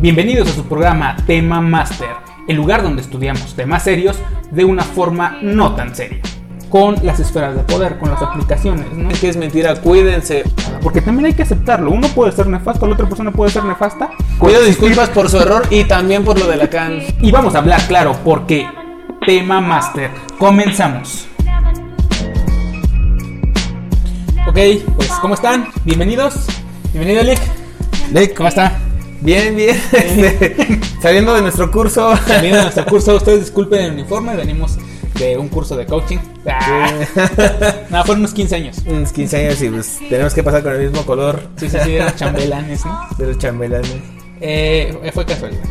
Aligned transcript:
Bienvenidos 0.00 0.48
a 0.48 0.52
su 0.52 0.62
programa 0.62 1.16
Tema 1.26 1.60
Master, 1.60 2.10
el 2.46 2.54
lugar 2.54 2.84
donde 2.84 3.02
estudiamos 3.02 3.56
temas 3.56 3.82
serios 3.82 4.16
de 4.52 4.64
una 4.64 4.84
forma 4.84 5.38
no 5.42 5.74
tan 5.74 5.92
seria. 5.92 6.20
Con 6.68 6.94
las 7.02 7.18
esferas 7.18 7.56
de 7.56 7.64
poder, 7.64 7.98
con 7.98 8.08
las 8.08 8.22
aplicaciones, 8.22 8.92
¿no? 8.92 9.10
Es 9.10 9.18
que 9.18 9.28
es 9.28 9.36
mentira, 9.36 9.74
cuídense. 9.74 10.44
Porque 10.82 11.00
también 11.00 11.26
hay 11.26 11.34
que 11.34 11.42
aceptarlo. 11.42 11.90
Uno 11.90 12.06
puede 12.08 12.30
ser 12.30 12.46
nefasto, 12.46 12.86
la 12.86 12.92
otra 12.92 13.08
persona 13.08 13.32
puede 13.32 13.50
ser 13.50 13.64
nefasta. 13.64 14.10
Pido 14.40 14.62
disculpas 14.62 15.08
por 15.08 15.28
su 15.28 15.38
error 15.38 15.66
y 15.68 15.82
también 15.82 16.24
por 16.24 16.38
lo 16.38 16.46
de 16.46 16.58
la 16.58 16.70
can. 16.70 17.00
Y 17.20 17.32
vamos 17.32 17.56
a 17.56 17.58
hablar, 17.58 17.80
claro, 17.88 18.16
porque 18.24 18.68
Tema 19.26 19.60
Master. 19.60 20.12
Comenzamos. 20.38 21.26
Ok, 24.46 24.58
pues, 24.94 25.10
¿cómo 25.20 25.34
están? 25.34 25.70
Bienvenidos. 25.84 26.46
Bienvenido, 26.92 27.24
Lick. 27.24 27.40
Lick, 28.12 28.34
¿Cómo 28.34 28.48
está? 28.48 28.78
Bien, 29.20 29.54
bien. 29.56 29.76
Este, 29.92 30.80
saliendo 31.02 31.34
de 31.34 31.42
nuestro 31.42 31.70
curso. 31.70 32.16
Saliendo 32.26 32.58
de 32.58 32.62
nuestro 32.64 32.86
curso, 32.86 33.16
ustedes 33.16 33.40
disculpen 33.40 33.80
el 33.80 33.92
uniforme, 33.92 34.36
venimos 34.36 34.78
de 35.18 35.36
un 35.36 35.48
curso 35.48 35.76
de 35.76 35.86
coaching. 35.86 36.18
Ah. 36.46 36.90
no, 37.90 38.04
fueron 38.04 38.20
unos 38.20 38.32
15 38.32 38.56
años. 38.56 38.78
Unos 38.86 39.12
15 39.12 39.36
años 39.36 39.62
y 39.62 39.68
pues 39.68 39.98
tenemos 40.08 40.34
que 40.34 40.42
pasar 40.42 40.62
con 40.62 40.72
el 40.72 40.88
mismo 40.88 41.04
color. 41.04 41.48
Sí, 41.56 41.68
sí, 41.68 41.76
sí, 41.84 41.92
de 41.92 42.04
los 42.04 42.16
chambelanes, 42.16 42.84
¿no? 42.84 43.08
De 43.18 43.26
los 43.26 43.38
chambelanes. 43.38 43.96
Eh, 44.40 45.10
fue 45.12 45.26
casualidad. 45.26 45.64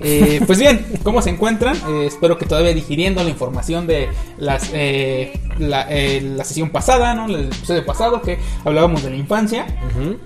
Eh, 0.00 0.40
pues 0.46 0.58
bien, 0.58 0.84
¿cómo 1.02 1.22
se 1.22 1.30
encuentran? 1.30 1.76
Eh, 1.88 2.06
espero 2.06 2.36
que 2.36 2.46
todavía 2.46 2.74
digiriendo 2.74 3.22
la 3.22 3.30
información 3.30 3.86
de 3.86 4.08
las, 4.38 4.70
eh, 4.74 5.40
la, 5.58 5.86
eh, 5.88 6.20
la, 6.20 6.44
sesión 6.44 6.70
pasada, 6.70 7.14
¿no? 7.14 7.26
El 7.26 7.46
episodio 7.46 7.86
pasado 7.86 8.20
que 8.20 8.38
hablábamos 8.64 9.02
de 9.02 9.10
la 9.10 9.16
infancia. 9.16 9.66
Uh 9.82 10.00
-huh. 10.00 10.18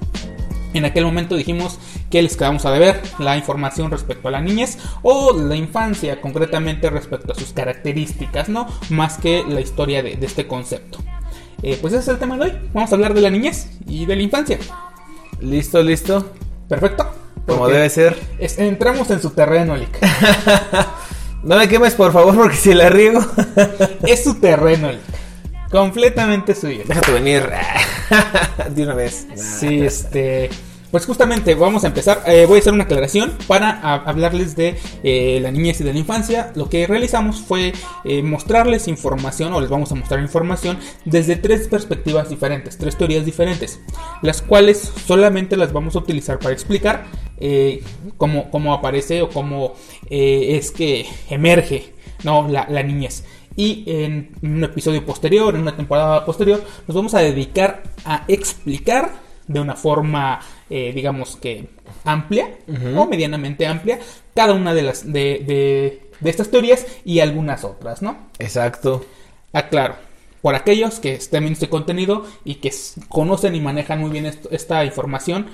En 0.75 0.85
aquel 0.85 1.05
momento 1.05 1.37
dijimos 1.37 1.79
que 2.11 2.23
les 2.23 2.37
quedamos 2.37 2.65
a 2.67 2.71
deber 2.71 3.03
la 3.19 3.37
información 3.37 3.91
respecto 3.91 4.29
a 4.29 4.31
la 4.31 4.41
niñez 4.41 4.79
o 5.03 5.33
la 5.33 5.57
infancia, 5.57 6.21
concretamente 6.21 6.91
respecto 6.91 7.33
a 7.33 7.35
sus 7.35 7.53
características, 7.53 8.49
¿no? 8.49 8.67
Más 8.91 9.19
que 9.19 9.45
la 9.47 9.61
historia 9.61 10.03
de, 10.03 10.17
de 10.17 10.27
este 10.27 10.47
concepto. 10.47 10.99
Eh, 11.63 11.77
pues 11.81 11.93
ese 11.93 12.03
es 12.03 12.09
el 12.09 12.19
tema 12.19 12.37
de 12.37 12.45
hoy. 12.45 12.53
Vamos 12.73 12.93
a 12.93 12.95
hablar 12.95 13.15
de 13.15 13.21
la 13.21 13.31
niñez 13.31 13.69
y 13.87 14.07
de 14.07 14.17
la 14.17 14.23
infancia. 14.23 14.59
Listo, 15.41 15.83
listo. 15.83 16.33
Perfecto. 16.69 17.07
Como 17.47 17.67
debe 17.69 17.89
ser. 17.91 18.17
Es, 18.39 18.59
entramos 18.59 19.11
en 19.11 19.21
su 19.21 19.31
terreno, 19.31 19.77
Lick. 19.77 19.99
no 21.43 21.57
me 21.57 21.69
quemes, 21.69 21.95
por 21.95 22.13
favor, 22.13 22.37
porque 22.37 22.57
si 22.57 22.75
la 22.75 22.91
riego. 22.91 23.25
es 24.07 24.23
su 24.23 24.35
terreno, 24.35 24.93
Lick. 24.93 25.71
Completamente 25.71 26.55
suyo. 26.55 26.83
Déjate 26.87 27.13
venir 27.13 27.43
de 28.71 28.83
una 28.83 28.95
vez. 28.95 29.27
Sí, 29.35 29.83
este. 29.83 30.51
Pues 30.91 31.05
justamente 31.05 31.55
vamos 31.55 31.85
a 31.85 31.89
empezar. 31.89 32.23
Eh, 32.27 32.47
voy 32.47 32.57
a 32.57 32.61
hacer 32.61 32.73
una 32.73 32.85
aclaración 32.85 33.37
para 33.47 33.79
hablarles 33.81 34.57
de 34.57 34.79
eh, 35.03 35.39
la 35.43 35.51
niñez 35.51 35.81
y 35.83 35.85
de 35.85 35.93
la 35.93 35.99
infancia. 35.99 36.51
Lo 36.55 36.71
que 36.71 36.87
realizamos 36.87 37.41
fue 37.41 37.75
eh, 38.05 38.23
mostrarles 38.23 38.89
información, 38.89 39.53
o 39.53 39.61
les 39.61 39.69
vamos 39.69 39.93
a 39.93 39.97
mostrar 39.97 40.21
información 40.21 40.79
desde 41.05 41.37
tres 41.37 41.69
perspectivas 41.69 42.31
diferentes, 42.31 42.79
tres 42.79 42.97
teorías 42.97 43.27
diferentes, 43.27 43.81
las 44.23 44.41
cuales 44.41 44.91
solamente 45.07 45.59
las 45.59 45.75
vamos 45.75 45.95
a 45.95 45.99
utilizar 45.99 46.39
para 46.39 46.53
explicar 46.53 47.05
cómo, 48.17 48.51
cómo, 48.51 48.75
aparece 48.75 49.23
o 49.23 49.29
cómo 49.29 49.75
es 50.11 50.73
que 50.73 51.07
emerge 51.29 51.93
¿no? 52.25 52.49
la 52.49 52.83
niñez. 52.83 53.25
Y 53.57 53.85
en 53.87 54.31
un 54.43 54.65
episodio 54.65 55.05
posterior, 55.05 55.55
en 55.55 55.63
una 55.63 55.77
temporada 55.77 56.25
posterior, 56.25 56.63
nos 56.87 56.97
vamos 56.97 57.15
a 57.15 57.19
dedicar 57.19 57.83
a 58.05 58.25
explicar 58.29 59.29
de 59.49 59.61
una 59.61 59.75
forma, 59.75 60.39
eh, 60.71 60.93
digamos 60.95 61.37
que 61.37 61.69
amplia 62.05 62.51
uh 62.67 62.73
-huh. 62.73 62.99
o 62.99 63.07
medianamente 63.07 63.67
amplia 63.67 63.99
cada 64.35 64.55
una 64.55 64.75
de 64.75 64.83
las 64.83 65.05
de, 65.11 65.43
de, 65.47 66.03
de, 66.21 66.31
estas 66.31 66.51
teorías 66.51 66.87
y 67.05 67.21
algunas 67.21 67.65
otras, 67.65 68.03
¿no? 68.03 68.29
Exacto. 68.39 69.05
Aclaro. 69.53 69.97
Por 70.43 70.55
aquellos 70.55 71.01
que 71.01 71.15
estén 71.15 71.41
viendo 71.41 71.55
este 71.55 71.69
contenido 71.69 72.25
y 72.45 72.57
que 72.57 72.73
conocen 73.09 73.55
y 73.55 73.61
manejan 73.61 74.01
muy 74.01 74.11
bien 74.11 74.27
esto, 74.27 74.49
esta 74.53 74.85
información, 74.85 75.47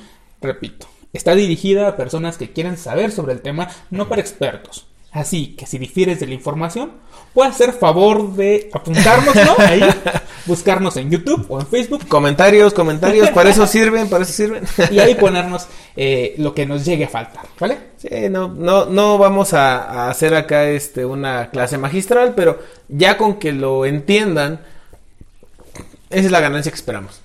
repito, 0.43 0.87
está 1.13 1.35
dirigida 1.35 1.89
a 1.89 1.97
personas 1.97 2.37
que 2.37 2.53
quieren 2.53 2.77
saber 2.77 3.11
sobre 3.11 3.33
el 3.33 3.41
tema, 3.41 3.71
no 3.91 4.09
para 4.09 4.21
expertos. 4.21 4.87
Así 5.15 5.55
que 5.57 5.65
si 5.65 5.79
difieres 5.79 6.19
de 6.19 6.27
la 6.27 6.35
información, 6.35 6.91
puedes 7.33 7.55
hacer 7.55 7.73
favor 7.73 8.35
de 8.35 8.69
apuntarnos, 8.75 9.33
¿no? 9.37 9.55
Ahí, 9.59 9.81
buscarnos 10.47 10.97
en 10.97 11.09
YouTube 11.09 11.47
o 11.49 11.61
en 11.61 11.69
Facebook. 11.69 12.09
Comentarios, 12.09 12.75
comentarios, 12.75 13.31
para 13.31 13.51
eso 13.51 13.65
sirven, 13.69 14.09
para 14.11 14.25
eso 14.25 14.33
sirven. 14.33 14.65
y 14.91 14.99
ahí 14.99 15.15
ponernos 15.15 15.69
eh, 15.95 16.35
lo 16.39 16.53
que 16.53 16.67
nos 16.67 16.85
llegue 16.85 17.05
a 17.05 17.09
faltar, 17.09 17.47
¿vale? 17.61 17.79
Sí, 17.97 18.09
no, 18.29 18.49
no, 18.49 18.87
no 18.87 19.17
vamos 19.17 19.55
a, 19.55 19.85
a, 19.85 20.11
hacer 20.11 20.35
acá 20.35 20.69
este, 20.69 21.07
una 21.07 21.49
clase 21.51 21.79
magistral, 21.79 22.35
pero 22.35 22.59
ya 22.89 23.17
con 23.17 23.39
que 23.39 23.53
lo 23.53 23.87
entiendan, 23.87 24.63
esa 26.11 26.27
es 26.27 26.33
la 26.33 26.41
ganancia 26.41 26.73
que 26.73 26.77
esperamos. 26.77 27.21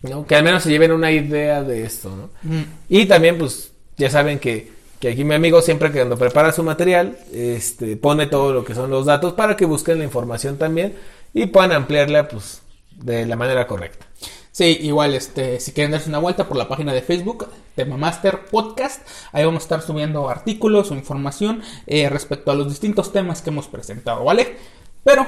¿no? 0.00 0.26
Que 0.26 0.34
al 0.34 0.44
menos 0.44 0.62
se 0.62 0.70
lleven 0.70 0.92
una 0.92 1.12
idea 1.12 1.62
de 1.62 1.84
esto, 1.84 2.08
¿no? 2.08 2.30
Mm. 2.42 2.62
Y 2.88 3.04
también, 3.04 3.36
pues, 3.36 3.70
ya 3.98 4.08
saben 4.08 4.38
que 4.38 4.81
que 5.02 5.08
aquí 5.08 5.24
mi 5.24 5.34
amigo 5.34 5.60
siempre 5.62 5.90
que 5.90 5.98
cuando 5.98 6.16
prepara 6.16 6.52
su 6.52 6.62
material, 6.62 7.18
este, 7.32 7.96
pone 7.96 8.28
todo 8.28 8.52
lo 8.52 8.64
que 8.64 8.72
son 8.72 8.88
los 8.88 9.04
datos 9.04 9.32
para 9.32 9.56
que 9.56 9.64
busquen 9.64 9.98
la 9.98 10.04
información 10.04 10.58
también 10.58 10.94
y 11.34 11.46
puedan 11.46 11.72
ampliarla 11.72 12.28
pues 12.28 12.62
de 12.92 13.26
la 13.26 13.34
manera 13.34 13.66
correcta. 13.66 14.06
Sí, 14.52 14.78
igual, 14.80 15.14
este, 15.14 15.58
si 15.58 15.72
quieren 15.72 15.90
darse 15.90 16.08
una 16.08 16.20
vuelta 16.20 16.46
por 16.46 16.56
la 16.56 16.68
página 16.68 16.92
de 16.92 17.02
Facebook, 17.02 17.48
Tema 17.74 17.96
Master 17.96 18.44
Podcast, 18.48 19.04
ahí 19.32 19.44
vamos 19.44 19.62
a 19.62 19.64
estar 19.64 19.82
subiendo 19.82 20.28
artículos 20.28 20.92
o 20.92 20.94
información 20.94 21.62
eh, 21.88 22.08
respecto 22.08 22.52
a 22.52 22.54
los 22.54 22.68
distintos 22.68 23.12
temas 23.12 23.42
que 23.42 23.50
hemos 23.50 23.66
presentado, 23.66 24.22
¿vale? 24.22 24.56
Pero, 25.02 25.26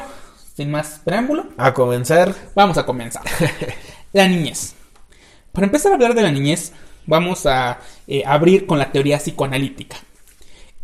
sin 0.55 0.71
más 0.71 1.01
preámbulo. 1.05 1.47
A 1.57 1.75
comenzar. 1.75 2.33
Vamos 2.55 2.79
a 2.79 2.87
comenzar. 2.87 3.25
la 4.13 4.29
niñez. 4.29 4.75
Para 5.51 5.67
empezar 5.67 5.91
a 5.91 5.97
hablar 5.97 6.15
de 6.15 6.23
la 6.23 6.31
niñez, 6.31 6.73
vamos 7.07 7.47
a 7.47 7.81
eh, 8.07 8.23
abrir 8.27 8.67
con 8.67 8.79
la 8.79 8.93
teoría 8.93 9.19
psicoanalítica. 9.19 9.97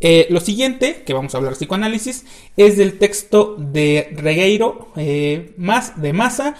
Eh, 0.00 0.26
lo 0.31 0.41
siguiente, 0.41 1.03
que 1.04 1.12
vamos 1.12 1.34
a 1.34 1.38
hablar 1.38 1.54
psicoanálisis, 1.54 2.25
es 2.56 2.76
del 2.76 2.98
texto 2.98 3.56
de 3.58 4.10
Regueiro, 4.16 4.88
eh, 4.97 5.53
más 5.56 6.00
de 6.00 6.12
Massa, 6.12 6.56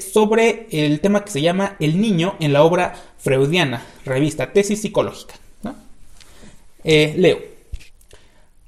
sobre 0.00 0.66
el 0.70 1.00
tema 1.00 1.22
que 1.22 1.30
se 1.30 1.42
llama 1.42 1.76
El 1.78 2.00
niño 2.00 2.36
en 2.40 2.54
la 2.54 2.62
obra 2.62 2.94
freudiana, 3.18 3.84
revista 4.06 4.50
Tesis 4.50 4.80
Psicológica. 4.80 5.34
leo. 6.84 7.38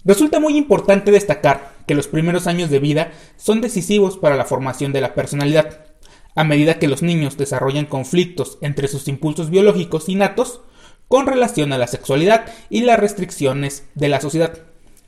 Resulta 0.04 0.41
muy 0.41 0.59
importante 0.59 1.10
destacar 1.10 1.72
que 1.87 1.94
los 1.94 2.06
primeros 2.06 2.47
años 2.47 2.70
de 2.70 2.78
vida 2.78 3.12
son 3.37 3.60
decisivos 3.60 4.16
para 4.16 4.37
la 4.37 4.44
formación 4.44 4.93
de 4.93 5.00
la 5.00 5.15
personalidad. 5.15 5.90
A 6.35 6.45
medida 6.45 6.79
que 6.79 6.89
los 6.89 7.03
niños 7.03 7.37
desarrollan 7.37 7.87
conflictos 7.87 8.59
entre 8.61 8.89
sus 8.89 9.09
impulsos 9.09 9.51
biológicos 9.51 10.09
innatos 10.09 10.61
con 11.09 11.27
relación 11.27 11.73
a 11.73 11.79
la 11.79 11.89
sexualidad 11.89 12.47
y 12.71 12.83
las 12.83 12.99
restricciones 13.01 13.85
de 13.95 14.09
la 14.09 14.21
sociedad. 14.21 14.59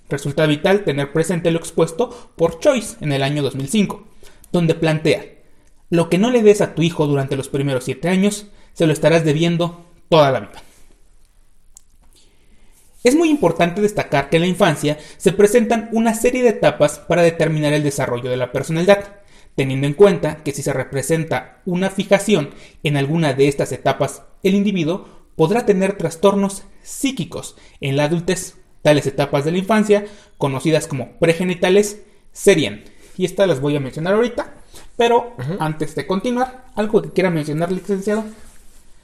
Resulta 0.09 0.47
vital 0.47 0.84
tener 0.84 1.12
presente 1.12 1.53
lo 1.53 1.59
expuesto 1.59 2.33
por 2.37 2.59
Choice 2.59 2.97
en 3.00 3.12
el 3.12 3.22
año 3.22 3.43
2005, 3.43 4.05
donde 4.50 4.75
plantea, 4.75 5.25
lo 5.91 6.09
que 6.10 6.19
no 6.19 6.31
le 6.31 6.43
des 6.43 6.60
a 6.60 6.75
tu 6.75 6.83
hijo 6.83 7.06
durante 7.06 7.37
los 7.37 7.49
primeros 7.49 7.84
7 7.84 8.09
años, 8.09 8.47
se 8.72 8.87
lo 8.87 8.93
estarás 8.93 9.25
debiendo 9.25 9.87
toda 10.09 10.33
la 10.33 10.41
vida. 10.41 10.62
Es 13.04 13.15
muy 13.15 13.31
importante 13.31 13.81
destacar 13.81 14.28
que 14.28 14.37
en 14.37 14.43
la 14.43 14.49
infancia 14.49 14.99
se 15.16 15.33
presentan 15.33 15.89
una 15.93 16.15
serie 16.15 16.43
de 16.43 16.50
etapas 16.50 16.99
para 16.99 17.22
determinar 17.22 17.72
el 17.72 17.83
desarrollo 17.83 18.31
de 18.31 18.37
la 18.37 18.53
personalidad 18.53 19.22
teniendo 19.56 19.86
en 19.86 19.94
cuenta 19.94 20.42
que 20.42 20.52
si 20.52 20.62
se 20.62 20.72
representa 20.72 21.60
una 21.66 21.90
fijación 21.90 22.50
en 22.82 22.97
alguna 22.97 23.34
de 23.34 23.48
estas 23.48 23.72
etapas, 23.72 24.22
el 24.42 24.54
individuo 24.54 25.06
podrá 25.36 25.66
tener 25.66 25.97
trastornos 25.97 26.65
psíquicos 26.82 27.56
en 27.80 27.97
la 27.97 28.04
adultez. 28.04 28.56
Tales 28.82 29.06
etapas 29.06 29.44
de 29.44 29.53
la 29.53 29.59
infancia, 29.59 30.06
conocidas 30.38 30.88
como 30.88 31.12
pregenitales, 31.18 32.03
serían, 32.32 32.84
y 33.16 33.24
estas 33.24 33.47
las 33.47 33.60
voy 33.60 33.77
a 33.77 33.80
mencionar 33.80 34.15
ahorita, 34.15 34.54
pero 34.97 35.34
uh 35.38 35.42
-huh. 35.42 35.56
antes 35.60 35.94
de 35.94 36.06
continuar, 36.06 36.65
¿algo 36.74 37.00
que 37.00 37.10
quiera 37.10 37.30
mencionar, 37.30 37.71
licenciado? 37.71 38.24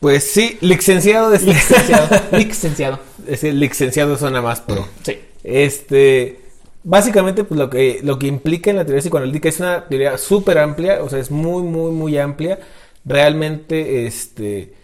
Pues 0.00 0.24
sí, 0.24 0.58
licenciado. 0.60 1.30
De... 1.30 1.38
Licenciado. 1.40 2.08
licenciado. 2.32 3.00
Es 3.26 3.44
el 3.44 3.58
licenciado 3.58 4.16
suena 4.16 4.40
más 4.40 4.60
pro. 4.60 4.86
Sí. 5.02 5.18
Este 5.42 6.47
básicamente 6.88 7.44
pues 7.44 7.58
lo 7.58 7.68
que 7.70 8.00
lo 8.02 8.18
que 8.18 8.26
implica 8.26 8.70
en 8.70 8.76
la 8.76 8.84
teoría 8.84 9.02
psicoanalítica 9.02 9.48
es 9.50 9.60
una 9.60 9.86
teoría 9.88 10.18
súper 10.18 10.58
amplia, 10.58 11.02
o 11.02 11.08
sea, 11.08 11.18
es 11.18 11.30
muy 11.30 11.62
muy 11.62 11.92
muy 11.92 12.18
amplia. 12.18 12.58
Realmente 13.04 14.06
este 14.06 14.74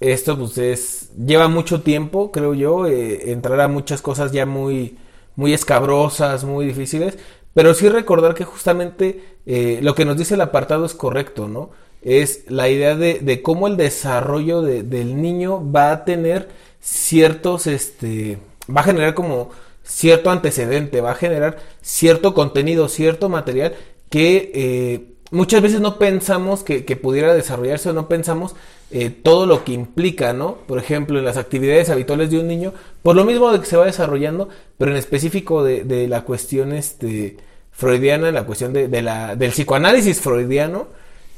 esto 0.00 0.38
pues 0.38 0.58
es 0.58 1.10
lleva 1.16 1.48
mucho 1.48 1.82
tiempo, 1.82 2.30
creo 2.32 2.54
yo, 2.54 2.86
eh, 2.86 3.32
entrar 3.32 3.60
a 3.60 3.68
muchas 3.68 4.02
cosas 4.02 4.32
ya 4.32 4.46
muy 4.46 4.98
muy 5.36 5.54
escabrosas, 5.54 6.44
muy 6.44 6.66
difíciles, 6.66 7.18
pero 7.54 7.74
sí 7.74 7.88
recordar 7.88 8.34
que 8.34 8.44
justamente 8.44 9.22
eh, 9.46 9.80
lo 9.82 9.94
que 9.94 10.04
nos 10.04 10.16
dice 10.16 10.34
el 10.34 10.42
apartado 10.42 10.84
es 10.84 10.94
correcto, 10.94 11.48
¿no? 11.48 11.70
es 12.04 12.44
la 12.48 12.68
idea 12.68 12.94
de, 12.96 13.42
cómo 13.42 13.66
el 13.66 13.76
desarrollo 13.76 14.60
del 14.62 15.20
niño 15.20 15.72
va 15.72 15.90
a 15.90 16.04
tener 16.04 16.50
ciertos, 16.80 17.66
este, 17.66 18.38
va 18.68 18.82
a 18.82 18.84
generar 18.84 19.14
como 19.14 19.50
cierto 19.84 20.30
antecedente, 20.30 21.00
va 21.00 21.12
a 21.12 21.16
generar 21.16 21.58
cierto 21.82 22.34
contenido, 22.34 22.88
cierto 22.88 23.28
material 23.28 23.74
que 24.10 24.50
eh, 24.54 25.14
muchas 25.30 25.62
veces 25.62 25.80
no 25.80 25.98
pensamos 25.98 26.62
que, 26.62 26.82
pudiera 26.96 27.34
desarrollarse 27.34 27.90
o 27.90 27.92
no 27.92 28.08
pensamos 28.08 28.54
eh, 28.90 29.10
todo 29.10 29.46
lo 29.46 29.64
que 29.64 29.72
implica, 29.72 30.32
¿no? 30.32 30.56
Por 30.66 30.78
ejemplo, 30.78 31.18
en 31.18 31.24
las 31.24 31.36
actividades 31.36 31.90
habituales 31.90 32.30
de 32.30 32.38
un 32.38 32.48
niño, 32.48 32.72
por 33.02 33.16
lo 33.16 33.24
mismo 33.24 33.52
de 33.52 33.60
que 33.60 33.66
se 33.66 33.76
va 33.76 33.84
desarrollando, 33.84 34.48
pero 34.78 34.90
en 34.90 34.96
específico 34.96 35.62
de, 35.62 36.08
la 36.08 36.22
cuestión 36.22 36.72
este, 36.72 37.36
freudiana, 37.72 38.30
la 38.30 38.44
cuestión 38.44 38.72
de, 38.72 39.02
la, 39.02 39.36
del 39.36 39.50
psicoanálisis 39.50 40.20
freudiano, 40.20 40.86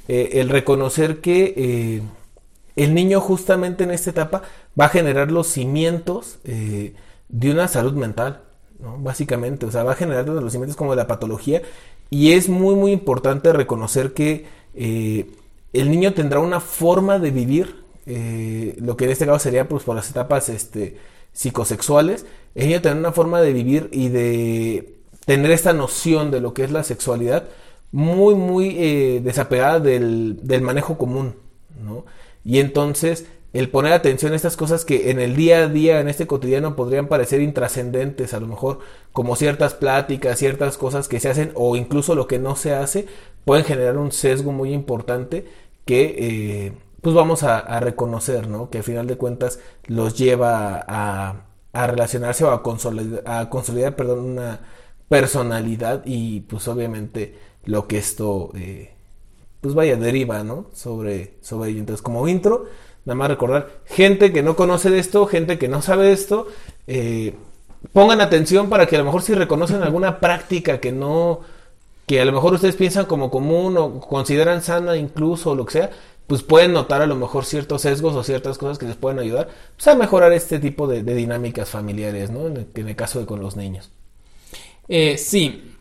eh, 0.07 0.31
el 0.35 0.51
reconocer 0.51 1.21
que 1.21 2.03
el 2.77 2.95
niño 2.95 3.21
justamente 3.21 3.85
en 3.85 3.91
esta 3.91 4.11
etapa 4.11 4.43
va 4.79 4.85
a 4.85 4.91
generar 4.91 5.33
los 5.33 5.47
cimientos 5.49 6.39
de 7.29 7.51
una 7.51 7.69
salud 7.69 7.93
mental. 7.95 8.43
Básicamente, 8.79 9.65
o 9.65 9.71
sea, 9.71 9.85
va 9.85 9.93
a 9.93 9.97
generar 9.97 10.29
los 10.29 10.53
cimientos 10.53 10.77
como 10.77 10.91
de 10.91 10.99
la 10.99 11.07
patología 11.07 11.63
y 12.11 12.33
es 12.33 12.49
muy, 12.49 12.75
muy 12.75 12.93
importante 12.93 13.53
reconocer 13.53 14.13
que 14.13 14.47
eh, 14.75 15.31
el 15.73 15.91
niño 15.91 16.15
tendrá 16.15 16.41
una 16.41 16.61
forma 16.61 17.19
de 17.19 17.31
vivir, 17.31 17.85
eh, 18.07 18.77
lo 18.79 18.97
que 18.97 19.07
en 19.07 19.11
este 19.11 19.27
caso 19.27 19.39
sería 19.39 19.69
pues 19.69 19.83
por 19.85 19.97
las 19.97 20.11
etapas 20.11 20.49
este, 20.49 20.99
psicosexuales, 21.33 22.27
el 22.55 22.69
niño 22.69 22.83
tendrá 22.83 23.01
una 23.01 23.13
forma 23.13 23.41
de 23.41 23.53
vivir 23.53 23.89
y 23.93 24.09
de 24.09 24.97
tener 25.25 25.51
esta 25.51 25.73
noción 25.73 26.31
de 26.31 26.41
lo 26.41 26.55
que 26.55 26.65
es 26.65 26.71
la 26.71 26.85
sexualidad 26.85 27.45
muy, 27.93 28.35
muy 28.35 28.77
eh, 28.79 29.21
desapegada 29.23 29.81
del, 29.81 30.39
del 30.43 30.63
manejo 30.63 30.99
común, 30.99 31.35
¿no? 31.83 32.05
Y 32.45 32.61
entonces 32.61 33.27
el 33.59 33.71
poner 33.71 33.93
atención 33.95 34.33
a 34.33 34.37
estas 34.37 34.57
cosas 34.57 34.85
que 34.85 35.11
en 35.11 35.19
el 35.19 35.35
día 35.35 35.65
a 35.65 35.69
día, 35.69 36.01
en 36.01 36.09
este 36.09 36.27
cotidiano, 36.27 36.77
podrían 36.77 37.09
parecer 37.09 37.41
intrascendentes, 37.41 38.35
a 38.35 38.41
lo 38.41 38.47
mejor 38.47 38.81
como 39.13 39.35
ciertas 39.35 39.73
pláticas, 39.73 40.39
ciertas 40.39 40.77
cosas 40.77 41.09
que 41.09 41.21
se 41.21 41.31
hacen 41.31 41.53
o 41.55 41.75
incluso 41.77 42.15
lo 42.15 42.27
que 42.27 42.39
no 42.39 42.57
se 42.57 42.75
hace, 42.75 43.07
pueden 43.47 43.65
generar 43.65 43.97
un 43.97 44.13
sesgo 44.13 44.53
muy 44.53 44.75
importante 44.75 45.47
que 45.87 46.17
eh, 46.19 46.73
pues 47.01 47.15
vamos 47.15 47.45
a, 47.45 47.81
reconocer, 47.81 48.49
¿no? 48.49 48.69
Que 48.69 48.79
al 48.79 48.85
final 48.85 49.07
de 49.07 49.17
cuentas 49.17 49.61
los 49.87 50.19
lleva 50.19 50.85
a, 50.87 51.47
relacionarse 51.73 52.45
o 52.45 52.51
a 52.51 52.63
consolidar, 52.63 53.23
a 53.27 53.49
consolidar 53.49 53.97
perdón, 53.97 54.21
una 54.21 54.61
personalidad 55.09 56.03
y 56.05 56.41
pues 56.41 56.67
obviamente 56.69 57.39
lo 57.65 57.87
que 57.87 57.99
esto 57.99 58.51
eh, 58.55 58.95
pues 59.61 59.75
vaya 59.75 59.97
deriva, 59.97 60.43
¿no? 60.45 60.67
Sobre, 60.73 61.39
sobre 61.41 61.71
ello. 61.71 61.81
Entonces 61.81 62.03
como 62.03 62.27
intro 62.29 62.67
Nada 63.07 63.15
más 63.15 63.29
recordar, 63.29 63.69
gente 63.87 64.33
que 64.33 64.43
no 64.43 64.57
conoce 64.57 64.91
de 64.91 64.99
esto, 64.99 65.27
gente 65.27 65.59
que 65.59 65.69
no 65.69 65.81
sabe 65.81 66.07
de 66.07 66.13
esto, 66.13 66.49
eh, 66.89 67.35
pongan 67.93 68.21
atención 68.21 68.69
para 68.69 68.87
que 68.87 68.97
a 68.97 68.99
lo 68.99 69.05
mejor 69.05 69.23
si 69.23 69.33
reconocen 69.33 69.83
alguna 69.83 70.19
práctica 70.19 70.81
que 70.81 70.91
no, 70.91 71.41
que 72.07 72.21
a 72.21 72.25
lo 72.25 72.33
mejor 72.33 72.55
ustedes 72.55 72.75
piensan 72.75 73.07
como 73.07 73.31
común 73.31 73.79
o 73.79 74.01
consideran 74.01 74.61
sana 74.61 74.97
incluso 74.97 75.53
o 75.53 75.55
lo 75.55 75.65
que 75.65 75.73
sea, 75.75 75.91
pues 76.27 76.43
pueden 76.43 76.73
notar 76.73 77.01
a 77.01 77.07
lo 77.07 77.15
mejor 77.15 77.45
ciertos 77.45 77.83
sesgos 77.83 78.17
o 78.17 78.25
ciertas 78.25 78.59
cosas 78.59 78.77
que 78.77 78.87
les 78.87 78.97
pueden 78.97 79.21
ayudar 79.21 79.51
pues, 79.77 79.87
a 79.87 79.95
mejorar 79.95 80.33
este 80.33 80.59
tipo 80.59 80.89
de, 80.89 81.05
dinámicas 81.05 81.71
familiares, 81.71 82.31
¿no? 82.31 82.49
En 82.49 82.67
el, 82.75 82.97
caso 82.97 83.21
de 83.21 83.27
con 83.27 83.41
los 83.41 83.55
niños. 83.55 83.93
Eh, 84.89 85.17
sí, 85.17 85.76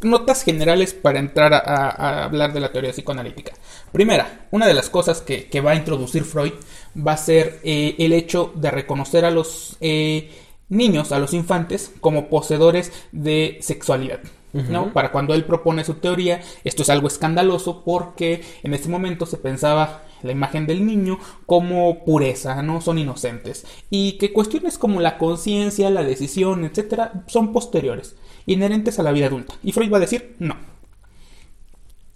notas 0.00 0.42
generales 0.42 0.94
para 0.94 1.18
entrar 1.18 1.54
a, 1.54 2.24
hablar 2.24 2.52
de 2.52 2.60
la 2.60 2.72
teoría 2.72 2.92
psicoanalítica. 2.92 3.52
Primera, 3.92 4.46
una 4.50 4.66
de 4.66 4.74
las 4.74 4.90
cosas 4.90 5.22
que, 5.22 5.60
va 5.60 5.72
a 5.72 5.76
introducir 5.76 6.24
Freud 6.24 6.52
va 6.96 7.12
a 7.12 7.16
ser 7.16 7.60
eh, 7.64 7.94
el 7.98 8.12
hecho 8.12 8.52
de 8.54 8.70
reconocer 8.70 9.24
a 9.24 9.30
los 9.30 9.76
eh, 9.80 10.30
niños, 10.68 11.12
a 11.12 11.18
los 11.18 11.32
infantes, 11.32 11.92
como 12.00 12.28
poseedores 12.28 12.92
de 13.12 13.58
sexualidad. 13.60 14.20
¿No? 14.68 14.92
Para 14.92 15.12
cuando 15.12 15.34
él 15.34 15.44
propone 15.44 15.84
su 15.84 15.94
teoría, 15.94 16.40
esto 16.64 16.82
es 16.82 16.90
algo 16.90 17.08
escandaloso 17.08 17.82
porque 17.84 18.42
en 18.62 18.74
ese 18.74 18.88
momento 18.88 19.26
se 19.26 19.36
pensaba 19.36 20.02
la 20.22 20.32
imagen 20.32 20.66
del 20.66 20.84
niño 20.84 21.18
como 21.44 22.04
pureza, 22.04 22.62
no 22.62 22.80
son 22.80 22.98
inocentes 22.98 23.66
y 23.90 24.12
que 24.18 24.32
cuestiones 24.32 24.78
como 24.78 25.00
la 25.00 25.18
conciencia, 25.18 25.90
la 25.90 26.02
decisión, 26.02 26.64
etcétera, 26.64 27.24
son 27.26 27.52
posteriores 27.52 28.16
inherentes 28.46 28.98
a 28.98 29.02
la 29.02 29.12
vida 29.12 29.26
adulta. 29.26 29.54
Y 29.62 29.72
Freud 29.72 29.92
va 29.92 29.98
a 29.98 30.00
decir, 30.00 30.36
no. 30.38 30.56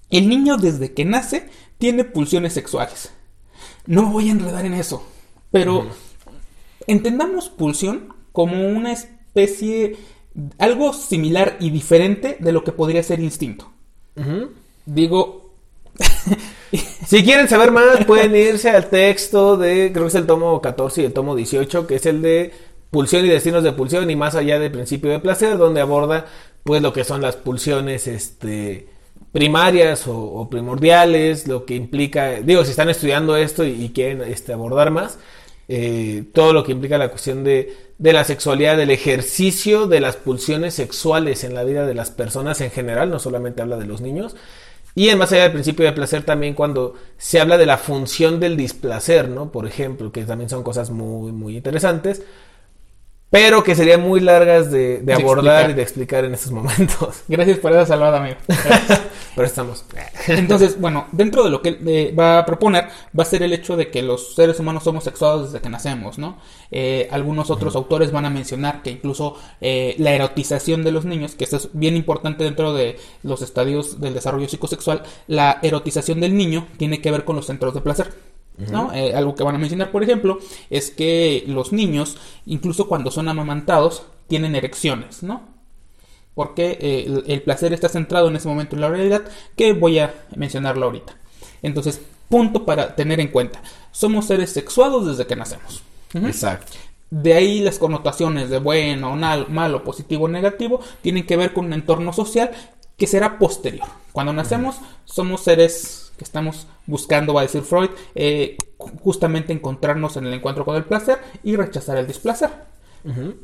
El 0.08 0.28
niño 0.28 0.56
desde 0.56 0.92
que 0.92 1.04
nace 1.04 1.48
tiene 1.78 2.04
pulsiones 2.04 2.52
sexuales. 2.52 3.12
No 3.86 4.02
me 4.02 4.12
voy 4.12 4.28
a 4.28 4.32
enredar 4.32 4.64
en 4.64 4.74
eso, 4.74 5.04
pero 5.50 5.86
entendamos 6.86 7.48
pulsión 7.48 8.14
como 8.32 8.68
una 8.68 8.92
especie, 8.92 9.96
algo 10.58 10.92
similar 10.92 11.56
y 11.60 11.70
diferente 11.70 12.36
de 12.40 12.52
lo 12.52 12.64
que 12.64 12.72
podría 12.72 13.02
ser 13.02 13.20
instinto. 13.20 13.70
Digo... 14.86 15.50
si 17.06 17.24
quieren 17.24 17.48
saber 17.48 17.72
más, 17.72 18.04
pueden 18.06 18.34
irse 18.34 18.70
al 18.70 18.88
texto 18.88 19.56
de, 19.56 19.90
creo 19.92 20.04
que 20.04 20.08
es 20.08 20.14
el 20.14 20.26
tomo 20.26 20.62
14 20.62 21.02
y 21.02 21.04
el 21.04 21.12
tomo 21.12 21.34
18, 21.34 21.86
que 21.86 21.96
es 21.96 22.06
el 22.06 22.22
de 22.22 22.52
Pulsión 22.90 23.24
y 23.24 23.28
destinos 23.28 23.62
de 23.62 23.72
pulsión 23.72 24.10
y 24.10 24.16
más 24.16 24.34
allá 24.34 24.58
del 24.58 24.72
principio 24.72 25.10
de 25.12 25.20
placer, 25.20 25.56
donde 25.58 25.80
aborda 25.80 26.26
pues 26.64 26.82
lo 26.82 26.92
que 26.92 27.04
son 27.04 27.22
las 27.22 27.36
pulsiones 27.36 28.08
este 28.08 28.88
primarias 29.30 30.06
o, 30.08 30.48
primordiales, 30.50 31.46
lo 31.46 31.64
que 31.64 31.76
implica, 31.76 32.40
digo, 32.40 32.64
si 32.64 32.70
están 32.72 32.90
estudiando 32.90 33.36
esto 33.36 33.64
y, 33.64 33.90
quieren 33.90 34.22
este, 34.22 34.52
abordar 34.52 34.90
más, 34.90 35.20
eh, 35.68 36.24
todo 36.34 36.52
lo 36.52 36.64
que 36.64 36.72
implica 36.72 36.98
la 36.98 37.10
cuestión 37.10 37.44
de, 37.44 37.89
de, 38.00 38.12
la 38.12 38.24
sexualidad, 38.24 38.76
del 38.76 38.90
ejercicio 38.90 39.86
de 39.86 40.00
las 40.00 40.16
pulsiones 40.16 40.74
sexuales 40.74 41.44
en 41.44 41.54
la 41.54 41.62
vida 41.62 41.86
de 41.86 41.94
las 41.94 42.10
personas 42.10 42.60
en 42.60 42.70
general, 42.70 43.10
no 43.10 43.18
solamente 43.18 43.62
habla 43.62 43.76
de 43.76 43.86
los 43.86 44.00
niños. 44.00 44.34
Y 44.94 45.10
en 45.10 45.18
más 45.18 45.30
allá 45.32 45.44
del 45.44 45.52
principio 45.52 45.84
de 45.84 45.92
placer 45.92 46.24
también 46.24 46.54
cuando 46.54 46.94
se 47.16 47.40
habla 47.40 47.58
de 47.58 47.66
la 47.66 47.78
función 47.78 48.40
del 48.40 48.56
displacer, 48.56 49.28
¿no? 49.28 49.52
Por 49.52 49.66
ejemplo, 49.66 50.10
que 50.10 50.24
también 50.24 50.50
son 50.50 50.64
cosas 50.64 50.90
muy, 50.90 51.30
muy 51.30 51.56
interesantes 51.56 52.22
pero 53.30 53.62
que 53.62 53.76
serían 53.76 54.02
muy 54.02 54.18
largas 54.20 54.72
de, 54.72 55.02
abordar 55.14 55.70
y 55.70 55.74
de 55.74 55.82
explicar 55.82 56.24
en 56.24 56.34
estos 56.34 56.50
momentos. 56.52 57.22
Gracias 57.28 57.58
por 57.58 57.70
esa 57.70 57.86
salvada, 57.86 58.18
amigo. 58.18 58.36
pero 59.36 59.46
estamos. 59.46 59.84
Entonces, 60.26 60.80
bueno, 60.80 61.06
dentro 61.12 61.44
de 61.44 61.50
lo 61.50 61.62
que 61.62 61.78
eh, 61.86 62.14
va 62.18 62.40
a 62.40 62.44
proponer, 62.44 62.88
va 63.16 63.22
a 63.22 63.26
ser 63.26 63.44
el 63.44 63.52
hecho 63.52 63.76
de 63.76 63.88
que 63.88 64.02
los 64.02 64.34
seres 64.34 64.58
humanos 64.58 64.82
somos 64.82 65.04
sexuados 65.04 65.52
desde 65.52 65.62
que 65.62 65.68
nacemos, 65.68 66.18
¿no? 66.18 66.38
Eh, 66.72 67.08
algunos 67.12 67.50
otros 67.50 67.76
autores 67.76 68.10
van 68.10 68.24
a 68.24 68.30
mencionar 68.30 68.82
que 68.82 68.90
incluso 68.90 69.36
eh, 69.60 69.94
la 69.98 70.12
erotización 70.12 70.82
de 70.82 70.90
los 70.90 71.04
niños, 71.04 71.36
que 71.36 71.44
esto 71.44 71.56
es 71.56 71.68
bien 71.72 71.96
importante 71.96 72.42
dentro 72.42 72.74
de 72.74 72.98
los 73.22 73.42
estadios 73.42 74.00
del 74.00 74.14
desarrollo 74.14 74.48
psicosexual, 74.48 75.04
la 75.28 75.60
erotización 75.62 76.20
del 76.20 76.36
niño 76.36 76.66
tiene 76.78 77.00
que 77.00 77.12
ver 77.12 77.24
con 77.24 77.36
los 77.36 77.46
centros 77.46 77.74
de 77.74 77.80
placer. 77.80 78.29
Eh, 78.94 79.14
algo 79.14 79.34
que 79.34 79.42
van 79.42 79.54
a 79.54 79.58
mencionar, 79.58 79.90
por 79.90 80.02
ejemplo, 80.02 80.38
es 80.68 80.90
que 80.90 81.44
los 81.46 81.72
niños, 81.72 82.16
incluso 82.46 82.88
cuando 82.88 83.10
son 83.10 83.28
amamantados, 83.28 84.02
tienen 84.28 84.54
erecciones, 84.54 85.22
¿no? 85.22 85.42
Porque 86.34 86.78
eh, 86.80 87.22
el, 87.26 87.42
placer 87.42 87.72
está 87.72 87.88
centrado 87.88 88.28
en 88.28 88.36
ese 88.36 88.48
momento 88.48 88.76
en 88.76 88.82
la 88.82 88.88
realidad, 88.88 89.22
que 89.56 89.72
voy 89.72 89.98
a 89.98 90.14
mencionarlo 90.36 90.86
ahorita. 90.86 91.16
Entonces, 91.62 92.00
punto 92.28 92.64
para 92.64 92.94
tener 92.94 93.20
en 93.20 93.28
cuenta. 93.28 93.60
Somos 93.90 94.26
seres 94.26 94.50
sexuados 94.50 95.06
desde 95.06 95.26
que 95.26 95.36
nacemos. 95.36 95.82
Exacto. 96.14 96.72
De 97.10 97.34
ahí 97.34 97.60
las 97.60 97.78
connotaciones 97.78 98.50
de 98.50 98.60
bueno, 98.60 99.16
malo, 99.16 99.82
positivo, 99.82 100.28
negativo, 100.28 100.80
tienen 101.02 101.26
que 101.26 101.36
ver 101.36 101.52
con 101.52 101.66
un 101.66 101.72
entorno 101.72 102.12
social 102.12 102.52
que 102.96 103.08
será 103.08 103.38
posterior. 103.38 103.88
Cuando 104.12 104.32
nacemos, 104.32 104.76
somos 105.04 105.42
seres 105.42 106.09
que 106.20 106.24
estamos 106.24 106.66
buscando, 106.84 107.32
va 107.32 107.40
a 107.40 107.44
decir 107.44 107.62
Freud, 107.62 107.88
eh, 108.14 108.58
justamente 108.76 109.54
encontrarnos 109.54 110.18
en 110.18 110.26
el 110.26 110.34
encuentro 110.34 110.66
con 110.66 110.76
el 110.76 110.84
placer 110.84 111.18
y 111.42 111.56
rechazar 111.56 111.96
el 111.96 112.06
displacer. 112.06 112.50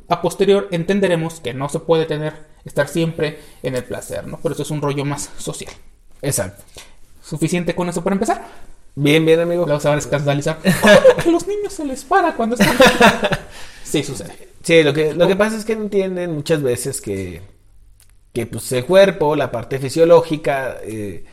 A 0.09 0.21
posterior 0.21 0.69
entenderemos 0.71 1.41
que 1.41 1.55
no 1.55 1.71
se 1.71 1.81
puede 1.81 2.05
tener, 2.05 2.35
estar 2.67 2.87
siempre 2.87 3.39
en 3.63 3.77
el 3.77 3.85
placer, 3.85 4.27
¿no? 4.27 4.37
Por 4.37 4.53
eso 4.53 4.61
es 4.61 4.71
un 4.71 4.83
rollo 4.83 5.07
más 5.07 5.31
social. 5.39 5.73
Exacto. 6.21 6.63
¿Suficiente 7.23 7.75
con 7.75 7.89
eso 7.89 8.05
para 8.05 8.13
empezar? 8.13 8.47
Bien, 8.95 9.25
bien, 9.25 9.41
amigo. 9.41 9.65
Van 9.65 9.81
a 9.81 9.95
escandalizar. 9.97 10.59
que 11.25 11.31
los 11.31 11.47
niños 11.47 11.73
se 11.73 11.87
les 11.87 12.05
para 12.05 12.35
cuando 12.35 12.57
están... 12.57 12.77
sí, 13.85 14.03
sucede. 14.03 14.51
Sí, 14.63 14.83
lo 14.83 14.93
que, 14.93 15.15
lo 15.15 15.27
que 15.27 15.37
pasa 15.37 15.57
es 15.57 15.65
que 15.65 15.77
no 15.77 15.85
entienden 15.85 16.35
muchas 16.35 16.63
veces 16.63 17.01
que, 17.01 17.41
que 18.35 18.45
pues, 18.45 18.71
el 18.73 18.85
cuerpo, 18.85 19.35
la 19.35 19.51
parte 19.51 19.79
fisiológica... 19.79 20.77
Eh, 20.83 21.25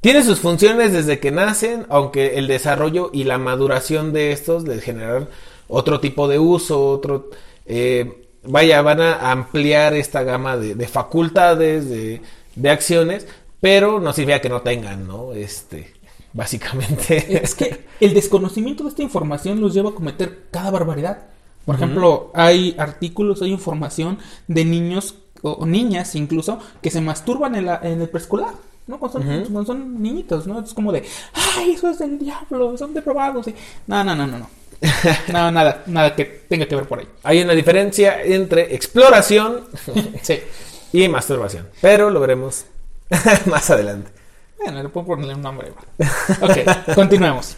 tiene 0.00 0.22
sus 0.22 0.40
funciones 0.40 0.92
desde 0.92 1.18
que 1.18 1.30
nacen, 1.30 1.86
aunque 1.88 2.38
el 2.38 2.46
desarrollo 2.46 3.10
y 3.12 3.24
la 3.24 3.38
maduración 3.38 4.12
de 4.12 4.32
estos 4.32 4.64
les 4.64 4.82
generan 4.82 5.28
otro 5.68 6.00
tipo 6.00 6.28
de 6.28 6.38
uso, 6.38 6.88
otro... 6.88 7.30
Eh, 7.66 8.22
vaya, 8.48 8.82
van 8.82 9.00
a 9.00 9.32
ampliar 9.32 9.94
esta 9.94 10.22
gama 10.22 10.56
de, 10.56 10.88
facultades, 10.88 11.88
de, 11.88 12.70
acciones, 12.70 13.26
pero 13.60 14.00
no 14.00 14.12
significa 14.12 14.40
que 14.40 14.48
no 14.48 14.62
tengan, 14.62 15.06
¿no? 15.06 15.32
Este, 15.32 15.92
básicamente. 16.32 17.42
Es 17.42 17.54
que 17.54 17.86
el 18.00 18.14
desconocimiento 18.14 18.84
de 18.84 18.90
esta 18.90 19.02
información 19.02 19.60
los 19.60 19.74
lleva 19.74 19.90
a 19.90 19.94
cometer 19.94 20.44
cada 20.50 20.70
barbaridad. 20.70 21.26
Por 21.64 21.74
ejemplo, 21.74 22.30
hay 22.32 22.76
artículos, 22.78 23.42
hay 23.42 23.50
información 23.50 24.18
de 24.46 24.64
niños 24.64 25.16
o, 25.42 25.66
niñas 25.66 26.14
incluso 26.14 26.60
que 26.80 26.90
se 26.90 27.00
masturban 27.00 27.56
en, 27.56 27.66
la, 27.66 27.80
en 27.82 28.00
el 28.00 28.08
preescolar. 28.08 28.54
¿No? 28.86 28.98
Cuando 28.98 29.20
son, 29.22 29.66
son, 29.66 30.02
niñitos, 30.02 30.46
¿no? 30.46 30.60
Es 30.60 30.74
como 30.74 30.92
de, 30.92 31.04
ay, 31.56 31.72
eso 31.72 31.90
es 31.90 31.98
del 31.98 32.18
diablo, 32.18 32.76
son 32.76 32.94
deprobados. 32.94 33.46
No, 33.86 34.04
no, 34.04 34.14
no, 34.14 34.26
no, 34.26 34.38
no. 34.38 34.50
no, 35.32 35.50
nada, 35.50 35.82
nada 35.86 36.14
que 36.14 36.24
tenga 36.24 36.66
que 36.66 36.76
ver 36.76 36.86
por 36.86 37.00
ahí. 37.00 37.08
Hay 37.22 37.42
una 37.42 37.52
diferencia 37.54 38.22
entre 38.22 38.74
exploración 38.74 39.64
y 40.92 41.08
masturbación, 41.08 41.68
pero 41.80 42.10
lo 42.10 42.20
veremos 42.20 42.66
más 43.46 43.70
adelante. 43.70 44.10
Bueno, 44.58 44.82
le 44.82 44.88
puedo 44.88 45.06
ponerle 45.06 45.34
un 45.34 45.42
nombre 45.42 45.72
Ok, 46.40 46.94
continuemos. 46.94 47.56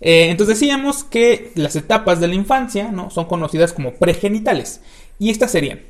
Eh, 0.00 0.28
entonces 0.30 0.60
decíamos 0.60 1.04
que 1.04 1.52
las 1.54 1.74
etapas 1.76 2.20
de 2.20 2.28
la 2.28 2.34
infancia 2.34 2.90
¿no? 2.92 3.10
son 3.10 3.24
conocidas 3.24 3.72
como 3.72 3.94
pregenitales. 3.94 4.80
Y 5.18 5.30
estas 5.30 5.50
serían 5.50 5.80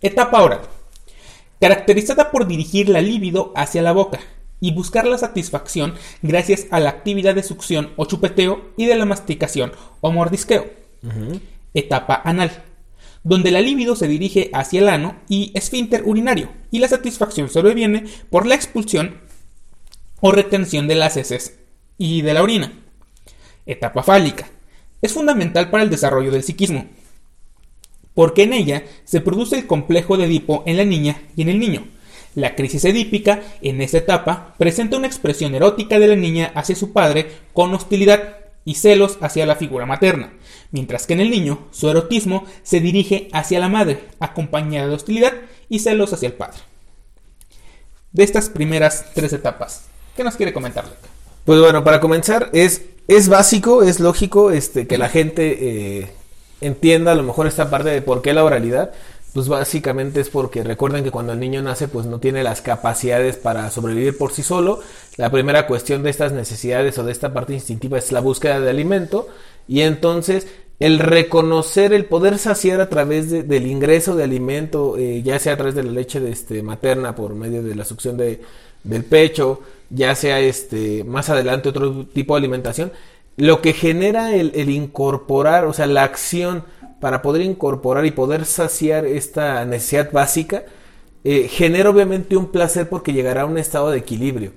etapa 0.00 0.42
oral, 0.42 0.60
caracterizada 1.62 2.32
por 2.32 2.48
dirigir 2.48 2.88
la 2.88 3.00
libido 3.00 3.52
hacia 3.54 3.82
la 3.82 3.92
boca 3.92 4.18
y 4.58 4.74
buscar 4.74 5.06
la 5.06 5.16
satisfacción 5.16 5.94
gracias 6.20 6.66
a 6.72 6.80
la 6.80 6.90
actividad 6.90 7.36
de 7.36 7.44
succión 7.44 7.92
o 7.94 8.04
chupeteo 8.04 8.72
y 8.76 8.86
de 8.86 8.96
la 8.96 9.04
masticación 9.04 9.70
o 10.00 10.10
mordisqueo. 10.10 10.66
Etapa 11.72 12.20
anal, 12.24 12.64
donde 13.22 13.52
la 13.52 13.60
libido 13.60 13.94
se 13.94 14.08
dirige 14.08 14.50
hacia 14.52 14.80
el 14.80 14.88
ano 14.88 15.14
y 15.28 15.52
esfínter 15.54 16.02
urinario 16.04 16.48
y 16.72 16.80
la 16.80 16.88
satisfacción 16.88 17.48
sobreviene 17.48 18.06
por 18.28 18.44
la 18.44 18.56
expulsión 18.56 19.20
o 20.20 20.32
retención 20.32 20.88
de 20.88 20.96
las 20.96 21.16
heces 21.16 21.60
y 21.96 22.22
de 22.22 22.34
la 22.34 22.42
orina. 22.42 22.72
Etapa 23.66 24.02
fálica. 24.02 24.50
Es 25.00 25.12
fundamental 25.12 25.70
para 25.70 25.84
el 25.84 25.90
desarrollo 25.90 26.32
del 26.32 26.42
psiquismo, 26.42 26.88
porque 28.14 28.42
en 28.42 28.52
ella 28.52 28.84
se 29.04 29.20
produce 29.20 29.56
el 29.56 29.66
complejo 29.66 30.16
de 30.16 30.26
Edipo 30.26 30.62
en 30.66 30.76
la 30.76 30.84
niña 30.84 31.22
y 31.36 31.42
en 31.42 31.48
el 31.48 31.58
niño. 31.58 31.86
La 32.34 32.54
crisis 32.54 32.84
edípica, 32.84 33.42
en 33.60 33.82
esta 33.82 33.98
etapa, 33.98 34.54
presenta 34.58 34.96
una 34.96 35.06
expresión 35.06 35.54
erótica 35.54 35.98
de 35.98 36.08
la 36.08 36.16
niña 36.16 36.50
hacia 36.54 36.76
su 36.76 36.92
padre 36.92 37.26
con 37.52 37.74
hostilidad 37.74 38.36
y 38.64 38.76
celos 38.76 39.18
hacia 39.20 39.44
la 39.44 39.56
figura 39.56 39.86
materna, 39.86 40.32
mientras 40.70 41.06
que 41.06 41.14
en 41.14 41.20
el 41.20 41.30
niño 41.30 41.66
su 41.72 41.90
erotismo 41.90 42.44
se 42.62 42.80
dirige 42.80 43.28
hacia 43.32 43.60
la 43.60 43.68
madre, 43.68 44.00
acompañada 44.20 44.88
de 44.88 44.94
hostilidad 44.94 45.32
y 45.68 45.80
celos 45.80 46.12
hacia 46.12 46.28
el 46.28 46.34
padre. 46.34 46.58
De 48.12 48.24
estas 48.24 48.48
primeras 48.50 49.06
tres 49.14 49.32
etapas, 49.32 49.86
¿qué 50.16 50.24
nos 50.24 50.36
quiere 50.36 50.52
comentar, 50.52 50.84
Pues 51.44 51.60
bueno, 51.60 51.82
para 51.82 52.00
comenzar, 52.00 52.50
es, 52.52 52.82
es 53.08 53.28
básico, 53.28 53.82
es 53.82 54.00
lógico 54.00 54.50
este, 54.50 54.86
que 54.86 54.98
la 54.98 55.08
gente 55.08 56.00
eh, 56.00 56.12
entienda 56.62 57.12
a 57.12 57.14
lo 57.14 57.22
mejor 57.22 57.46
esta 57.46 57.70
parte 57.70 57.90
de 57.90 58.02
por 58.02 58.22
qué 58.22 58.32
la 58.32 58.44
oralidad. 58.44 58.92
Pues 59.32 59.48
básicamente 59.48 60.20
es 60.20 60.28
porque 60.28 60.62
recuerden 60.62 61.04
que 61.04 61.10
cuando 61.10 61.32
el 61.32 61.40
niño 61.40 61.62
nace 61.62 61.88
pues 61.88 62.04
no 62.04 62.20
tiene 62.20 62.42
las 62.42 62.60
capacidades 62.60 63.36
para 63.36 63.70
sobrevivir 63.70 64.18
por 64.18 64.32
sí 64.32 64.42
solo. 64.42 64.80
La 65.16 65.30
primera 65.30 65.66
cuestión 65.66 66.02
de 66.02 66.10
estas 66.10 66.32
necesidades 66.32 66.98
o 66.98 67.04
de 67.04 67.12
esta 67.12 67.32
parte 67.32 67.54
instintiva 67.54 67.96
es 67.96 68.12
la 68.12 68.20
búsqueda 68.20 68.60
de 68.60 68.68
alimento 68.68 69.28
y 69.66 69.80
entonces 69.80 70.46
el 70.82 70.98
reconocer, 70.98 71.92
el 71.92 72.06
poder 72.06 72.38
saciar 72.38 72.80
a 72.80 72.88
través 72.88 73.30
del 73.30 73.66
ingreso 73.68 74.16
de 74.16 74.24
alimento, 74.24 74.96
eh, 74.98 75.22
ya 75.22 75.38
sea 75.38 75.52
a 75.52 75.56
través 75.56 75.76
de 75.76 75.84
la 75.84 75.92
leche 75.92 76.18
de, 76.18 76.32
este, 76.32 76.60
materna 76.62 77.14
por 77.14 77.36
medio 77.36 77.62
de 77.62 77.76
la 77.76 77.84
succión 77.84 78.16
de, 78.16 78.40
del 78.82 79.04
pecho, 79.04 79.60
ya 79.90 80.14
sea 80.16 80.40
este, 80.40 81.04
más 81.04 81.30
adelante 81.30 81.68
otro 81.68 82.06
tipo 82.06 82.34
de 82.34 82.38
alimentación, 82.38 82.90
lo 83.36 83.60
que 83.62 83.72
genera 83.72 84.34
el, 84.34 84.70
incorporar, 84.70 85.64
o 85.64 85.72
sea, 85.72 85.86
la 85.86 86.04
acción 86.04 86.64
para 87.00 87.22
poder 87.22 87.42
incorporar 87.42 88.06
y 88.06 88.10
poder 88.10 88.44
saciar 88.44 89.06
esta 89.06 89.64
necesidad 89.64 90.12
básica, 90.12 90.64
eh, 91.24 91.48
genera 91.48 91.90
obviamente 91.90 92.36
un 92.36 92.50
placer 92.50 92.88
porque 92.88 93.12
llegará 93.12 93.42
a 93.42 93.46
un 93.46 93.58
estado 93.58 93.90
de 93.90 93.98
equilibrio, 93.98 94.52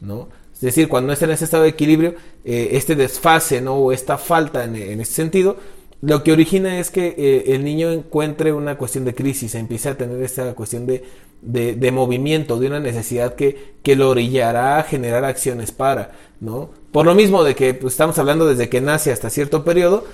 ¿no? 0.00 0.28
Es 0.52 0.60
decir, 0.60 0.88
cuando 0.88 1.08
no 1.08 1.12
está 1.12 1.26
en 1.26 1.32
ese 1.32 1.44
estado 1.44 1.64
de 1.64 1.68
equilibrio, 1.68 2.14
eh, 2.44 2.70
este 2.72 2.96
desfase, 2.96 3.60
¿no? 3.60 3.74
O 3.74 3.92
esta 3.92 4.16
falta 4.16 4.64
en, 4.64 4.76
en 4.76 5.00
ese 5.00 5.12
sentido, 5.12 5.58
lo 6.02 6.22
que 6.22 6.32
origina 6.32 6.78
es 6.78 6.90
que 6.90 7.14
eh, 7.16 7.54
el 7.54 7.64
niño 7.64 7.90
encuentre 7.90 8.52
una 8.52 8.76
cuestión 8.76 9.04
de 9.04 9.14
crisis, 9.14 9.54
empiece 9.54 9.88
a 9.88 9.96
tener 9.96 10.22
esta 10.22 10.54
cuestión 10.54 10.86
de, 10.86 11.04
de, 11.42 11.92
movimiento, 11.92 12.58
de 12.58 12.66
una 12.66 12.80
necesidad 12.80 13.34
que, 13.34 13.74
que, 13.82 13.96
lo 13.96 14.10
orillará 14.10 14.78
a 14.78 14.82
generar 14.82 15.24
acciones 15.24 15.72
para, 15.72 16.12
¿no? 16.40 16.70
Por 16.92 17.06
lo 17.06 17.14
mismo 17.14 17.44
de 17.44 17.54
que 17.54 17.74
pues, 17.74 17.94
estamos 17.94 18.18
hablando 18.18 18.46
desde 18.46 18.68
que 18.68 18.80
nace 18.80 19.12
hasta 19.12 19.30
cierto 19.30 19.64
periodo, 19.64 20.04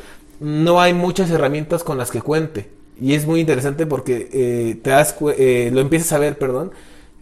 no 0.40 0.80
hay 0.80 0.94
muchas 0.94 1.30
herramientas 1.30 1.84
con 1.84 1.98
las 1.98 2.10
que 2.10 2.22
cuente. 2.22 2.70
Y 3.00 3.14
es 3.14 3.26
muy 3.26 3.40
interesante 3.40 3.86
porque 3.86 4.28
eh, 4.32 4.76
te 4.82 4.90
das, 4.90 5.16
eh, 5.36 5.70
lo 5.72 5.80
empiezas 5.80 6.12
a 6.12 6.18
ver, 6.18 6.38
perdón, 6.38 6.72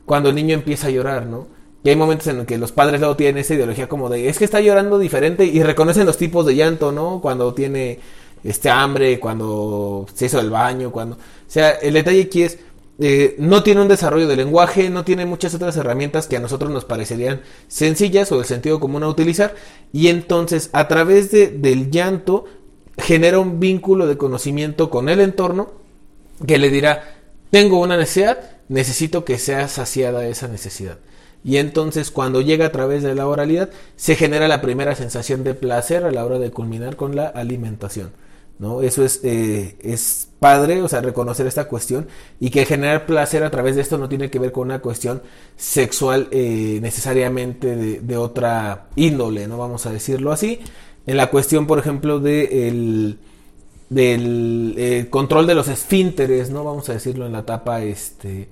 cuando 0.05 0.29
el 0.29 0.35
niño 0.35 0.55
empieza 0.55 0.89
a 0.89 0.91
llorar, 0.91 1.27
¿no? 1.27 1.47
Y 1.83 1.89
hay 1.89 1.97
momentos 1.97 2.27
en 2.27 2.37
los 2.37 2.47
que 2.47 2.59
los 2.59 2.73
padres 2.73 3.01
luego 3.01 3.17
tienen 3.17 3.39
esa 3.39 3.55
ideología 3.55 3.89
como 3.89 4.11
de, 4.11 4.29
es 4.29 4.39
que 4.39 4.45
está 4.45 4.61
llorando 4.61 4.99
diferente 4.99 5.47
y 5.47 5.63
reconocen 5.63 6.05
los 6.05 6.19
tipos 6.19 6.45
de 6.45 6.55
llanto, 6.55 6.93
¿no? 6.93 7.21
Cuando 7.23 7.55
tiene 7.55 8.01
este 8.45 8.71
hambre, 8.71 9.21
cuando 9.21 10.07
se 10.15 10.27
hizo 10.27 10.41
el 10.41 10.51
baño, 10.51 10.91
cuando... 10.91 11.17
O 11.17 11.19
sea, 11.47 11.71
el 11.71 11.95
detalle 11.95 12.23
aquí 12.23 12.43
es, 12.43 12.59
eh, 12.99 13.35
no 13.39 13.63
tiene 13.63 13.81
un 13.81 13.89
desarrollo 13.89 14.29
de 14.29 14.37
lenguaje, 14.37 14.91
no 14.91 15.05
tiene 15.05 15.27
muchas 15.27 15.55
otras 15.55 15.77
herramientas 15.77 16.27
que 16.27 16.37
a 16.37 16.41
nosotros 16.41 16.71
nos 16.71 16.85
parecerían 16.85 17.41
sencillas 17.67 18.31
o 18.31 18.37
del 18.37 18.45
sentido 18.45 18.79
común 18.79 19.03
a 19.03 19.09
utilizar, 19.09 19.55
y 19.93 20.09
entonces 20.09 20.71
a 20.73 20.87
través 20.87 21.31
de, 21.31 21.49
del 21.49 21.91
llanto 21.91 22.45
genera 22.99 23.39
un 23.39 23.59
vínculo 23.59 24.07
de 24.07 24.19
conocimiento 24.19 24.91
con 24.91 25.09
el 25.09 25.21
entorno 25.21 25.73
que 26.47 26.59
le 26.59 26.71
dirá, 26.71 27.17
tengo 27.51 27.81
una 27.81 27.97
necesidad, 27.97 28.39
necesito 28.69 29.25
que 29.25 29.39
sea 29.39 29.69
saciada 29.69 30.27
esa 30.27 30.49
necesidad. 30.49 30.99
Y 31.43 31.57
entonces 31.57 32.11
cuando 32.11 32.43
llega 32.43 32.67
a 32.67 32.73
través 32.73 33.03
de 33.03 33.15
la 33.15 33.27
oralidad 33.27 33.71
se 33.97 34.15
genera 34.15 34.47
la 34.47 34.61
primera 34.61 34.95
sensación 34.95 35.43
de 35.43 35.55
placer 35.55 36.05
a 36.05 36.11
la 36.11 36.25
hora 36.25 36.39
de 36.39 36.51
culminar 36.51 36.97
con 36.97 37.17
la 37.17 37.27
alimentación. 37.27 38.13
¿No? 38.61 38.83
Eso 38.83 39.03
es, 39.03 39.21
eh, 39.25 39.77
es 39.81 40.29
padre, 40.39 40.83
o 40.83 40.89
sea, 40.89 41.01
reconocer 41.01 41.47
esta 41.47 41.67
cuestión 41.67 42.07
y 42.39 42.51
que 42.51 42.67
generar 42.67 43.07
placer 43.07 43.43
a 43.43 43.51
través 43.51 43.75
de 43.75 43.81
esto 43.81 43.97
no 43.97 44.09
tiene 44.09 44.31
que 44.31 44.39
ver 44.39 44.53
con 44.53 44.69
una 44.69 44.81
cuestión 44.81 45.23
sexual 45.57 46.29
eh, 46.31 46.79
necesariamente 46.83 47.75
de, 47.75 48.17
otra 48.19 48.89
índole, 48.97 49.49
¿no? 49.49 49.57
Vamos 49.57 49.87
a 49.87 49.93
decirlo 49.93 50.31
así. 50.31 50.61
En 51.07 51.17
la 51.17 51.31
cuestión, 51.31 51.67
por 51.67 51.79
ejemplo, 51.79 52.21
de 52.21 52.69
el, 52.69 53.19
del 53.89 54.75
eh, 54.77 55.07
control 55.09 55.47
de 55.47 55.55
los 55.55 55.69
esfínteres, 55.69 56.51
¿no? 56.51 56.63
Vamos 56.63 56.87
a 56.91 56.93
decirlo 56.93 57.25
en 57.25 57.33
la 57.33 57.41
etapa 57.41 57.83
este, 57.83 58.51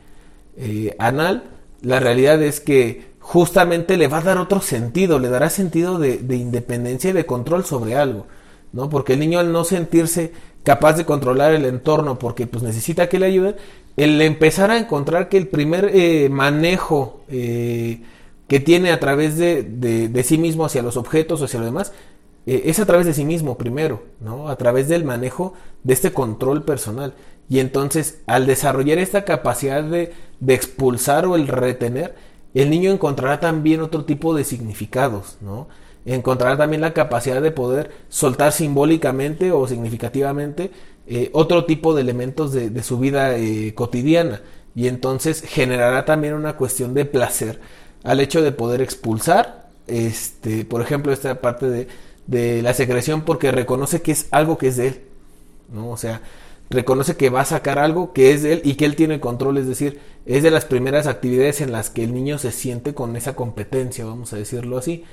anal, 0.99 1.50
la 1.83 2.00
realidad 2.00 2.43
es 2.43 2.61
que 2.61 3.12
justamente 3.21 3.99
le 3.99 4.09
va 4.09 4.19
a 4.19 4.23
dar 4.23 4.38
otro 4.38 4.62
sentido, 4.62 5.19
le 5.19 5.29
dará 5.29 5.50
sentido 5.50 5.99
de, 5.99 6.17
de 6.17 6.37
independencia 6.37 7.11
y 7.11 7.12
de 7.12 7.27
control 7.27 7.67
sobre 7.67 7.95
algo. 7.95 8.27
¿No? 8.73 8.89
Porque 8.89 9.15
el 9.15 9.21
niño 9.21 9.39
al 9.39 9.53
no 9.53 9.65
sentirse 9.65 10.33
capaz 10.63 10.95
de 10.95 11.05
controlar 11.05 11.55
el 11.55 11.65
entorno 11.65 12.19
porque 12.19 12.47
pues 12.47 12.63
necesita 12.63 13.09
que 13.09 13.19
le 13.19 13.27
ayuden, 13.27 13.57
el 13.97 14.21
empezar 14.23 14.71
a 14.71 14.79
encontrar 14.79 15.29
que 15.29 15.39
el 15.39 15.49
primer 15.49 15.91
eh, 15.93 16.29
manejo 16.29 17.23
eh, 17.29 18.03
que 18.47 18.61
tiene 18.61 18.93
a 18.93 19.01
través 19.01 19.37
de, 19.37 19.63
de, 19.63 20.23
sí 20.23 20.39
mismo 20.39 20.65
hacia 20.65 20.83
los 20.83 20.97
objetos 20.97 21.41
o 21.41 21.45
hacia 21.45 21.61
lo 21.61 21.67
demás, 21.67 21.93
eh, 22.47 22.63
es 22.67 22.79
a 22.81 22.87
través 22.87 23.07
de 23.07 23.15
sí 23.15 23.25
mismo 23.25 23.59
primero, 23.59 24.03
¿no? 24.21 24.49
A 24.49 24.57
través 24.57 24.89
del 24.89 25.05
manejo 25.05 25.55
de 25.85 25.95
este 25.95 26.13
control 26.13 26.63
personal. 26.63 27.15
Y 27.51 27.61
entonces, 27.61 28.21
al 28.27 28.47
desarrollar 28.47 28.99
esta 28.99 29.25
capacidad 29.25 29.83
de, 29.83 30.13
de 30.41 30.55
expulsar 30.55 31.27
o 31.27 31.35
el 31.35 31.49
retener, 31.49 32.15
el 32.55 32.71
niño 32.71 32.91
encontrará 32.91 33.41
también 33.41 33.81
otro 33.81 34.05
tipo 34.05 34.35
de 34.35 34.45
significados, 34.45 35.39
¿no? 35.41 35.69
Encontrará 36.15 36.57
también 36.57 36.81
la 36.81 36.93
capacidad 36.93 37.43
de 37.43 37.50
poder 37.50 37.91
soltar 38.09 38.53
simbólicamente 38.53 39.53
o 39.53 39.67
significativamente 39.67 40.71
eh, 41.07 41.31
otro 41.33 41.65
tipo 41.65 41.95
de 41.95 42.03
elementos 42.03 42.53
de, 42.53 42.83
su 42.83 42.99
vida 42.99 43.37
eh, 43.37 43.75
cotidiana. 43.75 44.43
Y 44.75 44.88
entonces 44.88 45.43
generará 45.43 46.05
también 46.05 46.35
una 46.35 46.57
cuestión 46.57 46.95
de 46.95 47.05
placer 47.05 47.61
al 48.05 48.21
hecho 48.21 48.43
de 48.43 48.53
poder 48.53 48.81
expulsar 48.81 49.69
este 49.87 50.65
por 50.65 50.83
ejemplo 50.83 51.12
esta 51.12 51.41
parte 51.41 51.69
de, 51.69 51.88
de 52.27 52.62
la 52.62 52.75
secreción 52.75 53.23
porque 53.23 53.50
reconoce 53.50 54.03
que 54.03 54.12
es 54.12 54.29
algo 54.31 54.59
que 54.59 54.69
es 54.69 54.77
de 54.77 54.88
él 54.88 55.00
no 55.73 55.91
o 55.91 55.97
sea 55.97 56.21
reconoce 56.71 57.17
que 57.17 57.31
va 57.31 57.41
a 57.41 57.47
sacar 57.47 57.79
algo 57.79 58.12
que 58.12 58.33
es 58.33 58.43
de 58.43 58.55
él 58.55 58.61
y 58.65 58.75
que 58.75 58.85
él 58.85 58.97
tiene 58.97 59.21
control, 59.21 59.59
es 59.59 59.67
decir, 59.67 60.00
es 60.27 60.43
de 60.43 60.50
las 60.50 60.65
primeras 60.65 61.07
actividades 61.07 61.61
en 61.61 61.73
las 61.73 61.91
que 61.91 62.05
el 62.05 62.12
niño 62.12 62.38
se 62.38 62.53
siente 62.53 62.95
con 62.95 63.17
esa 63.17 63.35
competencia, 63.35 64.05
vamos 64.05 64.33
a 64.33 64.37
decirlo 64.37 64.79
así. 64.79 65.05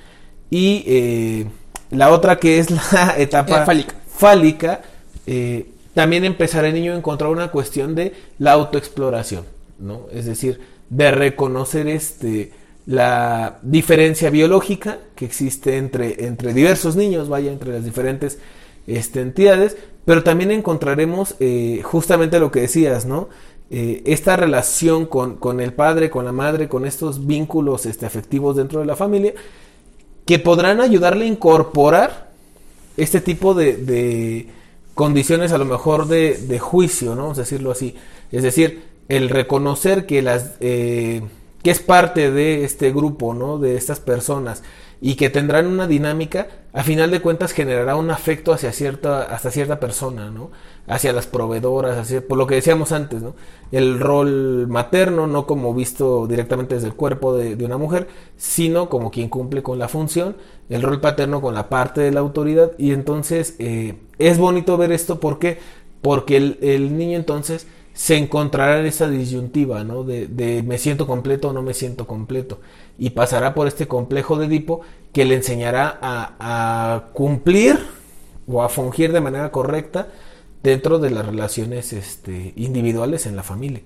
Y 0.50 0.84
eh, 0.88 1.46
la 1.92 2.12
otra 2.12 2.38
que 2.38 2.60
es 2.60 2.70
la 2.72 3.16
etapa 3.18 3.64
eh, 3.64 3.66
fálica, 3.66 3.96
fálica 4.08 4.82
eh, 5.28 5.70
también 5.94 6.26
empezará 6.26 6.68
el 6.68 6.74
niño 6.74 6.94
a 6.94 6.98
encontrar 6.98 7.30
una 7.32 7.52
cuestión 7.52 7.96
de 7.96 8.14
la 8.38 8.52
autoexploración, 8.52 9.46
¿no? 9.80 10.08
Es 10.12 10.26
decir, 10.26 10.60
de 10.90 11.12
reconocer 11.12 11.88
este 11.88 12.52
la 12.86 13.58
diferencia 13.64 14.30
biológica 14.30 15.00
que 15.16 15.26
existe 15.26 15.78
entre, 15.78 16.26
entre 16.26 16.54
diversos 16.54 16.96
niños, 16.96 17.30
vaya, 17.30 17.52
entre 17.52 17.74
las 17.74 17.84
diferentes 17.84 18.38
este, 18.86 19.22
entidades, 19.22 19.76
pero 20.06 20.24
también 20.24 20.52
encontraremos 20.52 21.36
eh, 21.40 21.82
justamente 21.84 22.40
lo 22.40 22.52
que 22.52 22.62
decías, 22.62 23.06
¿no? 23.06 23.30
Eh, 23.72 24.04
esta 24.06 24.36
relación 24.36 25.08
con, 25.08 25.38
con, 25.38 25.60
el 25.60 25.74
padre, 25.74 26.12
con 26.12 26.26
la 26.26 26.32
madre, 26.32 26.68
con 26.68 26.86
estos 26.86 27.26
vínculos 27.26 27.88
este, 27.88 28.06
afectivos 28.06 28.56
dentro 28.56 28.80
de 28.80 28.86
la 28.86 28.96
familia, 28.96 29.34
que 30.26 30.40
podrán 30.40 30.82
ayudarle 30.82 31.26
a 31.26 31.30
incorporar 31.30 32.32
este 32.98 33.22
tipo 33.22 33.54
de, 33.54 33.78
de 33.78 34.48
condiciones 34.94 35.52
a 35.52 35.58
lo 35.58 35.66
mejor 35.66 36.08
de, 36.08 36.38
de, 36.38 36.60
juicio, 36.60 37.16
¿no? 37.16 37.24
Vamos 37.24 37.38
a 37.38 37.42
decirlo 37.42 37.72
así. 37.72 37.96
Es 38.32 38.44
decir, 38.44 38.84
el 39.08 39.30
reconocer 39.30 40.06
que 40.06 40.22
las... 40.22 40.54
Eh, 40.60 41.22
que 41.62 41.72
es 41.72 41.80
parte 41.80 42.30
de 42.30 42.64
este 42.64 42.92
grupo, 42.92 43.34
¿no? 43.34 43.58
De 43.58 43.76
estas 43.76 44.00
personas 44.00 44.62
y 45.02 45.16
que 45.16 45.30
tendrán 45.30 45.68
una 45.68 45.88
dinámica, 45.88 46.48
a 46.74 46.84
final 46.84 47.12
de 47.12 47.22
cuentas 47.22 47.52
generará 47.52 47.96
un 47.96 48.12
afecto 48.12 48.54
hacia 48.54 48.72
cierta, 48.72 49.24
hasta 49.24 49.52
cierta 49.52 49.80
persona, 49.80 50.30
¿no? 50.30 50.52
Hacia 50.88 51.14
las 51.14 51.28
proveedoras, 51.28 51.98
hacia, 51.98 52.26
por 52.26 52.38
lo 52.38 52.48
que 52.48 52.56
decíamos 52.56 52.92
antes, 52.92 53.22
¿no? 53.22 53.36
El 53.72 54.00
rol 54.00 54.68
materno, 54.68 55.28
no 55.28 55.48
como 55.48 55.74
visto 55.74 56.28
directamente 56.28 56.76
desde 56.76 56.88
el 56.88 56.96
cuerpo 56.96 57.36
de, 57.36 57.64
una 57.66 57.78
mujer, 57.78 58.08
sino 58.38 58.90
como 58.90 59.12
quien 59.12 59.30
cumple 59.30 59.64
con 59.64 59.80
la 59.80 59.88
función, 59.88 60.38
el 60.70 60.82
rol 60.82 61.02
paterno 61.02 61.42
con 61.42 61.54
la 61.54 61.70
parte 61.70 62.02
de 62.02 62.12
la 62.12 62.20
autoridad, 62.22 62.72
y 62.78 62.92
entonces 62.92 63.56
eh, 63.60 64.00
es 64.18 64.38
bonito 64.38 64.78
ver 64.78 64.92
esto, 64.92 65.20
¿por 65.20 65.40
qué? 65.40 65.60
Porque 66.02 66.38
el, 66.38 66.60
el 66.62 66.98
niño 66.98 67.18
entonces 67.18 67.68
se 67.96 68.18
encontrará 68.18 68.82
en 68.82 68.86
esa 68.88 69.08
disyuntiva, 69.08 69.86
¿no? 69.86 70.04
De, 70.04 70.28
de, 70.28 70.62
me 70.64 70.78
siento 70.78 71.08
completo 71.08 71.50
o 71.50 71.54
no 71.54 71.62
me 71.62 71.74
siento 71.74 72.06
completo. 72.06 72.60
Y 73.00 73.12
pasará 73.12 73.54
por 73.54 73.68
este 73.68 73.88
complejo 73.88 74.38
de 74.38 74.48
Edipo 74.48 74.82
que 75.14 75.24
le 75.24 75.36
enseñará 75.36 75.98
a, 76.02 76.36
a, 76.40 77.06
cumplir 77.14 77.80
o 78.48 78.62
a 78.62 78.68
fungir 78.68 79.14
de 79.14 79.22
manera 79.22 79.50
correcta 79.50 80.10
dentro 80.62 81.00
de 81.00 81.10
las 81.10 81.26
relaciones 81.26 81.94
este, 81.94 82.52
individuales 82.58 83.28
en 83.28 83.38
la 83.38 83.44
familia. 83.44 83.82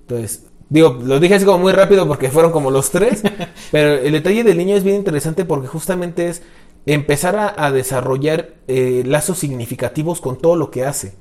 Entonces, 0.00 0.46
digo, 0.68 0.98
lo 1.00 1.20
dije 1.20 1.36
así 1.36 1.44
como 1.44 1.58
muy 1.58 1.72
rápido 1.72 2.08
porque 2.08 2.30
fueron 2.30 2.50
como 2.50 2.72
los 2.72 2.90
tres, 2.90 3.22
pero 3.70 3.92
el 3.94 4.10
detalle 4.10 4.42
del 4.42 4.58
niño 4.58 4.74
es 4.74 4.82
bien 4.82 4.96
interesante 4.96 5.44
porque 5.44 5.68
justamente 5.68 6.28
es 6.28 6.42
empezar 6.84 7.36
a, 7.36 7.54
a 7.64 7.70
desarrollar 7.70 8.54
eh, 8.66 9.04
lazos 9.06 9.38
significativos 9.38 10.20
con 10.20 10.36
todo 10.36 10.56
lo 10.56 10.72
que 10.72 10.84
hace 10.84 11.14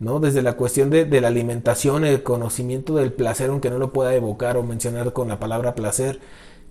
¿no? 0.00 0.18
Desde 0.18 0.42
la 0.42 0.54
cuestión 0.54 0.90
de, 0.90 1.04
de, 1.04 1.20
la 1.20 1.28
alimentación, 1.28 2.04
el 2.04 2.22
conocimiento 2.22 2.96
del 2.96 3.12
placer, 3.12 3.50
aunque 3.50 3.70
no 3.70 3.78
lo 3.78 3.92
pueda 3.92 4.14
evocar 4.14 4.56
o 4.56 4.62
mencionar 4.64 5.12
con 5.12 5.28
la 5.28 5.38
palabra 5.38 5.74
placer, 5.74 6.20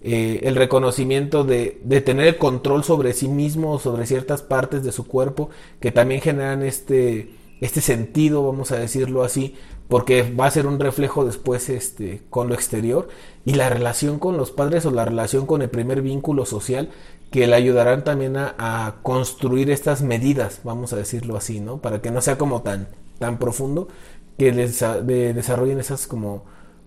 eh, 0.01 0.41
el 0.43 0.55
reconocimiento 0.55 1.43
de, 1.43 1.79
de, 1.83 2.01
tener 2.01 2.37
control 2.37 2.83
sobre 2.83 3.13
sí 3.13 3.27
mismo, 3.27 3.79
sobre 3.79 4.07
ciertas 4.07 4.41
partes 4.41 4.83
de 4.83 4.91
su 4.91 5.07
cuerpo, 5.07 5.49
que 5.79 5.91
también 5.91 6.21
generan 6.21 6.63
este, 6.63 7.35
este 7.61 7.81
sentido, 7.81 8.43
vamos 8.43 8.71
a 8.71 8.79
decirlo 8.79 9.23
así, 9.23 9.55
porque 9.87 10.23
va 10.31 10.47
a 10.47 10.51
ser 10.51 10.65
un 10.65 10.79
reflejo 10.79 11.25
después 11.25 11.69
este, 11.69 12.23
con 12.31 12.47
lo 12.47 12.55
exterior, 12.55 13.09
y 13.45 13.53
la 13.53 13.69
relación 13.69 14.17
con 14.17 14.37
los 14.37 14.51
padres 14.51 14.85
o 14.85 14.91
la 14.91 15.05
relación 15.05 15.45
con 15.45 15.61
el 15.61 15.69
primer 15.69 16.01
vínculo 16.01 16.45
social, 16.45 16.89
que 17.29 17.45
le 17.45 17.55
ayudarán 17.55 18.03
también 18.03 18.37
a, 18.37 18.55
a 18.57 19.01
construir 19.03 19.69
estas 19.69 20.01
medidas, 20.01 20.61
vamos 20.63 20.93
a 20.93 20.95
decirlo 20.95 21.37
así, 21.37 21.59
¿no? 21.59 21.77
Para 21.77 22.01
que 22.01 22.09
no 22.09 22.21
sea 22.21 22.39
como 22.39 22.63
tan 22.63 22.87
tan 23.19 23.37
profundo 23.37 23.87
que 24.37 24.51
les, 24.51 24.79
de, 24.79 25.33
desarrollen 25.33 25.79
esas 25.79 26.07
como 26.07 26.45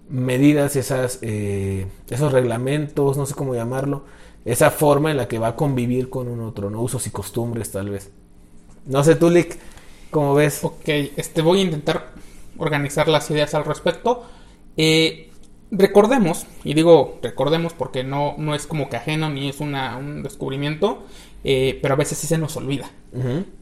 medidas, 0.09 0.77
esas, 0.77 1.19
eh, 1.23 1.87
esos 2.11 2.33
reglamentos, 2.33 3.17
no 3.17 3.27
sé 3.27 3.35
cómo 3.35 3.55
llamarlo, 3.55 4.05
esa 4.45 4.71
forma 4.71 5.11
en 5.11 5.17
la 5.19 5.29
que 5.29 5.39
va 5.39 5.49
a 5.49 5.57
convivir 5.57 6.11
con 6.11 6.29
un 6.29 6.41
otro, 6.41 6.71
no 6.71 6.83
usos 6.83 7.07
y 7.07 7.11
costumbres 7.11 7.71
tal 7.71 7.91
vez. 7.91 8.11
No 8.87 9.05
sé, 9.05 9.15
Tulik, 9.15 9.59
¿cómo 10.11 10.35
ves? 10.35 10.64
Ok, 10.64 10.88
este, 11.16 11.42
voy 11.42 11.61
a 11.61 11.62
intentar 11.62 12.12
organizar 12.59 13.09
las 13.09 13.31
ideas 13.31 13.55
al 13.55 13.64
respecto. 13.64 14.25
Eh, 14.77 15.32
recordemos, 15.72 16.46
y 16.64 16.74
digo 16.74 17.18
recordemos 17.22 17.72
porque 17.72 18.04
no, 18.04 18.35
no 18.37 18.54
es 18.54 18.66
como 18.66 18.88
que 18.88 18.96
ajeno 18.96 19.30
ni 19.30 19.48
es 19.48 19.61
una, 19.61 19.96
un 19.96 20.22
descubrimiento, 20.22 21.04
eh, 21.44 21.78
pero 21.82 21.94
a 21.94 21.96
veces 21.96 22.18
sí 22.18 22.26
se 22.26 22.38
nos 22.38 22.56
olvida. 22.56 22.90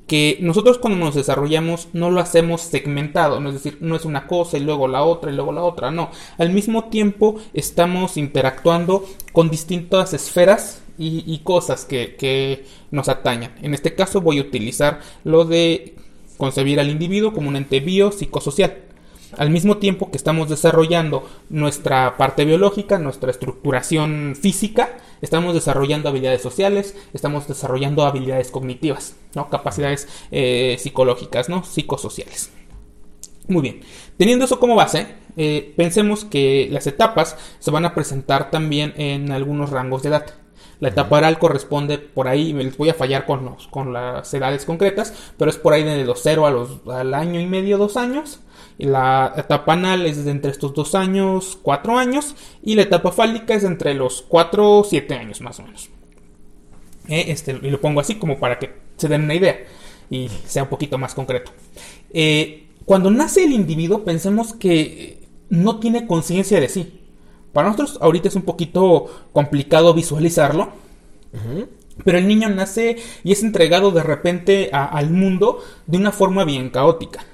Que 0.07 0.39
nosotros 0.41 0.79
cuando 0.79 1.05
nos 1.05 1.15
desarrollamos 1.15 1.89
no 1.93 2.11
lo 2.11 2.21
hacemos 2.21 2.61
segmentado, 2.61 3.41
¿no? 3.41 3.49
es 3.49 3.55
decir, 3.55 3.79
no 3.81 3.97
es 3.97 4.05
una 4.05 4.27
cosa 4.27 4.59
y 4.59 4.61
luego 4.61 4.87
la 4.87 5.03
otra 5.03 5.33
y 5.33 5.35
luego 5.35 5.53
la 5.53 5.63
otra, 5.63 5.91
no. 5.91 6.11
Al 6.37 6.51
mismo 6.51 6.85
tiempo 6.85 7.37
estamos 7.55 8.17
interactuando 8.17 9.05
con 9.33 9.51
distintas 9.51 10.13
esferas 10.13 10.83
y, 10.99 11.39
cosas 11.45 11.87
que, 11.87 12.17
que 12.17 12.67
nos 12.91 13.09
atañan. 13.09 13.55
En 13.63 13.73
este 13.73 13.95
caso 13.95 14.21
voy 14.21 14.39
a 14.39 14.43
utilizar 14.43 15.01
lo 15.25 15.47
de 15.47 15.95
concebir 16.37 16.79
al 16.79 16.91
individuo 16.91 17.33
como 17.33 17.49
un 17.49 17.57
ente 17.57 17.81
biopsicosocial. 17.81 18.90
Al 19.37 19.51
mismo 19.51 19.77
tiempo 19.77 20.11
que 20.11 20.17
estamos 20.17 20.49
desarrollando 20.49 21.29
nuestra 21.49 22.17
parte 22.17 22.45
biológica, 22.45 22.99
nuestra 22.99 23.31
estructuración 23.31 24.37
física, 24.41 24.99
estamos 25.21 25.55
desarrollando 25.55 26.09
habilidades 26.09 26.43
sociales, 26.43 26.97
estamos 27.13 27.47
desarrollando 27.47 28.05
habilidades 28.05 28.51
cognitivas, 28.51 29.17
¿no? 29.35 29.49
capacidades 29.49 30.09
eh, 30.31 30.77
psicológicas, 30.79 31.49
¿no? 31.49 31.65
psicosociales. 31.65 32.51
Muy 33.47 33.63
bien, 33.63 33.81
teniendo 34.17 34.45
eso 34.45 34.61
como 34.61 34.75
base, 34.77 35.07
eh, 35.37 35.75
pensemos 35.77 36.25
que 36.25 36.69
las 36.71 36.87
etapas 36.87 37.37
se 37.59 37.71
van 37.71 37.85
a 37.85 37.95
presentar 37.95 38.51
también 38.51 38.95
en 38.97 39.33
algunos 39.33 39.71
rangos 39.71 40.03
de 40.03 40.11
edad. 40.11 40.27
La 40.81 40.89
etapa 40.89 41.19
oral 41.19 41.39
corresponde 41.39 41.99
por 41.99 42.27
ahí, 42.27 42.53
les 42.53 42.77
voy 42.77 42.89
a 42.89 42.95
fallar 42.95 43.27
con, 43.27 43.45
los, 43.45 43.69
con 43.69 43.93
las 43.93 44.33
edades 44.33 44.65
concretas, 44.65 45.13
pero 45.37 45.51
es 45.51 45.59
por 45.59 45.75
ahí 45.75 45.83
de 45.83 46.05
los 46.05 46.21
0 46.23 46.47
a 46.47 46.51
los, 46.51 46.81
al 46.89 47.13
año 47.13 47.39
y 47.39 47.47
medio, 47.47 47.77
dos 47.77 47.97
años. 47.97 48.41
La 48.81 49.35
etapa 49.37 49.75
anal 49.75 50.07
es 50.07 50.25
de 50.25 50.31
entre 50.31 50.51
estos 50.51 50.73
dos 50.73 50.95
años, 50.95 51.59
cuatro 51.63 51.99
años, 51.99 52.35
y 52.63 52.75
la 52.75 52.83
etapa 52.83 53.13
fálica 53.13 53.55
es 53.55 53.65
entre 53.65 53.95
los 53.95 54.23
cuatro, 54.23 54.85
siete 54.89 55.15
años 55.15 55.41
más 55.43 55.59
o 55.61 55.65
menos. 55.65 55.91
Eh, 57.09 57.27
este, 57.29 57.59
y 57.61 57.71
lo 57.71 57.81
pongo 57.81 58.01
así 58.01 58.15
como 58.15 58.39
para 58.39 58.59
que 58.59 58.73
se 58.97 59.09
den 59.09 59.25
una 59.25 59.35
idea 59.35 59.59
y 60.09 60.31
sea 60.47 60.63
un 60.63 60.69
poquito 60.69 60.97
más 60.97 61.15
concreto. 61.15 61.53
Eh, 62.13 62.69
cuando 62.85 63.11
nace 63.11 63.45
el 63.45 63.53
individuo, 63.53 64.05
pensemos 64.05 64.55
que 64.55 65.29
no 65.51 65.79
tiene 65.79 66.07
conciencia 66.07 66.59
de 66.61 66.69
sí. 66.69 67.01
Para 67.53 67.69
nosotros 67.69 67.99
ahorita 68.01 68.29
es 68.29 68.35
un 68.35 68.43
poquito 68.43 69.07
complicado 69.33 69.93
visualizarlo. 69.93 70.73
Pero 72.05 72.19
el 72.19 72.27
niño 72.27 72.49
nace 72.49 72.97
y 73.25 73.33
es 73.33 73.43
entregado 73.43 73.91
de 73.91 74.03
repente 74.03 74.71
al 74.73 75.11
mundo 75.11 75.59
de 75.87 75.99
una 75.99 76.13
forma 76.13 76.45
bien 76.45 76.71
caótica. 76.71 77.25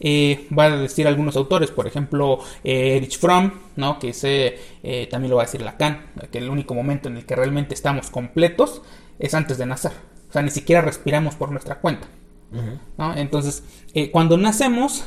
Eh, 0.00 0.46
va 0.56 0.64
a 0.64 0.76
decir 0.76 1.06
algunos 1.08 1.36
autores, 1.36 1.70
por 1.70 1.86
ejemplo, 1.86 2.38
eh, 2.62 2.96
Erich 2.96 3.18
Fromm, 3.18 3.52
¿no? 3.76 3.98
que 3.98 4.10
ese, 4.10 4.58
eh, 4.82 5.08
también 5.10 5.30
lo 5.30 5.36
va 5.36 5.42
a 5.42 5.46
decir 5.46 5.60
Lacan, 5.62 6.06
que 6.30 6.38
el 6.38 6.48
único 6.48 6.74
momento 6.74 7.08
en 7.08 7.16
el 7.16 7.26
que 7.26 7.34
realmente 7.34 7.74
estamos 7.74 8.10
completos 8.10 8.82
es 9.18 9.34
antes 9.34 9.58
de 9.58 9.66
nacer. 9.66 9.92
O 10.28 10.32
sea, 10.32 10.42
ni 10.42 10.50
siquiera 10.50 10.82
respiramos 10.82 11.34
por 11.34 11.50
nuestra 11.50 11.80
cuenta. 11.80 12.08
Entonces, 13.16 13.62
cuando 14.10 14.38
nacemos, 14.38 15.04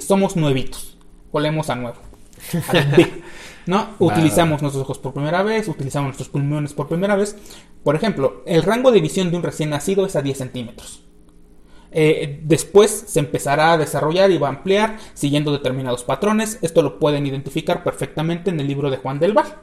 somos 0.00 0.36
nuevitos, 0.36 0.96
volvemos 1.32 1.70
a 1.70 1.74
nuevo. 1.76 1.98
¿no? 3.66 3.90
Utilizamos 3.98 4.62
nuestros 4.62 4.82
ojos 4.84 4.98
por 4.98 5.12
primera 5.12 5.42
vez, 5.42 5.66
utilizamos 5.68 6.08
nuestros 6.08 6.28
pulmones 6.28 6.72
por 6.72 6.88
primera 6.88 7.16
vez. 7.16 7.36
Por 7.82 7.96
ejemplo, 7.96 8.42
el 8.46 8.62
rango 8.62 8.92
de 8.92 9.00
visión 9.00 9.30
de 9.30 9.36
un 9.36 9.42
recién 9.42 9.70
nacido 9.70 10.06
es 10.06 10.16
a 10.16 10.22
10 10.22 10.38
centímetros. 10.38 11.03
Eh, 11.94 12.40
después 12.42 13.04
se 13.06 13.20
empezará 13.20 13.72
a 13.72 13.78
desarrollar 13.78 14.30
y 14.30 14.38
va 14.38 14.48
a 14.48 14.50
ampliar 14.50 14.98
siguiendo 15.14 15.52
determinados 15.52 16.04
patrones. 16.04 16.58
Esto 16.60 16.82
lo 16.82 16.98
pueden 16.98 17.26
identificar 17.26 17.82
perfectamente 17.84 18.50
en 18.50 18.60
el 18.60 18.66
libro 18.66 18.90
de 18.90 18.98
Juan 18.98 19.18
del 19.18 19.32
Val. 19.32 19.54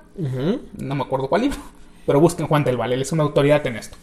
No 0.77 0.95
me 0.95 1.03
acuerdo 1.03 1.27
cuál 1.27 1.43
libro, 1.43 1.59
pero 2.05 2.19
busquen 2.19 2.47
Juan 2.47 2.63
del 2.63 2.77
Val, 2.77 2.93
él 2.93 3.01
es 3.01 3.11
una 3.11 3.23
autoridad 3.23 3.65
en 3.67 3.75
esto. 3.75 3.97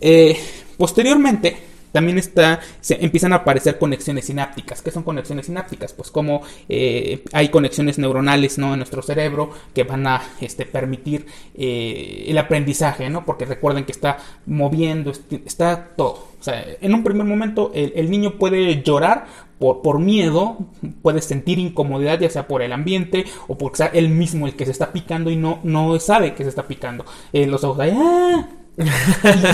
Eh, 0.00 0.38
posteriormente, 0.76 1.56
también 1.92 2.18
está, 2.18 2.60
se 2.80 3.04
empiezan 3.04 3.32
a 3.32 3.36
aparecer 3.36 3.78
conexiones 3.78 4.26
sinápticas. 4.26 4.82
¿Qué 4.82 4.90
son 4.90 5.02
conexiones 5.02 5.46
sinápticas? 5.46 5.92
Pues 5.92 6.10
como 6.10 6.42
eh, 6.68 7.24
hay 7.32 7.48
conexiones 7.48 7.98
neuronales 7.98 8.58
¿no? 8.58 8.72
en 8.72 8.78
nuestro 8.78 9.02
cerebro 9.02 9.50
que 9.74 9.84
van 9.84 10.06
a 10.06 10.22
este, 10.40 10.66
permitir 10.66 11.26
eh, 11.54 12.26
el 12.28 12.38
aprendizaje, 12.38 13.10
¿no? 13.10 13.24
Porque 13.24 13.44
recuerden 13.44 13.84
que 13.84 13.92
está 13.92 14.18
moviendo, 14.46 15.12
está 15.44 15.90
todo. 15.96 16.29
O 16.40 16.42
sea, 16.42 16.64
en 16.80 16.94
un 16.94 17.04
primer 17.04 17.26
momento 17.26 17.70
el, 17.74 18.10
niño 18.10 18.38
puede 18.38 18.82
llorar 18.82 19.26
por, 19.58 19.82
por, 19.82 19.98
miedo, 19.98 20.56
puede 21.02 21.20
sentir 21.20 21.58
incomodidad 21.58 22.18
ya 22.18 22.30
sea 22.30 22.48
por 22.48 22.62
el 22.62 22.72
ambiente 22.72 23.26
o 23.46 23.58
porque 23.58 23.76
sea 23.76 23.86
él 23.88 24.08
mismo 24.08 24.46
el 24.46 24.56
que 24.56 24.64
se 24.64 24.72
está 24.72 24.90
picando 24.90 25.30
y 25.30 25.36
no, 25.36 25.60
no 25.64 25.98
sabe 26.00 26.34
que 26.34 26.42
se 26.42 26.48
está 26.48 26.66
picando. 26.66 27.04
Eh, 27.34 27.46
los 27.46 27.62
ojos, 27.62 27.86
¡ah! 27.92 28.48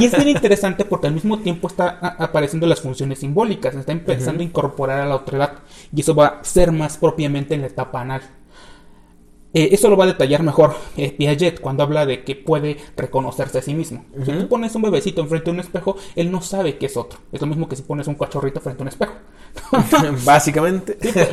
y 0.01 0.05
es 0.05 0.17
bien 0.17 0.29
interesante 0.29 0.85
porque 0.85 1.09
al 1.09 1.15
mismo 1.15 1.39
tiempo 1.39 1.67
está 1.67 1.99
apareciendo 2.19 2.67
las 2.67 2.81
funciones 2.81 3.19
simbólicas, 3.19 3.75
está 3.75 3.93
empezando 3.93 4.43
a 4.43 4.45
incorporar 4.45 5.01
a 5.01 5.07
la 5.07 5.17
otra 5.17 5.39
edad 5.39 5.53
y 5.93 6.01
eso 6.01 6.15
va 6.15 6.27
a 6.27 6.45
ser 6.45 6.71
más 6.71 6.97
propiamente 6.99 7.55
en 7.55 7.63
la 7.63 7.67
etapa 7.67 8.01
anal. 8.01 8.23
Eh, 9.57 9.71
eso 9.73 9.89
lo 9.89 9.97
va 9.97 10.05
a 10.05 10.09
detallar 10.09 10.43
mejor 10.43 10.77
eh, 10.99 11.13
Piaget 11.13 11.61
cuando 11.61 11.83
habla 11.83 12.05
de 12.05 12.25
que 12.25 12.37
puede 12.37 12.77
reconocerse 12.95 13.57
a 13.57 13.63
sí 13.63 13.73
mismo. 13.73 14.05
Si 14.23 14.31
tú 14.31 14.49
pones 14.49 14.75
un 14.75 14.83
bebecito 14.83 15.23
enfrente 15.23 15.47
de 15.47 15.53
un 15.53 15.61
espejo, 15.61 15.97
él 16.15 16.31
no 16.31 16.43
sabe 16.43 16.77
que 16.77 16.85
es 16.85 16.97
otro. 16.99 17.21
Es 17.33 17.41
lo 17.41 17.47
mismo 17.47 17.67
que 17.67 17.75
si 17.75 17.81
pones 17.81 18.07
un 18.07 18.17
cachorrito 18.17 18.61
frente 18.61 18.83
a 18.83 18.85
un 18.85 18.89
espejo. 18.89 19.15
Básicamente. 20.27 20.99
Sí, 21.01 21.09
pues, 21.11 21.31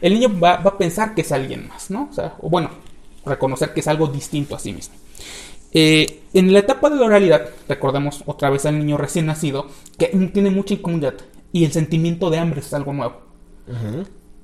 el 0.00 0.14
niño 0.14 0.38
va, 0.38 0.58
va, 0.58 0.70
a 0.70 0.78
pensar 0.78 1.16
que 1.16 1.22
es 1.22 1.32
alguien 1.32 1.66
más, 1.66 1.90
¿no? 1.90 2.06
O 2.08 2.14
sea, 2.14 2.36
o 2.40 2.48
bueno, 2.48 2.70
reconocer 3.26 3.74
que 3.74 3.80
es 3.80 3.88
algo 3.88 4.06
distinto 4.06 4.54
a 4.54 4.60
sí 4.60 4.72
mismo. 4.72 4.94
Eh, 5.72 6.20
en 6.32 6.52
la 6.52 6.60
etapa 6.60 6.90
de 6.90 6.94
la 6.94 7.06
oralidad, 7.06 7.48
recordemos 7.68 8.22
otra 8.26 8.50
vez 8.50 8.66
al 8.66 8.78
niño 8.78 8.98
recién 8.98 9.26
nacido, 9.26 9.66
que 9.98 10.06
tiene 10.32 10.50
mucha 10.50 10.74
incomodidad 10.74 11.14
y 11.50 11.64
el 11.64 11.72
sentimiento 11.72 12.30
de 12.30 12.38
hambre 12.38 12.60
es 12.60 12.72
algo 12.72 12.92
nuevo. 12.92 13.16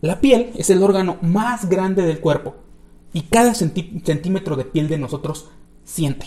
La 0.01 0.21
piel 0.21 0.51
es 0.57 0.69
el 0.71 0.83
órgano 0.83 1.19
más 1.23 1.69
grande 1.69 2.03
del 2.03 2.19
cuerpo 2.19 2.57
y 3.12 3.23
cada 3.23 3.55
centímetro 3.55 4.57
de 4.57 4.64
piel 4.64 4.88
de 4.88 4.99
nosotros 4.99 5.49
siente. 5.85 6.27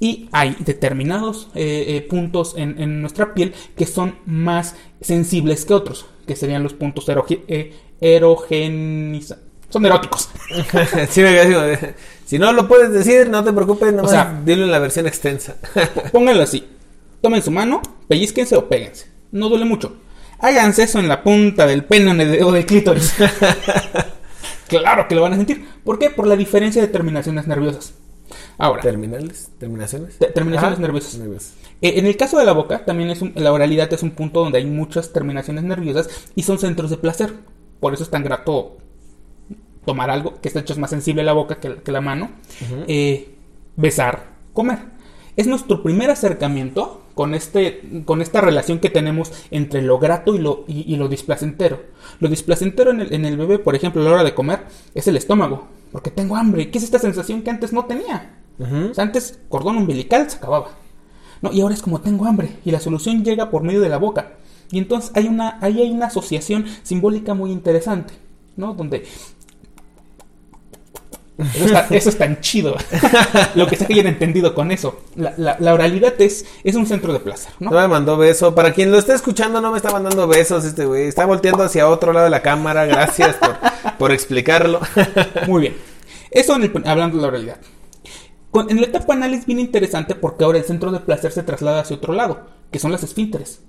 Y 0.00 0.28
hay 0.32 0.56
determinados 0.58 1.48
eh, 1.54 1.84
eh, 1.88 2.00
puntos 2.02 2.54
en, 2.56 3.00
nuestra 3.00 3.32
piel 3.32 3.54
que 3.76 3.86
son 3.86 4.16
más 4.26 4.74
sensibles 5.00 5.64
que 5.64 5.74
otros, 5.74 6.06
que 6.26 6.36
serían 6.36 6.62
los 6.62 6.74
puntos 6.74 7.06
eh, 7.08 7.72
erogenizados. 8.00 9.44
Son 9.70 9.86
eróticos. 9.86 10.28
si 12.26 12.38
no 12.38 12.52
lo 12.52 12.68
puedes 12.68 12.92
decir, 12.92 13.28
no 13.28 13.42
te 13.42 13.52
preocupes, 13.52 13.92
nomás 13.92 14.12
o 14.12 14.14
sea, 14.14 14.40
dilo 14.44 14.64
en 14.64 14.70
la 14.70 14.78
versión 14.78 15.06
extensa. 15.06 15.56
pónganlo 16.12 16.42
así. 16.42 16.64
Tomen 17.20 17.42
su 17.42 17.50
mano, 17.50 17.80
pellizquense 18.06 18.56
o 18.56 18.68
péguense. 18.68 19.06
No 19.32 19.48
duele 19.48 19.64
mucho. 19.64 19.96
Háganse 20.38 20.82
eso 20.84 20.98
en 20.98 21.08
la 21.08 21.22
punta 21.22 21.66
del 21.66 21.84
pene 21.84 22.42
o 22.42 22.52
del 22.52 22.66
clítoris. 22.66 23.14
claro 24.68 25.08
que 25.08 25.14
lo 25.14 25.22
van 25.22 25.34
a 25.34 25.36
sentir. 25.36 25.66
¿Por 25.84 25.98
qué? 25.98 26.10
Por 26.10 26.26
la 26.26 26.36
diferencia 26.36 26.82
de 26.82 26.88
terminaciones 26.88 27.46
nerviosas. 27.46 27.94
Ahora. 28.58 28.82
¿Terminales? 28.82 29.50
¿Terminaciones? 29.58 30.18
terminaciones 30.18 30.78
nerviosas. 30.78 31.20
Eh, 31.80 31.94
en 31.96 32.06
el 32.06 32.16
caso 32.16 32.38
de 32.38 32.44
la 32.44 32.52
boca, 32.52 32.84
también 32.84 33.10
es 33.10 33.20
la 33.34 33.52
oralidad 33.52 33.92
es 33.92 34.02
un 34.02 34.12
punto 34.12 34.40
donde 34.40 34.58
hay 34.58 34.64
muchas 34.64 35.12
terminaciones 35.12 35.64
nerviosas 35.64 36.08
y 36.34 36.42
son 36.42 36.58
centros 36.58 36.90
de 36.90 36.96
placer. 36.96 37.34
Por 37.80 37.94
eso 37.94 38.02
es 38.02 38.10
tan 38.10 38.24
grato 38.24 38.78
tomar 39.84 40.10
algo 40.10 40.40
que 40.40 40.48
está 40.48 40.60
hecho 40.60 40.76
más 40.76 40.90
sensible 40.90 41.22
la 41.22 41.34
boca 41.34 41.58
que, 41.58 41.92
la 41.92 42.00
mano. 42.00 42.30
Eh, 42.88 43.34
besar, 43.76 44.28
comer. 44.52 44.78
Es 45.36 45.46
nuestro 45.46 45.82
primer 45.82 46.10
acercamiento 46.10 47.03
con, 47.14 47.34
este, 47.34 48.02
con 48.04 48.20
esta 48.22 48.40
relación 48.40 48.80
que 48.80 48.90
tenemos 48.90 49.32
entre 49.50 49.82
lo 49.82 49.98
grato 49.98 50.34
y 50.34 50.38
lo, 50.38 50.64
y, 50.66 50.96
lo 50.96 51.08
displacentero. 51.08 51.80
Lo 52.20 52.28
displacentero 52.28 52.90
en 52.90 53.00
el, 53.00 53.12
en 53.12 53.24
el, 53.24 53.36
bebé, 53.36 53.58
por 53.58 53.74
ejemplo, 53.74 54.02
a 54.02 54.04
la 54.04 54.12
hora 54.12 54.24
de 54.24 54.34
comer, 54.34 54.66
es 54.94 55.06
el 55.08 55.16
estómago, 55.16 55.68
porque 55.92 56.10
tengo 56.10 56.36
hambre. 56.36 56.70
¿Qué 56.70 56.78
es 56.78 56.84
esta 56.84 56.98
sensación 56.98 57.42
que 57.42 57.50
antes 57.50 57.72
no 57.72 57.84
tenía? 57.86 58.40
antes 58.96 59.40
cordón 59.48 59.76
umbilical 59.76 60.30
se 60.30 60.36
acababa. 60.36 60.70
No, 61.42 61.52
y 61.52 61.60
ahora 61.60 61.74
es 61.74 61.82
como 61.82 62.00
tengo 62.00 62.24
hambre 62.24 62.56
y 62.64 62.70
la 62.70 62.78
solución 62.78 63.24
llega 63.24 63.50
por 63.50 63.62
medio 63.62 63.80
de 63.80 63.88
la 63.88 63.98
boca. 63.98 64.34
Y 64.70 64.78
entonces 64.78 65.10
hay 65.14 65.26
una, 65.26 65.58
ahí 65.60 65.82
hay 65.82 65.90
una 65.90 66.06
asociación 66.06 66.66
simbólica 66.82 67.34
muy 67.34 67.50
interesante, 67.50 68.14
¿no? 68.56 68.74
Donde 68.74 69.04
eso, 71.36 72.08
es 72.10 72.18
tan 72.18 72.40
chido. 72.40 72.76
Lo 73.54 73.66
que 73.66 73.76
sé 73.76 73.86
que 73.86 73.94
hayan 73.94 74.06
entendido 74.06 74.54
con 74.54 74.70
eso. 74.70 75.00
La, 75.16 75.74
oralidad 75.74 76.14
es, 76.20 76.46
es 76.62 76.74
un 76.76 76.86
centro 76.86 77.12
de 77.12 77.20
placer, 77.20 77.52
¿no? 77.58 77.70
me 77.70 77.88
mandó 77.88 78.16
beso. 78.16 78.54
Para 78.54 78.72
quien 78.72 78.92
lo 78.92 78.98
esté 78.98 79.14
escuchando, 79.14 79.60
no 79.60 79.72
me 79.72 79.78
está 79.78 79.90
mandando 79.90 80.28
besos 80.28 80.64
este 80.64 80.86
güey. 80.86 81.08
Está 81.08 81.26
volteando 81.26 81.64
hacia 81.64 81.88
otro 81.88 82.12
lado 82.12 82.24
de 82.24 82.30
la 82.30 82.42
cámara. 82.42 82.86
Gracias 82.86 83.36
por, 83.98 84.12
explicarlo. 84.12 84.80
Muy 85.48 85.62
bien. 85.62 85.76
Eso 86.30 86.54
hablando 86.84 87.16
de 87.16 87.22
la 87.22 87.28
oralidad. 87.28 87.56
en 88.68 88.80
la 88.80 88.86
etapa 88.86 89.14
anal 89.14 89.34
es 89.34 89.46
bien 89.46 89.58
interesante 89.58 90.14
porque 90.14 90.44
ahora 90.44 90.58
el 90.58 90.64
centro 90.64 90.92
de 90.92 91.00
placer 91.00 91.32
se 91.32 91.42
traslada 91.42 91.80
hacia 91.80 91.96
otro 91.96 92.12
lado, 92.12 92.46
que 92.70 92.78
son 92.78 92.92
las 92.92 93.02
esfínteres. 93.02 93.60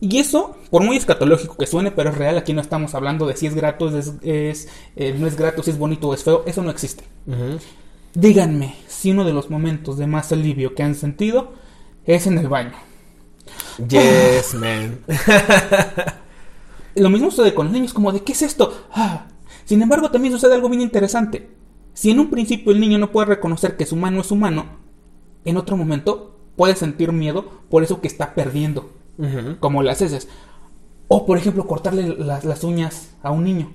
Y 0.00 0.18
eso, 0.18 0.56
por 0.70 0.84
muy 0.84 0.96
escatológico 0.96 1.56
que 1.56 1.66
suene, 1.66 1.90
pero 1.90 2.10
es 2.10 2.18
real, 2.18 2.38
aquí 2.38 2.52
no 2.52 2.60
estamos 2.60 2.94
hablando 2.94 3.26
de 3.26 3.36
si 3.36 3.46
es 3.46 3.54
grato, 3.54 3.88
es, 3.96 4.14
eh, 4.22 5.16
no 5.18 5.26
es 5.26 5.36
grato, 5.36 5.62
si 5.62 5.70
es 5.70 5.78
bonito 5.78 6.08
o 6.08 6.14
es 6.14 6.22
feo, 6.22 6.44
eso 6.46 6.62
no 6.62 6.70
existe. 6.70 7.04
Díganme 8.14 8.76
si 8.86 9.10
uno 9.10 9.24
de 9.24 9.32
los 9.32 9.50
momentos 9.50 9.98
de 9.98 10.06
más 10.06 10.30
alivio 10.30 10.74
que 10.74 10.84
han 10.84 10.94
sentido 10.94 11.52
es 12.04 12.28
en 12.28 12.38
el 12.38 12.48
baño. 12.48 12.74
Yes, 13.88 14.54
man. 14.54 15.00
Lo 16.94 17.10
mismo 17.10 17.30
sucede 17.30 17.54
con 17.54 17.66
los 17.66 17.72
niños, 17.72 17.92
como 17.92 18.12
de 18.12 18.20
¿qué 18.22 18.32
es 18.32 18.42
esto? 18.42 18.86
Ah. 18.92 19.26
Sin 19.64 19.82
embargo, 19.82 20.10
también 20.10 20.32
sucede 20.32 20.54
algo 20.54 20.68
bien 20.68 20.80
interesante. 20.80 21.50
Si 21.92 22.10
en 22.10 22.20
un 22.20 22.30
principio 22.30 22.70
el 22.72 22.80
niño 22.80 22.98
no 22.98 23.10
puede 23.10 23.26
reconocer 23.26 23.76
que 23.76 23.84
su 23.84 23.96
mano 23.96 24.20
es 24.20 24.30
humano, 24.30 24.66
en 25.44 25.56
otro 25.56 25.76
momento 25.76 26.38
puede 26.56 26.76
sentir 26.76 27.12
miedo 27.12 27.62
por 27.68 27.82
eso 27.82 28.00
que 28.00 28.08
está 28.08 28.34
perdiendo 28.34 28.90
como 29.60 29.82
las 29.82 30.00
heces. 30.02 30.28
O, 31.08 31.24
por 31.24 31.38
ejemplo, 31.38 31.66
cortarle 31.66 32.16
las, 32.18 32.64
uñas 32.64 33.10
a 33.22 33.30
un 33.30 33.44
niño. 33.44 33.72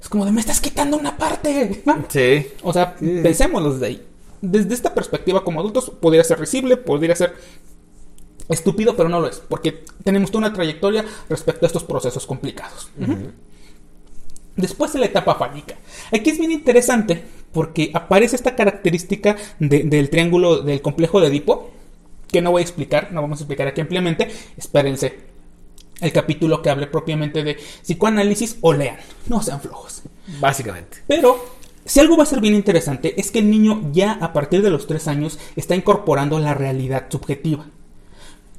Es 0.00 0.08
como 0.08 0.24
de, 0.24 0.32
me 0.32 0.40
estás 0.40 0.60
quitando 0.60 0.96
una 0.96 1.16
parte. 1.16 1.82
Sí. 2.08 2.46
O 2.62 2.72
sea, 2.72 2.94
pensémoslo 2.96 3.72
desde 3.72 3.86
ahí. 3.86 4.06
Desde 4.40 4.74
esta 4.74 4.94
perspectiva, 4.94 5.42
como 5.42 5.60
adultos, 5.60 5.90
podría 5.90 6.22
ser 6.22 6.38
risible, 6.38 6.76
podría 6.76 7.16
ser 7.16 7.34
estúpido, 8.48 8.96
pero 8.96 9.08
no 9.08 9.20
lo 9.20 9.28
es. 9.28 9.40
Porque 9.40 9.84
tenemos 10.04 10.30
toda 10.30 10.46
una 10.46 10.54
trayectoria 10.54 11.04
respecto 11.28 11.66
a 11.66 11.68
estos 11.68 11.84
procesos 11.84 12.26
complicados. 12.26 12.90
Después 14.56 14.92
de 14.92 15.00
la 15.00 15.06
etapa 15.06 15.34
fálica. 15.34 15.76
Aquí 16.12 16.30
es 16.30 16.38
bien 16.38 16.52
interesante 16.52 17.22
porque 17.52 17.90
aparece 17.94 18.36
esta 18.36 18.54
característica 18.54 19.36
del 19.58 20.10
triángulo 20.10 20.62
del 20.62 20.82
complejo 20.82 21.20
de 21.20 21.28
Edipo 21.28 21.70
que 22.30 22.42
no 22.42 22.50
voy 22.50 22.60
a 22.60 22.64
explicar, 22.64 23.12
no 23.12 23.22
vamos 23.22 23.40
a 23.40 23.42
explicar 23.42 23.68
aquí 23.68 23.80
ampliamente, 23.80 24.28
espérense 24.56 25.28
el 26.00 26.12
capítulo 26.12 26.62
que 26.62 26.70
hable 26.70 26.86
propiamente 26.86 27.42
de 27.42 27.54
psicoanálisis 27.54 28.58
o 28.60 28.72
lean, 28.72 28.98
no 29.26 29.42
sean 29.42 29.60
flojos. 29.60 30.02
Básicamente. 30.40 30.98
Pero 31.06 31.44
si 31.84 32.00
algo 32.00 32.16
va 32.16 32.22
a 32.24 32.26
ser 32.26 32.40
bien 32.40 32.54
interesante 32.54 33.18
es 33.18 33.30
que 33.30 33.38
el 33.40 33.50
niño 33.50 33.90
ya 33.92 34.12
a 34.20 34.32
partir 34.32 34.62
de 34.62 34.70
los 34.70 34.86
tres 34.86 35.08
años 35.08 35.38
está 35.56 35.74
incorporando 35.74 36.38
la 36.38 36.54
realidad 36.54 37.06
subjetiva. 37.08 37.66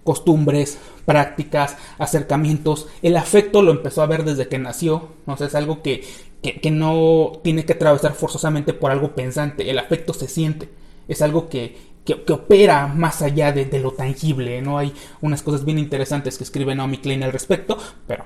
Costumbres, 0.03 0.79
prácticas, 1.05 1.77
acercamientos, 1.97 2.87
el 3.01 3.15
afecto 3.17 3.61
lo 3.61 3.71
empezó 3.71 4.01
a 4.01 4.07
ver 4.07 4.23
desde 4.23 4.47
que 4.47 4.57
nació, 4.57 5.09
no 5.27 5.37
sé, 5.37 5.45
es 5.45 5.55
algo 5.55 5.83
que, 5.83 6.03
que 6.41 6.71
no 6.71 7.33
tiene 7.43 7.65
que 7.65 7.73
atravesar 7.73 8.13
forzosamente 8.13 8.73
por 8.73 8.91
algo 8.91 9.13
pensante, 9.13 9.69
el 9.69 9.77
afecto 9.77 10.13
se 10.13 10.27
siente, 10.27 10.69
es 11.07 11.21
algo 11.21 11.49
que, 11.49 11.77
que, 12.05 12.33
opera 12.33 12.87
más 12.87 13.21
allá 13.21 13.51
de, 13.51 13.79
lo 13.79 13.91
tangible, 13.91 14.61
¿no? 14.61 14.77
Hay 14.77 14.93
unas 15.21 15.43
cosas 15.43 15.65
bien 15.65 15.77
interesantes 15.77 16.37
que 16.37 16.43
escribe 16.43 16.75
Naomi 16.75 16.97
Klein 16.97 17.23
al 17.23 17.31
respecto, 17.31 17.77
pero 18.07 18.25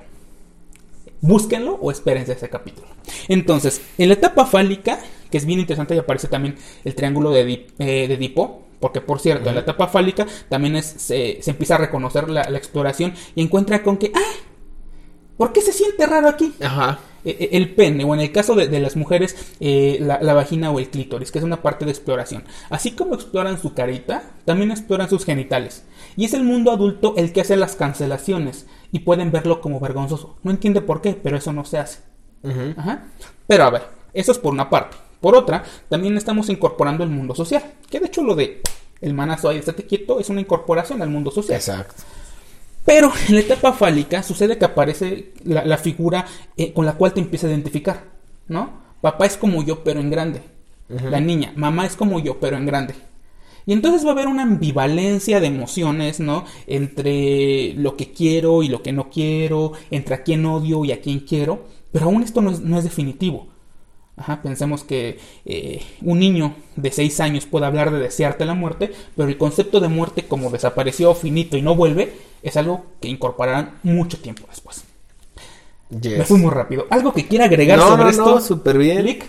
búsquenlo 1.20 1.74
o 1.74 1.90
espérense 1.90 2.32
ese 2.32 2.48
capítulo. 2.48 2.88
Entonces, 3.28 3.82
en 3.98 4.08
la 4.08 4.14
etapa 4.14 4.46
fálica, 4.46 5.00
que 5.30 5.38
es 5.38 5.46
bien 5.46 5.60
interesante, 5.60 5.94
y 5.94 5.98
aparece 5.98 6.28
también 6.28 6.56
el 6.84 6.94
triángulo 6.94 7.30
de, 7.30 7.66
eh, 7.78 8.04
Edipo, 8.04 8.62
porque 8.80 9.00
por 9.00 9.20
cierto, 9.20 9.48
en 9.48 9.54
la 9.54 9.62
etapa 9.62 9.88
fálica 9.88 10.26
también 10.48 10.76
es, 10.76 10.86
se, 10.86 11.40
empieza 11.46 11.76
a 11.76 11.78
reconocer 11.78 12.28
la, 12.28 12.48
la, 12.48 12.58
exploración 12.58 13.14
y 13.34 13.42
encuentra 13.42 13.82
con 13.82 13.96
que, 13.96 14.12
¡ah! 14.14 14.53
¿Por 15.36 15.52
qué 15.52 15.60
se 15.60 15.72
siente 15.72 16.06
raro 16.06 16.28
aquí? 16.28 16.54
Ajá. 16.60 16.98
E, 17.24 17.30
e, 17.30 17.56
el 17.56 17.74
pene, 17.74 18.04
o 18.04 18.14
en 18.14 18.20
el 18.20 18.32
caso 18.32 18.54
de, 18.54 18.80
las 18.80 18.96
mujeres, 18.96 19.54
eh, 19.58 19.98
la, 20.00 20.34
vagina 20.34 20.70
o 20.70 20.78
el 20.78 20.90
clítoris, 20.90 21.32
que 21.32 21.38
es 21.38 21.44
una 21.44 21.62
parte 21.62 21.84
de 21.84 21.90
exploración. 21.90 22.44
Así 22.70 22.92
como 22.92 23.14
exploran 23.14 23.60
su 23.60 23.72
carita, 23.74 24.22
también 24.44 24.70
exploran 24.70 25.08
sus 25.08 25.24
genitales. 25.24 25.84
Y 26.16 26.26
es 26.26 26.34
el 26.34 26.44
mundo 26.44 26.70
adulto 26.70 27.14
el 27.16 27.32
que 27.32 27.40
hace 27.40 27.56
las 27.56 27.76
cancelaciones 27.76 28.66
y 28.92 29.00
pueden 29.00 29.32
verlo 29.32 29.60
como 29.60 29.80
vergonzoso. 29.80 30.36
No 30.42 30.50
entiende 30.50 30.82
por 30.82 31.00
qué, 31.00 31.18
pero 31.20 31.36
eso 31.36 31.52
no 31.52 31.64
se 31.64 31.78
hace. 31.78 32.00
Ajá. 32.76 33.06
Pero 33.46 33.64
a 33.64 33.70
ver, 33.70 33.82
eso 34.12 34.32
es 34.32 34.38
por 34.38 34.52
una 34.52 34.68
parte. 34.68 34.96
Por 35.20 35.34
otra, 35.34 35.64
también 35.88 36.18
estamos 36.18 36.50
incorporando 36.50 37.02
el 37.02 37.10
mundo 37.10 37.34
social. 37.34 37.62
Que 37.90 37.98
de 37.98 38.06
hecho 38.06 38.22
lo 38.22 38.34
de 38.34 38.60
el 39.00 39.14
manazo 39.14 39.48
ahí, 39.48 39.58
estate 39.58 39.86
quieto, 39.86 40.20
es 40.20 40.28
una 40.28 40.42
incorporación 40.42 41.00
al 41.00 41.08
mundo 41.08 41.30
social. 41.30 41.56
Exacto. 41.56 42.02
Pero 42.84 43.12
en 43.28 43.34
la 43.34 43.40
etapa 43.40 43.72
fálica 43.72 44.22
sucede 44.22 44.58
que 44.58 44.64
aparece 44.64 45.32
la, 45.44 45.78
figura 45.78 46.26
eh, 46.56 46.72
con 46.72 46.84
la 46.84 46.94
cual 46.94 47.14
te 47.14 47.20
empieza 47.20 47.46
a 47.46 47.50
identificar, 47.50 48.04
¿no? 48.48 48.82
Papá 49.00 49.26
es 49.26 49.36
como 49.36 49.62
yo, 49.62 49.82
pero 49.82 50.00
en 50.00 50.10
grande. 50.10 50.42
La 50.88 51.18
niña, 51.18 51.52
mamá 51.56 51.86
es 51.86 51.96
como 51.96 52.20
yo, 52.20 52.38
pero 52.38 52.56
en 52.56 52.66
grande. 52.66 52.94
Y 53.66 53.72
entonces 53.72 54.04
va 54.04 54.10
a 54.10 54.12
haber 54.12 54.28
una 54.28 54.42
ambivalencia 54.42 55.40
de 55.40 55.46
emociones, 55.46 56.20
¿no? 56.20 56.44
Entre 56.66 57.72
lo 57.74 57.96
que 57.96 58.12
quiero 58.12 58.62
y 58.62 58.68
lo 58.68 58.82
que 58.82 58.92
no 58.92 59.08
quiero, 59.08 59.72
entre 59.90 60.16
a 60.16 60.22
quién 60.22 60.44
odio 60.44 60.84
y 60.84 60.92
a 60.92 61.00
quién 61.00 61.20
quiero. 61.20 61.64
Pero 61.90 62.06
aún 62.06 62.22
esto 62.22 62.42
no 62.42 62.78
es 62.78 62.84
definitivo. 62.84 63.48
Ajá, 64.16 64.42
pensemos 64.42 64.84
que 64.84 65.18
eh, 65.44 65.82
un 66.02 66.20
niño 66.20 66.54
de 66.76 66.92
6 66.92 67.18
años 67.20 67.46
puede 67.46 67.66
hablar 67.66 67.90
de 67.90 67.98
desearte 67.98 68.44
la 68.44 68.54
muerte, 68.54 68.92
pero 69.16 69.28
el 69.28 69.36
concepto 69.36 69.80
de 69.80 69.88
muerte 69.88 70.26
como 70.26 70.50
desapareció 70.50 71.14
finito 71.14 71.56
y 71.56 71.62
no 71.62 71.74
vuelve 71.74 72.12
es 72.44 72.56
algo 72.56 72.86
que 73.00 73.08
incorporarán 73.08 73.78
mucho 73.82 74.18
tiempo 74.20 74.44
después. 74.48 74.84
Me 75.90 76.24
fui 76.24 76.38
muy 76.38 76.50
rápido. 76.50 76.86
¿Algo 76.90 77.12
que 77.12 77.26
quiera 77.26 77.46
agregar 77.46 77.78
sobre 77.78 78.10
esto? 78.10 78.34
No, 78.36 78.40
súper 78.40 78.78
bien. 78.78 79.20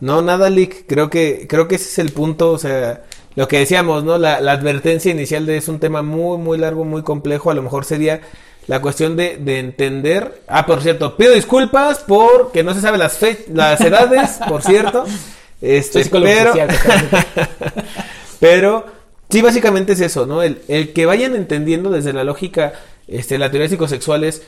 No, 0.00 0.22
nada, 0.22 0.50
Lick. 0.50 0.86
Creo 0.86 1.10
que, 1.10 1.46
creo 1.48 1.68
que 1.68 1.76
ese 1.76 1.88
es 1.88 1.98
el 1.98 2.12
punto, 2.12 2.50
o 2.50 2.58
sea, 2.58 3.04
lo 3.36 3.48
que 3.48 3.58
decíamos, 3.58 4.04
¿no? 4.04 4.18
La, 4.18 4.40
la 4.40 4.52
advertencia 4.52 5.10
inicial 5.10 5.46
de 5.46 5.56
es 5.56 5.68
un 5.68 5.80
tema 5.80 6.02
muy, 6.02 6.38
muy 6.38 6.58
largo, 6.58 6.84
muy 6.84 7.02
complejo. 7.02 7.50
A 7.50 7.54
lo 7.54 7.62
mejor 7.62 7.84
sería 7.84 8.20
la 8.66 8.80
cuestión 8.80 9.16
de, 9.16 9.36
de 9.36 9.58
entender. 9.58 10.42
Ah, 10.46 10.66
por 10.66 10.82
cierto, 10.82 11.16
pido 11.16 11.32
disculpas 11.32 12.04
porque 12.06 12.62
no 12.62 12.74
se 12.74 12.80
sabe 12.80 12.98
las 12.98 13.18
fe 13.18 13.46
las 13.52 13.80
edades, 13.80 14.38
por 14.48 14.62
cierto. 14.62 15.04
Este, 15.60 16.04
pero, 16.10 16.52
pero 18.40 18.84
sí, 19.34 19.42
básicamente 19.42 19.94
es 19.94 20.00
eso, 20.00 20.26
¿no? 20.26 20.42
El, 20.44 20.92
que 20.92 21.06
vayan 21.06 21.34
entendiendo 21.34 21.90
desde 21.90 22.12
la 22.12 22.22
lógica, 22.22 22.74
este, 23.08 23.36
la 23.36 23.50
teoría 23.50 23.68
psicosexual 23.68 24.22
es 24.22 24.42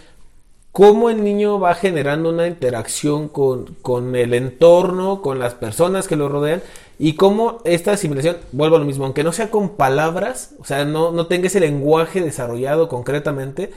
cómo 0.70 1.10
el 1.10 1.24
niño 1.24 1.58
va 1.58 1.74
generando 1.74 2.28
una 2.28 2.46
interacción 2.46 3.28
con, 3.28 4.14
el 4.14 4.32
entorno, 4.32 5.22
con 5.22 5.40
las 5.40 5.54
personas 5.54 6.06
que 6.06 6.14
lo 6.14 6.28
rodean 6.28 6.62
y 7.00 7.14
cómo 7.14 7.62
esta 7.64 7.90
asimilación, 7.94 8.36
vuelvo 8.52 8.76
a 8.76 8.78
lo 8.78 8.84
mismo, 8.84 9.04
aunque 9.06 9.24
no 9.24 9.32
sea 9.32 9.50
con 9.50 9.70
palabras, 9.70 10.54
o 10.60 10.64
sea, 10.64 10.84
no, 10.84 11.26
tenga 11.26 11.48
ese 11.48 11.58
lenguaje 11.58 12.20
desarrollado 12.20 12.88
concretamente, 12.88 13.72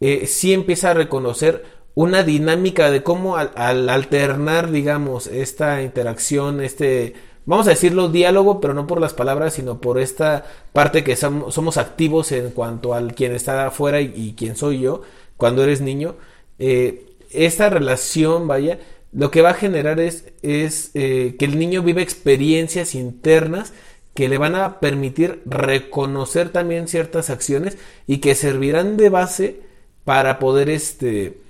eh, 0.00 0.26
sí 0.26 0.52
empieza 0.52 0.90
a 0.90 0.94
reconocer 0.94 1.64
una 1.94 2.24
dinámica 2.24 2.90
de 2.90 3.04
cómo 3.04 3.36
al, 3.36 3.88
alternar, 3.88 4.72
digamos, 4.72 5.28
esta 5.28 5.80
interacción, 5.80 6.60
este, 6.60 7.14
vamos 7.50 7.66
a 7.66 7.70
decirlo, 7.70 8.08
diálogo, 8.08 8.60
pero 8.60 8.74
no 8.74 8.86
por 8.86 9.00
las 9.00 9.12
palabras, 9.12 9.54
sino 9.54 9.80
por 9.80 9.98
esta 9.98 10.44
parte 10.72 11.02
que 11.02 11.16
somos, 11.16 11.76
activos 11.76 12.30
en 12.30 12.50
cuanto 12.50 12.94
al 12.94 13.12
quien 13.14 13.34
está 13.34 13.66
afuera 13.66 14.00
y, 14.00 14.12
y 14.14 14.34
quién 14.34 14.54
soy 14.54 14.78
yo, 14.78 15.02
cuando 15.36 15.64
eres 15.64 15.80
niño, 15.80 16.14
eh, 16.60 17.06
esta 17.32 17.68
relación, 17.68 18.46
vaya, 18.46 18.78
lo 19.12 19.32
que 19.32 19.42
va 19.42 19.50
a 19.50 19.54
generar 19.54 19.98
es, 19.98 20.26
es 20.42 20.92
eh, 20.94 21.34
que 21.40 21.44
el 21.44 21.58
niño 21.58 21.82
vive 21.82 22.02
experiencias 22.02 22.94
internas 22.94 23.72
que 24.14 24.28
le 24.28 24.38
van 24.38 24.54
a 24.54 24.78
permitir 24.78 25.42
reconocer 25.44 26.50
también 26.50 26.86
ciertas 26.86 27.30
acciones 27.30 27.78
y 28.06 28.18
que 28.18 28.36
servirán 28.36 28.96
de 28.96 29.08
base 29.08 29.60
para 30.04 30.38
poder 30.38 30.70
este, 30.70 31.40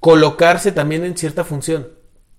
colocarse 0.00 0.72
también 0.72 1.04
en 1.04 1.18
cierta 1.18 1.44
función. 1.44 1.88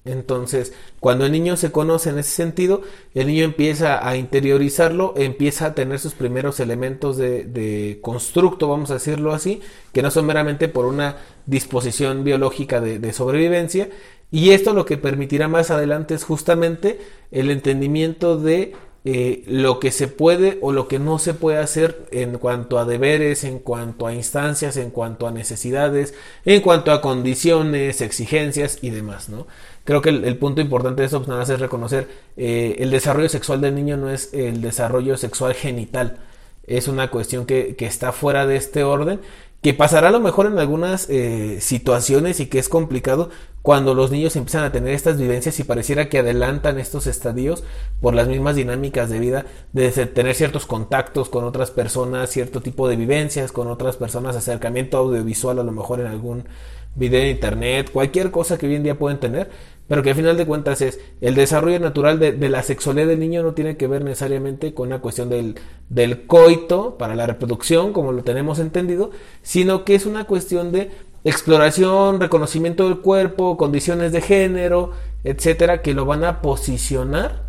Entonces, 0.07 0.73
cuando 0.99 1.25
el 1.25 1.31
niño 1.31 1.57
se 1.57 1.71
conoce 1.71 2.09
en 2.09 2.19
ese 2.19 2.31
sentido, 2.31 2.81
el 3.13 3.27
niño 3.27 3.43
empieza 3.43 4.07
a 4.07 4.15
interiorizarlo, 4.15 5.13
empieza 5.17 5.67
a 5.67 5.75
tener 5.75 5.99
sus 5.99 6.13
primeros 6.13 6.59
elementos 6.59 7.17
de, 7.17 7.99
constructo, 8.01 8.69
vamos 8.69 8.89
a 8.89 8.95
decirlo 8.95 9.33
así, 9.33 9.61
que 9.93 10.01
no 10.01 10.09
son 10.09 10.25
meramente 10.25 10.67
por 10.67 10.85
una 10.85 11.17
disposición 11.45 12.23
biológica 12.23 12.81
de, 12.81 12.99
de, 12.99 13.13
sobrevivencia. 13.13 13.89
Y 14.31 14.51
esto 14.51 14.73
lo 14.73 14.85
que 14.85 14.97
permitirá 14.97 15.47
más 15.47 15.71
adelante 15.71 16.13
es 16.13 16.23
justamente 16.23 16.99
el 17.31 17.51
entendimiento 17.51 18.37
de 18.37 18.73
eh, 19.09 19.45
lo 19.47 19.79
que 19.79 19.91
se 19.91 20.09
puede 20.09 20.57
o 20.59 20.73
lo 20.73 20.89
que 20.89 20.99
no 20.99 21.17
se 21.17 21.33
puede 21.33 21.59
hacer 21.59 22.07
en 22.11 22.37
cuanto 22.39 22.77
a 22.77 22.83
deberes, 22.83 23.45
en 23.45 23.59
cuanto 23.59 24.05
a 24.05 24.13
instancias, 24.13 24.75
en 24.75 24.89
cuanto 24.89 25.27
a 25.27 25.31
necesidades, 25.31 26.13
en 26.43 26.59
cuanto 26.59 26.91
a 26.91 26.99
condiciones, 26.99 28.01
exigencias 28.01 28.79
y 28.81 28.89
demás, 28.89 29.29
¿no? 29.29 29.47
Creo 29.87 30.01
que 30.01 30.09
el, 30.09 30.35
punto 30.35 30.59
importante 30.59 31.01
de 31.01 31.07
eso 31.07 31.19
pues, 31.19 31.29
nada 31.29 31.39
más 31.39 31.49
es 31.49 31.61
reconocer 31.61 32.09
eh, 32.35 32.75
el 32.79 32.91
desarrollo 32.91 33.29
sexual 33.29 33.61
del 33.61 33.73
niño 33.73 33.95
no 33.95 34.09
es 34.09 34.33
el 34.33 34.59
desarrollo 34.59 35.15
sexual 35.15 35.53
genital, 35.53 36.17
es 36.65 36.89
una 36.89 37.09
cuestión 37.09 37.45
que, 37.45 37.77
que 37.77 37.85
está 37.85 38.11
fuera 38.11 38.45
de 38.45 38.57
este 38.57 38.83
orden 38.83 39.21
que 39.61 39.73
pasará 39.73 40.09
a 40.09 40.11
lo 40.11 40.19
mejor 40.19 40.45
en 40.45 40.59
algunas 40.59 41.09
eh, 41.09 41.59
situaciones 41.61 42.41
y 42.41 42.47
que 42.47 42.59
es 42.59 42.67
complicado 42.67 43.29
cuando 43.61 43.95
los 43.95 44.11
niños 44.11 44.35
empiezan 44.35 44.65
a 44.65 44.73
tener 44.73 44.93
estas 44.93 45.17
vivencias 45.17 45.57
y 45.59 45.63
pareciera 45.63 46.09
que 46.09 46.19
adelantan 46.19 46.79
estos 46.79 47.07
estadios 47.07 47.63
por 48.01 48.13
las 48.13 48.27
mismas 48.27 48.57
dinámicas 48.57 49.09
de 49.09 49.19
vida, 49.19 49.45
de 49.73 49.89
tener 49.91 50.35
ciertos 50.35 50.65
contactos 50.65 51.29
con 51.29 51.45
otras 51.45 51.71
personas, 51.71 52.29
cierto 52.29 52.61
tipo 52.61 52.89
de 52.89 52.97
vivencias 52.97 53.53
con 53.53 53.67
otras 53.67 53.95
personas, 53.95 54.35
acercamiento 54.35 54.97
audiovisual 54.97 55.59
a 55.59 55.63
lo 55.63 55.71
mejor 55.71 56.01
en 56.01 56.07
algún 56.07 56.43
video 56.95 57.21
de 57.21 57.29
internet, 57.29 57.91
cualquier 57.91 58.31
cosa 58.31 58.57
que 58.57 58.67
hoy 58.67 58.75
en 58.75 58.83
día 58.83 58.97
pueden 58.97 59.19
tener, 59.19 59.49
pero 59.87 60.03
que 60.03 60.09
al 60.09 60.15
final 60.15 60.37
de 60.37 60.45
cuentas 60.45 60.81
es 60.81 60.99
el 61.21 61.35
desarrollo 61.35 61.79
natural 61.79 62.19
de, 62.19 62.49
la 62.49 62.63
sexualidad 62.63 63.07
del 63.07 63.19
niño 63.19 63.43
no 63.43 63.53
tiene 63.53 63.77
que 63.77 63.87
ver 63.87 64.03
necesariamente 64.03 64.73
con 64.73 64.87
una 64.87 64.99
cuestión 64.99 65.29
del, 65.29 65.55
del 65.89 66.25
coito 66.27 66.97
para 66.97 67.15
la 67.15 67.25
reproducción, 67.25 67.93
como 67.93 68.11
lo 68.11 68.23
tenemos 68.23 68.59
entendido, 68.59 69.11
sino 69.41 69.85
que 69.85 69.95
es 69.95 70.05
una 70.05 70.25
cuestión 70.25 70.71
de 70.71 70.91
exploración, 71.23 72.19
reconocimiento 72.19 72.85
del 72.85 72.99
cuerpo, 72.99 73.57
condiciones 73.57 74.11
de 74.11 74.21
género, 74.21 74.91
etcétera, 75.23 75.81
que 75.81 75.93
lo 75.93 76.05
van 76.05 76.23
a 76.23 76.41
posicionar 76.41 77.43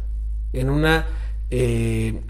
en 0.52 0.70
una, 0.70 1.06
eh, 1.50 2.20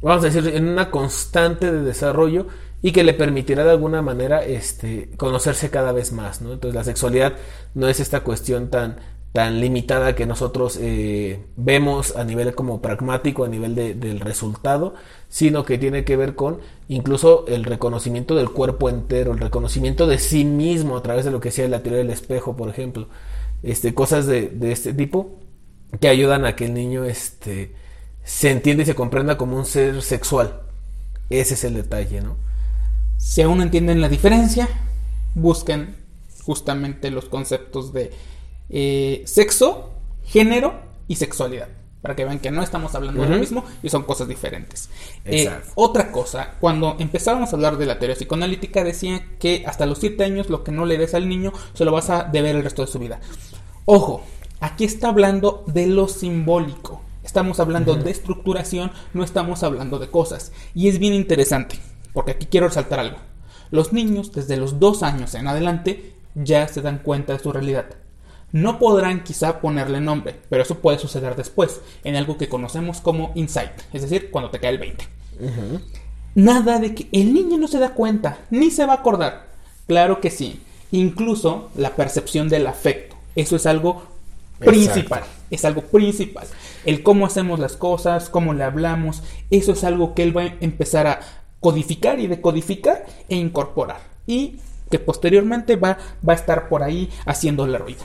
vamos 0.00 0.24
a 0.24 0.28
decir, 0.28 0.54
en 0.54 0.68
una 0.68 0.90
constante 0.90 1.72
de 1.72 1.82
desarrollo 1.82 2.46
y 2.80 2.92
que 2.92 3.02
le 3.02 3.14
permitirá 3.14 3.64
de 3.64 3.70
alguna 3.70 4.02
manera 4.02 4.44
este, 4.44 5.10
conocerse 5.16 5.70
cada 5.70 5.92
vez 5.92 6.12
más. 6.12 6.40
¿no? 6.40 6.52
Entonces 6.52 6.74
la 6.74 6.84
sexualidad 6.84 7.34
no 7.74 7.88
es 7.88 8.00
esta 8.00 8.20
cuestión 8.20 8.70
tan 8.70 8.96
tan 9.32 9.60
limitada 9.60 10.14
que 10.14 10.26
nosotros 10.26 10.78
eh, 10.80 11.44
vemos 11.56 12.16
a 12.16 12.24
nivel 12.24 12.54
como 12.54 12.80
pragmático, 12.80 13.44
a 13.44 13.48
nivel 13.48 13.74
de, 13.74 13.94
del 13.94 14.20
resultado, 14.20 14.94
sino 15.28 15.64
que 15.64 15.78
tiene 15.78 16.04
que 16.04 16.16
ver 16.16 16.34
con 16.34 16.60
incluso 16.88 17.46
el 17.46 17.64
reconocimiento 17.64 18.34
del 18.34 18.50
cuerpo 18.50 18.88
entero, 18.88 19.32
el 19.32 19.38
reconocimiento 19.38 20.06
de 20.06 20.18
sí 20.18 20.44
mismo 20.44 20.96
a 20.96 21.02
través 21.02 21.24
de 21.24 21.30
lo 21.30 21.40
que 21.40 21.50
sea 21.50 21.68
la 21.68 21.82
teoría 21.82 21.98
del 21.98 22.10
espejo, 22.10 22.56
por 22.56 22.70
ejemplo, 22.70 23.08
este, 23.62 23.92
cosas 23.94 24.26
de, 24.26 24.48
de 24.48 24.72
este 24.72 24.94
tipo 24.94 25.38
que 26.00 26.08
ayudan 26.08 26.44
a 26.44 26.56
que 26.56 26.64
el 26.66 26.74
niño 26.74 27.04
este, 27.04 27.74
se 28.24 28.50
entienda 28.50 28.82
y 28.82 28.86
se 28.86 28.94
comprenda 28.94 29.36
como 29.36 29.56
un 29.56 29.66
ser 29.66 30.02
sexual. 30.02 30.62
Ese 31.30 31.54
es 31.54 31.64
el 31.64 31.74
detalle, 31.74 32.22
¿no? 32.22 32.36
Si 33.18 33.42
aún 33.42 33.58
no 33.58 33.62
entienden 33.62 34.00
la 34.00 34.08
diferencia, 34.08 34.68
busquen 35.34 35.96
justamente 36.44 37.10
los 37.10 37.26
conceptos 37.26 37.92
de 37.92 38.12
eh, 38.70 39.22
sexo, 39.26 39.90
género 40.24 40.74
y 41.06 41.16
sexualidad. 41.16 41.68
Para 42.02 42.14
que 42.14 42.24
vean 42.24 42.38
que 42.38 42.52
no 42.52 42.62
estamos 42.62 42.94
hablando 42.94 43.20
uh 43.20 43.24
-huh. 43.24 43.28
de 43.28 43.34
lo 43.34 43.40
mismo 43.40 43.64
y 43.82 43.88
son 43.88 44.04
cosas 44.04 44.28
diferentes. 44.28 44.88
Eh, 45.24 45.50
otra 45.74 46.12
cosa, 46.12 46.54
cuando 46.60 46.94
empezábamos 47.00 47.52
a 47.52 47.56
hablar 47.56 47.76
de 47.76 47.86
la 47.86 47.98
teoría 47.98 48.14
psicoanalítica, 48.14 48.84
decía 48.84 49.26
que 49.40 49.64
hasta 49.66 49.84
los 49.84 49.98
7 49.98 50.22
años 50.22 50.48
lo 50.48 50.62
que 50.62 50.70
no 50.70 50.86
le 50.86 50.96
des 50.96 51.14
al 51.14 51.28
niño 51.28 51.52
se 51.74 51.84
lo 51.84 51.90
vas 51.90 52.08
a 52.08 52.22
deber 52.22 52.54
el 52.54 52.62
resto 52.62 52.82
de 52.82 52.92
su 52.92 53.00
vida. 53.00 53.20
Ojo, 53.84 54.22
aquí 54.60 54.84
está 54.84 55.08
hablando 55.08 55.64
de 55.66 55.88
lo 55.88 56.06
simbólico. 56.06 57.02
Estamos 57.24 57.58
hablando 57.58 57.92
uh 57.92 57.96
-huh. 57.96 58.02
de 58.04 58.10
estructuración, 58.12 58.92
no 59.12 59.24
estamos 59.24 59.64
hablando 59.64 59.98
de 59.98 60.08
cosas. 60.08 60.52
Y 60.74 60.88
es 60.88 61.00
bien 61.00 61.14
interesante, 61.14 61.80
porque 62.12 62.30
aquí 62.30 62.46
quiero 62.46 62.68
resaltar 62.68 63.00
algo. 63.00 63.18
Los 63.70 63.92
niños, 63.92 64.32
desde 64.32 64.56
los 64.56 64.78
2 64.78 65.02
años 65.02 65.34
en 65.34 65.48
adelante, 65.48 66.14
ya 66.36 66.68
se 66.68 66.80
dan 66.80 67.00
cuenta 67.00 67.32
de 67.32 67.40
su 67.40 67.52
realidad. 67.52 67.86
No 68.52 68.78
podrán 68.78 69.24
quizá 69.24 69.60
ponerle 69.60 70.00
nombre, 70.00 70.36
pero 70.48 70.62
eso 70.62 70.78
puede 70.78 70.98
suceder 70.98 71.36
después, 71.36 71.80
en 72.04 72.16
algo 72.16 72.38
que 72.38 72.48
conocemos 72.48 73.00
como 73.00 73.32
insight, 73.34 73.72
es 73.92 74.02
decir, 74.02 74.30
cuando 74.30 74.50
te 74.50 74.58
cae 74.58 74.70
el 74.70 74.78
20. 74.78 75.04
Uh 75.40 75.44
-huh. 75.44 75.80
Nada 76.34 76.78
de 76.78 76.94
que 76.94 77.08
el 77.12 77.34
niño 77.34 77.58
no 77.58 77.68
se 77.68 77.78
da 77.78 77.90
cuenta, 77.90 78.38
ni 78.50 78.70
se 78.70 78.86
va 78.86 78.92
a 78.92 78.96
acordar. 78.96 79.48
Claro 79.86 80.20
que 80.20 80.30
sí. 80.30 80.60
Incluso 80.90 81.70
la 81.74 81.96
percepción 81.96 82.48
del 82.48 82.66
afecto. 82.66 83.16
Eso 83.34 83.56
es 83.56 83.66
algo 83.66 84.02
principal. 84.58 85.20
Exacto. 85.20 85.44
Es 85.50 85.64
algo 85.64 85.82
principal. 85.82 86.46
El 86.84 87.02
cómo 87.02 87.26
hacemos 87.26 87.58
las 87.58 87.76
cosas, 87.76 88.28
cómo 88.28 88.54
le 88.54 88.64
hablamos, 88.64 89.22
eso 89.50 89.72
es 89.72 89.84
algo 89.84 90.14
que 90.14 90.22
él 90.22 90.36
va 90.36 90.42
a 90.42 90.54
empezar 90.60 91.06
a 91.06 91.20
codificar 91.60 92.20
y 92.20 92.26
decodificar 92.26 93.06
e 93.28 93.36
incorporar. 93.36 94.00
Y 94.26 94.60
que 94.90 94.98
posteriormente 94.98 95.76
va, 95.76 95.98
va 96.26 96.32
a 96.34 96.36
estar 96.36 96.68
por 96.68 96.82
ahí 96.82 97.10
haciendo 97.26 97.64
el 97.64 97.78
ruido. 97.78 98.04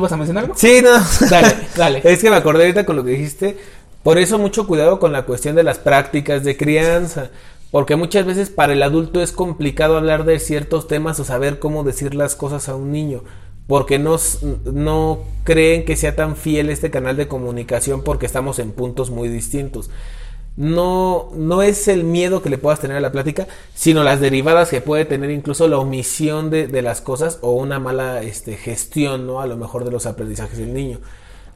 ¿Vas 0.00 0.12
a 0.12 0.16
mencionar 0.16 0.44
algo? 0.44 0.56
Sí, 0.56 0.80
no. 0.82 0.90
Dale, 1.28 1.56
dale. 1.76 2.00
es 2.04 2.20
que 2.20 2.30
me 2.30 2.36
acordé 2.36 2.64
ahorita 2.64 2.84
con 2.84 2.96
lo 2.96 3.04
que 3.04 3.10
dijiste. 3.10 3.56
Por 4.02 4.18
eso 4.18 4.38
mucho 4.38 4.66
cuidado 4.66 4.98
con 4.98 5.12
la 5.12 5.24
cuestión 5.24 5.54
de 5.54 5.62
las 5.62 5.78
prácticas 5.78 6.44
de 6.44 6.56
crianza. 6.56 7.30
Porque 7.70 7.96
muchas 7.96 8.26
veces 8.26 8.50
para 8.50 8.74
el 8.74 8.82
adulto 8.82 9.22
es 9.22 9.32
complicado 9.32 9.96
hablar 9.96 10.24
de 10.24 10.38
ciertos 10.38 10.88
temas 10.88 11.18
o 11.20 11.24
saber 11.24 11.58
cómo 11.58 11.84
decir 11.84 12.14
las 12.14 12.34
cosas 12.36 12.68
a 12.68 12.74
un 12.74 12.92
niño. 12.92 13.22
Porque 13.66 13.98
no, 13.98 14.16
no 14.64 15.20
creen 15.44 15.84
que 15.84 15.96
sea 15.96 16.16
tan 16.16 16.36
fiel 16.36 16.68
este 16.68 16.90
canal 16.90 17.16
de 17.16 17.28
comunicación 17.28 18.02
porque 18.02 18.26
estamos 18.26 18.58
en 18.58 18.72
puntos 18.72 19.10
muy 19.10 19.28
distintos 19.28 19.88
no, 20.56 21.30
no 21.34 21.62
es 21.62 21.88
el 21.88 22.04
miedo 22.04 22.42
que 22.42 22.50
le 22.50 22.58
puedas 22.58 22.80
tener 22.80 22.96
a 22.96 23.00
la 23.00 23.12
plática, 23.12 23.48
sino 23.74 24.04
las 24.04 24.20
derivadas 24.20 24.68
que 24.70 24.80
puede 24.80 25.04
tener 25.04 25.30
incluso 25.30 25.66
la 25.68 25.78
omisión 25.78 26.50
de, 26.50 26.66
de, 26.66 26.82
las 26.82 27.00
cosas 27.00 27.38
o 27.40 27.52
una 27.52 27.78
mala 27.78 28.22
este, 28.22 28.56
gestión, 28.56 29.26
¿no? 29.26 29.40
A 29.40 29.46
lo 29.46 29.56
mejor 29.56 29.84
de 29.84 29.90
los 29.90 30.06
aprendizajes 30.06 30.58
del 30.58 30.74
niño. 30.74 31.00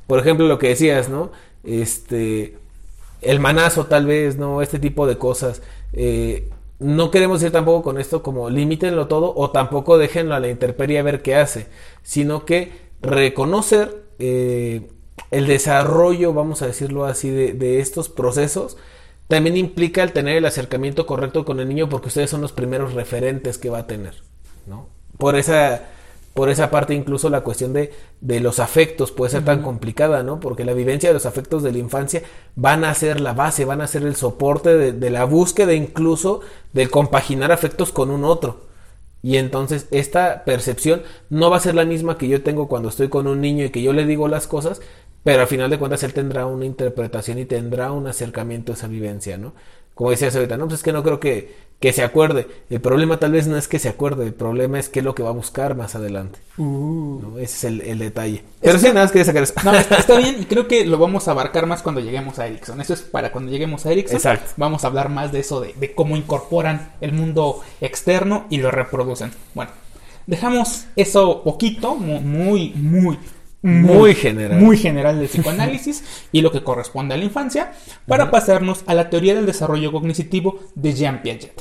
Por 0.06 0.18
ejemplo, 0.18 0.46
lo 0.46 0.58
que 0.58 0.68
decías, 0.68 1.08
¿no? 1.08 1.30
Este, 1.64 2.56
el 3.20 3.40
manazo 3.40 3.86
tal 3.86 4.06
vez, 4.06 4.36
¿no? 4.38 4.62
Este 4.62 4.78
tipo 4.78 5.06
de 5.06 5.18
cosas. 5.18 5.62
Eh, 5.92 6.48
no 6.78 7.10
queremos 7.10 7.40
decir 7.40 7.52
tampoco 7.52 7.82
con 7.82 7.98
esto 7.98 8.22
como 8.22 8.50
limítenlo 8.50 9.06
todo 9.08 9.32
o 9.34 9.50
tampoco 9.50 9.96
déjenlo 9.96 10.34
a 10.34 10.40
la 10.40 10.48
intemperie 10.48 10.98
a 10.98 11.02
ver 11.02 11.22
qué 11.22 11.34
hace, 11.34 11.68
sino 12.02 12.44
que 12.44 12.72
reconocer 13.00 14.04
eh, 14.18 14.88
el 15.30 15.46
desarrollo, 15.46 16.32
vamos 16.32 16.62
a 16.62 16.66
decirlo 16.66 17.04
así, 17.04 17.30
de, 17.30 17.52
de 17.52 17.80
estos 17.80 18.08
procesos, 18.08 18.76
también 19.28 19.56
implica 19.56 20.02
el 20.02 20.12
tener 20.12 20.36
el 20.36 20.44
acercamiento 20.44 21.06
correcto 21.06 21.44
con 21.44 21.60
el 21.60 21.68
niño 21.68 21.88
porque 21.88 22.08
ustedes 22.08 22.30
son 22.30 22.40
los 22.40 22.52
primeros 22.52 22.94
referentes 22.94 23.58
que 23.58 23.70
va 23.70 23.78
a 23.78 23.86
tener, 23.86 24.14
¿no? 24.66 24.88
Por 25.18 25.34
esa, 25.36 25.82
por 26.34 26.48
esa 26.48 26.70
parte 26.70 26.94
incluso 26.94 27.28
la 27.28 27.40
cuestión 27.40 27.72
de, 27.72 27.92
de 28.20 28.40
los 28.40 28.60
afectos 28.60 29.10
puede 29.10 29.32
ser 29.32 29.44
tan 29.44 29.62
complicada, 29.62 30.22
¿no? 30.22 30.38
Porque 30.38 30.64
la 30.64 30.74
vivencia 30.74 31.08
de 31.08 31.14
los 31.14 31.26
afectos 31.26 31.62
de 31.62 31.72
la 31.72 31.78
infancia 31.78 32.22
van 32.54 32.84
a 32.84 32.94
ser 32.94 33.20
la 33.20 33.32
base, 33.32 33.64
van 33.64 33.80
a 33.80 33.88
ser 33.88 34.02
el 34.02 34.14
soporte 34.14 34.76
de, 34.76 34.92
de 34.92 35.10
la 35.10 35.24
búsqueda 35.24 35.74
incluso 35.74 36.40
de 36.72 36.88
compaginar 36.88 37.50
afectos 37.50 37.90
con 37.90 38.10
un 38.10 38.24
otro. 38.24 38.66
Y 39.22 39.38
entonces 39.38 39.88
esta 39.90 40.44
percepción 40.44 41.02
no 41.30 41.50
va 41.50 41.56
a 41.56 41.60
ser 41.60 41.74
la 41.74 41.84
misma 41.84 42.16
que 42.16 42.28
yo 42.28 42.44
tengo 42.44 42.68
cuando 42.68 42.90
estoy 42.90 43.08
con 43.08 43.26
un 43.26 43.40
niño 43.40 43.64
y 43.64 43.70
que 43.70 43.82
yo 43.82 43.92
le 43.92 44.06
digo 44.06 44.28
las 44.28 44.46
cosas, 44.46 44.80
pero 45.26 45.40
al 45.42 45.48
final 45.48 45.68
de 45.68 45.78
cuentas 45.78 46.04
él 46.04 46.14
tendrá 46.14 46.46
una 46.46 46.64
interpretación 46.66 47.40
y 47.40 47.46
tendrá 47.46 47.90
un 47.90 48.06
acercamiento 48.06 48.70
a 48.70 48.76
esa 48.76 48.86
vivencia, 48.86 49.36
¿no? 49.36 49.54
Como 49.92 50.10
decías 50.10 50.36
ahorita, 50.36 50.56
no, 50.56 50.66
pues 50.66 50.78
es 50.80 50.84
que 50.84 50.92
no 50.92 51.02
creo 51.02 51.18
que, 51.18 51.52
que 51.80 51.92
se 51.92 52.04
acuerde. 52.04 52.46
El 52.70 52.80
problema 52.80 53.18
tal 53.18 53.32
vez 53.32 53.48
no 53.48 53.56
es 53.56 53.66
que 53.66 53.78
se 53.80 53.88
acuerde, 53.88 54.26
el 54.26 54.34
problema 54.34 54.78
es 54.78 54.88
qué 54.88 55.00
es 55.00 55.04
lo 55.04 55.14
que 55.16 55.24
va 55.24 55.30
a 55.30 55.32
buscar 55.32 55.74
más 55.74 55.96
adelante. 55.96 56.38
Uh. 56.58 57.18
¿no? 57.22 57.38
Ese 57.38 57.56
es 57.56 57.64
el, 57.64 57.80
el 57.80 57.98
detalle. 57.98 58.44
Pero 58.60 58.78
sí, 58.78 58.86
nada 58.88 59.00
más 59.02 59.10
quería 59.10 59.24
sacar 59.24 59.42
eso. 59.42 59.54
No, 59.64 59.74
está, 59.74 59.96
está 59.96 60.16
bien 60.18 60.36
y 60.38 60.44
creo 60.52 60.68
que 60.68 60.84
lo 60.86 60.98
vamos 60.98 61.26
a 61.26 61.32
abarcar 61.32 61.66
más 61.66 61.82
cuando 61.82 62.00
lleguemos 62.02 62.38
a 62.38 62.46
Ericsson. 62.46 62.80
Eso 62.80 62.92
es 62.94 63.02
para 63.02 63.32
cuando 63.32 63.50
lleguemos 63.50 63.84
a 63.86 63.90
Ericsson. 63.92 64.16
Exacto. 64.18 64.52
Vamos 64.58 64.84
a 64.84 64.88
hablar 64.88 65.08
más 65.08 65.32
de 65.32 65.40
eso, 65.40 65.60
de, 65.60 65.72
de 65.72 65.94
cómo 65.94 66.16
incorporan 66.16 66.92
el 67.00 67.12
mundo 67.12 67.62
externo 67.80 68.44
y 68.50 68.58
lo 68.58 68.70
reproducen. 68.70 69.32
Bueno, 69.54 69.70
dejamos 70.26 70.84
eso 70.96 71.42
poquito, 71.42 71.94
mu- 71.94 72.20
muy, 72.20 72.74
muy, 73.66 73.98
Muy 73.98 74.14
general. 74.14 74.60
Muy 74.60 74.76
general 74.76 75.18
del 75.18 75.28
psicoanálisis 75.28 76.04
y 76.32 76.40
lo 76.40 76.52
que 76.52 76.62
corresponde 76.62 77.14
a 77.14 77.18
la 77.18 77.24
infancia, 77.24 77.72
para 78.06 78.30
pasarnos 78.30 78.84
a 78.86 78.94
la 78.94 79.10
teoría 79.10 79.34
del 79.34 79.46
desarrollo 79.46 79.90
cognitivo 79.90 80.60
de 80.74 80.94
Jean 80.94 81.20
Piaget. 81.22 81.60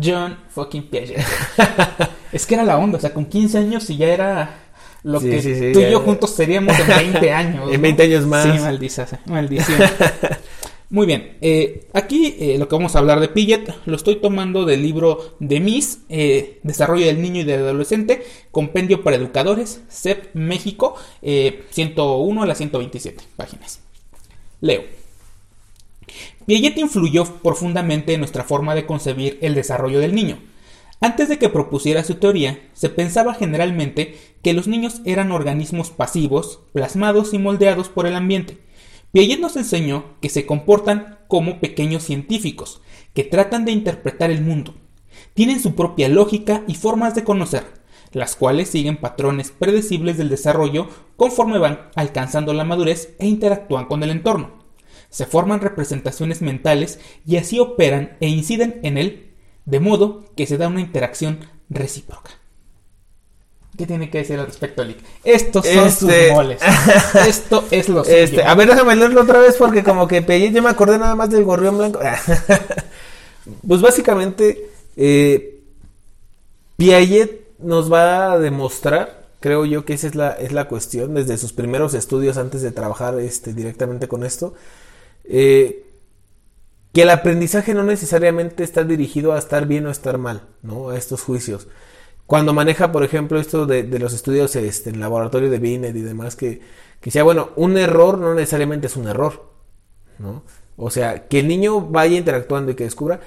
John 0.00 0.38
fucking 0.48 0.88
Piaget. 0.88 1.18
es 2.32 2.46
que 2.46 2.54
era 2.54 2.62
la 2.62 2.78
onda, 2.78 2.98
o 2.98 3.00
sea, 3.00 3.12
con 3.12 3.26
15 3.26 3.58
años 3.58 3.90
y 3.90 3.96
ya 3.96 4.08
era 4.08 4.70
lo 5.02 5.18
Sí, 5.18 5.30
que 5.30 5.42
sí, 5.42 5.54
sí, 5.54 5.72
tú 5.72 5.80
y 5.80 5.90
yo 5.90 6.00
juntos 6.00 6.30
seríamos 6.30 6.78
en 6.78 6.86
20 6.86 7.32
años. 7.32 7.64
En 7.68 7.76
¿no? 7.76 7.82
20 7.82 8.02
años 8.02 8.26
más. 8.26 8.44
Sí, 8.44 8.62
maldiza, 8.62 9.06
maldición. 9.26 9.80
Muy 10.90 11.06
bien, 11.06 11.36
eh, 11.40 11.86
aquí 11.92 12.34
eh, 12.40 12.56
lo 12.58 12.66
que 12.66 12.74
vamos 12.74 12.96
a 12.96 12.98
hablar 12.98 13.20
de 13.20 13.28
Piaget 13.28 13.76
lo 13.86 13.94
estoy 13.94 14.16
tomando 14.16 14.64
del 14.64 14.82
libro 14.82 15.36
de 15.38 15.60
Miss, 15.60 16.00
eh, 16.08 16.58
Desarrollo 16.64 17.06
del 17.06 17.22
Niño 17.22 17.42
y 17.42 17.44
del 17.44 17.60
Adolescente, 17.60 18.24
Compendio 18.50 19.04
para 19.04 19.14
Educadores, 19.14 19.82
CEP 19.88 20.34
México, 20.34 20.96
eh, 21.22 21.62
101 21.70 22.42
a 22.42 22.46
las 22.46 22.58
127 22.58 23.22
páginas. 23.36 23.78
Leo. 24.60 24.82
Piaget 26.46 26.76
influyó 26.78 27.24
profundamente 27.40 28.14
en 28.14 28.20
nuestra 28.20 28.42
forma 28.42 28.74
de 28.74 28.84
concebir 28.84 29.38
el 29.42 29.54
desarrollo 29.54 30.00
del 30.00 30.12
niño. 30.12 30.40
Antes 31.00 31.28
de 31.28 31.38
que 31.38 31.48
propusiera 31.48 32.02
su 32.02 32.16
teoría, 32.16 32.58
se 32.74 32.88
pensaba 32.88 33.34
generalmente 33.34 34.18
que 34.42 34.54
los 34.54 34.66
niños 34.66 35.02
eran 35.04 35.30
organismos 35.30 35.90
pasivos, 35.90 36.58
plasmados 36.72 37.32
y 37.32 37.38
moldeados 37.38 37.88
por 37.88 38.08
el 38.08 38.16
ambiente. 38.16 38.58
Piaget 39.12 39.40
nos 39.40 39.56
enseñó 39.56 40.04
que 40.20 40.28
se 40.28 40.46
comportan 40.46 41.18
como 41.26 41.58
pequeños 41.58 42.04
científicos, 42.04 42.80
que 43.12 43.24
tratan 43.24 43.64
de 43.64 43.72
interpretar 43.72 44.30
el 44.30 44.42
mundo. 44.42 44.74
Tienen 45.34 45.60
su 45.60 45.74
propia 45.74 46.08
lógica 46.08 46.62
y 46.68 46.74
formas 46.74 47.14
de 47.14 47.24
conocer, 47.24 47.64
las 48.12 48.36
cuales 48.36 48.68
siguen 48.68 48.96
patrones 48.96 49.50
predecibles 49.50 50.16
del 50.16 50.28
desarrollo 50.28 50.88
conforme 51.16 51.58
van 51.58 51.88
alcanzando 51.96 52.52
la 52.52 52.64
madurez 52.64 53.14
e 53.18 53.26
interactúan 53.26 53.86
con 53.86 54.02
el 54.02 54.10
entorno. 54.10 54.60
Se 55.08 55.26
forman 55.26 55.60
representaciones 55.60 56.40
mentales 56.40 57.00
y 57.26 57.36
así 57.36 57.58
operan 57.58 58.16
e 58.20 58.28
inciden 58.28 58.78
en 58.84 58.96
él, 58.96 59.34
de 59.64 59.80
modo 59.80 60.24
que 60.36 60.46
se 60.46 60.56
da 60.56 60.68
una 60.68 60.80
interacción 60.80 61.40
recíproca. 61.68 62.39
¿Qué 63.76 63.86
tiene 63.86 64.10
que 64.10 64.18
decir 64.18 64.38
al 64.38 64.46
respecto, 64.46 64.84
Lick? 64.84 64.98
Estos 65.24 65.64
son 65.66 65.86
Este- 65.86 66.26
sus 66.28 66.34
moles. 66.34 66.60
Esto 67.26 67.64
es 67.70 67.88
lo 67.88 68.04
suyo. 68.04 68.16
Este, 68.16 68.42
a 68.42 68.54
ver, 68.54 68.68
déjame 68.68 68.96
leerlo 68.96 69.22
otra 69.22 69.38
vez 69.38 69.56
porque 69.56 69.82
como 69.82 70.06
que 70.08 70.22
Piaget 70.22 70.52
yo 70.52 70.62
me 70.62 70.68
acordé 70.70 70.98
nada 70.98 71.14
más 71.14 71.30
del 71.30 71.44
gorrión 71.44 71.78
blanco. 71.78 72.00
pues 73.66 73.80
básicamente 73.80 74.68
eh, 74.96 75.60
Piaget 76.76 77.48
nos 77.58 77.92
va 77.92 78.32
a 78.32 78.38
demostrar, 78.38 79.26
creo 79.40 79.64
yo 79.64 79.84
que 79.84 79.94
esa 79.94 80.08
es 80.08 80.14
la, 80.14 80.30
es 80.32 80.52
la 80.52 80.66
cuestión, 80.66 81.14
desde 81.14 81.36
sus 81.38 81.52
primeros 81.52 81.94
estudios 81.94 82.36
antes 82.38 82.62
de 82.62 82.72
trabajar 82.72 83.18
este, 83.20 83.52
directamente 83.54 84.08
con 84.08 84.24
esto, 84.24 84.54
eh, 85.24 85.84
que 86.92 87.02
el 87.02 87.10
aprendizaje 87.10 87.72
no 87.72 87.84
necesariamente 87.84 88.64
está 88.64 88.82
dirigido 88.82 89.32
a 89.32 89.38
estar 89.38 89.66
bien 89.66 89.86
o 89.86 89.90
estar 89.90 90.18
mal, 90.18 90.42
¿no? 90.62 90.90
A 90.90 90.98
estos 90.98 91.22
juicios. 91.22 91.68
Cuando 92.30 92.54
maneja, 92.54 92.92
por 92.92 93.02
ejemplo, 93.02 93.40
esto 93.40 93.66
de, 93.66 93.82
de 93.82 93.98
los 93.98 94.12
estudios 94.12 94.54
este, 94.54 94.90
en 94.90 95.00
laboratorio 95.00 95.50
de 95.50 95.58
Binet 95.58 95.96
y 95.96 96.00
demás, 96.00 96.36
que, 96.36 96.60
que 97.00 97.10
sea, 97.10 97.24
bueno, 97.24 97.50
un 97.56 97.76
error 97.76 98.18
no 98.18 98.34
necesariamente 98.34 98.86
es 98.86 98.94
un 98.94 99.08
error, 99.08 99.50
¿no? 100.20 100.44
O 100.76 100.90
sea, 100.90 101.26
que 101.26 101.40
el 101.40 101.48
niño 101.48 101.80
vaya 101.80 102.16
interactuando 102.16 102.70
y 102.70 102.76
que 102.76 102.84
descubra, 102.84 103.18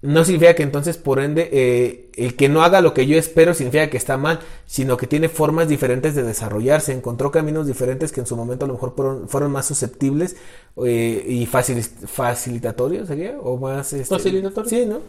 no 0.00 0.24
significa 0.24 0.54
que 0.54 0.62
entonces, 0.62 0.96
por 0.96 1.18
ende, 1.18 1.48
eh, 1.52 2.10
el 2.16 2.36
que 2.36 2.48
no 2.48 2.62
haga 2.62 2.80
lo 2.80 2.94
que 2.94 3.06
yo 3.06 3.18
espero 3.18 3.52
significa 3.52 3.90
que 3.90 3.96
está 3.96 4.16
mal, 4.16 4.38
sino 4.64 4.96
que 4.96 5.08
tiene 5.08 5.28
formas 5.28 5.68
diferentes 5.68 6.14
de 6.14 6.22
desarrollarse, 6.22 6.92
encontró 6.92 7.32
caminos 7.32 7.66
diferentes 7.66 8.12
que 8.12 8.20
en 8.20 8.26
su 8.26 8.36
momento 8.36 8.64
a 8.64 8.68
lo 8.68 8.74
mejor 8.74 8.94
fueron, 8.94 9.28
fueron 9.28 9.50
más 9.50 9.66
susceptibles 9.66 10.36
eh, 10.84 11.24
y 11.26 11.46
facil- 11.46 11.82
facilitatorios, 12.06 13.08
¿sería? 13.08 13.38
O 13.40 13.56
más... 13.56 13.92
este, 13.92 14.14
Facilitatorios. 14.14 14.70
Sí, 14.70 14.86
¿no? 14.86 15.00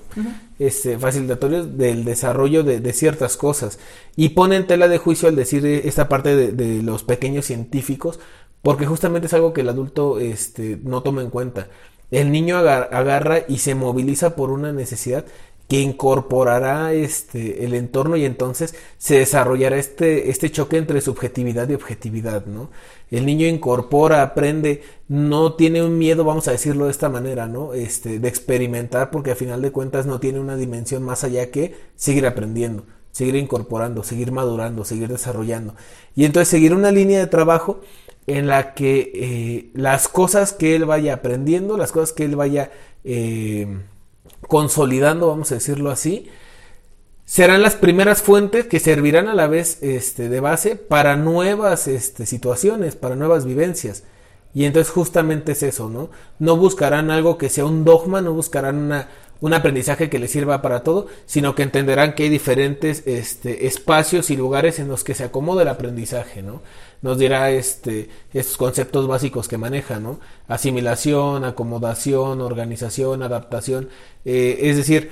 este, 0.57 0.97
facilitatorios 0.97 1.77
del 1.77 2.03
desarrollo 2.03 2.63
de, 2.63 2.79
de 2.79 2.93
ciertas 2.93 3.37
cosas. 3.37 3.77
Y 4.15 4.29
pone 4.29 4.55
en 4.55 4.65
tela 4.65 4.87
de 4.87 4.97
juicio 4.97 5.29
al 5.29 5.35
decir 5.35 5.63
eh, 5.67 5.83
esta 5.85 6.09
parte 6.09 6.35
de, 6.35 6.51
de 6.51 6.81
los 6.81 7.03
pequeños 7.03 7.45
científicos, 7.45 8.19
porque 8.63 8.87
justamente 8.87 9.27
es 9.27 9.33
algo 9.35 9.53
que 9.53 9.61
el 9.61 9.69
adulto 9.69 10.19
este, 10.19 10.79
no 10.83 11.03
toma 11.03 11.21
en 11.21 11.29
cuenta. 11.29 11.67
El 12.11 12.31
niño 12.31 12.57
agar- 12.57 12.89
agarra 12.91 13.39
y 13.47 13.59
se 13.59 13.75
moviliza 13.75 14.35
por 14.35 14.51
una 14.51 14.71
necesidad 14.73 15.25
que 15.67 15.81
incorporará 15.81 16.93
este 16.93 17.63
el 17.63 17.75
entorno 17.75 18.17
y 18.17 18.25
entonces 18.25 18.73
se 18.97 19.19
desarrollará 19.19 19.77
este, 19.77 20.31
este 20.31 20.49
choque 20.49 20.77
entre 20.77 20.99
subjetividad 20.99 21.69
y 21.69 21.75
objetividad, 21.75 22.47
¿no? 22.47 22.71
El 23.11 23.27
niño 23.27 23.45
incorpora, 23.45 24.23
aprende, 24.23 24.81
no 25.07 25.53
tiene 25.53 25.83
un 25.83 25.97
miedo, 25.99 26.23
vamos 26.23 26.47
a 26.47 26.51
decirlo 26.53 26.85
de 26.85 26.91
esta 26.91 27.07
manera, 27.09 27.47
¿no? 27.47 27.73
Este, 27.75 28.17
de 28.19 28.27
experimentar, 28.27 29.11
porque 29.11 29.31
a 29.31 29.35
final 29.35 29.61
de 29.61 29.71
cuentas 29.71 30.07
no 30.07 30.19
tiene 30.19 30.39
una 30.39 30.55
dimensión 30.55 31.03
más 31.03 31.23
allá 31.23 31.51
que 31.51 31.75
seguir 31.95 32.25
aprendiendo, 32.25 32.85
seguir 33.11 33.35
incorporando, 33.35 34.03
seguir 34.03 34.31
madurando, 34.31 34.85
seguir 34.85 35.09
desarrollando. 35.09 35.75
Y 36.15 36.25
entonces 36.25 36.49
seguir 36.49 36.73
una 36.73 36.91
línea 36.91 37.19
de 37.19 37.27
trabajo 37.27 37.81
en 38.37 38.47
la 38.47 38.73
que 38.73 39.11
eh, 39.13 39.69
las 39.73 40.07
cosas 40.07 40.53
que 40.53 40.75
él 40.75 40.85
vaya 40.85 41.15
aprendiendo, 41.15 41.77
las 41.77 41.91
cosas 41.91 42.13
que 42.13 42.25
él 42.25 42.35
vaya 42.35 42.71
eh, 43.03 43.79
consolidando, 44.47 45.27
vamos 45.27 45.51
a 45.51 45.55
decirlo 45.55 45.89
así, 45.89 46.29
serán 47.25 47.61
las 47.61 47.75
primeras 47.75 48.21
fuentes 48.21 48.67
que 48.67 48.79
servirán 48.79 49.27
a 49.27 49.33
la 49.33 49.47
vez 49.47 49.81
este, 49.81 50.29
de 50.29 50.39
base 50.39 50.75
para 50.75 51.15
nuevas 51.15 51.87
este, 51.87 52.25
situaciones, 52.25 52.95
para 52.95 53.15
nuevas 53.15 53.45
vivencias. 53.45 54.03
Y 54.53 54.65
entonces 54.65 54.91
justamente 54.91 55.51
es 55.51 55.63
eso, 55.63 55.89
¿no? 55.89 56.09
No 56.39 56.55
buscarán 56.55 57.11
algo 57.11 57.37
que 57.37 57.49
sea 57.49 57.65
un 57.65 57.85
dogma, 57.85 58.21
no 58.21 58.33
buscarán 58.33 58.77
una, 58.77 59.09
un 59.41 59.53
aprendizaje 59.53 60.09
que 60.09 60.19
les 60.19 60.31
sirva 60.31 60.61
para 60.61 60.83
todo, 60.83 61.07
sino 61.25 61.55
que 61.55 61.63
entenderán 61.63 62.13
que 62.13 62.23
hay 62.23 62.29
diferentes 62.29 63.03
este, 63.05 63.67
espacios 63.67 64.29
y 64.29 64.37
lugares 64.37 64.79
en 64.79 64.87
los 64.87 65.03
que 65.03 65.13
se 65.13 65.23
acomoda 65.23 65.61
el 65.61 65.69
aprendizaje, 65.69 66.41
¿no? 66.41 66.61
Nos 67.01 67.17
dirá 67.17 67.49
este, 67.51 68.09
estos 68.33 68.57
conceptos 68.57 69.07
básicos 69.07 69.47
que 69.47 69.57
maneja, 69.57 69.99
¿no? 69.99 70.19
Asimilación, 70.47 71.45
acomodación, 71.45 72.41
organización, 72.41 73.23
adaptación. 73.23 73.89
Eh, 74.25 74.59
es 74.63 74.75
decir, 74.75 75.11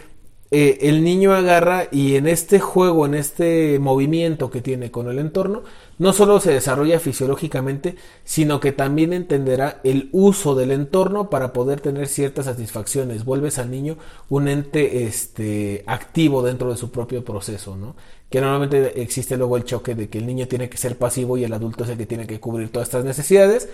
eh, 0.51 0.77
el 0.81 1.03
niño 1.03 1.33
agarra 1.33 1.87
y 1.91 2.15
en 2.15 2.27
este 2.27 2.59
juego, 2.59 3.05
en 3.05 3.15
este 3.15 3.79
movimiento 3.79 4.49
que 4.49 4.61
tiene 4.61 4.91
con 4.91 5.09
el 5.09 5.19
entorno, 5.19 5.63
no 5.99 6.13
solo 6.13 6.39
se 6.39 6.51
desarrolla 6.51 6.99
fisiológicamente, 6.99 7.95
sino 8.23 8.59
que 8.59 8.71
también 8.71 9.13
entenderá 9.13 9.81
el 9.83 10.09
uso 10.11 10.53
del 10.55 10.71
entorno 10.71 11.29
para 11.29 11.53
poder 11.53 11.81
tener 11.81 12.07
ciertas 12.07 12.45
satisfacciones. 12.45 13.25
Vuelves 13.25 13.57
al 13.57 13.71
niño 13.71 13.97
un 14.29 14.47
ente 14.47 15.05
este, 15.05 15.83
activo 15.87 16.43
dentro 16.43 16.69
de 16.69 16.77
su 16.77 16.91
propio 16.91 17.23
proceso, 17.25 17.75
¿no? 17.75 17.95
Que 18.29 18.41
normalmente 18.41 19.01
existe 19.01 19.37
luego 19.37 19.57
el 19.57 19.63
choque 19.63 19.95
de 19.95 20.09
que 20.09 20.19
el 20.19 20.27
niño 20.27 20.47
tiene 20.47 20.69
que 20.69 20.77
ser 20.77 20.97
pasivo 20.97 21.37
y 21.37 21.43
el 21.43 21.53
adulto 21.53 21.83
es 21.83 21.89
el 21.89 21.97
que 21.97 22.05
tiene 22.05 22.27
que 22.27 22.39
cubrir 22.39 22.71
todas 22.71 22.87
estas 22.89 23.05
necesidades, 23.05 23.69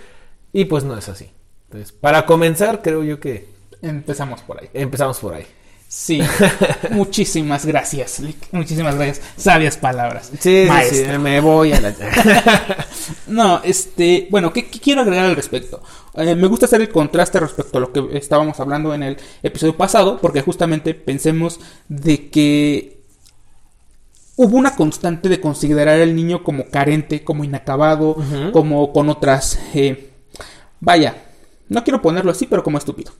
y 0.52 0.66
pues 0.66 0.84
no 0.84 0.96
es 0.96 1.08
así. 1.08 1.30
Entonces, 1.66 1.92
para 1.92 2.24
comenzar, 2.24 2.80
creo 2.82 3.02
yo 3.02 3.20
que 3.20 3.48
Empezamos 3.82 4.40
por 4.42 4.60
ahí. 4.60 4.70
empezamos 4.72 5.18
por 5.18 5.34
ahí. 5.34 5.44
Sí, 5.96 6.20
muchísimas 6.90 7.64
gracias. 7.64 8.20
Muchísimas 8.50 8.96
gracias. 8.96 9.24
Sabias 9.36 9.76
palabras. 9.76 10.32
Sí, 10.40 10.66
sí, 10.90 10.96
sí, 10.96 11.18
me 11.20 11.38
voy 11.38 11.72
a 11.72 11.80
la... 11.80 11.94
no, 13.28 13.62
este, 13.62 14.26
bueno, 14.28 14.52
¿qué, 14.52 14.66
qué 14.66 14.80
quiero 14.80 15.02
agregar 15.02 15.26
al 15.26 15.36
respecto? 15.36 15.80
Eh, 16.14 16.34
me 16.34 16.48
gusta 16.48 16.66
hacer 16.66 16.80
el 16.80 16.88
contraste 16.88 17.38
respecto 17.38 17.78
a 17.78 17.80
lo 17.80 17.92
que 17.92 18.08
estábamos 18.18 18.58
hablando 18.58 18.92
en 18.92 19.04
el 19.04 19.16
episodio 19.44 19.76
pasado, 19.76 20.18
porque 20.20 20.40
justamente 20.40 20.94
pensemos 20.94 21.60
de 21.88 22.28
que 22.28 23.04
hubo 24.34 24.56
una 24.56 24.74
constante 24.74 25.28
de 25.28 25.40
considerar 25.40 26.00
al 26.00 26.16
niño 26.16 26.42
como 26.42 26.66
carente, 26.70 27.22
como 27.22 27.44
inacabado, 27.44 28.16
como 28.52 28.92
con 28.92 29.10
otras... 29.10 29.60
eh, 29.74 30.10
vaya, 30.80 31.14
no 31.68 31.84
quiero 31.84 32.02
ponerlo 32.02 32.32
así, 32.32 32.48
pero 32.48 32.64
como 32.64 32.78
estúpido. 32.78 33.12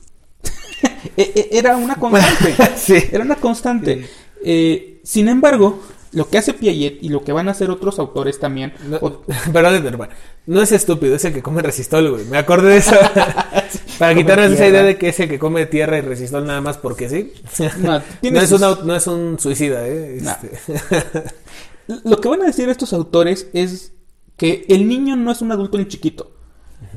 E- 1.17 1.31
e- 1.35 1.49
Era 1.57 1.75
una 1.77 1.95
constante. 1.99 2.55
sí. 2.75 2.95
Era 3.11 3.23
una 3.23 3.35
constante. 3.35 4.07
Eh, 4.43 4.99
sin 5.03 5.27
embargo, 5.27 5.81
lo 6.11 6.29
que 6.29 6.37
hace 6.37 6.53
Piaget 6.53 6.99
y 7.01 7.09
lo 7.09 7.23
que 7.23 7.31
van 7.31 7.47
a 7.47 7.51
hacer 7.51 7.69
otros 7.69 7.99
autores 7.99 8.39
también. 8.39 8.73
No, 8.87 8.97
o- 8.97 9.21
perdón. 9.53 10.07
No 10.47 10.61
es 10.61 10.71
estúpido, 10.71 11.15
es 11.15 11.25
el 11.25 11.33
que 11.33 11.41
come 11.41 11.61
resistol, 11.63 12.11
güey. 12.11 12.25
Me 12.25 12.37
acordé 12.37 12.69
de 12.71 12.77
eso. 12.77 12.95
Para 13.99 14.13
quitarnos 14.13 14.51
esa 14.51 14.67
idea 14.67 14.83
de 14.83 14.97
que 14.97 15.09
es 15.09 15.19
el 15.19 15.29
que 15.29 15.39
come 15.39 15.65
tierra 15.65 15.97
y 15.97 16.01
resistol 16.01 16.45
nada 16.45 16.61
más 16.61 16.77
porque 16.77 17.09
sí. 17.09 17.33
No, 17.79 17.97
es, 18.39 18.49
sus- 18.49 18.83
no 18.83 18.95
es 18.95 19.07
un 19.07 19.39
suicida, 19.39 19.87
¿eh? 19.87 20.17
Este, 20.17 20.51
Lo 22.03 22.19
que 22.19 22.27
van 22.29 22.41
a 22.41 22.45
decir 22.45 22.67
estos 22.69 22.93
autores 22.93 23.47
es 23.53 23.93
que 24.37 24.65
el 24.69 24.87
niño 24.87 25.15
no 25.15 25.31
es 25.31 25.41
un 25.41 25.51
adulto 25.51 25.77
ni 25.77 25.87
chiquito. 25.87 26.34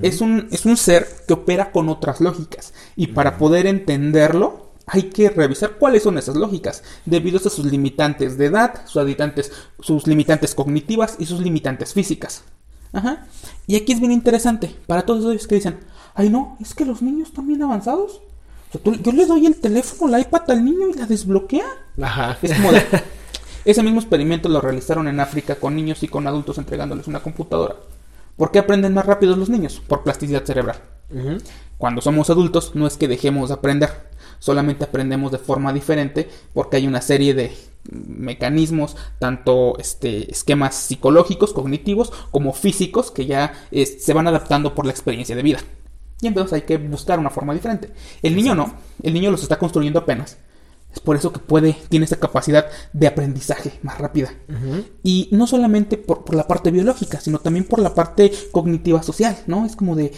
Es, 0.02 0.20
un, 0.20 0.48
es 0.50 0.64
un 0.66 0.76
ser 0.76 1.06
que 1.26 1.34
opera 1.34 1.70
con 1.72 1.88
otras 1.88 2.20
lógicas. 2.20 2.72
Y 2.96 3.08
para 3.08 3.38
poder 3.38 3.66
entenderlo, 3.66 4.68
hay 4.86 5.04
que 5.04 5.28
revisar 5.30 5.72
cuáles 5.78 6.02
son 6.02 6.16
esas 6.18 6.36
lógicas, 6.36 6.82
debido 7.04 7.36
a 7.38 7.40
sus 7.50 7.64
limitantes 7.66 8.38
de 8.38 8.46
edad, 8.46 8.86
sus 8.86 9.02
limitantes, 9.02 9.52
sus 9.80 10.06
limitantes 10.06 10.54
cognitivas 10.54 11.16
y 11.18 11.26
sus 11.26 11.40
limitantes 11.40 11.92
físicas. 11.92 12.42
Ajá. 12.92 13.26
Y 13.66 13.76
aquí 13.76 13.92
es 13.92 14.00
bien 14.00 14.12
interesante 14.12 14.74
para 14.86 15.02
todos 15.04 15.30
ellos 15.30 15.46
que 15.46 15.56
dicen, 15.56 15.78
ay 16.14 16.30
no, 16.30 16.56
es 16.60 16.72
que 16.74 16.86
los 16.86 17.02
niños 17.02 17.28
están 17.28 17.46
bien 17.46 17.62
avanzados. 17.62 18.22
O 18.68 18.72
sea, 18.72 18.80
tú- 18.82 18.94
yo 18.94 19.12
le 19.12 19.26
doy 19.26 19.44
el 19.46 19.56
teléfono, 19.56 20.10
la 20.10 20.20
iPad 20.20 20.50
al 20.50 20.64
niño 20.64 20.88
y 20.88 20.94
la 20.94 21.06
desbloquea. 21.06 21.66
Ajá. 22.00 22.38
Es 22.40 22.54
como 22.54 22.72
de... 22.72 22.82
Ese 23.66 23.82
mismo 23.82 24.00
experimento 24.00 24.48
lo 24.48 24.62
realizaron 24.62 25.08
en 25.08 25.20
África 25.20 25.56
con 25.56 25.76
niños 25.76 26.02
y 26.02 26.08
con 26.08 26.26
adultos 26.26 26.56
entregándoles 26.56 27.06
una 27.08 27.20
computadora. 27.20 27.76
¿Por 28.38 28.52
qué 28.52 28.60
aprenden 28.60 28.94
más 28.94 29.04
rápido 29.04 29.34
los 29.36 29.50
niños? 29.50 29.82
Por 29.86 30.04
plasticidad 30.04 30.44
cerebral. 30.44 30.76
Cuando 31.76 32.00
somos 32.00 32.30
adultos 32.30 32.72
no 32.74 32.86
es 32.86 32.96
que 32.96 33.08
dejemos 33.08 33.48
de 33.48 33.56
aprender, 33.56 33.90
solamente 34.38 34.84
aprendemos 34.84 35.32
de 35.32 35.38
forma 35.38 35.72
diferente 35.72 36.30
porque 36.54 36.76
hay 36.76 36.86
una 36.86 37.00
serie 37.00 37.34
de 37.34 37.52
mecanismos, 37.90 38.96
tanto 39.18 39.76
este, 39.78 40.30
esquemas 40.30 40.76
psicológicos, 40.76 41.52
cognitivos, 41.52 42.12
como 42.30 42.52
físicos 42.52 43.10
que 43.10 43.26
ya 43.26 43.54
se 43.72 44.14
van 44.14 44.28
adaptando 44.28 44.72
por 44.72 44.86
la 44.86 44.92
experiencia 44.92 45.34
de 45.34 45.42
vida. 45.42 45.58
Y 46.20 46.28
entonces 46.28 46.52
hay 46.52 46.62
que 46.62 46.78
buscar 46.78 47.18
una 47.18 47.30
forma 47.30 47.54
diferente. 47.54 47.90
El 48.22 48.36
niño 48.36 48.54
no, 48.54 48.74
el 49.02 49.14
niño 49.14 49.32
los 49.32 49.42
está 49.42 49.58
construyendo 49.58 49.98
apenas. 49.98 50.38
Es 50.92 51.00
por 51.00 51.16
eso 51.16 51.32
que 51.32 51.38
puede, 51.38 51.76
tiene 51.88 52.06
esa 52.06 52.16
capacidad 52.16 52.66
de 52.92 53.06
aprendizaje 53.06 53.78
más 53.82 53.98
rápida. 53.98 54.32
Y 55.02 55.28
no 55.32 55.46
solamente 55.46 55.96
por, 55.98 56.24
por 56.24 56.34
la 56.34 56.46
parte 56.46 56.70
biológica, 56.70 57.20
sino 57.20 57.38
también 57.38 57.66
por 57.66 57.78
la 57.78 57.94
parte 57.94 58.32
cognitiva 58.52 59.02
social, 59.02 59.36
¿no? 59.46 59.66
Es 59.66 59.76
como 59.76 59.94
de, 59.94 60.12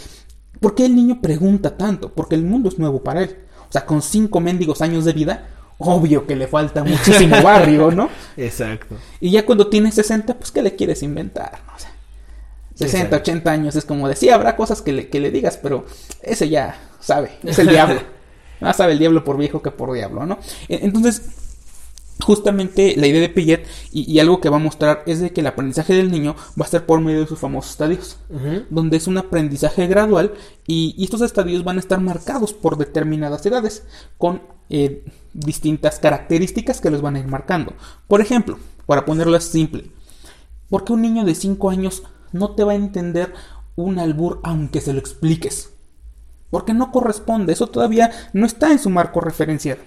¿por 0.59 0.73
qué 0.73 0.85
el 0.85 0.95
niño 0.95 1.21
pregunta 1.21 1.77
tanto? 1.77 2.13
Porque 2.13 2.35
el 2.35 2.43
mundo 2.43 2.69
es 2.69 2.79
nuevo 2.79 3.03
para 3.03 3.23
él. 3.23 3.37
O 3.67 3.71
sea, 3.71 3.85
con 3.85 4.01
cinco 4.01 4.39
mendigos 4.39 4.81
años 4.81 5.05
de 5.05 5.13
vida, 5.13 5.49
obvio 5.77 6.25
que 6.25 6.35
le 6.35 6.47
falta 6.47 6.83
muchísimo 6.85 7.41
barrio, 7.41 7.91
¿no? 7.91 8.09
Exacto. 8.37 8.95
Y 9.19 9.31
ya 9.31 9.45
cuando 9.45 9.67
tiene 9.67 9.91
60, 9.91 10.35
pues, 10.35 10.51
¿qué 10.51 10.61
le 10.61 10.75
quieres 10.75 11.03
inventar? 11.03 11.59
O 11.75 11.79
sea, 11.79 11.91
60, 12.75 12.97
Exacto. 12.97 13.15
80 13.31 13.51
años 13.51 13.75
es 13.75 13.85
como 13.85 14.07
de, 14.07 14.15
sí, 14.15 14.29
habrá 14.29 14.55
cosas 14.55 14.81
que 14.81 14.93
le, 14.93 15.09
que 15.09 15.19
le 15.19 15.31
digas, 15.31 15.59
pero 15.61 15.85
ese 16.21 16.49
ya 16.49 16.77
sabe, 16.99 17.31
es 17.43 17.59
el 17.59 17.67
diablo. 17.67 18.01
Más 18.61 18.77
sabe 18.77 18.93
el 18.93 18.99
diablo 18.99 19.23
por 19.23 19.37
viejo 19.37 19.61
que 19.61 19.71
por 19.71 19.91
diablo, 19.93 20.25
¿no? 20.25 20.37
E- 20.69 20.79
Entonces, 20.83 21.21
justamente 22.21 22.93
la 22.97 23.07
idea 23.07 23.21
de 23.21 23.29
Piaget 23.29 23.65
y, 23.91 24.11
y 24.11 24.19
algo 24.19 24.39
que 24.41 24.49
va 24.49 24.57
a 24.57 24.59
mostrar 24.59 25.01
es 25.07 25.19
de 25.21 25.31
que 25.31 25.41
el 25.41 25.47
aprendizaje 25.47 25.93
del 25.95 26.11
niño 26.11 26.35
va 26.59 26.65
a 26.65 26.69
ser 26.69 26.85
por 26.85 27.01
medio 27.01 27.21
de 27.21 27.27
sus 27.27 27.39
famosos 27.39 27.71
estadios, 27.71 28.17
donde 28.69 28.97
es 28.97 29.07
un 29.07 29.17
aprendizaje 29.17 29.87
gradual 29.87 30.33
y, 30.67 30.93
y 30.97 31.03
estos 31.05 31.21
estadios 31.21 31.63
van 31.63 31.77
a 31.77 31.79
estar 31.79 31.99
marcados 31.99 32.53
por 32.53 32.77
determinadas 32.77 33.43
edades, 33.47 33.83
con 34.19 34.43
eh, 34.69 35.03
distintas 35.33 35.97
características 35.99 36.79
que 36.79 36.91
los 36.91 37.01
van 37.01 37.15
a 37.15 37.19
ir 37.19 37.27
marcando. 37.27 37.73
Por 38.07 38.21
ejemplo, 38.21 38.59
para 38.85 39.03
ponerlo 39.05 39.39
simple, 39.41 39.89
¿por 40.69 40.83
qué 40.85 40.93
un 40.93 41.01
niño 41.01 41.25
de 41.25 41.33
5 41.33 41.71
años 41.71 42.03
no 42.33 42.51
te 42.51 42.63
va 42.63 42.73
a 42.73 42.75
entender 42.75 43.33
un 43.75 43.97
albur 43.97 44.39
aunque 44.43 44.79
se 44.79 44.93
lo 44.93 44.99
expliques? 44.99 45.70
Porque 46.51 46.73
no 46.73 46.91
corresponde, 46.91 47.53
eso 47.53 47.67
todavía 47.67 48.11
no 48.33 48.45
está 48.45 48.71
en 48.71 48.77
su 48.77 48.91
marco 48.91 49.21
referencial. 49.21 49.79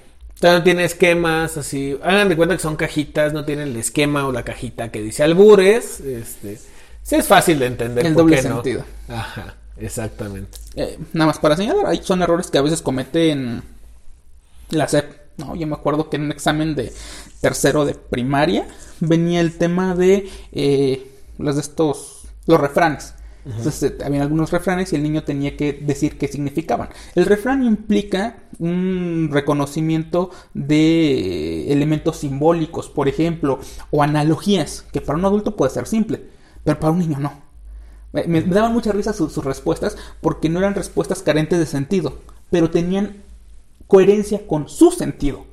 No 0.42 0.62
tiene 0.62 0.84
esquemas 0.84 1.56
así. 1.56 1.98
Hagan 2.02 2.28
de 2.28 2.36
cuenta 2.36 2.56
que 2.56 2.62
son 2.62 2.76
cajitas, 2.76 3.32
no 3.32 3.44
tienen 3.44 3.68
el 3.68 3.76
esquema 3.76 4.26
o 4.26 4.32
la 4.32 4.42
cajita 4.42 4.90
que 4.90 5.00
dice 5.00 5.22
albures. 5.22 6.00
Este, 6.00 6.58
sí 7.02 7.14
es 7.14 7.26
fácil 7.26 7.58
de 7.58 7.66
entender. 7.66 8.04
El 8.04 8.14
por 8.14 8.24
doble 8.24 8.36
qué 8.36 8.48
no. 8.48 8.54
sentido. 8.56 8.84
Ajá, 9.08 9.54
exactamente. 9.76 10.58
Eh, 10.74 10.98
nada 11.12 11.28
más 11.28 11.38
para 11.38 11.56
señalar, 11.56 11.86
hay, 11.86 12.02
son 12.02 12.22
errores 12.22 12.50
que 12.50 12.58
a 12.58 12.62
veces 12.62 12.82
cometen 12.82 13.62
la 14.70 14.88
SEP. 14.88 15.24
¿no? 15.36 15.54
Yo 15.54 15.66
me 15.66 15.74
acuerdo 15.74 16.10
que 16.10 16.16
en 16.16 16.24
un 16.24 16.32
examen 16.32 16.74
de 16.74 16.92
tercero 17.40 17.84
de 17.84 17.94
primaria 17.94 18.66
venía 19.00 19.40
el 19.40 19.56
tema 19.56 19.94
de 19.94 20.28
eh, 20.52 21.10
los 21.38 21.54
de 21.56 21.60
estos, 21.60 22.22
los 22.46 22.60
refranes. 22.60 23.13
Entonces 23.46 23.82
eh, 23.82 23.98
había 24.04 24.22
algunos 24.22 24.50
refranes 24.52 24.92
y 24.92 24.96
el 24.96 25.02
niño 25.02 25.22
tenía 25.24 25.56
que 25.56 25.72
decir 25.74 26.16
qué 26.18 26.28
significaban. 26.28 26.88
El 27.14 27.26
refrán 27.26 27.62
implica 27.62 28.38
un 28.58 29.28
reconocimiento 29.30 30.30
de 30.54 31.70
elementos 31.72 32.18
simbólicos, 32.18 32.88
por 32.88 33.08
ejemplo, 33.08 33.58
o 33.90 34.02
analogías, 34.02 34.84
que 34.92 35.00
para 35.00 35.18
un 35.18 35.24
adulto 35.24 35.56
puede 35.56 35.72
ser 35.72 35.86
simple, 35.86 36.22
pero 36.64 36.80
para 36.80 36.92
un 36.92 37.00
niño 37.00 37.18
no. 37.18 37.32
Me, 38.12 38.24
me 38.28 38.42
daban 38.42 38.72
mucha 38.72 38.92
risa 38.92 39.12
su- 39.12 39.28
sus 39.28 39.44
respuestas 39.44 39.96
porque 40.20 40.48
no 40.48 40.60
eran 40.60 40.74
respuestas 40.74 41.22
carentes 41.22 41.58
de 41.58 41.66
sentido, 41.66 42.18
pero 42.50 42.70
tenían 42.70 43.16
coherencia 43.88 44.46
con 44.46 44.68
su 44.68 44.90
sentido. 44.92 45.44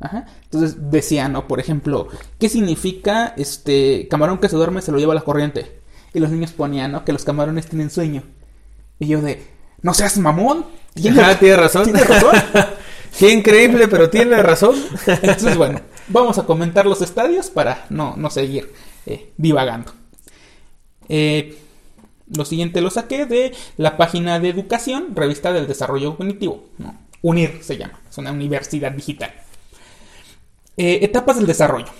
Ajá. 0.00 0.26
Entonces 0.44 0.90
decían, 0.90 1.32
¿no? 1.34 1.46
Por 1.46 1.60
ejemplo, 1.60 2.08
¿qué 2.40 2.48
significa 2.48 3.34
este 3.36 4.08
camarón 4.08 4.38
que 4.38 4.48
se 4.48 4.56
duerme 4.56 4.80
se 4.82 4.90
lo 4.90 4.98
lleva 4.98 5.14
la 5.14 5.20
corriente? 5.20 5.81
Y 6.14 6.20
los 6.20 6.30
niños 6.30 6.52
ponían, 6.52 6.92
¿no? 6.92 7.04
Que 7.04 7.12
los 7.12 7.24
camarones 7.24 7.66
tienen 7.66 7.90
sueño. 7.90 8.22
Y 8.98 9.06
yo 9.06 9.20
de, 9.20 9.42
no 9.80 9.94
seas 9.94 10.18
mamón. 10.18 10.66
¿Tienes, 10.94 11.18
Ajá, 11.18 11.38
tiene 11.38 11.56
razón. 11.56 11.84
¿Tienes 11.84 12.06
razón? 12.06 12.36
Qué 13.18 13.30
increíble, 13.30 13.88
pero 13.88 14.10
tiene 14.10 14.42
razón. 14.42 14.76
Entonces, 15.06 15.56
bueno, 15.56 15.80
vamos 16.08 16.38
a 16.38 16.44
comentar 16.44 16.86
los 16.86 17.02
estadios 17.02 17.50
para 17.50 17.86
no, 17.90 18.14
no 18.16 18.30
seguir 18.30 18.72
eh, 19.06 19.32
divagando. 19.36 19.92
Eh, 21.08 21.58
lo 22.34 22.44
siguiente 22.44 22.80
lo 22.80 22.90
saqué 22.90 23.26
de 23.26 23.52
la 23.76 23.96
página 23.96 24.40
de 24.40 24.48
educación, 24.48 25.14
revista 25.14 25.52
del 25.52 25.66
desarrollo 25.66 26.16
cognitivo. 26.16 26.64
¿no? 26.78 26.98
UNIR 27.22 27.62
se 27.62 27.76
llama, 27.76 28.00
es 28.10 28.18
una 28.18 28.32
universidad 28.32 28.92
digital. 28.92 29.32
Eh, 30.76 31.00
etapas 31.02 31.36
del 31.36 31.46
desarrollo. 31.46 31.92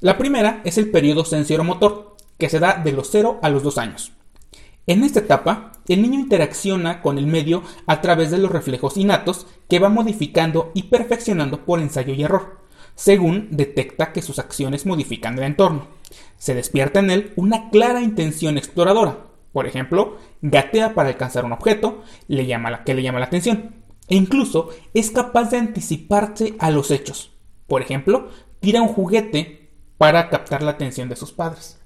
La 0.00 0.16
primera 0.16 0.62
es 0.64 0.78
el 0.78 0.90
periodo 0.90 1.24
sensoromotor, 1.24 2.07
que 2.38 2.48
se 2.48 2.60
da 2.60 2.80
de 2.82 2.92
los 2.92 3.10
0 3.10 3.40
a 3.42 3.50
los 3.50 3.62
2 3.62 3.78
años. 3.78 4.12
En 4.86 5.04
esta 5.04 5.20
etapa, 5.20 5.72
el 5.86 6.00
niño 6.00 6.18
interacciona 6.18 7.02
con 7.02 7.18
el 7.18 7.26
medio 7.26 7.62
a 7.86 8.00
través 8.00 8.30
de 8.30 8.38
los 8.38 8.50
reflejos 8.50 8.96
innatos 8.96 9.46
que 9.68 9.78
va 9.78 9.90
modificando 9.90 10.70
y 10.74 10.84
perfeccionando 10.84 11.66
por 11.66 11.80
ensayo 11.80 12.14
y 12.14 12.22
error, 12.22 12.60
según 12.94 13.48
detecta 13.50 14.12
que 14.12 14.22
sus 14.22 14.38
acciones 14.38 14.86
modifican 14.86 15.36
el 15.36 15.44
entorno. 15.44 15.88
Se 16.38 16.54
despierta 16.54 17.00
en 17.00 17.10
él 17.10 17.32
una 17.36 17.68
clara 17.68 18.00
intención 18.00 18.56
exploradora. 18.56 19.26
Por 19.52 19.66
ejemplo, 19.66 20.16
gatea 20.40 20.94
para 20.94 21.10
alcanzar 21.10 21.44
un 21.44 21.52
objeto 21.52 22.02
le 22.26 22.46
llama 22.46 22.70
la, 22.70 22.84
que 22.84 22.94
le 22.94 23.02
llama 23.02 23.18
la 23.18 23.26
atención. 23.26 23.74
E 24.08 24.16
incluso 24.16 24.70
es 24.94 25.10
capaz 25.10 25.50
de 25.50 25.58
anticiparse 25.58 26.54
a 26.58 26.70
los 26.70 26.90
hechos. 26.90 27.32
Por 27.66 27.82
ejemplo, 27.82 28.30
tira 28.60 28.80
un 28.80 28.88
juguete 28.88 29.70
para 29.98 30.30
captar 30.30 30.62
la 30.62 30.70
atención 30.70 31.08
de 31.10 31.16
sus 31.16 31.32
padres. 31.32 31.77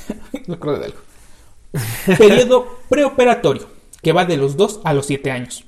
Algo. 0.48 0.98
Periodo 2.18 2.78
preoperatorio, 2.88 3.68
que 4.02 4.12
va 4.12 4.24
de 4.24 4.36
los 4.36 4.56
2 4.56 4.80
a 4.84 4.92
los 4.92 5.06
7 5.06 5.30
años. 5.30 5.64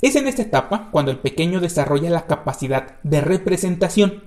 Es 0.00 0.14
en 0.16 0.28
esta 0.28 0.42
etapa 0.42 0.88
cuando 0.90 1.10
el 1.10 1.18
pequeño 1.18 1.60
desarrolla 1.60 2.10
la 2.10 2.26
capacidad 2.26 2.98
de 3.02 3.20
representación. 3.20 4.24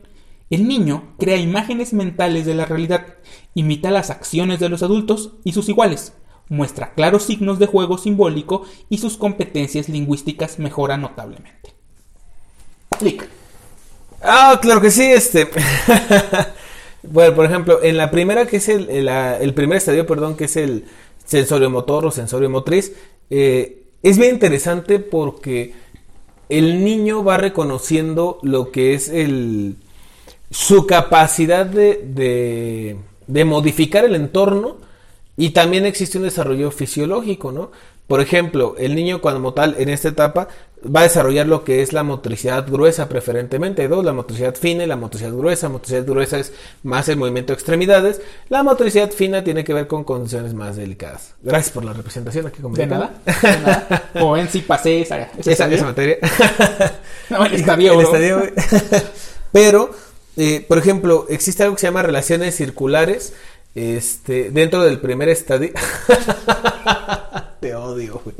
El 0.49 0.67
niño 0.67 1.13
crea 1.17 1.37
imágenes 1.37 1.93
mentales 1.93 2.45
de 2.45 2.55
la 2.55 2.65
realidad, 2.65 3.05
imita 3.53 3.89
las 3.89 4.09
acciones 4.09 4.59
de 4.59 4.67
los 4.67 4.83
adultos 4.83 5.31
y 5.45 5.53
sus 5.53 5.69
iguales, 5.69 6.13
muestra 6.49 6.93
claros 6.93 7.23
signos 7.23 7.57
de 7.59 7.67
juego 7.67 7.97
simbólico 7.97 8.65
y 8.89 8.97
sus 8.97 9.15
competencias 9.15 9.87
lingüísticas 9.87 10.59
mejoran 10.59 11.01
notablemente. 11.01 11.73
Clic. 12.99 13.29
Ah, 14.21 14.59
claro 14.61 14.81
que 14.81 14.91
sí, 14.91 15.03
este. 15.03 15.49
bueno, 17.03 17.35
por 17.35 17.45
ejemplo, 17.45 17.79
en 17.81 17.97
la 17.97 18.11
primera, 18.11 18.45
que 18.45 18.57
es 18.57 18.69
el, 18.69 18.89
el, 18.89 19.07
el 19.07 19.53
primer 19.53 19.77
estadio, 19.77 20.05
perdón, 20.05 20.35
que 20.35 20.45
es 20.45 20.55
el 20.55 20.85
sensorio 21.25 21.69
motor 21.69 22.05
o 22.05 22.11
sensorio 22.11 22.49
motriz, 22.49 22.93
eh, 23.29 23.83
es 24.03 24.17
bien 24.17 24.35
interesante 24.35 24.99
porque 24.99 25.73
el 26.49 26.83
niño 26.83 27.23
va 27.23 27.37
reconociendo 27.37 28.39
lo 28.43 28.71
que 28.71 28.93
es 28.93 29.09
el 29.09 29.77
su 30.49 30.85
capacidad 30.85 31.65
de, 31.65 32.01
de, 32.03 32.97
de 33.27 33.45
modificar 33.45 34.03
el 34.03 34.15
entorno 34.15 34.77
y 35.37 35.51
también 35.51 35.85
existe 35.85 36.17
un 36.17 36.25
desarrollo 36.25 36.71
fisiológico, 36.71 37.53
¿no? 37.53 37.71
Por 38.07 38.19
ejemplo, 38.19 38.75
el 38.77 38.93
niño 38.93 39.21
como 39.21 39.53
tal 39.53 39.75
en 39.79 39.87
esta 39.87 40.09
etapa 40.09 40.49
va 40.83 41.01
a 41.01 41.03
desarrollar 41.03 41.47
lo 41.47 41.63
que 41.63 41.81
es 41.81 41.93
la 41.93 42.03
motricidad 42.03 42.65
gruesa 42.67 43.07
preferentemente. 43.07 43.87
Dos, 43.87 44.03
la 44.03 44.13
motricidad 44.13 44.55
fina 44.55 44.83
y 44.83 44.87
la 44.87 44.95
motricidad 44.95 45.31
gruesa. 45.31 45.67
La 45.67 45.73
motricidad 45.73 46.05
gruesa 46.05 46.39
es 46.39 46.53
más 46.83 47.07
el 47.09 47.17
movimiento 47.17 47.53
de 47.53 47.55
extremidades. 47.55 48.21
La 48.49 48.63
motricidad 48.63 49.11
fina 49.11 49.43
tiene 49.43 49.63
que 49.63 49.73
ver 49.73 49.87
con 49.87 50.03
condiciones 50.03 50.53
más 50.53 50.75
delicadas. 50.75 51.35
Gracias 51.41 51.71
por 51.71 51.85
la 51.85 51.93
representación 51.93 52.47
aquí 52.47 52.61
con 52.61 52.73
De 52.73 52.87
nada. 52.87 53.13
De 53.25 53.57
nada. 53.59 54.09
Ven, 54.13 54.49
sí 54.49 54.61
pasé 54.61 55.01
esa, 55.01 55.29
esa, 55.37 55.67
esa, 55.67 55.85
materia. 55.85 56.17
no, 57.29 57.45
el 57.45 57.53
estadio. 57.53 57.93
El 57.93 58.05
estadio 58.05 58.41
Pero, 59.51 59.91
eh, 60.37 60.65
por 60.67 60.77
ejemplo, 60.77 61.27
existe 61.29 61.63
algo 61.63 61.75
que 61.75 61.81
se 61.81 61.87
llama 61.87 62.01
relaciones 62.01 62.55
circulares. 62.55 63.33
Este, 63.73 64.49
dentro 64.51 64.83
del 64.83 64.99
primer 64.99 65.29
estadio. 65.29 65.71
Te 67.61 67.75
odio, 67.75 68.21
güey. 68.23 68.35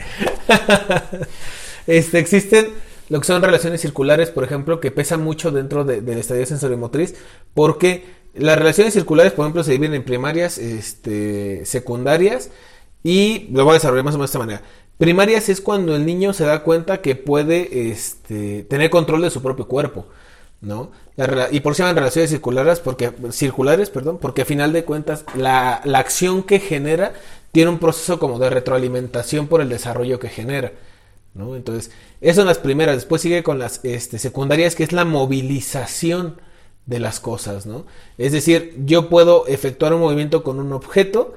Este, 1.98 2.20
existen 2.20 2.70
lo 3.10 3.20
que 3.20 3.28
son 3.28 3.42
relaciones 3.42 3.82
circulares, 3.82 4.30
por 4.30 4.44
ejemplo, 4.44 4.80
que 4.80 4.92
pesan 4.92 5.22
mucho 5.24 5.52
dentro 5.52 5.84
del 5.84 6.18
estadio 6.18 6.46
sensorimotriz, 6.46 7.16
porque 7.54 8.06
las 8.34 8.58
relaciones 8.58 8.94
circulares, 8.94 9.34
por 9.34 9.46
ejemplo, 9.46 9.64
se 9.64 9.72
dividen 9.72 9.96
en 9.96 10.04
primarias, 10.04 10.58
este, 10.58 11.66
secundarias, 11.66 12.50
y 13.04 13.50
lo 13.52 13.66
voy 13.66 13.72
a 13.72 13.74
desarrollar 13.76 14.06
más 14.06 14.16
o 14.16 14.18
menos 14.18 14.30
de 14.30 14.34
esta 14.34 14.40
manera. 14.40 14.62
Primarias 14.98 15.50
es 15.50 15.60
cuando 15.60 15.96
el 15.96 16.06
niño 16.06 16.32
se 16.32 16.46
da 16.46 16.64
cuenta 16.64 17.02
que 17.02 17.16
puede 17.16 17.90
este, 17.90 18.64
tener 18.64 18.90
control 18.90 19.22
de 19.24 19.32
su 19.32 19.42
propio 19.42 19.68
cuerpo. 19.68 20.06
¿no? 20.62 20.92
y 21.52 21.60
por 21.60 21.74
si 21.74 21.82
llaman 21.82 21.96
relaciones 21.96 22.30
circulares 22.30 22.80
porque, 22.80 23.12
circulares, 23.32 23.90
perdón, 23.90 24.20
porque 24.20 24.44
a 24.44 24.46
final 24.46 24.72
de 24.72 24.86
cuentas 24.86 25.26
la, 25.36 25.82
acción 25.96 26.44
que 26.44 26.60
genera 26.60 27.14
tiene 27.52 27.72
un 27.72 27.80
proceso 27.80 28.20
como 28.20 28.38
de 28.40 28.50
retroalimentación 28.50 29.48
por 29.48 29.62
el 29.62 29.70
desarrollo 29.70 30.20
que 30.20 30.30
genera. 30.30 30.72
¿No? 31.34 31.56
Entonces, 31.56 31.92
esas 32.20 32.38
son 32.38 32.48
las 32.48 32.58
primeras. 32.58 32.96
Después 32.96 33.22
sigue 33.22 33.44
con 33.44 33.60
las 33.60 33.80
este, 33.84 34.20
secundarias, 34.20 34.76
que 34.76 34.84
es 34.84 34.92
la 34.92 35.06
movilización 35.06 36.40
de 36.86 37.00
las 37.00 37.20
cosas. 37.20 37.66
¿no? 37.66 37.86
Es 38.18 38.32
decir, 38.32 38.76
yo 38.86 39.10
puedo 39.10 39.48
efectuar 39.48 39.94
un 39.94 40.02
movimiento 40.02 40.44
con 40.44 40.60
un 40.60 40.74
objeto 40.74 41.36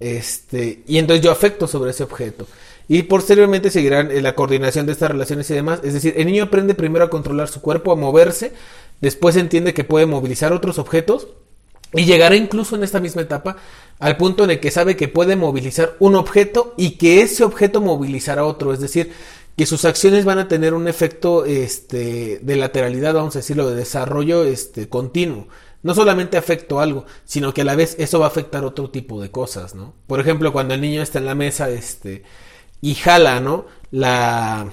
este, 0.00 0.82
y 0.86 0.98
entonces 0.98 1.24
yo 1.24 1.30
afecto 1.30 1.66
sobre 1.66 1.90
ese 1.90 2.04
objeto. 2.04 2.46
Y 2.88 3.02
posteriormente 3.02 3.70
seguirán 3.70 4.10
la 4.22 4.34
coordinación 4.34 4.86
de 4.86 4.92
estas 4.92 5.10
relaciones 5.10 5.50
y 5.50 5.54
demás. 5.54 5.80
Es 5.84 5.92
decir, 5.92 6.14
el 6.16 6.26
niño 6.26 6.44
aprende 6.44 6.74
primero 6.74 7.04
a 7.04 7.10
controlar 7.10 7.48
su 7.48 7.60
cuerpo, 7.60 7.92
a 7.92 7.96
moverse, 7.96 8.52
después 9.00 9.36
entiende 9.36 9.74
que 9.74 9.84
puede 9.84 10.06
movilizar 10.06 10.52
otros 10.52 10.78
objetos 10.78 11.28
y 11.92 12.04
llegará 12.04 12.36
incluso 12.36 12.76
en 12.76 12.84
esta 12.84 13.00
misma 13.00 13.22
etapa 13.22 13.56
al 13.98 14.16
punto 14.16 14.44
en 14.44 14.50
el 14.50 14.60
que 14.60 14.70
sabe 14.70 14.96
que 14.96 15.08
puede 15.08 15.36
movilizar 15.36 15.96
un 15.98 16.14
objeto 16.14 16.74
y 16.76 16.92
que 16.92 17.22
ese 17.22 17.44
objeto 17.44 17.80
movilizará 17.80 18.44
otro, 18.44 18.72
es 18.72 18.80
decir, 18.80 19.12
que 19.56 19.66
sus 19.66 19.84
acciones 19.84 20.24
van 20.24 20.38
a 20.38 20.46
tener 20.46 20.72
un 20.72 20.86
efecto 20.86 21.44
este, 21.44 22.38
de 22.42 22.56
lateralidad, 22.56 23.14
vamos 23.14 23.34
a 23.34 23.40
decirlo, 23.40 23.68
de 23.68 23.74
desarrollo 23.74 24.44
este, 24.44 24.88
continuo. 24.88 25.48
No 25.82 25.94
solamente 25.94 26.36
afecto 26.36 26.80
algo, 26.80 27.06
sino 27.24 27.52
que 27.54 27.62
a 27.62 27.64
la 27.64 27.74
vez 27.74 27.96
eso 27.98 28.20
va 28.20 28.26
a 28.26 28.28
afectar 28.28 28.64
otro 28.64 28.90
tipo 28.90 29.20
de 29.20 29.30
cosas, 29.30 29.74
¿no? 29.74 29.94
Por 30.06 30.20
ejemplo, 30.20 30.52
cuando 30.52 30.74
el 30.74 30.80
niño 30.80 31.02
está 31.02 31.18
en 31.18 31.24
la 31.24 31.34
mesa 31.34 31.70
este, 31.70 32.22
y 32.80 32.94
jala, 32.94 33.40
¿no? 33.40 33.66
La... 33.90 34.70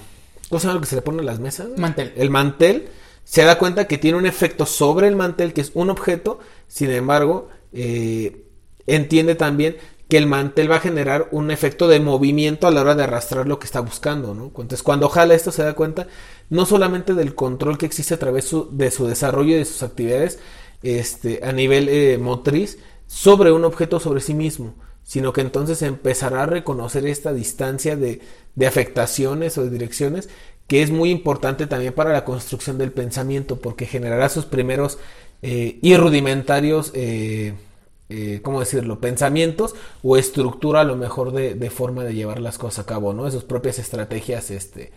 ¿Cómo 0.48 0.60
se 0.60 0.66
llama 0.66 0.74
lo 0.74 0.80
que 0.80 0.86
se 0.86 0.96
le 0.96 1.02
pone 1.02 1.22
a 1.22 1.24
las 1.24 1.40
mesas? 1.40 1.68
Mantel. 1.76 2.12
El 2.16 2.30
mantel 2.30 2.88
se 3.26 3.42
da 3.42 3.58
cuenta 3.58 3.88
que 3.88 3.98
tiene 3.98 4.18
un 4.18 4.24
efecto 4.24 4.66
sobre 4.66 5.08
el 5.08 5.16
mantel, 5.16 5.52
que 5.52 5.60
es 5.60 5.72
un 5.74 5.90
objeto, 5.90 6.38
sin 6.68 6.92
embargo, 6.92 7.48
eh, 7.72 8.46
entiende 8.86 9.34
también 9.34 9.76
que 10.08 10.16
el 10.16 10.28
mantel 10.28 10.70
va 10.70 10.76
a 10.76 10.80
generar 10.80 11.28
un 11.32 11.50
efecto 11.50 11.88
de 11.88 11.98
movimiento 11.98 12.68
a 12.68 12.70
la 12.70 12.82
hora 12.82 12.94
de 12.94 13.02
arrastrar 13.02 13.48
lo 13.48 13.58
que 13.58 13.66
está 13.66 13.80
buscando, 13.80 14.32
¿no? 14.32 14.44
Entonces, 14.44 14.84
cuando 14.84 15.08
jala 15.08 15.34
esto 15.34 15.50
se 15.50 15.64
da 15.64 15.74
cuenta 15.74 16.06
no 16.50 16.66
solamente 16.66 17.14
del 17.14 17.34
control 17.34 17.78
que 17.78 17.86
existe 17.86 18.14
a 18.14 18.18
través 18.20 18.54
de 18.70 18.90
su 18.92 19.06
desarrollo 19.08 19.56
y 19.56 19.58
de 19.58 19.64
sus 19.64 19.82
actividades 19.82 20.38
este, 20.84 21.40
a 21.42 21.50
nivel 21.50 21.88
eh, 21.88 22.18
motriz 22.18 22.78
sobre 23.08 23.50
un 23.50 23.64
objeto 23.64 23.98
sobre 23.98 24.20
sí 24.20 24.34
mismo, 24.34 24.76
sino 25.02 25.32
que 25.32 25.40
entonces 25.40 25.82
empezará 25.82 26.44
a 26.44 26.46
reconocer 26.46 27.04
esta 27.06 27.32
distancia 27.32 27.96
de, 27.96 28.20
de 28.54 28.66
afectaciones 28.68 29.58
o 29.58 29.64
de 29.64 29.70
direcciones 29.70 30.28
que 30.66 30.82
es 30.82 30.90
muy 30.90 31.10
importante 31.10 31.66
también 31.66 31.92
para 31.92 32.12
la 32.12 32.24
construcción 32.24 32.78
del 32.78 32.92
pensamiento, 32.92 33.56
porque 33.56 33.86
generará 33.86 34.28
sus 34.28 34.44
primeros 34.44 34.98
eh, 35.42 35.78
y 35.80 35.96
rudimentarios, 35.96 36.90
eh, 36.94 37.54
eh, 38.08 38.40
¿cómo 38.42 38.60
decirlo?, 38.60 39.00
pensamientos 39.00 39.74
o 40.02 40.16
estructura 40.16 40.80
a 40.80 40.84
lo 40.84 40.96
mejor 40.96 41.32
de, 41.32 41.70
forma 41.70 42.04
de 42.04 42.14
llevar 42.14 42.40
las 42.40 42.58
cosas 42.58 42.80
a 42.80 42.86
cabo, 42.86 43.12
¿no? 43.12 43.26
Esas 43.28 43.44
propias 43.44 43.78
estrategias, 43.78 44.50
este, 44.50 44.92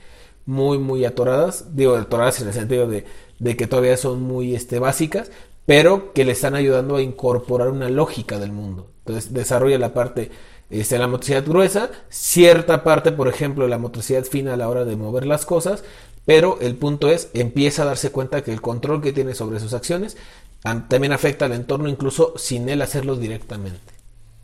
muy, 0.45 0.79
muy 0.79 1.05
atoradas, 1.05 1.75
digo, 1.75 1.95
atoradas 1.95 2.41
en 2.41 2.47
el 2.47 2.53
sentido 2.53 2.87
de, 2.87 3.05
de 3.37 3.55
que 3.55 3.67
todavía 3.67 3.97
son 3.97 4.21
muy, 4.21 4.55
este, 4.55 4.79
básicas, 4.79 5.31
pero 5.65 6.13
que 6.13 6.25
le 6.25 6.31
están 6.31 6.55
ayudando 6.55 6.95
a 6.95 7.01
incorporar 7.01 7.69
una 7.69 7.89
lógica 7.89 8.39
del 8.39 8.51
mundo. 8.51 8.89
Entonces, 9.05 9.33
desarrolla 9.33 9.77
la 9.77 9.93
parte 9.93 10.31
este, 10.69 10.97
la 10.99 11.07
motricidad 11.07 11.45
gruesa, 11.45 11.89
cierta 12.09 12.83
parte, 12.83 13.11
por 13.11 13.27
ejemplo, 13.27 13.63
de 13.63 13.69
la 13.69 13.77
motricidad 13.77 14.23
fina 14.23 14.53
a 14.53 14.57
la 14.57 14.69
hora 14.69 14.85
de 14.85 14.95
mover 14.95 15.25
las 15.25 15.45
cosas, 15.45 15.83
pero 16.25 16.59
el 16.61 16.75
punto 16.75 17.09
es, 17.09 17.29
empieza 17.33 17.83
a 17.83 17.85
darse 17.85 18.11
cuenta 18.11 18.43
que 18.43 18.51
el 18.51 18.61
control 18.61 19.01
que 19.01 19.13
tiene 19.13 19.33
sobre 19.33 19.59
sus 19.59 19.73
acciones 19.73 20.15
también 20.61 21.13
afecta 21.13 21.45
al 21.45 21.53
entorno, 21.53 21.89
incluso 21.89 22.33
sin 22.37 22.69
él 22.69 22.81
hacerlo 22.81 23.15
directamente. 23.15 23.93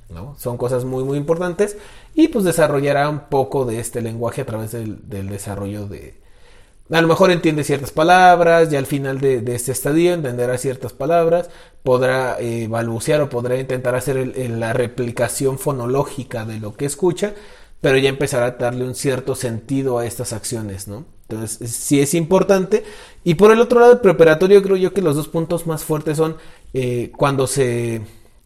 ¿no? 0.09 0.35
Son 0.39 0.57
cosas 0.57 0.85
muy, 0.85 1.03
muy 1.03 1.17
importantes 1.17 1.77
y 2.13 2.29
pues 2.29 2.45
desarrollará 2.45 3.09
un 3.09 3.27
poco 3.29 3.65
de 3.65 3.79
este 3.79 4.01
lenguaje 4.01 4.41
a 4.41 4.45
través 4.45 4.71
del 4.71 5.29
desarrollo 5.29 5.87
de, 5.87 6.15
a 6.91 7.01
lo 7.01 7.07
mejor 7.07 7.31
entiende 7.31 7.63
ciertas 7.63 7.91
palabras, 7.91 8.71
y 8.71 8.75
al 8.75 8.85
final 8.85 9.19
de, 9.19 9.43
este 9.55 9.71
estadio 9.71 10.13
entenderá 10.13 10.57
ciertas 10.57 10.93
palabras, 10.93 11.49
podrá 11.83 12.37
eh, 12.39 12.67
balbucear 12.67 13.21
o 13.21 13.29
podrá 13.29 13.57
intentar 13.57 13.95
hacer 13.95 14.35
la 14.49 14.73
replicación 14.73 15.57
fonológica 15.57 16.45
de 16.45 16.59
lo 16.59 16.75
que 16.75 16.85
escucha, 16.85 17.33
pero 17.81 17.97
ya 17.97 18.09
empezará 18.09 18.45
a 18.45 18.51
darle 18.51 18.85
un 18.85 18.95
cierto 18.95 19.35
sentido 19.35 19.97
a 19.97 20.05
estas 20.05 20.33
acciones, 20.33 20.87
¿no? 20.87 21.05
Entonces, 21.27 21.71
sí 21.71 21.99
es 21.99 22.13
importante. 22.13 22.83
Y 23.23 23.35
por 23.35 23.51
el 23.51 23.59
otro 23.59 23.79
lado, 23.79 23.93
el 23.93 23.99
preparatorio, 23.99 24.61
creo 24.61 24.75
yo 24.75 24.93
que 24.93 25.01
los 25.01 25.15
dos 25.15 25.27
puntos 25.27 25.65
más 25.65 25.83
fuertes 25.83 26.17
son 26.17 26.37
eh, 26.73 27.11
cuando 27.17 27.47
se, 27.47 28.01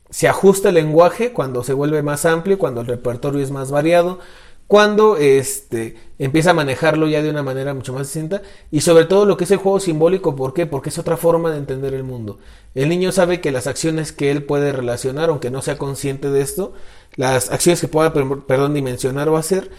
se 0.10 0.28
ajusta 0.28 0.70
el 0.70 0.76
lenguaje, 0.76 1.34
cuando 1.34 1.64
se 1.64 1.74
vuelve 1.74 2.02
más 2.04 2.26
amplio, 2.26 2.58
cuando 2.58 2.82
el 2.82 2.88
repertorio 2.88 3.42
es 3.42 3.52
más 3.52 3.70
variado, 3.70 4.20
cuando 4.70 5.18
este, 5.18 5.96
empieza 6.20 6.52
a 6.52 6.54
manejarlo 6.54 7.08
ya 7.08 7.24
de 7.24 7.32
una 7.32 7.42
manera 7.42 7.74
mucho 7.74 7.92
más 7.92 8.04
distinta 8.04 8.44
y 8.70 8.82
sobre 8.82 9.06
todo 9.06 9.26
lo 9.26 9.36
que 9.36 9.46
es 9.46 9.52
el 9.52 9.58
juego 9.58 9.80
simbólico, 9.80 10.36
¿por 10.36 10.54
qué? 10.54 10.68
Porque 10.68 10.90
es 10.90 11.00
otra 11.00 11.18
forma 11.18 11.50
de 11.50 11.58
entender 11.58 11.96
el 11.96 12.04
mundo. 12.04 12.38
El 12.76 12.88
niño 12.88 13.12
sabe 13.12 13.42
que 13.42 13.52
las 13.52 13.66
acciones 13.66 14.12
que 14.12 14.30
él 14.30 14.44
puede 14.44 14.72
relacionar, 14.72 15.30
aunque 15.30 15.50
no 15.50 15.64
sea 15.64 15.80
consciente 15.80 16.30
de 16.30 16.42
esto, 16.42 16.74
las 17.16 17.50
acciones 17.50 17.82
que 17.82 17.88
pueda, 17.88 18.14
perdón, 18.14 18.76
dimensionar 18.76 19.28
o 19.30 19.38
hacer, 19.38 19.72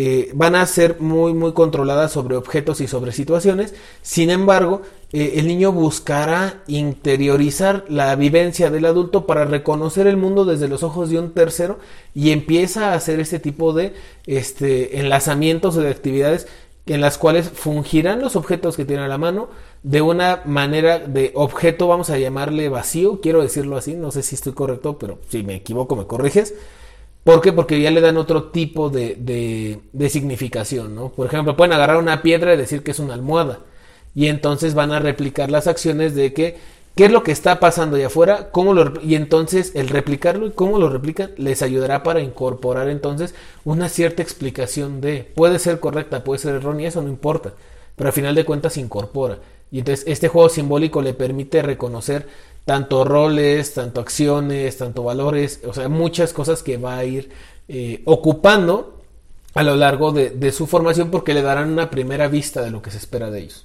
eh, 0.00 0.30
van 0.32 0.54
a 0.54 0.64
ser 0.64 1.00
muy 1.00 1.34
muy 1.34 1.54
controladas 1.54 2.12
sobre 2.12 2.36
objetos 2.36 2.80
y 2.80 2.86
sobre 2.86 3.10
situaciones. 3.10 3.74
Sin 4.00 4.30
embargo, 4.30 4.82
eh, 5.12 5.32
el 5.38 5.48
niño 5.48 5.72
buscará 5.72 6.62
interiorizar 6.68 7.84
la 7.88 8.14
vivencia 8.14 8.70
del 8.70 8.84
adulto 8.84 9.26
para 9.26 9.44
reconocer 9.44 10.06
el 10.06 10.16
mundo 10.16 10.44
desde 10.44 10.68
los 10.68 10.84
ojos 10.84 11.10
de 11.10 11.18
un 11.18 11.32
tercero 11.34 11.80
y 12.14 12.30
empieza 12.30 12.92
a 12.92 12.94
hacer 12.94 13.18
este 13.18 13.40
tipo 13.40 13.72
de 13.72 13.92
este, 14.26 15.00
enlazamientos 15.00 15.76
o 15.76 15.80
de 15.80 15.90
actividades 15.90 16.46
en 16.86 17.00
las 17.00 17.18
cuales 17.18 17.50
fungirán 17.50 18.20
los 18.20 18.36
objetos 18.36 18.76
que 18.76 18.84
tiene 18.84 19.02
a 19.02 19.08
la 19.08 19.18
mano 19.18 19.48
de 19.82 20.00
una 20.00 20.42
manera 20.44 21.00
de 21.00 21.32
objeto, 21.34 21.88
vamos 21.88 22.08
a 22.10 22.18
llamarle 22.18 22.68
vacío, 22.68 23.20
quiero 23.20 23.42
decirlo 23.42 23.76
así, 23.76 23.94
no 23.94 24.12
sé 24.12 24.22
si 24.22 24.36
estoy 24.36 24.52
correcto, 24.52 24.96
pero 24.96 25.18
si 25.28 25.42
me 25.42 25.56
equivoco 25.56 25.96
me 25.96 26.06
corriges 26.06 26.54
¿Por 27.28 27.42
qué? 27.42 27.52
Porque 27.52 27.78
ya 27.78 27.90
le 27.90 28.00
dan 28.00 28.16
otro 28.16 28.44
tipo 28.44 28.88
de, 28.88 29.14
de, 29.92 30.08
significación, 30.08 30.94
¿no? 30.94 31.10
Por 31.10 31.26
ejemplo, 31.26 31.58
pueden 31.58 31.74
agarrar 31.74 31.98
una 31.98 32.22
piedra 32.22 32.54
y 32.54 32.56
decir 32.56 32.82
que 32.82 32.92
es 32.92 33.00
una 33.00 33.12
almohada. 33.12 33.58
Y 34.14 34.28
entonces 34.28 34.72
van 34.72 34.92
a 34.92 34.98
replicar 34.98 35.50
las 35.50 35.66
acciones 35.66 36.14
de 36.14 36.32
que, 36.32 36.56
¿qué 36.96 37.04
es 37.04 37.12
lo 37.12 37.22
que 37.22 37.32
está 37.32 37.60
pasando 37.60 37.96
allá 37.96 38.06
afuera? 38.06 38.48
¿Cómo 38.50 38.74
y 39.02 39.14
entonces 39.14 39.72
el 39.74 39.90
replicarlo 39.90 40.46
y 40.46 40.52
cómo 40.52 40.78
lo 40.78 40.88
replican 40.88 41.32
les 41.36 41.60
ayudará 41.60 42.02
para 42.02 42.22
incorporar 42.22 42.88
entonces 42.88 43.34
una 43.62 43.90
cierta 43.90 44.22
explicación 44.22 45.02
de, 45.02 45.30
puede 45.34 45.58
ser 45.58 45.80
correcta, 45.80 46.24
puede 46.24 46.38
ser 46.38 46.54
errónea, 46.54 46.88
eso 46.88 47.02
no 47.02 47.10
importa, 47.10 47.52
pero 47.94 48.08
al 48.08 48.14
final 48.14 48.36
de 48.36 48.46
cuentas 48.46 48.78
incorpora. 48.78 49.36
Y 49.70 49.80
entonces 49.80 50.06
este 50.08 50.28
juego 50.28 50.48
simbólico 50.48 51.02
le 51.02 51.12
permite 51.12 51.60
reconocer 51.60 52.26
tanto 52.68 53.02
roles, 53.02 53.72
tanto 53.72 54.02
acciones, 54.02 54.76
tanto 54.76 55.02
valores, 55.02 55.60
o 55.64 55.72
sea, 55.72 55.88
muchas 55.88 56.34
cosas 56.34 56.62
que 56.62 56.76
va 56.76 56.98
a 56.98 57.04
ir 57.06 57.30
eh, 57.66 58.02
ocupando 58.04 59.00
a 59.54 59.62
lo 59.62 59.74
largo 59.74 60.12
de, 60.12 60.52
su 60.52 60.66
formación 60.66 61.10
porque 61.10 61.32
le 61.32 61.40
darán 61.40 61.70
una 61.72 61.88
primera 61.88 62.28
vista 62.28 62.60
de 62.60 62.70
lo 62.70 62.82
que 62.82 62.90
se 62.90 62.98
espera 62.98 63.30
de 63.30 63.40
ellos. 63.40 63.64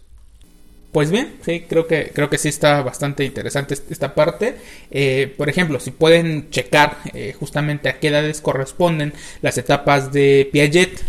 Pues 0.93 1.11
bien, 1.11 1.35
sí, 1.43 1.65
creo 1.67 1.85
que, 1.85 2.11
creo 2.15 2.29
que 2.29 2.37
sí 2.37 2.47
está 2.47 2.81
bastante 2.81 3.25
interesante 3.25 3.75
esta 3.89 4.15
parte. 4.15 4.55
Eh, 4.89 5.33
por 5.37 5.49
ejemplo, 5.49 5.81
si 5.81 5.91
pueden 5.91 6.49
checar 6.49 6.99
eh, 7.13 7.35
justamente 7.37 7.89
a 7.89 7.99
qué 7.99 8.07
edades 8.07 8.39
corresponden 8.39 9.11
las 9.41 9.57
etapas 9.57 10.13
de 10.13 10.47
Piaget, 10.49 11.01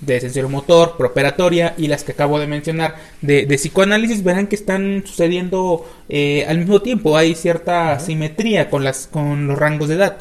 de 0.00 0.20
sensor 0.20 0.48
motor, 0.48 0.96
preoperatoria 0.96 1.74
y 1.76 1.88
las 1.88 2.04
que 2.04 2.12
acabo 2.12 2.38
de 2.38 2.46
mencionar 2.46 2.96
de, 3.20 3.46
psicoanálisis, 3.46 4.22
verán 4.22 4.46
que 4.46 4.56
están 4.56 5.02
sucediendo 5.04 5.88
eh, 6.08 6.44
al 6.48 6.58
mismo 6.58 6.80
tiempo. 6.80 7.16
Hay 7.16 7.34
cierta 7.34 7.98
simetría 7.98 8.70
con, 8.70 8.84
las, 8.84 9.06
con 9.06 9.46
los 9.46 9.58
rangos 9.58 9.88
de 9.88 9.96
edad. 9.96 10.18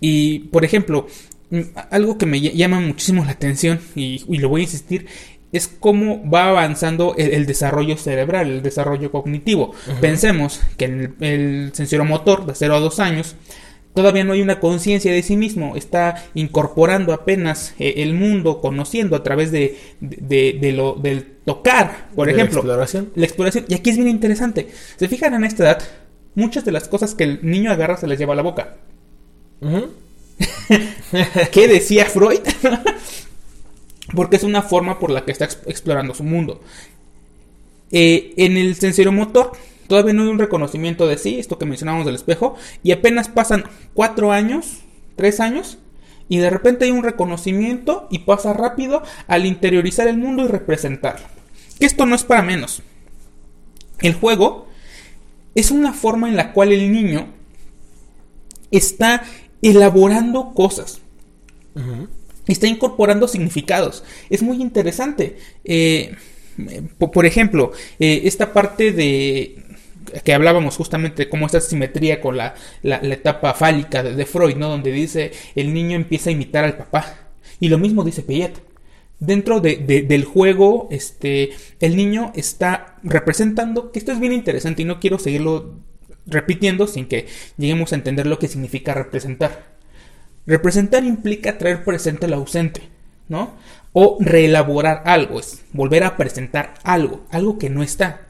Y, 0.00 0.40
por 0.50 0.64
ejemplo, 0.64 1.06
mm, 1.50 1.60
algo 1.90 2.18
que 2.18 2.26
me 2.26 2.40
llama 2.40 2.80
muchísimo 2.80 3.24
la 3.24 3.32
atención 3.32 3.80
y, 3.94 4.38
lo 4.38 4.48
voy 4.48 4.62
a 4.62 4.64
insistir 4.64 5.06
es 5.50 5.66
cómo 5.66 6.28
va 6.28 6.48
avanzando 6.48 7.14
el, 7.16 7.46
desarrollo 7.46 7.96
cerebral, 7.96 8.50
el 8.50 8.62
desarrollo 8.62 9.10
cognitivo. 9.10 9.72
Pensemos 9.98 10.60
que 10.76 10.84
el, 10.84 11.14
el 11.20 11.70
sensoromotor 11.72 12.44
de 12.44 12.54
0 12.54 12.74
a 12.74 12.80
2 12.80 13.00
años 13.00 13.34
todavía 13.98 14.22
no 14.22 14.32
hay 14.32 14.42
una 14.42 14.60
conciencia 14.60 15.10
de 15.10 15.24
sí 15.24 15.36
mismo, 15.36 15.74
está 15.74 16.24
incorporando 16.34 17.12
apenas 17.12 17.74
eh, 17.80 17.94
el 17.96 18.14
mundo, 18.14 18.60
conociendo 18.60 19.16
a 19.16 19.24
través 19.24 19.50
de, 19.50 19.76
de, 19.98 20.72
lo, 20.72 20.94
del 20.94 21.26
tocar, 21.44 22.06
por 22.14 22.28
ejemplo. 22.28 22.58
La 22.58 22.60
exploración. 22.60 23.10
La 23.16 23.26
exploración. 23.26 23.64
Y 23.66 23.74
aquí 23.74 23.90
es 23.90 23.96
bien 23.96 24.06
interesante. 24.06 24.68
Se 24.96 25.08
fijan 25.08 25.34
en 25.34 25.42
esta 25.42 25.64
edad, 25.64 25.82
muchas 26.36 26.64
de 26.64 26.70
las 26.70 26.86
cosas 26.86 27.16
que 27.16 27.24
el 27.24 27.40
niño 27.42 27.72
agarra 27.72 27.96
se 27.96 28.06
les 28.06 28.20
lleva 28.20 28.34
a 28.34 28.36
la 28.36 28.42
boca. 28.42 28.76
¿Qué 31.50 31.66
decía 31.66 32.04
Freud? 32.04 32.38
Porque 34.14 34.36
es 34.36 34.44
una 34.44 34.62
forma 34.62 35.00
por 35.00 35.10
la 35.10 35.24
que 35.24 35.32
está 35.32 35.46
explorando 35.66 36.14
su 36.14 36.22
mundo. 36.22 36.60
Eh, 37.90 38.32
en 38.36 38.56
el 38.56 38.76
motor 39.10 39.50
Todavía 39.88 40.12
no 40.12 40.22
hay 40.22 40.28
un 40.28 40.38
reconocimiento 40.38 41.06
de 41.08 41.18
sí, 41.18 41.38
esto 41.38 41.58
que 41.58 41.66
mencionábamos 41.66 42.06
del 42.06 42.14
espejo, 42.14 42.54
y 42.82 42.92
apenas 42.92 43.28
pasan 43.28 43.64
cuatro 43.94 44.30
años, 44.30 44.82
tres 45.16 45.40
años, 45.40 45.78
y 46.28 46.38
de 46.38 46.50
repente 46.50 46.84
hay 46.84 46.90
un 46.90 47.02
reconocimiento 47.02 48.06
y 48.10 48.20
pasa 48.20 48.52
rápido 48.52 49.02
al 49.26 49.46
interiorizar 49.46 50.06
el 50.06 50.18
mundo 50.18 50.44
y 50.44 50.48
representarlo. 50.48 51.26
Que 51.80 51.86
esto 51.86 52.04
no 52.06 52.14
es 52.14 52.22
para 52.22 52.42
menos. 52.42 52.82
El 54.00 54.14
juego 54.14 54.68
es 55.54 55.70
una 55.70 55.94
forma 55.94 56.28
en 56.28 56.36
la 56.36 56.52
cual 56.52 56.72
el 56.72 56.92
niño 56.92 57.28
está 58.70 59.24
elaborando 59.62 60.52
cosas. 60.52 61.00
Está 62.46 62.66
incorporando 62.66 63.26
significados. 63.26 64.04
Es 64.28 64.42
muy 64.42 64.60
interesante. 64.60 65.38
Eh, 65.64 66.14
por 66.98 67.24
ejemplo, 67.24 67.72
eh, 67.98 68.22
esta 68.24 68.52
parte 68.52 68.92
de 68.92 69.64
que 70.24 70.34
hablábamos 70.34 70.76
justamente 70.76 71.28
cómo 71.28 71.46
esta 71.46 71.60
simetría 71.60 72.20
con 72.20 72.36
la, 72.36 72.54
etapa 72.82 73.54
fálica 73.54 74.02
de, 74.02 74.26
Freud, 74.26 74.56
¿no? 74.56 74.68
Donde 74.68 74.92
dice 74.92 75.32
el 75.54 75.72
niño 75.74 75.96
empieza 75.96 76.30
a 76.30 76.32
imitar 76.32 76.64
al 76.64 76.76
papá. 76.76 77.14
Y 77.60 77.68
lo 77.68 77.78
mismo 77.78 78.04
dice 78.04 78.22
Piaget. 78.22 78.62
Dentro 79.20 79.60
de, 79.60 79.76
del 79.76 80.24
juego, 80.24 80.86
este, 80.92 81.50
el 81.80 81.96
niño 81.96 82.32
está 82.36 82.98
representando, 83.02 83.90
que 83.90 83.98
esto 83.98 84.12
es 84.12 84.20
bien 84.20 84.32
interesante 84.32 84.82
y 84.82 84.84
no 84.84 85.00
quiero 85.00 85.18
seguirlo 85.18 85.74
repitiendo 86.24 86.86
sin 86.86 87.06
que 87.06 87.26
lleguemos 87.56 87.92
a 87.92 87.96
entender 87.96 88.26
lo 88.26 88.38
que 88.38 88.46
significa 88.46 88.94
representar. 88.94 89.78
Representar 90.46 91.04
implica 91.04 91.58
traer 91.58 91.84
presente 91.84 92.28
lo 92.28 92.36
ausente, 92.36 92.82
¿no? 93.28 93.54
O 93.92 94.18
reelaborar 94.20 95.02
algo, 95.04 95.40
es 95.40 95.64
volver 95.72 96.04
a 96.04 96.16
presentar 96.16 96.74
algo, 96.84 97.26
algo 97.30 97.58
que 97.58 97.70
no 97.70 97.82
está. 97.82 98.27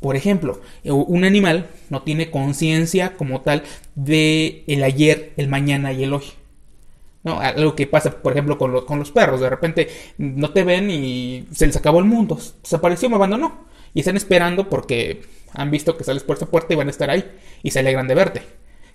Por 0.00 0.16
ejemplo, 0.16 0.60
eh, 0.82 0.90
un 0.90 1.24
animal 1.24 1.66
no 1.90 2.02
tiene 2.02 2.30
conciencia 2.30 3.16
como 3.16 3.42
tal 3.42 3.62
de 3.94 4.64
el 4.66 4.82
ayer, 4.82 5.32
el 5.36 5.48
mañana 5.48 5.92
y 5.92 6.04
el 6.04 6.14
hoy. 6.14 6.24
¿no? 7.22 7.38
Algo 7.38 7.76
que 7.76 7.86
pasa, 7.86 8.10
por 8.22 8.32
ejemplo, 8.32 8.56
con, 8.56 8.84
con, 8.86 8.98
los 8.98 9.10
perros. 9.10 9.40
De 9.40 9.50
repente 9.50 9.88
no 10.18 10.50
te 10.52 10.64
ven 10.64 10.90
y 10.90 11.46
se 11.52 11.66
les 11.66 11.76
acabó 11.76 11.98
el 11.98 12.06
mundo. 12.06 12.38
Desapareció, 12.62 13.10
me 13.10 13.16
abandonó. 13.16 13.66
Y 13.92 14.00
están 14.00 14.16
esperando 14.16 14.68
porque 14.68 15.22
han 15.52 15.70
visto 15.70 15.96
que 15.96 16.04
sales 16.04 16.22
por 16.22 16.36
esa 16.36 16.46
puerta 16.46 16.72
y 16.72 16.76
van 16.76 16.88
a 16.88 16.92
estar 16.92 17.10
ahí. 17.10 17.30
Y 17.62 17.72
se 17.72 17.80
alegran 17.80 18.08
de 18.08 18.14
verte. 18.14 18.42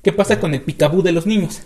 ¿Qué 0.01 0.11
pasa 0.11 0.39
con 0.39 0.53
el 0.53 0.61
picabú 0.61 1.01
de 1.01 1.11
los 1.11 1.25
niños? 1.25 1.61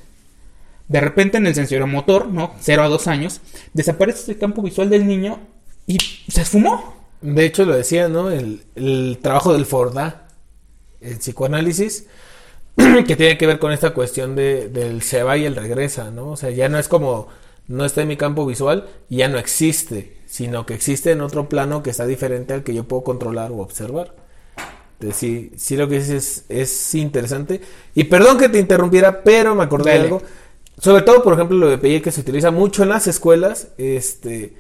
De 0.88 1.00
repente 1.00 1.38
en 1.38 1.46
el 1.46 1.86
motor, 1.86 2.28
¿no? 2.28 2.54
0 2.60 2.84
a 2.84 2.88
2 2.88 3.08
años, 3.08 3.42
desaparece 3.74 4.32
el 4.32 4.40
campo 4.40 4.64
visual 4.64 4.90
del 4.90 5.06
niño 5.06 5.40
y 5.86 6.00
se 6.28 6.42
esfumó. 6.42 6.99
De 7.22 7.46
hecho, 7.46 7.66
lo 7.66 7.76
decía, 7.76 8.08
¿no? 8.08 8.32
El, 8.32 9.20
trabajo 9.22 9.54
del 9.54 9.66
Forda, 9.66 10.28
el 11.02 11.18
psicoanálisis, 11.18 12.06
que 12.76 13.16
tiene 13.16 13.38
que 13.38 13.48
ver 13.48 13.60
con 13.60 13.72
esta 13.72 13.94
cuestión 13.94 14.36
de, 14.36 14.70
del 14.70 15.02
se 15.02 15.24
va 15.24 15.38
y 15.38 15.46
el 15.46 15.56
regresa, 15.56 16.12
¿no? 16.12 16.32
O 16.32 16.38
sea, 16.38 16.50
ya 16.50 16.70
no 16.70 16.80
es 16.80 16.88
como, 16.88 17.28
no 17.68 17.86
está 17.86 18.02
en 18.02 18.08
mi 18.08 18.18
campo 18.18 18.46
visual 18.46 18.88
ya 19.10 19.28
no 19.28 19.38
existe, 19.38 20.18
sino 20.28 20.66
que 20.66 20.76
existe 20.76 21.12
en 21.12 21.22
otro 21.22 21.50
plano 21.50 21.84
que 21.84 21.90
está 21.90 22.06
diferente 22.06 22.54
al 22.54 22.64
que 22.64 22.74
yo 22.74 22.86
puedo 22.86 23.04
controlar 23.04 23.52
o 23.52 23.58
observar. 23.58 24.16
Entonces, 24.94 25.18
sí, 25.18 25.52
sí 25.58 25.78
lo 25.78 25.88
que 25.88 26.00
dices 26.00 26.46
es, 26.50 26.60
es 26.62 26.96
interesante. 26.96 27.62
Y 27.96 28.06
perdón 28.06 28.38
que 28.38 28.50
te 28.50 28.60
interrumpiera, 28.60 29.24
pero 29.24 29.56
me 29.56 29.64
acordé 29.64 29.92
de 29.92 30.00
algo. 30.00 30.22
Sobre 30.78 31.04
todo, 31.04 31.24
por 31.24 31.34
ejemplo, 31.34 31.58
lo 31.58 31.70
de 31.70 31.78
PI 31.78 32.02
que 32.02 32.12
se 32.12 32.22
utiliza 32.22 32.52
mucho 32.52 32.84
en 32.84 32.90
las 32.90 33.08
escuelas, 33.08 33.70
este 33.78 34.54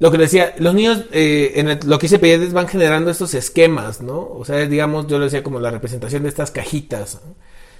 lo 0.00 0.10
que 0.10 0.16
decía, 0.16 0.54
los 0.58 0.74
niños, 0.74 1.04
eh, 1.12 1.52
en 1.56 1.78
lo 1.88 1.98
que 1.98 2.06
hice 2.06 2.18
Piaget 2.18 2.52
van 2.52 2.66
generando 2.66 3.10
estos 3.10 3.34
esquemas, 3.34 4.00
¿no? 4.00 4.18
O 4.32 4.44
sea, 4.46 4.56
digamos, 4.66 5.06
yo 5.06 5.18
lo 5.18 5.24
decía 5.26 5.42
como 5.42 5.60
la 5.60 5.70
representación 5.70 6.22
de 6.22 6.30
estas 6.30 6.50
cajitas. 6.50 7.20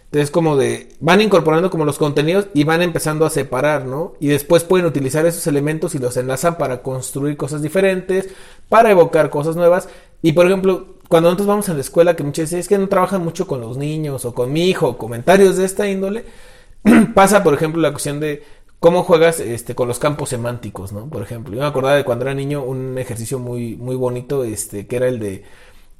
Entonces, 0.04 0.30
como 0.30 0.56
de, 0.56 0.90
van 1.00 1.22
incorporando 1.22 1.70
como 1.70 1.86
los 1.86 1.96
contenidos 1.96 2.48
y 2.52 2.64
van 2.64 2.82
empezando 2.82 3.24
a 3.24 3.30
separar, 3.30 3.86
¿no? 3.86 4.12
Y 4.20 4.28
después 4.28 4.64
pueden 4.64 4.86
utilizar 4.86 5.24
esos 5.24 5.46
elementos 5.46 5.94
y 5.94 5.98
los 5.98 6.16
enlazan 6.18 6.58
para 6.58 6.82
construir 6.82 7.38
cosas 7.38 7.62
diferentes, 7.62 8.28
para 8.68 8.90
evocar 8.90 9.30
cosas 9.30 9.56
nuevas. 9.56 9.88
Y 10.20 10.32
por 10.32 10.46
ejemplo, 10.46 10.96
cuando 11.08 11.30
nosotros 11.30 11.48
vamos 11.48 11.68
a 11.70 11.74
la 11.74 11.80
escuela, 11.80 12.16
que 12.16 12.22
muchas 12.22 12.44
veces 12.46 12.60
es 12.60 12.68
que 12.68 12.76
no 12.76 12.88
trabajan 12.88 13.24
mucho 13.24 13.46
con 13.46 13.62
los 13.62 13.78
niños 13.78 14.26
o 14.26 14.34
con 14.34 14.52
mi 14.52 14.68
hijo, 14.68 14.98
comentarios 14.98 15.56
de 15.56 15.64
esta 15.64 15.88
índole, 15.88 16.24
pasa, 17.14 17.42
por 17.42 17.54
ejemplo, 17.54 17.80
la 17.80 17.92
cuestión 17.92 18.20
de 18.20 18.42
cómo 18.80 19.04
juegas 19.04 19.38
este, 19.40 19.74
con 19.74 19.86
los 19.86 19.98
campos 19.98 20.30
semánticos, 20.30 20.92
¿no? 20.92 21.06
Por 21.08 21.22
ejemplo, 21.22 21.54
yo 21.54 21.60
me 21.60 21.66
acordaba 21.66 21.94
de 21.94 22.04
cuando 22.04 22.24
era 22.24 22.34
niño 22.34 22.64
un 22.64 22.98
ejercicio 22.98 23.38
muy, 23.38 23.76
muy 23.76 23.94
bonito, 23.94 24.42
este, 24.42 24.86
que 24.86 24.96
era 24.96 25.06
el 25.06 25.20
de, 25.20 25.44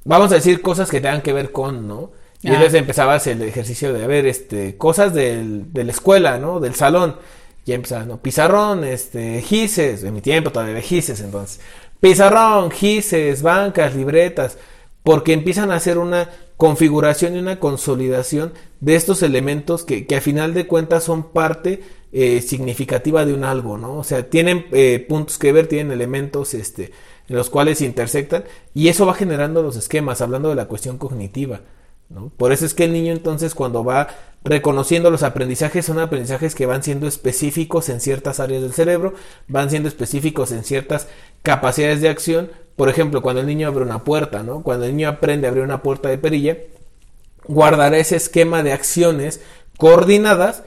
vamos 0.03 0.31
a 0.31 0.35
decir 0.35 0.61
cosas 0.61 0.89
que 0.89 0.99
tengan 0.99 1.21
que 1.21 1.31
ver 1.31 1.51
con, 1.51 1.87
¿no? 1.87 2.11
Y 2.41 2.49
ah. 2.49 2.55
entonces 2.55 2.79
empezabas 2.79 3.27
el 3.27 3.43
ejercicio 3.43 3.93
de, 3.93 4.03
a 4.03 4.07
ver, 4.07 4.25
este, 4.25 4.75
cosas 4.77 5.13
del, 5.13 5.71
de 5.71 5.83
la 5.83 5.91
escuela, 5.91 6.39
¿no? 6.39 6.59
Del 6.59 6.73
salón. 6.73 7.15
Y 7.63 7.73
empezaba, 7.73 8.03
¿no? 8.05 8.17
Pizarrón, 8.17 8.83
este, 8.83 9.43
gises, 9.43 10.03
en 10.03 10.15
mi 10.15 10.21
tiempo 10.21 10.51
todavía 10.51 10.81
gises, 10.81 11.21
entonces. 11.21 11.61
Pizarrón, 11.99 12.71
gises, 12.71 13.43
bancas, 13.43 13.93
libretas, 13.93 14.57
porque 15.03 15.33
empiezan 15.33 15.69
a 15.69 15.75
hacer 15.75 15.99
una 15.99 16.31
configuración 16.57 17.35
y 17.35 17.39
una 17.39 17.59
consolidación 17.59 18.53
de 18.79 18.95
estos 18.95 19.21
elementos 19.21 19.83
que, 19.83 20.07
que 20.07 20.15
a 20.15 20.21
final 20.21 20.55
de 20.55 20.65
cuentas 20.65 21.03
son 21.03 21.31
parte 21.31 21.83
eh, 22.13 22.41
significativa 22.41 23.25
de 23.25 23.33
un 23.33 23.43
algo, 23.43 23.77
¿no? 23.77 23.97
O 23.97 24.03
sea, 24.03 24.29
tienen 24.29 24.65
eh, 24.71 25.05
puntos 25.07 25.37
que 25.37 25.51
ver, 25.53 25.67
tienen 25.67 25.93
elementos 25.93 26.53
este, 26.53 26.91
en 27.29 27.35
los 27.35 27.49
cuales 27.49 27.77
se 27.77 27.85
intersectan 27.85 28.43
y 28.73 28.89
eso 28.89 29.05
va 29.05 29.13
generando 29.13 29.63
los 29.63 29.77
esquemas, 29.77 30.21
hablando 30.21 30.49
de 30.49 30.55
la 30.55 30.65
cuestión 30.65 30.97
cognitiva. 30.97 31.61
¿no? 32.09 32.29
Por 32.35 32.51
eso 32.51 32.65
es 32.65 32.73
que 32.73 32.83
el 32.83 32.91
niño 32.91 33.13
entonces 33.13 33.55
cuando 33.55 33.85
va 33.85 34.09
reconociendo 34.43 35.09
los 35.09 35.23
aprendizajes 35.23 35.85
son 35.85 35.99
aprendizajes 35.99 36.55
que 36.55 36.65
van 36.65 36.83
siendo 36.83 37.07
específicos 37.07 37.87
en 37.87 38.01
ciertas 38.01 38.41
áreas 38.41 38.61
del 38.61 38.73
cerebro, 38.73 39.13
van 39.47 39.69
siendo 39.69 39.87
específicos 39.87 40.51
en 40.51 40.65
ciertas 40.65 41.07
capacidades 41.41 42.01
de 42.01 42.09
acción. 42.09 42.51
Por 42.75 42.89
ejemplo, 42.89 43.21
cuando 43.21 43.41
el 43.41 43.47
niño 43.47 43.67
abre 43.67 43.83
una 43.83 44.03
puerta, 44.03 44.43
¿no? 44.43 44.63
Cuando 44.63 44.85
el 44.85 44.95
niño 44.95 45.07
aprende 45.07 45.47
a 45.47 45.51
abrir 45.51 45.63
una 45.63 45.81
puerta 45.81 46.09
de 46.09 46.17
perilla, 46.17 46.57
guardará 47.45 47.97
ese 47.97 48.17
esquema 48.17 48.63
de 48.63 48.73
acciones 48.73 49.41
coordinadas 49.77 50.63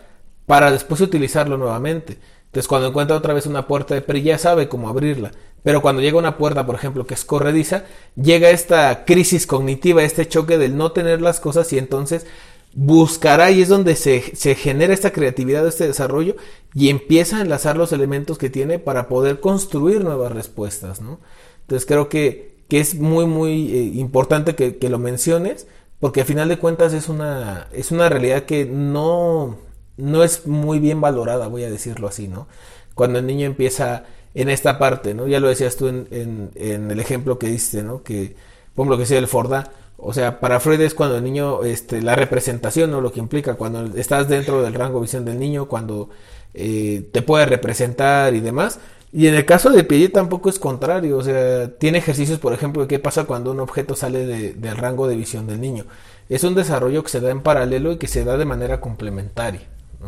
para 0.46 0.70
después 0.70 1.00
utilizarlo 1.00 1.56
nuevamente. 1.56 2.18
Entonces 2.46 2.68
cuando 2.68 2.88
encuentra 2.88 3.16
otra 3.16 3.34
vez 3.34 3.46
una 3.46 3.66
puerta 3.66 3.94
de 3.94 4.02
perilla 4.02 4.38
sabe 4.38 4.68
cómo 4.68 4.88
abrirla. 4.88 5.32
Pero 5.62 5.80
cuando 5.80 6.02
llega 6.02 6.18
una 6.18 6.36
puerta, 6.36 6.66
por 6.66 6.74
ejemplo, 6.74 7.06
que 7.06 7.14
es 7.14 7.24
corrediza, 7.24 7.84
llega 8.16 8.50
esta 8.50 9.04
crisis 9.04 9.46
cognitiva, 9.46 10.02
este 10.02 10.28
choque 10.28 10.58
del 10.58 10.76
no 10.76 10.92
tener 10.92 11.22
las 11.22 11.40
cosas 11.40 11.72
y 11.72 11.78
entonces 11.78 12.26
buscará 12.74 13.50
y 13.50 13.62
es 13.62 13.68
donde 13.68 13.96
se, 13.96 14.36
se 14.36 14.54
genera 14.54 14.92
esta 14.92 15.12
creatividad, 15.12 15.66
este 15.66 15.86
desarrollo 15.86 16.36
y 16.74 16.90
empieza 16.90 17.38
a 17.38 17.40
enlazar 17.40 17.76
los 17.76 17.92
elementos 17.92 18.36
que 18.36 18.50
tiene 18.50 18.78
para 18.78 19.08
poder 19.08 19.40
construir 19.40 20.04
nuevas 20.04 20.32
respuestas, 20.32 21.00
¿no? 21.00 21.20
Entonces 21.62 21.86
creo 21.86 22.08
que 22.08 22.54
que 22.68 22.80
es 22.80 22.94
muy, 22.94 23.26
muy 23.26 23.72
eh, 23.72 23.82
importante 23.94 24.54
que, 24.54 24.76
que, 24.78 24.88
lo 24.88 24.98
menciones, 24.98 25.66
porque 26.00 26.20
al 26.20 26.26
final 26.26 26.48
de 26.48 26.58
cuentas 26.58 26.92
es 26.92 27.08
una, 27.08 27.68
es 27.72 27.90
una 27.90 28.08
realidad 28.08 28.44
que 28.44 28.64
no, 28.64 29.58
no 29.96 30.22
es 30.24 30.46
muy 30.46 30.78
bien 30.78 31.00
valorada, 31.00 31.48
voy 31.48 31.64
a 31.64 31.70
decirlo 31.70 32.08
así, 32.08 32.28
¿no? 32.28 32.46
Cuando 32.94 33.18
el 33.18 33.26
niño 33.26 33.46
empieza 33.46 34.04
en 34.34 34.48
esta 34.48 34.78
parte, 34.78 35.14
¿no? 35.14 35.26
Ya 35.26 35.40
lo 35.40 35.48
decías 35.48 35.76
tú 35.76 35.88
en, 35.88 36.08
en, 36.54 36.90
el 36.90 37.00
ejemplo 37.00 37.38
que 37.38 37.46
diste, 37.46 37.82
¿no? 37.82 38.02
Que, 38.02 38.36
por 38.74 38.84
ejemplo, 38.84 38.98
que 38.98 39.06
sea 39.06 39.18
el 39.18 39.28
Forda, 39.28 39.70
o 39.96 40.12
sea, 40.12 40.40
para 40.40 40.60
Freud 40.60 40.80
es 40.80 40.94
cuando 40.94 41.16
el 41.16 41.24
niño, 41.24 41.64
este, 41.64 42.02
la 42.02 42.16
representación, 42.16 42.90
¿no? 42.90 43.00
Lo 43.00 43.12
que 43.12 43.20
implica, 43.20 43.54
cuando 43.54 43.96
estás 43.96 44.28
dentro 44.28 44.62
del 44.62 44.74
rango 44.74 44.98
de 44.98 45.02
visión 45.02 45.24
del 45.24 45.38
niño, 45.38 45.66
cuando 45.66 46.10
eh, 46.52 47.08
te 47.12 47.22
puede 47.22 47.46
representar 47.46 48.34
y 48.34 48.40
demás. 48.40 48.80
Y 49.12 49.28
en 49.28 49.34
el 49.36 49.44
caso 49.46 49.70
de 49.70 49.84
Piaget 49.84 50.12
tampoco 50.12 50.48
es 50.48 50.58
contrario, 50.58 51.16
o 51.18 51.22
sea, 51.22 51.68
tiene 51.78 51.98
ejercicios, 51.98 52.40
por 52.40 52.52
ejemplo, 52.52 52.82
de 52.82 52.88
qué 52.88 52.98
pasa 52.98 53.24
cuando 53.24 53.52
un 53.52 53.60
objeto 53.60 53.94
sale 53.94 54.26
de, 54.26 54.54
del 54.54 54.76
rango 54.76 55.06
de 55.06 55.14
visión 55.16 55.46
del 55.46 55.60
niño. 55.60 55.84
Es 56.28 56.42
un 56.42 56.56
desarrollo 56.56 57.04
que 57.04 57.10
se 57.10 57.20
da 57.20 57.30
en 57.30 57.40
paralelo 57.42 57.92
y 57.92 57.98
que 57.98 58.08
se 58.08 58.24
da 58.24 58.36
de 58.36 58.44
manera 58.44 58.80
complementaria. 58.80 59.60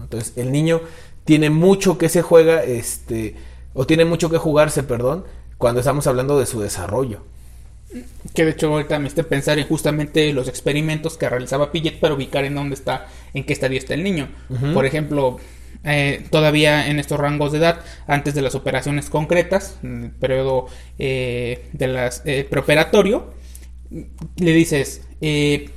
Entonces, 0.03 0.33
el 0.37 0.53
niño 0.53 0.81
tiene 1.25 1.51
mucho 1.51 1.99
que 1.99 2.09
se 2.09 2.23
juega, 2.23 2.63
este, 2.63 3.37
o 3.75 3.87
tiene 3.87 4.05
mucho 4.05 4.31
que 4.31 4.39
jugarse, 4.39 4.83
perdón, 4.83 5.25
cuando 5.59 5.81
estamos 5.81 6.07
hablando 6.07 6.39
de 6.39 6.47
su 6.47 6.61
desarrollo. 6.61 7.23
Que 8.35 8.45
de 8.45 8.51
hecho 8.51 8.73
ahorita 8.73 8.99
me 8.99 9.09
esté 9.09 9.25
pensar 9.25 9.59
en 9.59 9.67
justamente 9.67 10.33
los 10.33 10.49
experimentos 10.49 11.17
que 11.17 11.29
realizaba 11.29 11.73
Piaget 11.73 12.01
para 12.01 12.15
ubicar 12.15 12.45
en 12.45 12.55
dónde 12.55 12.75
está, 12.75 13.07
en 13.33 13.45
qué 13.45 13.53
estadio 13.53 13.79
está 13.79 13.95
el 13.95 14.03
niño. 14.03 14.29
Uh 14.49 14.55
-huh. 14.55 14.75
Por 14.75 14.87
ejemplo, 14.87 15.39
eh, 15.85 16.27
todavía 16.31 16.89
en 16.89 16.99
estos 16.99 17.19
rangos 17.19 17.53
de 17.53 17.59
edad, 17.59 17.81
antes 18.07 18.35
de 18.35 18.43
las 18.43 18.55
operaciones 18.55 19.09
concretas, 19.09 19.79
en 19.83 20.05
el 20.05 20.11
periodo 20.11 20.67
eh, 20.99 21.69
de 21.73 21.87
las 21.87 22.23
eh, 22.25 22.47
preoperatorio, 22.49 23.33
le 23.91 24.53
dices, 24.53 25.03
eh, 25.21 25.71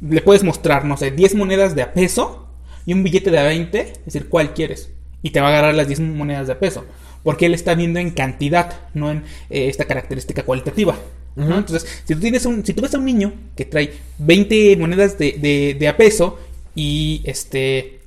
le 0.00 0.20
puedes 0.22 0.44
mostrar, 0.44 0.84
no 0.84 0.96
sé, 0.96 1.10
10 1.10 1.34
monedas 1.34 1.74
de 1.74 1.82
a 1.82 1.92
peso 1.92 2.47
y 2.88 2.94
un 2.94 3.02
billete 3.02 3.30
de 3.30 3.38
a 3.38 3.42
20, 3.42 3.80
es 3.80 4.04
decir, 4.06 4.30
¿cuál 4.30 4.54
quieres? 4.54 4.88
Y 5.22 5.28
te 5.28 5.42
va 5.42 5.48
a 5.48 5.50
agarrar 5.50 5.74
las 5.74 5.88
10 5.88 6.00
monedas 6.00 6.48
de 6.48 6.54
peso, 6.54 6.86
porque 7.22 7.44
él 7.44 7.52
está 7.52 7.74
viendo 7.74 8.00
en 8.00 8.12
cantidad, 8.12 8.80
no 8.94 9.10
en 9.10 9.24
eh, 9.50 9.68
esta 9.68 9.84
característica 9.84 10.42
cualitativa. 10.42 10.98
Uh 11.36 11.42
-huh. 11.42 11.58
Entonces, 11.58 12.02
si 12.06 12.14
tú, 12.14 12.20
tienes 12.22 12.46
un, 12.46 12.64
si 12.64 12.72
tú 12.72 12.80
ves 12.80 12.94
a 12.94 12.98
un 12.98 13.04
niño 13.04 13.34
que 13.54 13.66
trae 13.66 13.92
20 14.16 14.78
monedas 14.78 15.18
de, 15.18 15.32
de, 15.32 15.76
de 15.78 15.86
a 15.86 15.98
peso 15.98 16.38
y 16.74 17.20
este 17.26 17.98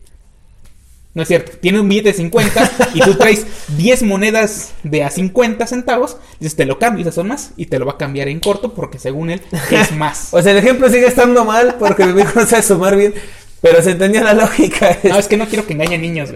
no 1.14 1.24
es 1.24 1.28
cierto, 1.28 1.52
tiene 1.60 1.80
un 1.80 1.90
billete 1.90 2.10
de 2.10 2.14
50 2.16 2.90
y 2.94 3.02
tú 3.02 3.16
traes 3.16 3.46
10 3.78 4.04
monedas 4.04 4.72
de 4.84 5.04
a 5.04 5.10
50 5.10 5.68
centavos, 5.68 6.18
dices 6.40 6.56
te 6.56 6.66
lo 6.66 6.80
cambio, 6.80 7.02
esas 7.02 7.16
son 7.16 7.28
más, 7.28 7.52
y 7.58 7.66
te 7.66 7.80
lo 7.80 7.86
va 7.86 7.94
a 7.94 7.98
cambiar 7.98 8.30
en 8.30 8.40
corto 8.40 8.74
porque 8.74 8.98
según 8.98 9.30
él 9.30 9.42
es 9.72 9.92
más. 9.96 10.30
o 10.32 10.42
sea, 10.42 10.54
el 10.54 10.60
ejemplo 10.60 10.90
sigue 10.90 11.08
estando 11.08 11.44
mal 11.44 11.76
porque 11.80 12.06
mi 12.06 12.22
hijo 12.22 12.40
no 12.40 12.48
sabe 12.48 12.64
sumar 12.64 12.96
bien, 12.96 13.14
pero 13.62 13.82
se 13.82 13.92
entendía 13.92 14.24
la 14.24 14.34
lógica. 14.34 14.98
No, 15.04 15.18
es 15.18 15.28
que 15.28 15.38
no 15.38 15.48
quiero 15.48 15.66
que 15.66 15.74
engañen 15.74 16.02
niños. 16.02 16.30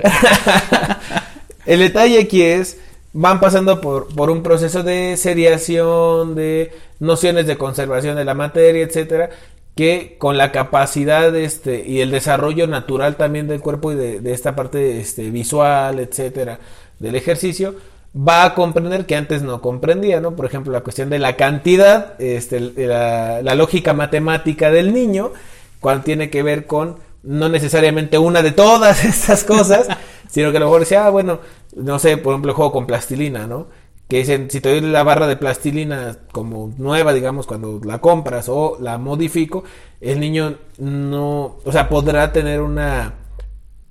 el 1.65 1.79
detalle 1.79 2.19
aquí 2.19 2.43
es, 2.43 2.77
van 3.13 3.39
pasando 3.39 3.81
por, 3.81 4.13
por 4.13 4.29
un 4.29 4.43
proceso 4.43 4.83
de 4.83 5.17
seriación, 5.17 6.35
de 6.35 6.71
nociones 6.99 7.47
de 7.47 7.57
conservación 7.57 8.15
de 8.15 8.25
la 8.25 8.35
materia, 8.35 8.83
etcétera, 8.83 9.29
que 9.75 10.15
con 10.19 10.37
la 10.37 10.51
capacidad 10.51 11.35
este 11.35 11.83
y 11.85 12.01
el 12.01 12.11
desarrollo 12.11 12.67
natural 12.67 13.17
también 13.17 13.47
del 13.47 13.59
cuerpo 13.59 13.91
y 13.91 13.95
de, 13.95 14.19
de 14.21 14.33
esta 14.33 14.55
parte 14.55 14.99
este, 14.99 15.29
visual, 15.31 15.99
etcétera, 15.99 16.59
del 16.99 17.15
ejercicio, 17.15 17.75
va 18.15 18.45
a 18.45 18.53
comprender 18.53 19.05
que 19.05 19.15
antes 19.15 19.41
no 19.41 19.61
comprendía, 19.61 20.21
¿no? 20.21 20.35
Por 20.35 20.45
ejemplo, 20.45 20.71
la 20.71 20.81
cuestión 20.81 21.09
de 21.09 21.19
la 21.19 21.35
cantidad, 21.35 22.13
este, 22.21 22.59
la, 22.59 23.41
la 23.41 23.55
lógica 23.55 23.93
matemática 23.93 24.71
del 24.71 24.93
niño, 24.93 25.33
cuando 25.81 26.05
tiene 26.05 26.29
que 26.29 26.41
ver 26.41 26.65
con 26.65 27.04
no 27.25 27.49
necesariamente 27.49 28.17
una 28.17 28.41
de 28.41 28.51
todas 28.51 29.03
estas 29.05 29.43
cosas, 29.43 29.87
sino 30.29 30.51
que 30.51 30.57
a 30.57 30.59
lo 30.59 30.67
mejor 30.67 30.81
decía, 30.81 31.05
ah, 31.05 31.09
bueno, 31.09 31.39
no 31.75 31.99
sé, 31.99 32.17
por 32.17 32.33
ejemplo, 32.33 32.53
juego 32.53 32.71
con 32.71 32.87
plastilina, 32.87 33.47
¿no? 33.47 33.67
que 34.07 34.17
dicen, 34.17 34.51
si 34.51 34.61
te 34.61 34.69
doy 34.69 34.81
la 34.81 35.03
barra 35.03 35.27
de 35.27 35.35
plastilina 35.35 36.17
como 36.31 36.73
nueva, 36.77 37.13
digamos, 37.13 37.47
cuando 37.47 37.81
la 37.83 37.99
compras 38.01 38.49
o 38.49 38.77
la 38.79 38.97
modifico, 38.97 39.63
el 39.99 40.19
niño 40.19 40.57
no, 40.77 41.57
o 41.63 41.71
sea, 41.71 41.89
podrá 41.89 42.31
tener 42.31 42.61
una, 42.61 43.15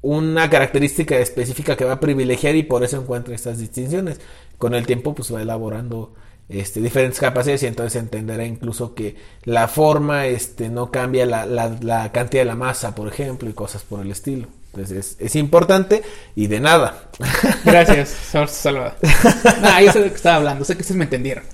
una 0.03 0.49
característica 0.49 1.19
específica 1.19 1.77
que 1.77 1.85
va 1.85 1.95
a 1.95 2.01
privilegiar 2.01 2.55
y 2.55 2.63
por 2.63 2.85
eso 2.85 2.97
encuentra 2.99 3.35
estas 3.35 3.59
distinciones. 3.59 4.21
Con 4.57 4.75
el 4.75 4.87
tiempo, 4.87 5.15
pues 5.17 5.35
va 5.35 5.43
elaborando 5.43 6.15
este, 6.49 6.81
diferentes 6.81 7.21
capacidades 7.21 7.63
y 7.63 7.67
entonces 7.67 8.01
entenderá 8.01 8.45
incluso 8.45 8.95
que 8.95 9.17
la 9.45 9.69
forma 9.69 10.27
este, 10.27 10.69
no 10.69 10.91
cambia 10.91 11.27
la, 11.27 11.47
la, 11.47 11.77
la 11.81 12.13
cantidad 12.13 12.43
de 12.43 12.47
la 12.47 12.55
masa, 12.55 12.95
por 12.95 13.09
ejemplo, 13.09 13.49
y 13.49 13.55
cosas 13.55 13.83
por 13.83 14.01
el 14.01 14.11
estilo. 14.11 14.49
Entonces 14.67 14.99
es, 14.99 15.17
es, 15.21 15.37
importante 15.37 16.03
y 16.35 16.49
de 16.49 16.61
nada. 16.61 17.09
Gracias, 17.65 18.11
Salvador. 18.49 18.95
nah, 19.63 19.81
yo 19.81 19.93
sé 19.93 20.01
de 20.01 20.09
qué 20.09 20.17
estaba 20.17 20.37
hablando, 20.37 20.65
sé 20.65 20.75
que 20.75 20.83
ustedes 20.83 20.99
me 20.99 21.05
entendieron. 21.05 21.45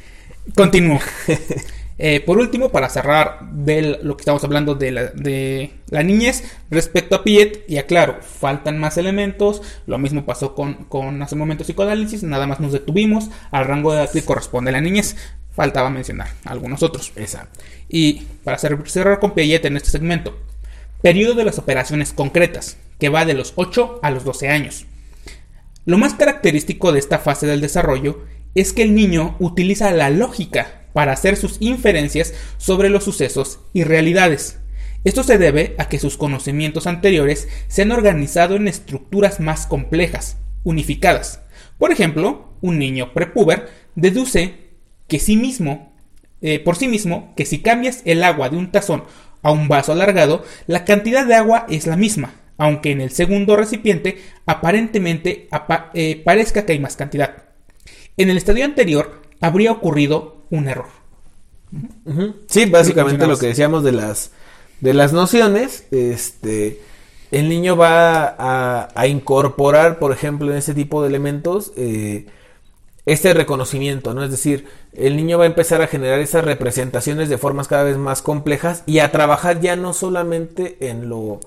Continúo. 0.54 0.98
Eh, 2.02 2.20
por 2.20 2.38
último, 2.38 2.70
para 2.70 2.88
cerrar 2.88 3.40
de 3.52 3.98
lo 4.02 4.16
que 4.16 4.22
estamos 4.22 4.42
hablando 4.42 4.74
de 4.74 4.90
la, 4.90 5.04
de 5.08 5.70
la 5.90 6.02
niñez, 6.02 6.44
respecto 6.70 7.14
a 7.14 7.22
Piet, 7.22 7.62
y 7.68 7.76
aclaro, 7.76 8.22
faltan 8.22 8.78
más 8.78 8.96
elementos, 8.96 9.60
lo 9.86 9.98
mismo 9.98 10.24
pasó 10.24 10.54
con, 10.54 10.84
con 10.84 11.22
hace 11.22 11.34
un 11.34 11.40
momento 11.40 11.62
psicoanálisis, 11.62 12.22
nada 12.22 12.46
más 12.46 12.58
nos 12.58 12.72
detuvimos 12.72 13.28
al 13.50 13.66
rango 13.66 13.92
de 13.92 13.98
edad 13.98 14.10
que 14.10 14.24
corresponde 14.24 14.70
a 14.70 14.72
la 14.72 14.80
niñez, 14.80 15.14
faltaba 15.54 15.90
mencionar 15.90 16.28
algunos 16.46 16.82
otros. 16.82 17.12
Exacto. 17.16 17.60
Y 17.90 18.22
para 18.44 18.56
cerrar 18.56 19.20
con 19.20 19.34
Piaget 19.34 19.66
en 19.66 19.76
este 19.76 19.90
segmento, 19.90 20.38
periodo 21.02 21.34
de 21.34 21.44
las 21.44 21.58
operaciones 21.58 22.14
concretas, 22.14 22.78
que 22.98 23.10
va 23.10 23.26
de 23.26 23.34
los 23.34 23.52
8 23.56 24.00
a 24.02 24.10
los 24.10 24.24
12 24.24 24.48
años. 24.48 24.86
Lo 25.84 25.98
más 25.98 26.14
característico 26.14 26.92
de 26.92 26.98
esta 26.98 27.18
fase 27.18 27.46
del 27.46 27.60
desarrollo 27.60 28.24
es 28.54 28.72
que 28.72 28.84
el 28.84 28.94
niño 28.94 29.36
utiliza 29.38 29.90
la 29.90 30.08
lógica 30.08 30.79
para 30.92 31.12
hacer 31.12 31.36
sus 31.36 31.56
inferencias 31.60 32.34
sobre 32.58 32.90
los 32.90 33.04
sucesos 33.04 33.60
y 33.72 33.84
realidades. 33.84 34.58
Esto 35.02 35.22
se 35.22 35.38
debe 35.38 35.74
a 35.78 35.88
que 35.88 35.98
sus 35.98 36.18
conocimientos 36.18 36.86
anteriores 36.86 37.48
se 37.68 37.82
han 37.82 37.92
organizado 37.92 38.56
en 38.56 38.68
estructuras 38.68 39.40
más 39.40 39.66
complejas, 39.66 40.36
unificadas. 40.62 41.40
Por 41.78 41.90
ejemplo, 41.90 42.52
un 42.60 42.78
niño 42.78 43.14
prepuber 43.14 43.68
deduce 43.94 44.68
que 45.08 45.18
sí 45.18 45.36
mismo, 45.36 45.94
eh, 46.42 46.58
por 46.58 46.76
sí 46.76 46.86
mismo, 46.86 47.32
que 47.34 47.46
si 47.46 47.60
cambias 47.60 48.02
el 48.04 48.22
agua 48.22 48.50
de 48.50 48.58
un 48.58 48.70
tazón 48.70 49.04
a 49.42 49.52
un 49.52 49.68
vaso 49.68 49.92
alargado, 49.92 50.44
la 50.66 50.84
cantidad 50.84 51.26
de 51.26 51.34
agua 51.34 51.66
es 51.70 51.86
la 51.86 51.96
misma, 51.96 52.34
aunque 52.58 52.90
en 52.90 53.00
el 53.00 53.10
segundo 53.10 53.56
recipiente 53.56 54.18
aparentemente 54.44 55.48
apa 55.50 55.90
eh, 55.94 56.20
parezca 56.22 56.66
que 56.66 56.72
hay 56.72 56.78
más 56.78 56.96
cantidad. 56.96 57.44
En 58.18 58.28
el 58.28 58.36
estadio 58.36 58.66
anterior 58.66 59.22
habría 59.40 59.72
ocurrido 59.72 60.39
un 60.50 60.68
error. 60.68 60.88
Uh 61.72 62.10
-huh. 62.12 62.34
Sí, 62.48 62.66
básicamente 62.66 63.26
lo 63.26 63.38
que 63.38 63.46
decíamos 63.46 63.84
de 63.84 63.92
las 63.92 64.32
de 64.80 64.94
las 64.94 65.12
nociones, 65.12 65.86
este 65.90 66.80
el 67.30 67.48
niño 67.48 67.76
va 67.76 68.34
a, 68.38 68.88
a 68.94 69.06
incorporar, 69.06 69.98
por 69.98 70.12
ejemplo, 70.12 70.50
en 70.50 70.58
ese 70.58 70.74
tipo 70.74 71.02
de 71.02 71.08
elementos 71.08 71.72
eh, 71.76 72.26
este 73.06 73.32
reconocimiento, 73.34 74.14
¿no? 74.14 74.24
Es 74.24 74.30
decir, 74.30 74.66
el 74.92 75.16
niño 75.16 75.38
va 75.38 75.44
a 75.44 75.46
empezar 75.46 75.80
a 75.82 75.86
generar 75.86 76.18
esas 76.20 76.44
representaciones 76.44 77.28
de 77.28 77.38
formas 77.38 77.68
cada 77.68 77.84
vez 77.84 77.96
más 77.96 78.22
complejas 78.22 78.82
y 78.86 78.98
a 78.98 79.12
trabajar 79.12 79.60
ya 79.60 79.76
no 79.76 79.92
solamente 79.92 80.76
en 80.80 81.08
lo 81.08 81.40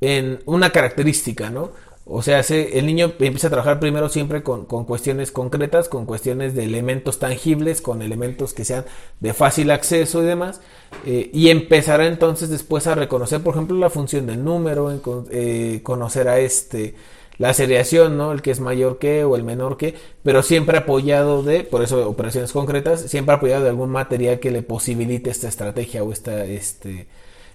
en 0.00 0.40
una 0.46 0.70
característica, 0.70 1.50
¿no? 1.50 1.72
O 2.10 2.22
sea, 2.22 2.42
se, 2.42 2.78
el 2.78 2.86
niño 2.86 3.12
empieza 3.18 3.48
a 3.48 3.50
trabajar 3.50 3.80
primero 3.80 4.08
siempre 4.08 4.42
con, 4.42 4.64
con, 4.64 4.86
cuestiones 4.86 5.30
concretas, 5.30 5.90
con 5.90 6.06
cuestiones 6.06 6.54
de 6.54 6.64
elementos 6.64 7.18
tangibles, 7.18 7.82
con 7.82 8.00
elementos 8.00 8.54
que 8.54 8.64
sean 8.64 8.86
de 9.20 9.34
fácil 9.34 9.70
acceso 9.70 10.22
y 10.22 10.26
demás, 10.26 10.62
eh, 11.04 11.28
y 11.34 11.50
empezará 11.50 12.06
entonces 12.06 12.48
después 12.48 12.86
a 12.86 12.94
reconocer, 12.94 13.42
por 13.42 13.54
ejemplo, 13.54 13.76
la 13.76 13.90
función 13.90 14.26
del 14.26 14.42
número, 14.42 14.90
eh, 15.30 15.80
conocer 15.82 16.28
a 16.28 16.38
este, 16.38 16.94
la 17.36 17.52
seriación, 17.52 18.16
¿no? 18.16 18.32
El 18.32 18.40
que 18.40 18.52
es 18.52 18.60
mayor 18.60 18.98
que 18.98 19.24
o 19.24 19.36
el 19.36 19.44
menor 19.44 19.76
que, 19.76 19.94
pero 20.22 20.42
siempre 20.42 20.78
apoyado 20.78 21.42
de, 21.42 21.62
por 21.62 21.82
eso 21.82 22.08
operaciones 22.08 22.52
concretas, 22.52 23.02
siempre 23.02 23.34
apoyado 23.34 23.64
de 23.64 23.70
algún 23.70 23.90
material 23.90 24.40
que 24.40 24.50
le 24.50 24.62
posibilite 24.62 25.28
esta 25.28 25.48
estrategia 25.48 26.02
o 26.02 26.10
esta, 26.10 26.46
este, 26.46 27.06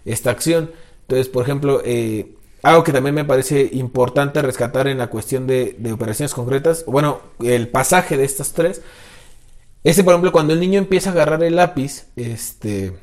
esta 0.06 0.30
acción. 0.30 0.70
Entonces, 1.02 1.28
por 1.28 1.44
ejemplo, 1.44 1.82
eh, 1.84 2.36
algo 2.64 2.84
que 2.84 2.92
también 2.92 3.14
me 3.14 3.26
parece 3.26 3.70
importante 3.74 4.42
rescatar 4.42 4.88
en 4.88 4.98
la 4.98 5.08
cuestión 5.08 5.46
de, 5.48 5.78
operaciones 5.94 6.34
concretas, 6.34 6.86
bueno, 6.86 7.20
el 7.44 7.68
pasaje 7.68 8.18
de 8.18 8.24
estas 8.24 8.54
tres, 8.54 8.82
es 9.84 10.02
por 10.02 10.14
ejemplo, 10.14 10.32
cuando 10.32 10.54
el 10.54 10.60
niño 10.60 10.80
empieza 10.80 11.10
a 11.10 11.14
agarrar 11.14 11.44
el 11.44 11.58
lápiz, 11.58 12.08
este, 12.16 12.94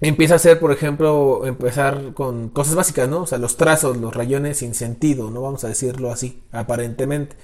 empieza 0.00 0.34
a 0.34 0.36
hacer, 0.36 0.60
por 0.60 0.72
ejemplo, 0.72 1.46
empezar 1.46 2.12
con 2.14 2.50
cosas 2.50 2.74
básicas, 2.74 3.08
¿no? 3.08 3.22
O 3.22 3.26
sea, 3.26 3.38
los 3.38 3.56
trazos, 3.56 3.96
los 3.96 4.14
rayones 4.14 4.58
sin 4.58 4.74
sentido, 4.74 5.30
¿no? 5.30 5.42
Vamos 5.42 5.64
a 5.64 5.68
decirlo 5.68 6.12
así, 6.12 6.42
aparentemente. 6.52 7.34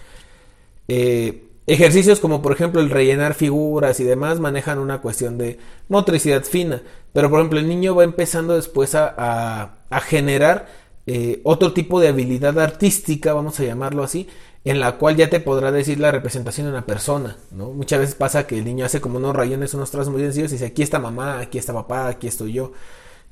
Eh, 0.87 1.49
Ejercicios 1.69 2.19
como 2.19 2.41
por 2.41 2.53
ejemplo 2.53 2.81
el 2.81 2.89
rellenar 2.89 3.35
figuras 3.35 4.01
y 4.01 4.05
demás 4.05 4.41
manejan 4.41 4.79
una 4.79 5.03
cuestión 5.03 5.37
de 5.37 5.59
motricidad 5.89 6.43
fina, 6.45 6.81
pero 7.13 7.29
por 7.29 7.41
ejemplo 7.41 7.59
el 7.59 7.69
niño 7.69 7.95
va 7.95 8.05
empezando 8.05 8.55
después 8.55 8.95
a, 8.95 9.75
a, 9.91 10.01
generar 10.01 10.67
eh, 11.11 11.41
otro 11.43 11.73
tipo 11.73 12.01
de 12.01 12.09
habilidad 12.09 12.59
artística, 12.59 13.33
vamos 13.33 13.59
a 13.59 13.65
llamarlo 13.65 14.03
así, 14.03 14.29
en 14.65 14.79
la 14.79 14.99
cual 14.99 15.17
ya 15.17 15.31
te 15.31 15.41
podrá 15.41 15.73
decir 15.73 15.99
la 15.99 16.11
representación 16.11 16.67
de 16.67 16.73
una 16.73 16.85
persona. 16.85 17.39
Muchas 17.51 18.01
veces 18.01 18.15
pasa 18.15 18.47
que 18.47 18.59
el 18.59 18.67
niño 18.67 18.85
hace 18.85 19.01
como 19.01 19.17
unos 19.17 19.35
rayones, 19.35 19.73
unos 19.73 19.91
trazos 19.91 20.13
muy 20.13 20.21
sencillos 20.21 20.51
y 20.51 20.57
dice, 20.57 20.67
aquí 20.67 20.83
está 20.83 20.99
mamá, 20.99 21.39
aquí 21.39 21.57
está 21.57 21.73
papá, 21.73 22.09
aquí 22.09 22.27
estoy 22.27 22.53
yo. 22.53 22.73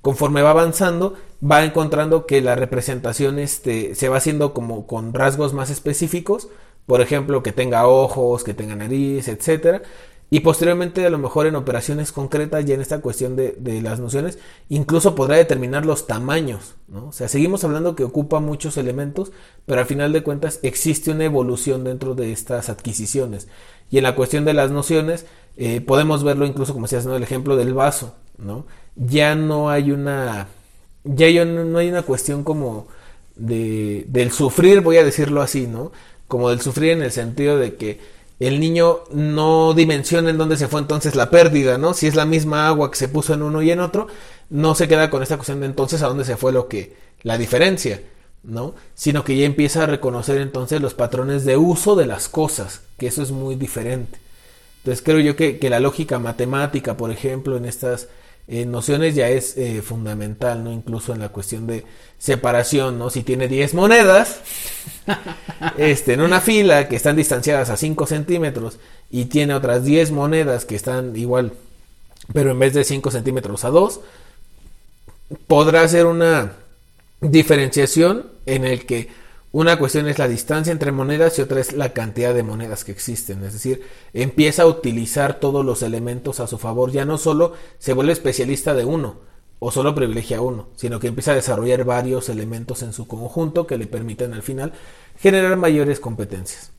Conforme 0.01 0.41
va 0.41 0.53
avanzando, 0.53 1.17
va 1.45 1.65
encontrando 1.65 2.25
que 2.25 2.41
la 2.41 2.55
representación 2.55 3.39
este, 3.39 3.95
se 3.95 4.09
va 4.09 4.17
haciendo 4.17 4.55
como 4.55 4.87
con 4.87 5.13
rasgos 5.13 5.53
más 5.53 5.69
específicos, 5.69 6.49
por 6.87 7.03
ejemplo, 7.03 7.43
que 7.43 7.53
tenga 7.53 7.87
ojos, 7.87 8.43
que 8.43 8.55
tenga 8.55 8.75
nariz, 8.75 9.29
etcétera. 9.29 9.83
Y 10.29 10.41
posteriormente, 10.41 11.07
a 11.07 11.11
lo 11.11 11.19
mejor 11.19 11.47
en 11.47 11.55
operaciones 11.55 12.11
concretas, 12.11 12.65
ya 12.65 12.75
en 12.75 12.81
esta 12.81 13.01
cuestión 13.01 13.37
de, 13.37 13.81
las 13.81 14.01
nociones, 14.01 14.39
incluso 14.69 15.15
podrá 15.15 15.37
determinar 15.37 15.87
los 15.87 16.09
tamaños. 16.09 16.75
¿no? 16.89 17.09
O 17.09 17.13
sea, 17.13 17.29
seguimos 17.29 17.63
hablando 17.63 17.95
que 17.95 18.03
ocupa 18.03 18.41
muchos 18.41 18.77
elementos, 18.77 19.31
pero 19.67 19.81
al 19.81 19.87
final 19.87 20.13
de 20.13 20.25
cuentas 20.25 20.59
existe 20.63 21.13
una 21.13 21.25
evolución 21.25 21.85
dentro 21.85 22.17
de 22.17 22.33
estas 22.33 22.69
adquisiciones. 22.69 23.47
Y 23.89 23.99
en 23.99 24.03
la 24.03 24.17
cuestión 24.17 24.45
de 24.45 24.55
las 24.55 24.73
nociones, 24.73 25.27
eh, 25.57 25.81
podemos 25.81 26.25
verlo 26.25 26.45
incluso 26.45 26.73
como 26.73 26.89
se 26.89 26.97
hace 26.97 27.15
el 27.15 27.23
ejemplo 27.23 27.57
del 27.57 27.73
vaso. 27.73 28.17
¿no? 28.37 28.67
Ya 28.97 29.37
no 29.37 29.71
hay 29.71 29.93
una. 29.93 30.49
Ya 31.05 31.45
no 31.45 31.79
hay 31.79 31.89
una 31.89 32.03
cuestión 32.03 32.43
como 32.43 32.89
de, 33.37 34.07
del 34.09 34.33
sufrir, 34.33 34.81
voy 34.81 34.97
a 34.97 35.05
decirlo 35.05 35.41
así, 35.41 35.69
¿no? 35.69 35.93
como 36.27 36.51
del 36.51 36.61
sufrir 36.61 36.91
en 36.91 37.03
el 37.03 37.13
sentido 37.13 37.59
de 37.59 37.77
que 37.77 38.01
el 38.39 38.61
niño 38.61 39.01
no 39.13 39.73
dimensiona 39.73 40.31
en 40.31 40.39
dónde 40.39 40.57
se 40.57 40.69
fue 40.69 40.81
entonces 40.81 41.15
la 41.15 41.31
pérdida, 41.31 41.79
¿no? 41.79 41.95
Si 41.95 42.07
es 42.07 42.15
la 42.15 42.27
misma 42.27 42.69
agua 42.69 42.91
que 42.91 42.99
se 42.99 43.09
puso 43.09 43.35
en 43.35 43.43
uno 43.43 43.63
y 43.63 43.71
en 43.71 43.81
otro, 43.81 44.09
no 44.51 44.75
se 44.75 44.89
queda 44.89 45.09
con 45.09 45.23
esta 45.23 45.37
cuestión 45.37 45.61
de 45.61 45.67
entonces 45.67 46.03
a 46.03 46.09
dónde 46.09 46.25
se 46.25 46.37
fue 46.37 46.53
lo 46.53 46.69
que 46.69 46.97
la 47.23 47.39
diferencia, 47.39 48.03
¿no? 48.43 48.75
Sino 48.95 49.25
que 49.25 49.37
ya 49.37 49.47
empieza 49.47 49.85
a 49.85 49.87
reconocer 49.87 50.41
entonces 50.41 50.81
los 50.83 50.95
patrones 50.95 51.45
de 51.45 51.57
uso 51.57 51.97
de 51.97 52.07
las 52.07 52.29
cosas, 52.29 52.83
que 52.99 53.07
eso 53.07 53.23
es 53.23 53.31
muy 53.31 53.55
diferente. 53.55 54.19
Entonces 54.79 55.03
creo 55.03 55.19
yo 55.21 55.35
que, 55.35 55.59
que 55.59 55.71
la 55.71 55.81
lógica 55.81 56.19
matemática, 56.19 56.97
por 56.97 57.11
ejemplo, 57.11 57.57
en 57.57 57.65
estas 57.65 58.09
nociones 58.49 59.15
ya 59.15 59.29
es 59.29 59.57
eh, 59.57 59.83
fundamental, 59.83 60.63
¿no? 60.63 60.73
Incluso 60.73 61.13
en 61.13 61.19
la 61.19 61.31
cuestión 61.31 61.67
de 61.67 61.85
separación, 62.19 62.99
¿no? 62.99 63.11
Si 63.11 63.23
tiene 63.23 63.49
10 63.49 63.75
monedas 63.75 64.41
este, 65.77 66.13
en 66.13 66.21
una 66.21 66.41
fila 66.41 66.89
que 66.89 66.97
están 66.97 67.17
distanciadas 67.17 67.71
a 67.71 67.77
5 67.77 68.07
centímetros 68.07 68.79
y 69.11 69.25
tiene 69.25 69.55
otras 69.55 69.85
10 69.85 70.13
monedas 70.13 70.65
que 70.65 70.77
están 70.77 71.17
igual, 71.17 71.53
pero 72.33 72.53
en 72.53 72.59
vez 72.59 72.73
de 72.73 72.85
5 72.85 73.11
centímetros 73.11 73.65
a 73.65 73.71
2, 73.71 74.01
podrá 75.49 75.83
hacer 75.83 76.07
una 76.07 76.53
diferenciación 77.21 78.27
en 78.47 78.65
el 78.65 78.87
que 78.87 79.09
una 79.53 79.79
cuestión 79.79 80.09
es 80.09 80.19
la 80.19 80.29
distancia 80.29 80.73
entre 80.73 80.93
monedas 80.93 81.39
y 81.39 81.43
otra 81.43 81.61
es 81.61 81.73
la 81.73 81.93
cantidad 81.93 82.35
de 82.35 82.43
monedas 82.43 82.85
que 82.85 82.93
existen. 82.93 83.43
Es 83.45 83.55
decir, 83.55 83.83
empieza 84.13 84.63
a 84.63 84.67
utilizar 84.67 85.41
todos 85.41 85.65
los 85.65 85.83
elementos 85.83 86.41
a 86.41 86.47
su 86.47 86.59
favor. 86.59 86.93
Ya 86.93 87.05
no 87.05 87.17
solo 87.17 87.55
se 87.79 87.93
vuelve 87.93 88.13
especialista 88.13 88.75
de 88.75 88.85
uno 88.85 89.21
o 89.59 89.71
solo 89.71 89.95
privilegia 89.95 90.41
uno, 90.41 90.69
sino 90.77 91.01
que 91.01 91.07
empieza 91.07 91.33
a 91.33 91.37
desarrollar 91.37 91.85
varios 91.85 92.29
elementos 92.29 92.83
en 92.83 92.93
su 92.93 93.07
conjunto 93.07 93.67
que 93.67 93.79
le 93.79 93.87
permiten 93.87 94.35
al 94.35 94.43
final 94.43 94.73
generar 95.19 95.57
mayores 95.57 96.01
competencias. 96.01 96.73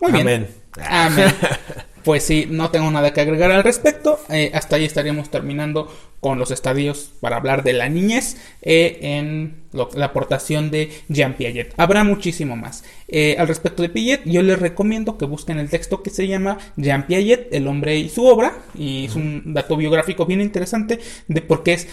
Muy 0.00 0.12
bien. 0.12 0.48
Amén. 0.78 1.32
Pues 2.04 2.22
sí, 2.22 2.46
no 2.48 2.70
tengo 2.70 2.90
nada 2.90 3.12
que 3.12 3.20
agregar 3.20 3.50
al 3.50 3.62
respecto. 3.62 4.18
Eh, 4.30 4.50
hasta 4.54 4.76
ahí 4.76 4.84
estaríamos 4.84 5.30
terminando 5.30 5.92
con 6.20 6.38
los 6.38 6.50
estadios 6.50 7.12
para 7.20 7.36
hablar 7.36 7.62
de 7.62 7.72
la 7.72 7.88
niñez 7.88 8.36
eh, 8.62 8.98
en 9.02 9.62
la 9.72 10.06
aportación 10.06 10.70
de 10.70 10.90
Jean 11.08 11.34
Piaget. 11.34 11.74
Habrá 11.76 12.04
muchísimo 12.04 12.56
más. 12.56 12.84
Eh, 13.08 13.36
al 13.38 13.48
respecto 13.48 13.82
de 13.82 13.88
Piaget, 13.88 14.22
yo 14.24 14.42
les 14.42 14.58
recomiendo 14.58 15.16
que 15.18 15.24
busquen 15.24 15.58
el 15.58 15.70
texto 15.70 16.02
que 16.02 16.10
se 16.10 16.26
llama 16.26 16.58
Jean 16.76 17.06
Piaget, 17.06 17.48
el 17.52 17.66
hombre 17.68 17.96
y 17.96 18.08
su 18.08 18.26
obra. 18.26 18.54
Y 18.74 19.06
es 19.06 19.14
un 19.14 19.54
dato 19.54 19.76
biográfico 19.76 20.26
bien 20.26 20.40
interesante 20.40 21.00
de 21.28 21.42
por 21.42 21.62
qué 21.62 21.74
es 21.74 21.88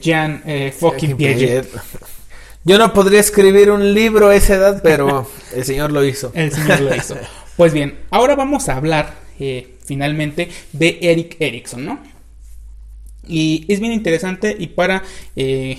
Jean 0.00 0.42
fucking 0.78 1.16
Piaget. 1.16 1.68
Yo 2.64 2.78
no 2.78 2.92
podría 2.92 3.20
escribir 3.20 3.70
un 3.70 3.94
libro 3.94 4.28
a 4.28 4.36
esa 4.36 4.54
edad, 4.54 4.80
pero 4.82 5.28
el 5.54 5.64
señor 5.64 5.92
lo 5.92 6.04
hizo. 6.04 6.32
El 6.34 6.52
señor 6.52 6.80
lo 6.80 6.94
hizo. 6.94 7.16
Pues 7.56 7.72
bien, 7.72 7.98
ahora 8.10 8.36
vamos 8.36 8.68
a 8.68 8.76
hablar 8.76 9.27
eh, 9.38 9.76
finalmente 9.84 10.48
de 10.72 10.98
Eric 11.02 11.36
Erickson, 11.40 11.84
¿no? 11.84 12.00
Y 13.26 13.66
es 13.68 13.80
bien 13.80 13.92
interesante 13.92 14.56
y 14.58 14.68
para 14.68 15.02
eh, 15.36 15.78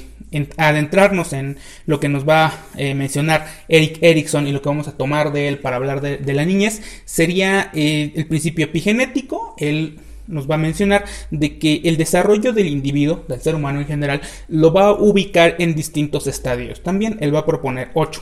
adentrarnos 0.57 1.33
en 1.33 1.57
lo 1.87 1.99
que 1.99 2.09
nos 2.09 2.27
va 2.27 2.45
a 2.45 2.53
eh, 2.77 2.93
mencionar 2.93 3.47
Eric 3.67 3.97
Erickson 4.01 4.47
y 4.47 4.51
lo 4.51 4.61
que 4.61 4.69
vamos 4.69 4.87
a 4.87 4.95
tomar 4.95 5.33
de 5.33 5.47
él 5.47 5.57
para 5.57 5.77
hablar 5.77 6.01
de, 6.01 6.33
la 6.33 6.45
niñez, 6.45 6.81
sería 7.05 7.71
el 7.73 8.27
principio 8.27 8.65
epigenético. 8.65 9.55
Él 9.57 9.99
nos 10.27 10.49
va 10.49 10.55
a 10.55 10.59
mencionar 10.59 11.05
de 11.31 11.57
que 11.57 11.81
el 11.85 11.97
desarrollo 11.97 12.53
del 12.53 12.67
individuo, 12.67 13.25
del 13.27 13.41
ser 13.41 13.55
humano 13.55 13.79
en 13.79 13.87
general, 13.87 14.21
lo 14.47 14.71
va 14.71 14.89
a 14.89 14.93
ubicar 14.93 15.55
en 15.57 15.73
distintos 15.73 16.27
estadios. 16.27 16.83
También 16.83 17.17
él 17.19 17.33
va 17.33 17.39
a 17.39 17.45
proponer 17.47 17.89
ocho 17.95 18.21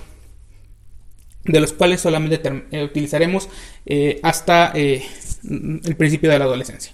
de 1.47 1.59
los 1.59 1.73
cuales 1.73 2.01
solamente 2.01 2.39
utilizaremos 2.83 3.49
hasta 4.21 4.71
el 4.75 5.95
principio 5.97 6.29
de 6.29 6.39
la 6.39 6.45
adolescencia. 6.45 6.93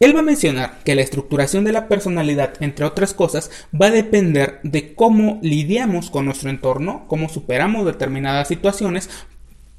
Él 0.00 0.14
va 0.14 0.20
a 0.20 0.24
mencionar 0.24 0.82
que 0.84 0.94
la 0.94 1.02
estructuración 1.02 1.64
de 1.64 1.72
la 1.72 1.88
personalidad, 1.88 2.54
entre 2.60 2.84
otras 2.84 3.14
cosas, 3.14 3.50
va 3.80 3.86
a 3.86 3.92
depender 3.92 4.60
de 4.62 4.94
cómo 4.94 5.38
lidiamos 5.40 6.10
con 6.10 6.24
nuestro 6.24 6.50
entorno, 6.50 7.04
cómo 7.06 7.28
superamos 7.28 7.86
determinadas 7.86 8.48
situaciones, 8.48 9.08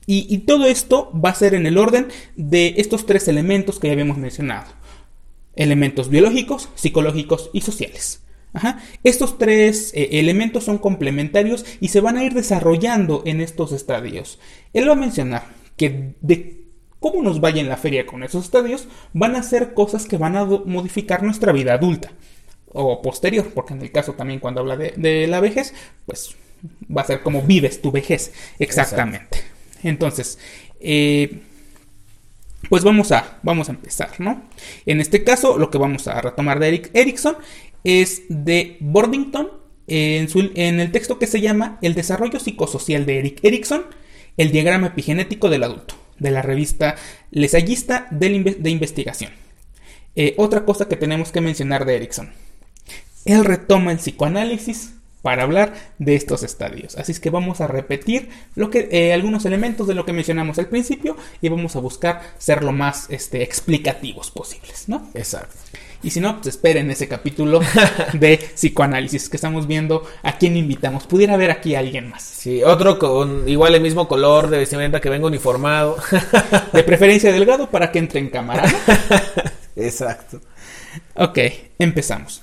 y, 0.08 0.38
todo 0.40 0.68
esto 0.68 1.12
va 1.14 1.32
a 1.32 1.36
ser 1.36 1.56
en 1.56 1.66
el 1.66 1.80
orden 1.80 2.10
de 2.36 2.76
estos 2.78 3.08
tres 3.08 3.28
elementos 3.28 3.80
que 3.80 3.88
ya 3.88 3.94
habíamos 3.94 4.18
mencionado. 4.18 4.68
Elementos 5.56 6.10
biológicos, 6.10 6.70
psicológicos 6.76 7.50
y 7.54 7.62
sociales. 7.62 8.22
Estos 9.04 9.38
tres 9.38 9.92
eh, 9.94 10.20
elementos 10.20 10.64
son 10.64 10.78
complementarios 10.78 11.66
y 11.80 11.90
se 11.90 12.02
van 12.02 12.18
a 12.18 12.24
ir 12.24 12.34
desarrollando 12.34 13.24
en 13.26 13.42
estos 13.42 13.72
estadios. 13.72 14.40
Él 14.74 14.88
va 14.88 14.94
a 14.94 14.98
mencionar 14.98 15.44
que 15.78 16.16
de 16.22 16.66
cómo 17.00 17.22
nos 17.22 17.40
vaya 17.40 17.62
en 17.62 17.70
la 17.70 17.78
feria 17.78 18.06
con 18.06 18.24
esos 18.24 18.46
estadios, 18.46 18.88
van 19.14 19.36
a 19.36 19.44
ser 19.44 19.74
cosas 19.74 20.06
que 20.08 20.18
van 20.18 20.36
a 20.36 20.46
modificar 20.46 21.22
nuestra 21.22 21.52
vida 21.52 21.74
adulta 21.74 22.12
o 22.68 23.02
posterior, 23.02 23.52
porque 23.54 23.74
en 23.74 23.82
el 23.82 23.92
caso 23.92 24.14
también 24.14 24.40
cuando 24.40 24.62
habla 24.62 24.76
de, 24.76 25.28
la 25.28 25.40
vejez, 25.40 25.74
pues 26.06 26.36
va 26.96 27.04
a 27.04 27.06
ser 27.06 27.22
como 27.22 27.42
vives 27.42 27.82
tu 27.82 27.92
vejez, 27.92 28.34
exactamente. 28.58 29.38
Entonces, 29.84 30.40
eh, 30.80 31.42
pues 32.70 32.84
vamos 32.84 33.12
a, 33.12 33.38
vamos 33.44 33.70
a 33.70 33.74
empezar, 33.74 34.20
¿no? 34.20 34.42
En 34.86 35.00
este 35.00 35.24
caso, 35.24 35.58
lo 35.58 35.70
que 35.70 35.78
vamos 35.78 36.08
a 36.08 36.20
retomar 36.22 36.60
de 36.60 36.70
Eric 36.70 36.90
Erickson 36.94 37.38
es 37.86 38.24
de 38.28 38.78
Bordington, 38.82 39.50
en, 39.88 40.28
en 40.56 40.80
el 40.80 40.92
texto 40.92 41.20
que 41.20 41.28
se 41.28 41.40
llama 41.40 41.78
El 41.82 41.94
desarrollo 41.94 42.40
psicosocial 42.40 43.06
de 43.06 43.20
Eric 43.20 43.40
Erickson, 43.44 43.86
el 44.36 44.52
diagrama 44.52 44.88
epigenético 44.88 45.50
del 45.50 45.64
adulto 45.64 45.96
de 46.20 46.32
la 46.32 46.42
revista 46.42 46.96
Lesallista 47.32 48.08
de 48.12 48.70
Investigación. 48.70 49.32
Eh, 50.16 50.34
otra 50.38 50.66
cosa 50.66 50.88
que 50.88 50.96
tenemos 50.96 51.32
que 51.32 51.42
mencionar 51.42 51.86
de 51.86 51.96
Erickson. 51.98 52.32
Él 53.26 53.44
retoma 53.44 53.92
el 53.92 53.98
psicoanálisis 53.98 54.94
para 55.22 55.44
hablar 55.44 55.74
de 55.98 56.16
estos 56.16 56.44
estadios. 56.44 56.96
Así 56.98 57.12
es 57.12 57.20
que 57.20 57.32
vamos 57.32 57.60
a 57.60 57.68
repetir 57.68 58.30
lo 58.54 58.70
que, 58.70 58.88
eh, 58.92 59.14
algunos 59.14 59.46
elementos 59.46 59.88
de 59.88 59.96
lo 59.96 60.06
que 60.06 60.14
mencionamos 60.14 60.60
al 60.60 60.68
principio 60.68 61.18
y 61.42 61.50
vamos 61.50 61.76
a 61.76 61.80
buscar 61.80 62.22
ser 62.38 62.64
lo 62.64 62.72
más 62.72 63.08
este, 63.10 63.42
explicativos 63.42 64.32
posibles, 64.32 64.88
¿no? 64.88 65.10
Exacto. 65.16 65.56
Y 66.04 66.12
si 66.12 66.20
no, 66.20 66.36
pues 66.36 66.48
esperen 66.48 66.92
ese 66.92 67.08
capítulo 67.08 67.62
de 68.14 68.38
psicoanálisis 68.38 69.30
que 69.30 69.38
estamos 69.38 69.68
viendo 69.68 70.04
a 70.24 70.38
quién 70.38 70.56
invitamos. 70.58 71.08
Pudiera 71.08 71.34
haber 71.34 71.52
aquí 71.52 71.76
a 71.76 71.80
alguien 71.80 72.10
más. 72.10 72.24
Sí, 72.24 72.64
otro 72.64 73.00
con 73.00 73.48
igual 73.48 73.76
el 73.76 73.82
mismo 73.82 74.08
color 74.08 74.50
de 74.50 74.60
vestimenta 74.60 75.02
que 75.02 75.10
venga 75.10 75.28
uniformado. 75.28 75.98
de 76.74 76.84
preferencia 76.84 77.32
delgado 77.32 77.70
para 77.70 77.92
que 77.92 78.00
entre 78.00 78.20
en 78.20 78.30
cámara. 78.30 78.64
Exacto. 79.76 80.42
Ok, 81.16 81.40
empezamos. 81.80 82.42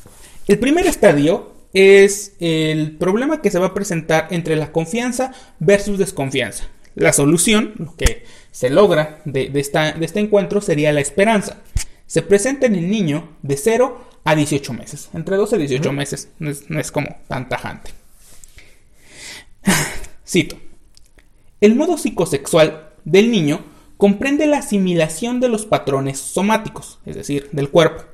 El 0.48 0.58
primer 0.58 0.86
estadio 0.86 1.52
es 1.72 2.34
el 2.40 2.96
problema 2.98 3.40
que 3.40 3.50
se 3.50 3.58
va 3.58 3.68
a 3.68 3.74
presentar 3.74 4.28
entre 4.30 4.56
la 4.56 4.72
confianza 4.72 5.32
versus 5.58 5.98
desconfianza. 5.98 6.64
La 6.94 7.12
solución, 7.12 7.72
lo 7.78 7.96
que 7.96 8.24
se 8.50 8.68
logra 8.68 9.20
de, 9.24 9.48
de 9.48 9.60
este 9.60 10.20
encuentro 10.20 10.60
sería 10.60 10.92
la 10.92 11.00
esperanza 11.00 11.62
se 12.12 12.20
presenta 12.20 12.66
en 12.66 12.74
el 12.74 12.90
niño 12.90 13.38
de 13.40 13.56
0 13.56 13.98
a 14.24 14.34
18 14.34 14.74
meses. 14.74 15.08
Entre 15.14 15.34
12 15.34 15.56
y 15.56 15.58
18 15.60 15.92
meses. 15.94 16.28
No 16.38 16.50
es, 16.78 16.92
como 16.92 17.08
tan 17.26 17.48
tajante. 17.48 17.90
Cito. 20.28 20.58
El 21.62 21.74
modo 21.74 21.96
psicosexual 21.96 22.90
del 23.06 23.30
niño 23.30 23.64
comprende 23.96 24.46
la 24.46 24.58
asimilación 24.58 25.40
de 25.40 25.48
los 25.48 25.64
patrones 25.64 26.18
somáticos, 26.18 26.98
es 27.06 27.16
decir, 27.16 27.48
del 27.52 27.70
cuerpo, 27.70 28.04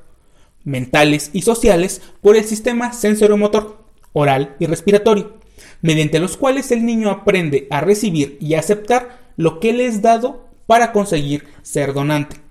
mentales 0.63 1.31
y 1.33 1.41
sociales 1.41 2.01
por 2.21 2.37
el 2.37 2.45
sistema 2.45 2.93
sensoromotor, 2.93 3.83
oral 4.13 4.55
y 4.59 4.67
respiratorio, 4.67 5.39
mediante 5.81 6.19
los 6.19 6.37
cuales 6.37 6.71
el 6.71 6.85
niño 6.85 7.09
aprende 7.09 7.67
a 7.69 7.81
recibir 7.81 8.37
y 8.39 8.53
aceptar 8.53 9.33
lo 9.35 9.59
que 9.59 9.73
le 9.73 9.87
es 9.87 10.01
dado 10.01 10.47
para 10.67 10.93
conseguir 10.93 11.47
ser 11.63 11.91
donante. 11.91 12.48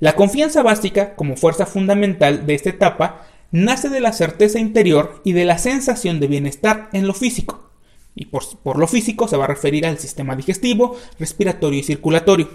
La 0.00 0.14
confianza 0.14 0.62
básica, 0.62 1.14
como 1.14 1.36
fuerza 1.36 1.66
fundamental 1.66 2.46
de 2.46 2.54
esta 2.54 2.70
etapa, 2.70 3.26
nace 3.52 3.88
de 3.88 4.00
la 4.00 4.12
certeza 4.12 4.58
interior 4.58 5.20
y 5.24 5.32
de 5.32 5.44
la 5.44 5.58
sensación 5.58 6.20
de 6.20 6.26
bienestar 6.26 6.88
en 6.92 7.06
lo 7.06 7.14
físico. 7.14 7.70
Y 8.16 8.26
por, 8.26 8.78
lo 8.78 8.86
físico 8.86 9.28
se 9.28 9.36
va 9.36 9.44
a 9.44 9.48
referir 9.48 9.86
al 9.86 9.98
sistema 9.98 10.36
digestivo, 10.36 10.96
respiratorio 11.18 11.80
y 11.80 11.82
circulatorio. 11.82 12.48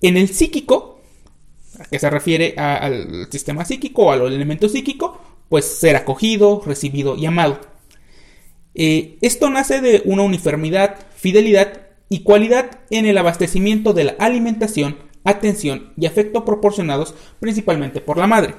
En 0.00 0.16
el 0.16 0.28
psíquico, 0.28 1.00
a 1.78 1.84
que 1.84 1.98
se 1.98 2.10
refiere 2.10 2.54
al 2.56 3.28
sistema 3.30 3.64
psíquico 3.64 4.06
o 4.06 4.10
al 4.12 4.32
elemento 4.32 4.68
psíquico, 4.68 5.20
pues 5.48 5.64
ser 5.64 5.96
acogido, 5.96 6.62
recibido 6.64 7.16
y 7.16 7.26
amado. 7.26 7.60
Eh, 8.74 9.16
esto 9.22 9.48
nace 9.48 9.80
de 9.80 10.02
una 10.04 10.22
uniformidad, 10.22 10.96
fidelidad 11.16 11.86
y 12.08 12.20
cualidad 12.20 12.80
en 12.90 13.06
el 13.06 13.16
abastecimiento 13.18 13.94
de 13.94 14.04
la 14.04 14.16
alimentación, 14.18 14.96
atención 15.26 15.92
y 15.96 16.06
afecto 16.06 16.44
proporcionados 16.44 17.14
principalmente 17.40 18.00
por 18.00 18.16
la 18.16 18.26
madre. 18.26 18.54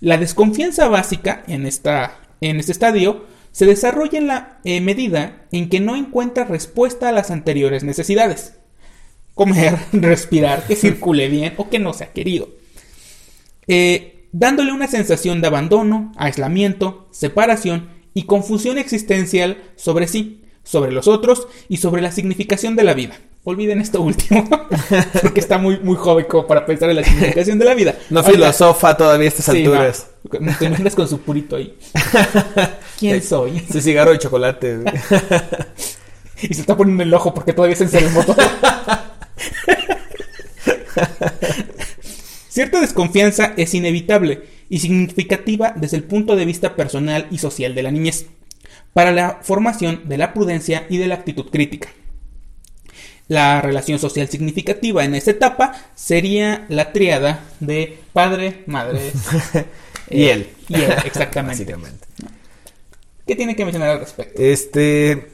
La 0.00 0.18
desconfianza 0.18 0.88
básica 0.88 1.44
en, 1.46 1.66
esta, 1.66 2.20
en 2.40 2.58
este 2.58 2.72
estadio 2.72 3.24
se 3.52 3.66
desarrolla 3.66 4.18
en 4.18 4.26
la 4.26 4.58
eh, 4.64 4.80
medida 4.80 5.46
en 5.50 5.68
que 5.70 5.80
no 5.80 5.96
encuentra 5.96 6.44
respuesta 6.44 7.08
a 7.08 7.12
las 7.12 7.30
anteriores 7.30 7.84
necesidades. 7.84 8.54
Comer, 9.34 9.78
respirar, 9.92 10.66
que 10.66 10.76
circule 10.76 11.28
bien 11.28 11.54
o 11.56 11.70
que 11.70 11.78
no 11.78 11.94
sea 11.94 12.12
querido. 12.12 12.50
Eh, 13.66 14.28
dándole 14.32 14.72
una 14.72 14.86
sensación 14.86 15.40
de 15.40 15.46
abandono, 15.46 16.12
aislamiento, 16.16 17.08
separación 17.10 17.88
y 18.12 18.24
confusión 18.24 18.76
existencial 18.76 19.62
sobre 19.76 20.06
sí, 20.08 20.42
sobre 20.62 20.92
los 20.92 21.08
otros 21.08 21.48
y 21.68 21.78
sobre 21.78 22.02
la 22.02 22.12
significación 22.12 22.76
de 22.76 22.84
la 22.84 22.92
vida. 22.92 23.18
Olviden 23.48 23.80
esto 23.80 24.02
último, 24.02 24.44
porque 25.22 25.38
está 25.38 25.56
muy, 25.56 25.78
muy 25.78 25.94
joven 25.94 26.26
como 26.28 26.48
para 26.48 26.66
pensar 26.66 26.90
en 26.90 26.96
la 26.96 27.04
significación 27.04 27.60
de 27.60 27.64
la 27.64 27.74
vida. 27.74 27.94
No 28.10 28.24
filosofa 28.24 28.96
todavía 28.96 29.26
a 29.26 29.28
estas 29.28 29.48
alturas. 29.50 30.08
No, 30.40 30.52
te 30.58 30.64
imaginas 30.64 30.96
con 30.96 31.06
su 31.06 31.20
purito 31.20 31.54
ahí. 31.54 31.78
¿Quién 32.98 33.22
soy? 33.22 33.64
Su 33.70 33.80
cigarro 33.80 34.10
de 34.10 34.18
chocolate. 34.18 34.80
y 36.42 36.54
se 36.54 36.60
está 36.60 36.76
poniendo 36.76 37.04
el 37.04 37.14
ojo 37.14 37.32
porque 37.32 37.52
todavía 37.52 37.74
es 37.74 37.82
en 37.82 38.04
el 38.04 38.10
motor. 38.10 38.34
Cierta 42.48 42.80
desconfianza 42.80 43.54
es 43.56 43.74
inevitable 43.74 44.42
y 44.68 44.80
significativa 44.80 45.72
desde 45.76 45.98
el 45.98 46.02
punto 46.02 46.34
de 46.34 46.46
vista 46.46 46.74
personal 46.74 47.28
y 47.30 47.38
social 47.38 47.76
de 47.76 47.84
la 47.84 47.92
niñez, 47.92 48.26
para 48.92 49.12
la 49.12 49.38
formación 49.42 50.08
de 50.08 50.18
la 50.18 50.34
prudencia 50.34 50.84
y 50.90 50.96
de 50.96 51.06
la 51.06 51.14
actitud 51.14 51.48
crítica. 51.48 51.90
La 53.28 53.60
relación 53.60 53.98
social 53.98 54.28
significativa 54.28 55.04
en 55.04 55.14
esta 55.14 55.32
etapa 55.32 55.72
sería 55.94 56.64
la 56.68 56.92
triada 56.92 57.44
de 57.60 57.98
padre, 58.12 58.62
madre 58.66 59.12
y 60.10 60.24
él. 60.28 60.40
Eh, 60.40 60.54
y 60.68 60.74
él, 60.74 60.94
exactamente. 61.04 61.66
¿Qué 63.26 63.34
tiene 63.34 63.56
que 63.56 63.64
mencionar 63.64 63.90
al 63.90 64.00
respecto? 64.00 64.40
Este, 64.40 65.26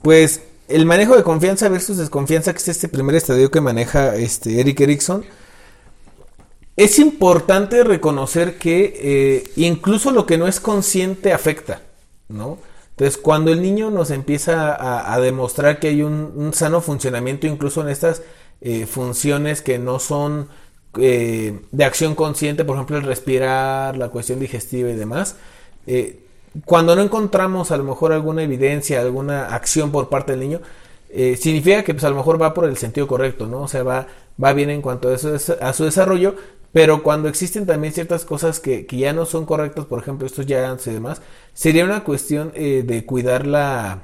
pues 0.00 0.42
el 0.68 0.86
manejo 0.86 1.16
de 1.16 1.22
confianza 1.22 1.68
versus 1.68 1.98
desconfianza, 1.98 2.52
que 2.52 2.58
es 2.58 2.68
este 2.68 2.88
primer 2.88 3.14
estadio 3.14 3.50
que 3.50 3.60
maneja 3.60 4.16
este 4.16 4.60
Eric 4.60 4.80
Erickson 4.80 5.24
es 6.78 7.00
importante 7.00 7.82
reconocer 7.82 8.56
que 8.56 8.94
eh, 8.94 9.50
incluso 9.56 10.12
lo 10.12 10.26
que 10.26 10.38
no 10.38 10.46
es 10.46 10.60
consciente 10.60 11.32
afecta, 11.32 11.82
¿no? 12.28 12.60
Entonces, 12.98 13.16
cuando 13.16 13.52
el 13.52 13.62
niño 13.62 13.92
nos 13.92 14.10
empieza 14.10 15.12
a, 15.14 15.20
demostrar 15.20 15.78
que 15.78 15.86
hay 15.86 16.02
un, 16.02 16.50
sano 16.52 16.80
funcionamiento, 16.80 17.46
incluso 17.46 17.80
en 17.80 17.90
estas 17.90 18.22
eh, 18.60 18.86
funciones 18.86 19.62
que 19.62 19.78
no 19.78 20.00
son 20.00 20.48
eh, 20.98 21.60
de 21.70 21.84
acción 21.84 22.16
consciente, 22.16 22.64
por 22.64 22.74
ejemplo, 22.74 22.96
el 22.96 23.04
respirar, 23.04 23.96
la 23.96 24.08
cuestión 24.08 24.40
digestiva 24.40 24.90
y 24.90 24.96
demás, 24.96 25.36
cuando 26.64 26.96
no 26.96 27.02
encontramos 27.02 27.70
a 27.70 27.76
lo 27.76 27.84
mejor 27.84 28.12
alguna 28.12 28.42
evidencia, 28.42 29.00
alguna 29.00 29.46
acción 29.54 29.92
por 29.92 30.08
parte 30.08 30.32
del 30.32 30.40
niño, 30.40 30.60
significa 31.36 31.84
que 31.84 31.94
pues 31.94 32.02
a 32.02 32.10
lo 32.10 32.16
mejor 32.16 32.42
va 32.42 32.52
por 32.52 32.64
el 32.64 32.76
sentido 32.76 33.06
correcto, 33.06 33.46
¿no? 33.46 33.60
O 33.60 33.68
sea, 33.68 33.84
va, 33.84 34.08
va 34.42 34.52
bien 34.54 34.70
en 34.70 34.82
cuanto 34.82 35.08
a, 35.08 35.14
eso, 35.14 35.36
a 35.60 35.72
su 35.72 35.84
desarrollo, 35.84 36.34
pero 36.72 37.02
cuando 37.02 37.28
existen 37.28 37.66
también 37.66 37.92
ciertas 37.92 38.24
cosas 38.24 38.60
que, 38.60 38.86
que 38.86 38.98
ya 38.98 39.12
no 39.12 39.24
son 39.24 39.46
correctas, 39.46 39.86
por 39.86 40.00
ejemplo, 40.00 40.26
estos 40.26 40.46
ya 40.46 40.76
y 40.84 40.90
demás, 40.90 41.22
sería 41.54 41.84
una 41.84 42.04
cuestión 42.04 42.52
eh, 42.54 42.84
de 42.86 43.04
cuidar 43.06 43.46
la, 43.46 44.02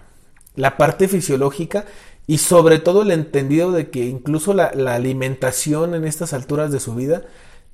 la, 0.57 0.77
parte 0.77 1.09
fisiológica 1.09 1.85
y 2.27 2.39
sobre 2.39 2.79
todo 2.79 3.03
el 3.03 3.11
entendido 3.11 3.71
de 3.71 3.91
que 3.91 4.07
incluso 4.07 4.55
la, 4.55 4.73
la 4.75 4.95
alimentación 4.95 5.95
en 5.95 6.07
estas 6.07 6.33
alturas 6.33 6.73
de 6.73 6.81
su 6.81 6.95
vida 6.95 7.23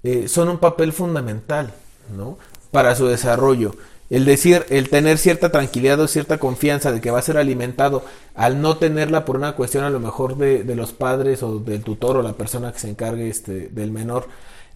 eh, 0.03 0.26
son 0.28 0.49
un 0.49 0.59
papel 0.59 0.93
fundamental, 0.93 1.72
¿no? 2.16 2.36
Para 2.72 2.97
su 2.97 3.07
desarrollo. 3.07 3.76
El 4.09 4.24
decir, 4.24 4.66
el 4.70 4.88
tener 4.88 5.18
cierta 5.18 5.53
tranquilidad 5.53 6.01
o 6.01 6.09
cierta 6.09 6.38
confianza 6.38 6.91
de 6.91 7.01
que 7.01 7.12
va 7.12 7.20
a 7.20 7.22
ser 7.22 7.36
alimentado, 7.36 8.03
al 8.34 8.61
no 8.61 8.76
tenerla 8.76 9.24
por 9.24 9.36
una 9.36 9.53
cuestión 9.53 9.84
a 9.84 9.91
lo 9.91 10.01
mejor 10.01 10.36
de, 10.36 10.64
de 10.64 10.74
los 10.74 10.93
padres 10.93 11.45
o 11.45 11.61
del 11.61 11.84
tutor 11.84 12.16
o 12.16 12.22
la 12.22 12.32
persona 12.32 12.72
que 12.72 12.80
se 12.80 12.91
encargue 12.91 13.28
este, 13.28 13.68
del 13.68 13.93
menor, 13.93 14.26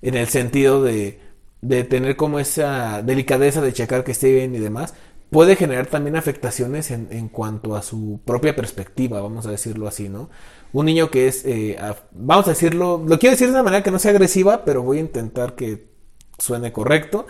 en 0.05 0.15
el 0.17 0.29
sentido 0.29 0.83
de, 0.83 1.19
de 1.63 1.83
tener 1.83 2.15
como 2.15 2.39
esa 2.39 3.03
delicadeza 3.03 3.61
de 3.63 3.73
checar 3.73 4.05
que 4.05 4.13
esté 4.13 4.33
bien 4.33 4.55
y 4.55 4.59
demás, 4.59 4.95
puede 5.31 5.57
generar 5.57 5.87
también 5.87 6.15
afectaciones 6.15 6.91
en, 6.91 7.09
en, 7.11 7.29
cuanto 7.29 7.75
a 7.75 7.83
su 7.83 8.21
propia 8.25 8.55
perspectiva, 8.55 9.21
vamos 9.21 9.47
a 9.47 9.51
decirlo 9.51 9.89
así, 9.89 10.09
¿no? 10.09 10.31
Un 10.73 10.87
niño 10.87 11.11
que 11.11 11.27
es, 11.27 11.45
eh, 11.47 11.79
vamos 12.13 12.47
a 12.47 12.51
decirlo, 12.51 13.03
lo 13.07 13.19
quiero 13.19 13.33
decir 13.33 13.47
de 13.47 13.55
una 13.55 13.63
manera 13.63 13.83
que 13.83 13.91
no 13.91 13.99
sea 13.99 14.11
agresiva, 14.11 14.65
pero 14.65 14.83
voy 14.83 14.99
a 14.99 15.01
intentar 15.01 15.55
que 15.55 15.89
suene 16.39 16.71
correcto. 16.71 17.27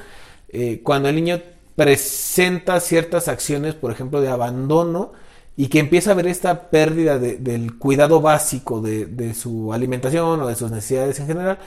Eh, 0.49 0.81
cuando 0.83 1.09
el 1.09 1.15
niño 1.15 1.41
presenta 1.77 2.81
ciertas 2.81 3.29
acciones, 3.29 3.75
por 3.75 3.93
ejemplo, 3.93 4.21
de 4.21 4.29
abandono, 4.29 5.13
y 5.57 5.69
que 5.69 5.79
empieza 5.79 6.11
a 6.11 6.15
ver 6.15 6.27
esta 6.27 6.71
pérdida 6.71 7.19
de, 7.19 7.37
del 7.37 7.79
cuidado 7.79 8.21
básico 8.21 8.81
de, 8.81 9.07
de, 9.07 9.35
su 9.35 9.73
alimentación 9.73 10.41
o 10.41 10.49
de 10.49 10.57
sus 10.57 10.71
necesidades 10.73 11.21
en 11.21 11.27
general, 11.29 11.59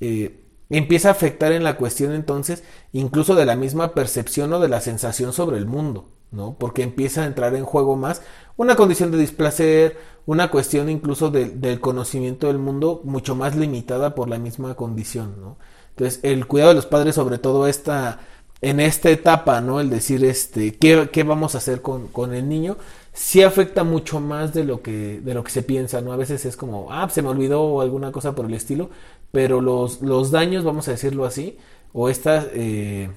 eh, 0.00 0.43
empieza 0.70 1.08
a 1.08 1.12
afectar 1.12 1.52
en 1.52 1.64
la 1.64 1.76
cuestión 1.76 2.12
entonces 2.12 2.62
incluso 2.92 3.34
de 3.34 3.44
la 3.44 3.56
misma 3.56 3.94
percepción 3.94 4.52
o 4.52 4.60
de 4.60 4.68
la 4.68 4.80
sensación 4.80 5.32
sobre 5.32 5.58
el 5.58 5.66
mundo, 5.66 6.08
¿no? 6.30 6.56
Porque 6.58 6.82
empieza 6.82 7.22
a 7.22 7.26
entrar 7.26 7.54
en 7.54 7.64
juego 7.64 7.96
más 7.96 8.22
una 8.56 8.76
condición 8.76 9.10
de 9.10 9.18
displacer, 9.18 9.96
una 10.26 10.50
cuestión 10.50 10.88
incluso 10.88 11.30
del 11.30 11.80
conocimiento 11.80 12.46
del 12.46 12.58
mundo 12.58 13.00
mucho 13.04 13.34
más 13.34 13.56
limitada 13.56 14.14
por 14.14 14.28
la 14.28 14.38
misma 14.38 14.74
condición, 14.74 15.34
¿no? 15.40 15.56
Entonces, 15.90 16.20
el 16.22 16.46
cuidado 16.46 16.70
de 16.70 16.76
los 16.76 16.86
padres, 16.86 17.14
sobre 17.14 17.38
todo 17.38 17.68
esta, 17.68 18.20
en 18.60 18.80
esta 18.80 19.10
etapa, 19.10 19.60
¿no? 19.60 19.80
El 19.80 19.90
decir, 19.90 20.24
este, 20.24 20.74
¿qué, 20.76 21.08
qué 21.12 21.22
vamos 21.22 21.54
a 21.54 21.58
hacer 21.58 21.82
con, 21.82 22.08
con 22.08 22.34
el 22.34 22.48
niño? 22.48 22.76
sí 23.14 23.42
afecta 23.44 23.84
mucho 23.84 24.20
más 24.20 24.52
de 24.52 24.64
lo 24.64 24.82
que 24.82 25.20
de 25.20 25.34
lo 25.34 25.44
que 25.44 25.52
se 25.52 25.62
piensa, 25.62 26.00
¿no? 26.00 26.12
A 26.12 26.16
veces 26.16 26.44
es 26.44 26.56
como, 26.56 26.88
ah, 26.92 27.08
se 27.08 27.22
me 27.22 27.28
olvidó 27.28 27.62
o 27.62 27.80
alguna 27.80 28.12
cosa 28.12 28.34
por 28.34 28.44
el 28.46 28.54
estilo, 28.54 28.90
pero 29.34 29.60
los, 29.60 30.00
los 30.00 30.30
daños, 30.30 30.62
vamos 30.62 30.86
a 30.86 30.92
decirlo 30.92 31.24
así, 31.24 31.58
o 31.92 32.08
estas, 32.08 32.46
eh, 32.52 33.10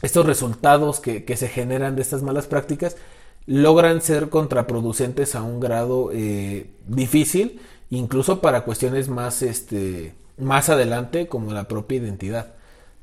estos 0.00 0.24
resultados 0.24 1.00
que, 1.00 1.24
que, 1.24 1.36
se 1.36 1.48
generan 1.48 1.96
de 1.96 2.02
estas 2.02 2.22
malas 2.22 2.46
prácticas 2.46 2.96
logran 3.44 4.00
ser 4.00 4.30
contraproducentes 4.30 5.34
a 5.34 5.42
un 5.42 5.60
grado 5.60 6.12
eh, 6.14 6.70
difícil, 6.86 7.60
incluso 7.90 8.40
para 8.40 8.62
cuestiones 8.62 9.10
más, 9.10 9.42
este, 9.42 10.14
más 10.38 10.70
adelante, 10.70 11.28
como 11.28 11.52
la 11.52 11.68
propia 11.68 11.98
identidad. 11.98 12.54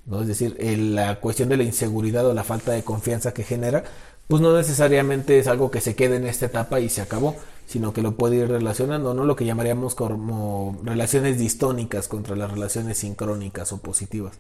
¿no? 0.08 0.22
Es 0.22 0.28
decir, 0.28 0.58
la 0.60 1.20
cuestión 1.20 1.49
de 1.49 1.58
la 1.58 1.64
inseguridad 1.64 2.26
o 2.26 2.34
la 2.34 2.43
falta 2.43 2.72
de 2.72 2.84
confianza 2.84 3.36
que 3.36 3.43
genera, 3.43 3.84
pues 4.28 4.41
no 4.41 4.58
necesariamente 4.58 5.38
es 5.38 5.47
algo 5.47 5.70
que 5.70 5.80
se 5.80 5.95
quede 5.95 6.16
en 6.16 6.26
esta 6.26 6.47
etapa 6.47 6.80
y 6.80 6.89
se 6.89 7.01
acabó, 7.01 7.36
sino 7.68 7.93
que 7.93 8.01
lo 8.01 8.15
puede 8.15 8.38
ir 8.38 8.47
relacionando, 8.47 9.13
¿no? 9.13 9.26
Lo 9.26 9.36
que 9.36 9.45
llamaríamos 9.45 9.93
como 9.93 10.80
relaciones 10.84 11.38
distónicas 11.38 12.07
contra 12.07 12.36
las 12.36 12.49
relaciones 12.49 12.97
sincrónicas 12.97 13.72
o 13.74 13.78
positivas. 13.78 14.39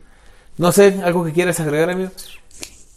No 0.57 0.71
sé, 0.71 1.01
¿algo 1.03 1.23
que 1.25 1.33
quieras 1.33 1.59
agregar, 1.59 1.89
amigo? 1.89 2.09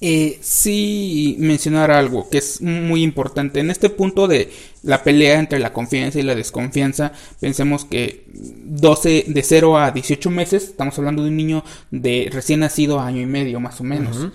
Eh, 0.01 0.39
sí, 0.41 1.37
mencionar 1.39 1.91
algo 1.91 2.31
que 2.31 2.39
es 2.39 2.63
muy 2.63 3.03
importante. 3.03 3.61
En 3.61 3.71
este 3.71 3.91
punto 3.91 4.29
de 4.29 4.51
la 4.83 5.03
pelea 5.03 5.39
entre 5.39 5.59
la 5.59 5.75
confianza 5.75 6.19
y 6.19 6.23
la 6.23 6.35
desconfianza, 6.35 7.13
pensemos 7.39 7.85
que 7.85 8.25
12, 8.33 9.27
de 9.27 9.43
0 9.43 9.79
a 9.79 9.91
18 9.91 10.31
meses, 10.31 10.65
estamos 10.65 10.97
hablando 10.99 11.23
de 11.23 11.29
un 11.29 11.37
niño 11.37 11.65
de 11.91 12.31
recién 12.33 12.61
nacido 12.61 12.99
año 12.99 13.21
y 13.21 13.27
medio 13.27 13.61
más 13.61 13.81
o 13.81 13.85
menos 13.85 14.31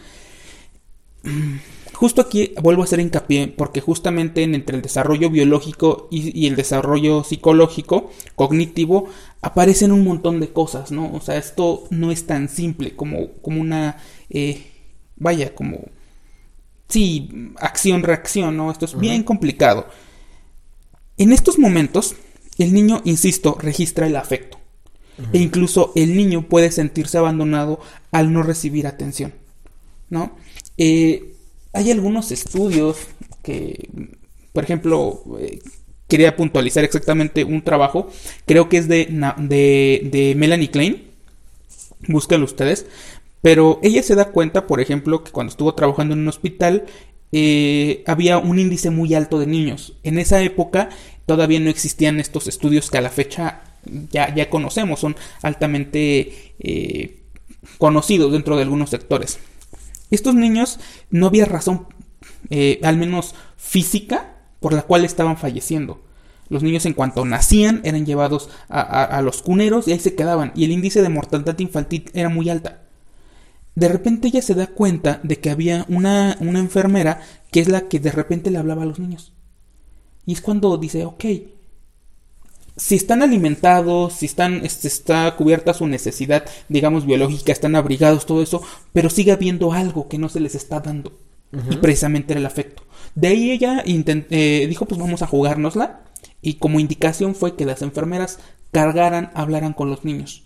justo 1.96 2.22
aquí 2.22 2.54
vuelvo 2.62 2.82
a 2.82 2.86
hacer 2.86 3.00
hincapié 3.00 3.48
porque 3.48 3.82
justamente 3.82 4.44
entre 4.44 4.76
el 4.76 4.82
desarrollo 4.82 5.30
biológico 5.30 6.08
y, 6.12 6.46
el 6.48 6.56
desarrollo 6.56 7.24
psicológico, 7.24 8.12
cognitivo, 8.36 9.10
aparecen 9.42 9.92
un 9.92 10.04
montón 10.04 10.40
de 10.40 10.50
cosas, 10.50 10.92
¿no? 10.92 11.14
O 11.14 11.22
sea, 11.22 11.38
esto 11.38 11.86
no 11.90 12.12
es 12.12 12.28
tan 12.28 12.50
simple 12.50 12.96
como, 12.96 13.34
como 13.42 13.62
una, 13.62 13.98
eh, 14.30 14.66
vaya, 15.16 15.56
como, 15.56 15.80
sí, 16.90 17.54
acción-reacción, 17.58 18.58
¿no? 18.58 18.72
Esto 18.72 18.86
es 18.86 18.98
bien 19.00 19.24
complicado. 19.24 19.88
En 21.18 21.32
estos 21.32 21.58
momentos, 21.58 22.16
el 22.58 22.74
niño, 22.74 23.02
insisto, 23.06 23.58
registra 23.60 24.08
el 24.08 24.16
afecto. 24.16 24.60
E 25.32 25.38
incluso 25.38 25.94
el 25.96 26.18
niño 26.18 26.50
puede 26.50 26.72
sentirse 26.72 27.18
abandonado 27.18 27.80
al 28.12 28.34
no 28.34 28.44
recibir 28.44 28.86
atención, 28.86 29.34
¿no? 30.10 30.36
Eh, 30.78 31.35
hay 31.76 31.92
algunos 31.92 32.32
estudios 32.32 32.98
que, 33.44 33.90
por 34.54 34.64
ejemplo, 34.64 35.22
eh, 35.40 35.60
quería 36.08 36.36
puntualizar 36.36 36.84
exactamente 36.84 37.44
un 37.44 37.64
trabajo, 37.64 38.10
creo 38.46 38.70
que 38.70 38.78
es 38.78 38.88
de, 38.88 39.06
de, 39.06 40.34
Melanie 40.38 40.72
Klein, 40.72 41.04
búsquenlo 42.08 42.46
ustedes, 42.46 42.86
pero 43.42 43.80
ella 43.84 44.02
se 44.02 44.16
da 44.16 44.32
cuenta, 44.32 44.68
por 44.68 44.80
ejemplo, 44.80 45.24
que 45.24 45.32
cuando 45.32 45.52
estuvo 45.52 45.76
trabajando 45.76 46.14
en 46.14 46.22
un 46.22 46.28
hospital, 46.30 46.86
eh, 47.32 48.04
había 48.08 48.38
un 48.38 48.58
índice 48.58 48.90
muy 48.90 49.14
alto 49.14 49.40
de 49.40 49.48
niños. 49.48 49.94
En 50.04 50.18
esa 50.18 50.42
época 50.42 50.90
todavía 51.26 51.60
no 51.60 51.70
existían 51.70 52.20
estos 52.20 52.48
estudios 52.48 52.90
que 52.90 52.98
a 52.98 53.02
la 53.02 53.10
fecha 53.10 53.62
ya, 54.12 54.34
ya 54.34 54.50
conocemos, 54.50 55.00
son 55.00 55.16
altamente 55.42 56.54
eh, 56.60 57.24
conocidos 57.78 58.32
dentro 58.32 58.56
de 58.56 58.64
algunos 58.64 58.90
sectores. 58.90 59.40
Estos 60.12 60.36
niños 60.36 60.80
no 61.10 61.28
había 61.28 61.46
razón, 61.46 61.88
eh, 62.50 62.80
al 62.84 62.98
menos 62.98 63.36
física, 63.58 64.36
por 64.60 64.74
la 64.74 64.84
cual 64.84 65.06
estaban 65.06 65.38
falleciendo. 65.38 66.02
Los 66.50 66.62
niños 66.62 66.86
en 66.86 66.94
cuanto 66.94 67.26
nacían 67.26 67.82
eran 67.84 68.06
llevados 68.06 68.50
a, 68.70 69.22
los 69.24 69.42
cuneros 69.42 69.88
y 69.88 69.94
ahí 69.94 70.00
se 70.00 70.14
quedaban 70.14 70.52
y 70.56 70.64
el 70.66 70.72
índice 70.72 71.02
de 71.02 71.10
mortalidad 71.10 71.58
infantil 71.60 72.06
era 72.14 72.30
muy 72.30 72.50
alta. 72.50 72.84
De 73.74 73.88
repente 73.88 74.28
ella 74.28 74.44
se 74.44 74.54
da 74.54 74.68
cuenta 74.68 75.20
de 75.24 75.40
que 75.40 75.50
había 75.50 75.86
una, 75.90 76.38
una 76.40 76.60
enfermera 76.60 77.22
que 77.52 77.62
es 77.62 77.68
la 77.68 77.88
que 77.88 78.00
de 78.00 78.12
repente 78.12 78.52
le 78.52 78.60
hablaba 78.60 78.84
a 78.84 78.86
los 78.86 79.00
niños. 79.00 79.34
Y 80.26 80.34
es 80.34 80.42
cuando 80.42 80.78
dice, 80.78 81.04
ok, 81.06 81.26
si 82.78 82.96
están 82.96 83.22
alimentados, 83.22 84.14
si 84.14 84.26
están, 84.26 84.66
este, 84.66 84.88
está 84.88 85.36
cubierta 85.36 85.74
su 85.74 85.88
necesidad, 85.88 86.46
digamos, 86.68 87.06
biológica, 87.06 87.52
están 87.52 87.76
abrigados, 87.76 88.26
todo 88.26 88.42
eso, 88.42 88.62
pero 88.94 89.10
sigue 89.10 89.32
habiendo 89.32 89.74
algo 89.74 90.08
que 90.08 90.18
no 90.18 90.30
se 90.30 90.40
les 90.40 90.56
está 90.56 90.80
dando. 90.80 91.14
Y 91.70 91.78
precisamente 91.78 92.34
era 92.34 92.42
el 92.42 92.46
afecto. 92.46 92.84
De 93.14 93.30
ahí 93.30 93.52
ella 93.52 93.82
eh, 93.86 94.66
dijo, 94.68 94.86
pues 94.88 95.00
vamos 95.00 95.22
a 95.22 95.28
jugárnosla. 95.28 96.02
Y 96.42 96.56
como 96.56 96.82
indicación 96.82 97.34
fue 97.34 97.56
que 97.56 97.66
las 97.66 97.82
enfermeras 97.82 98.40
cargaran, 98.72 99.32
hablaran 99.34 99.72
con 99.72 99.90
los 99.90 100.04
niños. 100.04 100.44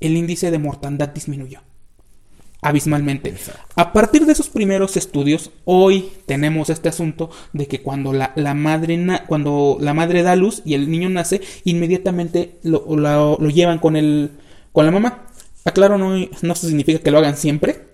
El 0.00 0.16
índice 0.16 0.50
de 0.50 0.58
mortandad 0.58 1.10
disminuyó 1.10 1.60
abismalmente. 2.66 3.32
A 3.76 3.92
partir 3.92 4.26
de 4.26 4.32
esos 4.32 4.48
primeros 4.48 4.96
estudios, 4.96 5.50
hoy 5.64 6.10
tenemos 6.26 6.68
este 6.68 6.88
asunto 6.88 7.30
de 7.52 7.66
que 7.68 7.80
cuando 7.80 8.12
la, 8.12 8.32
madre 8.54 8.98
cuando 9.28 9.78
la 9.80 9.94
madre 9.94 10.22
da 10.22 10.34
luz 10.34 10.62
y 10.64 10.74
el 10.74 10.90
niño 10.90 11.08
nace, 11.08 11.40
inmediatamente 11.64 12.58
lo, 12.62 12.84
lo, 12.96 13.48
llevan 13.50 13.78
con 13.78 13.96
el 13.96 14.32
con 14.72 14.84
la 14.84 14.90
mamá. 14.90 15.26
Aclaro, 15.64 15.96
no, 15.96 16.16
no 16.42 16.54
significa 16.54 16.98
que 16.98 17.10
lo 17.10 17.18
hagan 17.18 17.36
siempre, 17.36 17.86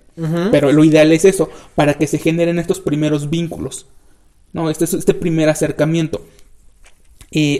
pero 0.50 0.72
lo 0.72 0.84
ideal 0.84 1.12
es 1.12 1.24
eso, 1.24 1.50
para 1.74 1.94
que 1.94 2.06
se 2.06 2.18
generen 2.18 2.58
estos 2.58 2.80
primeros 2.80 3.30
vínculos. 3.30 3.86
No, 4.52 4.68
este, 4.68 4.84
este 4.84 5.14
primer 5.14 5.48
acercamiento. 5.48 6.26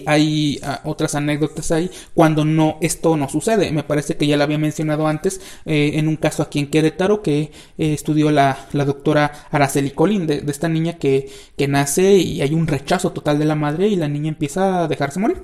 Hay 0.06 0.60
ah, 0.62 0.80
otras 0.84 1.14
anécdotas 1.14 1.72
ahí 1.72 1.90
cuando 2.14 2.44
no 2.44 2.78
esto 2.80 3.16
no 3.16 3.28
sucede. 3.28 3.70
Me 3.72 3.82
parece 3.82 4.16
que 4.16 4.26
ya 4.26 4.36
la 4.36 4.44
había 4.44 4.58
mencionado 4.58 5.06
antes 5.06 5.40
eh, 5.64 5.92
en 5.94 6.08
un 6.08 6.16
caso 6.16 6.42
aquí 6.42 6.58
en 6.58 6.70
Querétaro 6.70 7.22
que 7.22 7.40
eh, 7.40 7.92
estudió 7.92 8.30
la, 8.30 8.66
la, 8.72 8.84
doctora 8.84 9.32
Araceli 9.50 9.90
Colín 9.90 10.26
de, 10.26 10.44
esta 10.46 10.68
niña 10.68 10.94
que, 10.94 11.30
que, 11.56 11.68
nace 11.68 12.16
y 12.16 12.42
hay 12.42 12.54
un 12.54 12.66
rechazo 12.66 13.12
total 13.12 13.38
de 13.38 13.44
la 13.44 13.54
madre 13.54 13.88
y 13.88 13.96
la 13.96 14.08
niña 14.08 14.28
empieza 14.28 14.84
a 14.84 14.88
dejarse 14.88 15.20
morir. 15.20 15.42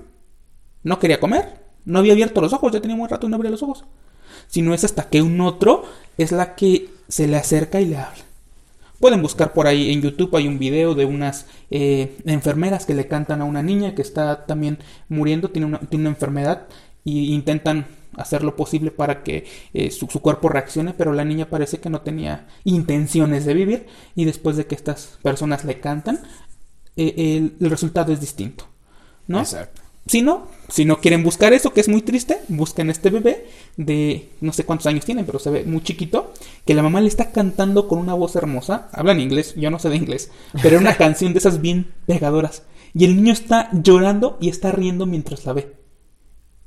No 0.83 0.99
quería 0.99 1.21
comer, 1.21 1.61
no 1.85 1.99
había 1.99 2.13
abierto 2.13 2.41
los 2.41 2.53
ojos, 2.53 2.73
ya 2.73 2.81
tenía 2.81 2.97
un 2.97 3.09
rato 3.09 3.27
y 3.27 3.31
no 3.31 3.37
abría 3.37 3.51
los 3.51 3.63
ojos. 3.63 3.85
Si 4.47 4.63
no 4.63 4.75
es 4.75 4.85
hasta 4.85 5.09
que 5.09 5.23
un 5.23 5.41
otro 5.41 5.85
es 6.17 6.33
la 6.33 6.55
que 6.55 6.89
se 7.09 7.27
le 7.27 7.37
acerca 7.37 7.81
y 7.81 7.87
le 7.87 7.97
habla. 7.97 8.28
Pueden 9.01 9.23
buscar 9.23 9.53
por 9.53 9.67
ahí 9.67 9.93
en 9.93 10.03
YouTube, 10.03 10.35
hay 10.37 10.49
un 10.49 10.59
video 10.59 10.95
de 10.95 11.05
unas 11.05 11.47
eh, 11.71 12.17
enfermeras 12.25 12.85
que 12.85 12.95
le 12.95 13.07
cantan 13.07 13.41
a 13.41 13.45
una 13.45 13.63
niña 13.63 13.95
que 13.95 14.03
está 14.03 14.45
también 14.45 14.79
muriendo, 15.09 15.51
tiene 15.51 15.67
una, 15.67 15.79
tiene 15.81 16.07
una 16.07 16.17
enfermedad 16.17 16.67
e 17.05 17.11
intentan 17.11 17.87
hacer 18.17 18.43
lo 18.43 18.57
posible 18.57 18.91
para 18.91 19.23
que 19.23 19.47
eh, 19.73 19.91
su, 19.93 20.09
cuerpo 20.09 20.49
reaccione, 20.49 20.95
pero 20.95 21.13
la 21.13 21.25
niña 21.25 21.49
parece 21.49 21.79
que 21.79 21.91
no 21.91 22.01
tenía 22.01 22.49
intenciones 22.65 23.45
de 23.45 23.55
vivir 23.55 23.87
y 24.17 24.25
después 24.25 24.57
de 24.57 24.67
que 24.67 24.75
estas 24.75 25.19
personas 25.23 25.65
le 25.65 25.79
cantan, 25.79 26.21
eh, 26.97 27.15
el, 27.17 27.57
el, 27.61 27.71
resultado 27.71 28.13
es 28.13 28.21
distinto, 28.21 28.67
¿no? 29.29 29.39
Exacto. 29.39 29.83
Si 30.07 30.23
no, 30.23 30.49
si 30.69 30.85
no 30.85 31.01
quieren 31.01 31.23
buscar 31.23 31.53
eso, 31.53 31.73
que 31.73 31.81
es 31.81 31.89
muy 31.89 32.03
triste, 32.03 32.41
busquen 32.49 32.91
este 32.91 33.11
bebé 33.11 33.47
de 33.77 34.31
no 34.41 34.53
sé 34.53 34.65
cuántos 34.65 34.87
años 34.87 35.05
tienen, 35.05 35.27
pero 35.27 35.39
se 35.39 35.51
ve 35.51 35.65
muy 35.65 35.83
chiquito, 35.83 36.33
que 36.65 36.75
la 36.75 36.83
mamá 36.83 37.01
le 37.01 37.09
está 37.09 37.31
cantando 37.31 37.89
con 37.89 37.99
una 37.99 38.15
voz 38.15 38.37
hermosa, 38.37 38.89
habla 38.93 39.13
en 39.13 39.21
inglés, 39.21 39.55
yo 39.57 39.71
no 39.71 39.79
sé 39.79 39.91
de 39.91 39.97
inglés, 39.97 40.31
pero 40.63 40.77
era 40.77 40.81
una 40.81 40.97
canción 40.99 41.33
de 41.33 41.39
esas 41.41 41.61
bien 41.61 41.93
pegadoras. 42.07 42.63
Y 42.95 43.05
el 43.05 43.17
niño 43.17 43.33
está 43.33 43.71
llorando 43.73 44.39
y 44.41 44.49
está 44.49 44.73
riendo 44.73 45.05
mientras 45.05 45.45
la 45.45 45.53
ve. 45.53 45.77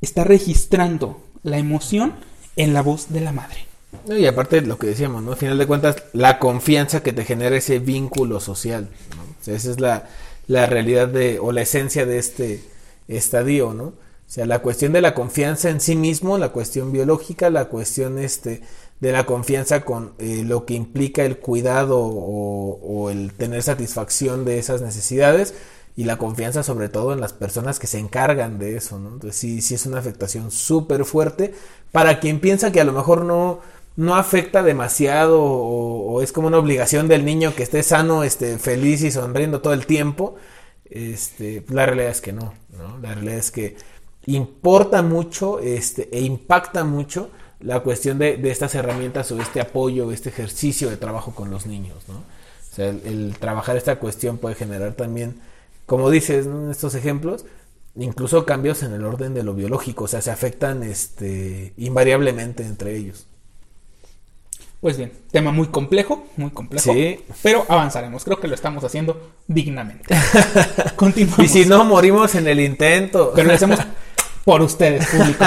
Está 0.02 0.24
registrando 0.24 1.22
la 1.44 1.58
emoción 1.58 2.14
en 2.56 2.74
la 2.74 2.82
voz 2.82 3.10
de 3.10 3.22
la 3.22 3.32
madre. 3.32 3.66
Y 4.08 4.26
aparte 4.26 4.62
lo 4.62 4.78
que 4.78 4.88
decíamos, 4.88 5.24
¿no? 5.24 5.32
Al 5.32 5.38
final 5.38 5.58
de 5.58 5.68
cuentas, 5.68 6.04
la 6.14 6.40
confianza 6.40 7.04
que 7.04 7.14
te 7.14 7.26
genera 7.26 7.56
ese 7.56 7.80
vínculo 7.80 8.40
social, 8.40 8.90
¿no? 9.16 9.54
esa 9.54 9.72
es 9.72 9.80
la, 9.80 10.08
la 10.48 10.66
realidad 10.66 11.08
de, 11.08 11.40
o 11.40 11.52
la 11.52 11.62
esencia 11.62 12.06
de 12.06 12.18
este 12.18 12.64
estadio, 13.08 13.74
¿no? 13.74 13.94
O 14.32 14.34
sea, 14.34 14.46
la 14.46 14.60
cuestión 14.60 14.94
de 14.94 15.02
la 15.02 15.14
confianza 15.14 15.70
en 15.70 15.82
sí 15.82 15.98
mismo, 15.98 16.38
la 16.38 16.54
cuestión 16.54 16.94
biológica, 16.94 17.50
la 17.50 17.66
cuestión 17.66 18.18
este, 18.18 18.62
de 19.02 19.12
la 19.12 19.26
confianza 19.26 19.82
con 19.84 20.14
eh, 20.20 20.44
lo 20.46 20.66
que 20.66 20.74
implica 20.76 21.26
el 21.26 21.38
cuidado 21.40 22.00
o, 22.00 23.10
el 23.10 23.34
tener 23.34 23.62
satisfacción 23.62 24.46
de 24.46 24.58
esas 24.58 24.82
necesidades 24.82 25.54
y 25.98 26.06
la 26.06 26.18
confianza 26.18 26.64
sobre 26.64 26.88
todo 26.88 27.12
en 27.12 27.20
las 27.20 27.34
personas 27.34 27.78
que 27.78 27.88
se 27.88 28.00
encargan 28.00 28.58
de 28.58 28.78
eso, 28.78 29.00
¿no? 29.00 29.10
Entonces 29.10 29.36
sí, 29.38 29.62
sí 29.62 29.76
es 29.76 29.86
una 29.86 30.00
afectación 30.00 30.50
súper 30.50 31.04
fuerte 31.04 31.54
para 31.92 32.22
quien 32.22 32.40
piensa 32.40 32.72
que 32.72 32.80
a 32.80 32.86
lo 32.86 32.94
mejor 32.94 33.26
no, 33.26 33.60
no 33.98 34.16
afecta 34.16 34.64
demasiado 34.64 35.42
o, 35.44 36.14
o, 36.14 36.22
es 36.22 36.32
como 36.32 36.48
una 36.48 36.60
obligación 36.60 37.10
del 37.10 37.26
niño 37.26 37.54
que 37.54 37.64
esté 37.64 37.84
sano, 37.84 38.24
este, 38.24 38.58
feliz 38.60 39.02
y 39.02 39.12
sonriendo 39.12 39.60
todo 39.60 39.74
el 39.74 39.86
tiempo. 39.88 40.36
Este, 40.92 41.64
la 41.70 41.86
realidad 41.86 42.12
es 42.12 42.20
que 42.20 42.34
no, 42.34 42.54
¿no? 42.78 43.00
La 43.00 43.14
realidad 43.16 43.38
es 43.38 43.50
que 43.50 43.78
importa 44.26 45.02
mucho 45.02 45.60
este, 45.60 46.10
e 46.12 46.22
impacta 46.22 46.84
mucho 46.84 47.32
la 47.62 47.80
cuestión 47.80 48.20
de, 48.20 48.40
estas 48.52 48.76
herramientas 48.76 49.32
o 49.32 49.40
este 49.40 49.62
apoyo, 49.62 50.12
este 50.12 50.30
ejercicio 50.30 50.90
de 50.90 50.98
trabajo 50.98 51.34
con 51.34 51.50
los 51.50 51.66
niños, 51.66 52.04
¿no? 52.10 52.16
O 52.16 52.76
sea, 52.76 52.90
el, 52.90 53.36
trabajar 53.40 53.78
esta 53.78 54.00
cuestión 54.00 54.38
puede 54.38 54.56
generar 54.56 54.94
también, 54.94 55.40
como 55.86 56.10
dices 56.10 56.46
en 56.46 56.70
estos 56.70 56.94
ejemplos, 56.94 57.46
incluso 57.96 58.46
cambios 58.46 58.84
en 58.84 58.94
el 58.94 59.06
orden 59.06 59.34
de 59.34 59.44
lo 59.44 59.54
biológico, 59.54 60.06
o 60.06 60.08
sea, 60.08 60.22
se 60.22 60.32
afectan 60.32 60.84
este, 60.84 61.74
invariablemente 61.78 62.64
entre 62.64 62.98
ellos. 62.98 63.28
Pues 64.82 64.98
bien, 64.98 65.12
tema 65.30 65.52
muy 65.52 65.68
complejo, 65.68 66.26
muy 66.38 66.50
complejo. 66.50 66.92
Sí. 66.92 67.20
Pero 67.44 67.64
avanzaremos. 67.70 68.24
Creo 68.24 68.40
que 68.40 68.48
lo 68.48 68.56
estamos 68.56 68.84
haciendo 68.84 69.32
dignamente. 69.48 70.16
Continuamos. 70.96 71.46
Y 71.46 71.48
si 71.48 71.66
no, 71.66 71.86
morimos 71.86 72.34
en 72.34 72.48
el 72.48 72.60
intento. 72.60 73.32
Pero 73.36 73.48
lo 73.48 73.54
hacemos 73.54 73.80
por 74.44 74.62
ustedes, 74.64 75.06
público. 75.06 75.46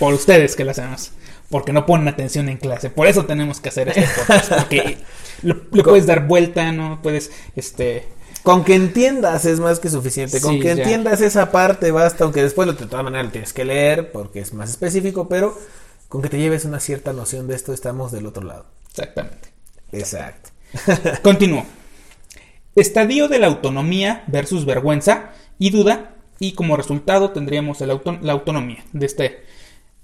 Por 0.00 0.14
ustedes 0.14 0.56
que 0.56 0.64
lo 0.64 0.72
hacemos. 0.72 1.12
Porque 1.50 1.72
no 1.72 1.86
ponen 1.86 2.08
atención 2.08 2.48
en 2.48 2.56
clase. 2.56 2.90
Por 2.90 3.06
eso 3.06 3.26
tenemos 3.26 3.60
que 3.60 3.68
hacer 3.68 3.90
esto. 3.90 4.22
Porque 4.26 4.98
le 5.42 5.82
puedes 5.84 6.06
dar 6.06 6.26
vuelta, 6.26 6.72
¿no? 6.72 7.00
Puedes, 7.00 7.30
este... 7.54 8.08
Con 8.42 8.64
que 8.64 8.74
entiendas 8.74 9.44
es 9.44 9.60
más 9.60 9.78
que 9.78 9.88
suficiente. 9.88 10.40
Con 10.40 10.58
que 10.58 10.72
entiendas 10.72 11.20
esa 11.20 11.52
parte 11.52 11.92
basta, 11.92 12.24
aunque 12.24 12.42
después 12.42 12.66
de 12.66 12.86
todas 12.86 13.04
maneras 13.04 13.26
lo 13.26 13.30
tienes 13.30 13.52
que 13.52 13.64
leer 13.64 14.10
porque 14.10 14.40
es 14.40 14.52
más 14.52 14.68
específico, 14.70 15.28
pero 15.28 15.56
con 16.12 16.20
que 16.20 16.28
te 16.28 16.38
lleves 16.38 16.66
una 16.66 16.78
cierta 16.78 17.14
noción 17.14 17.48
de 17.48 17.54
esto, 17.54 17.72
estamos 17.72 18.12
del 18.12 18.26
otro 18.26 18.44
lado. 18.44 18.66
Exactamente. 18.90 19.48
Exacto. 19.92 20.50
Continúo. 21.22 21.64
Estadio 22.76 23.28
de 23.28 23.38
la 23.38 23.46
autonomía 23.46 24.22
versus 24.26 24.66
vergüenza 24.66 25.30
y 25.58 25.70
duda, 25.70 26.16
y 26.38 26.52
como 26.52 26.76
resultado 26.76 27.30
tendríamos 27.30 27.80
la 27.80 28.32
autonomía 28.32 28.84
de 28.92 29.06
este, 29.06 29.44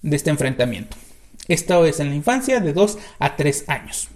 de 0.01 0.17
este 0.17 0.31
enfrentamiento. 0.31 0.97
Esto 1.47 1.85
es 1.85 2.01
en 2.01 2.09
la 2.09 2.15
infancia 2.15 2.61
de 2.61 2.73
2 2.73 2.99
a 3.19 3.37
3 3.37 3.69
años. 3.69 4.09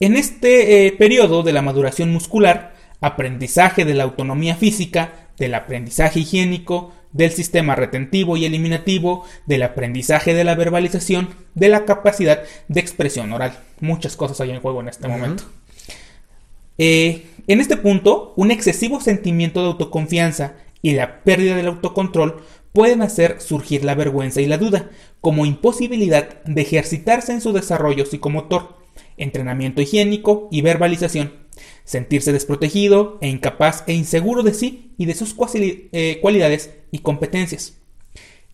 En 0.00 0.16
este 0.16 0.88
eh, 0.88 0.92
periodo 0.92 1.44
de 1.44 1.52
la 1.52 1.62
maduración 1.62 2.12
muscular, 2.12 2.74
aprendizaje 3.00 3.84
de 3.84 3.94
la 3.94 4.02
autonomía 4.02 4.56
física, 4.56 5.28
del 5.38 5.54
aprendizaje 5.54 6.18
higiénico, 6.18 6.92
del 7.12 7.30
sistema 7.30 7.74
retentivo 7.74 8.36
y 8.36 8.44
eliminativo, 8.44 9.24
del 9.46 9.62
aprendizaje 9.62 10.34
de 10.34 10.44
la 10.44 10.54
verbalización, 10.54 11.28
de 11.54 11.68
la 11.68 11.84
capacidad 11.84 12.42
de 12.68 12.80
expresión 12.80 13.32
oral. 13.32 13.58
Muchas 13.80 14.16
cosas 14.16 14.40
hay 14.40 14.50
en 14.50 14.60
juego 14.60 14.80
en 14.80 14.88
este 14.88 15.08
momento. 15.08 15.44
Eh, 16.78 17.26
en 17.46 17.60
este 17.60 17.76
punto, 17.76 18.34
un 18.36 18.50
excesivo 18.50 19.00
sentimiento 19.00 19.60
de 19.60 19.68
autoconfianza 19.68 20.54
y 20.82 20.92
la 20.92 21.22
pérdida 21.22 21.56
del 21.56 21.68
autocontrol 21.68 22.42
pueden 22.72 23.00
hacer 23.00 23.40
surgir 23.40 23.84
la 23.84 23.94
vergüenza 23.94 24.40
y 24.42 24.46
la 24.46 24.58
duda, 24.58 24.90
como 25.20 25.46
imposibilidad 25.46 26.42
de 26.44 26.60
ejercitarse 26.60 27.32
en 27.32 27.40
su 27.40 27.52
desarrollo 27.52 28.04
psicomotor, 28.04 28.76
entrenamiento 29.16 29.80
higiénico 29.80 30.48
y 30.50 30.60
verbalización, 30.60 31.32
sentirse 31.86 32.32
desprotegido 32.32 33.16
e 33.22 33.28
incapaz 33.28 33.84
e 33.86 33.94
inseguro 33.94 34.42
de 34.42 34.52
sí 34.52 34.92
y 34.98 35.06
de 35.06 35.14
sus 35.14 35.34
eh, 35.54 36.18
cualidades 36.20 36.72
y 36.90 36.98
competencias. 36.98 37.78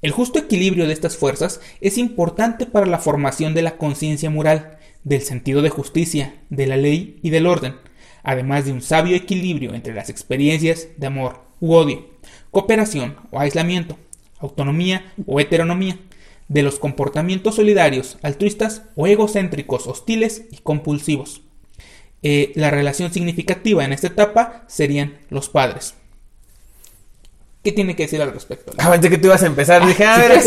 El 0.02 0.12
justo 0.12 0.38
equilibrio 0.38 0.86
de 0.86 0.92
estas 0.92 1.16
fuerzas 1.16 1.60
es 1.80 1.98
importante 1.98 2.66
para 2.66 2.86
la 2.86 2.98
formación 2.98 3.54
de 3.54 3.62
la 3.62 3.78
conciencia 3.78 4.30
moral, 4.30 4.78
del 5.02 5.22
sentido 5.22 5.62
de 5.62 5.70
justicia, 5.70 6.34
de 6.50 6.66
la 6.66 6.76
ley 6.76 7.18
y 7.22 7.30
del 7.30 7.46
orden, 7.46 7.76
además 8.22 8.66
de 8.66 8.72
un 8.72 8.82
sabio 8.82 9.16
equilibrio 9.16 9.74
entre 9.74 9.94
las 9.94 10.10
experiencias 10.10 10.88
de 10.96 11.06
amor 11.06 11.40
u 11.60 11.72
odio, 11.74 12.10
cooperación 12.50 13.16
o 13.30 13.40
aislamiento, 13.40 13.96
autonomía 14.38 15.12
o 15.26 15.40
heteronomía, 15.40 15.98
de 16.48 16.62
los 16.62 16.78
comportamientos 16.78 17.54
solidarios, 17.54 18.18
altruistas 18.22 18.82
o 18.94 19.06
egocéntricos, 19.06 19.86
hostiles 19.86 20.46
y 20.50 20.58
compulsivos. 20.58 21.42
Eh, 22.22 22.52
la 22.54 22.70
relación 22.70 23.12
significativa 23.12 23.84
en 23.84 23.92
esta 23.92 24.06
etapa 24.08 24.64
serían 24.68 25.18
los 25.30 25.48
padres. 25.48 25.94
¿Qué 27.62 27.70
tiene 27.70 27.94
que 27.94 28.02
decir 28.02 28.20
al 28.20 28.32
respecto? 28.32 28.72
Ah, 28.76 28.90
pensé 28.90 29.08
que 29.08 29.18
tú 29.18 29.28
ibas 29.28 29.42
a 29.44 29.46
empezar. 29.46 29.86
Dije, 29.86 30.04
a 30.04 30.18
ver, 30.18 30.42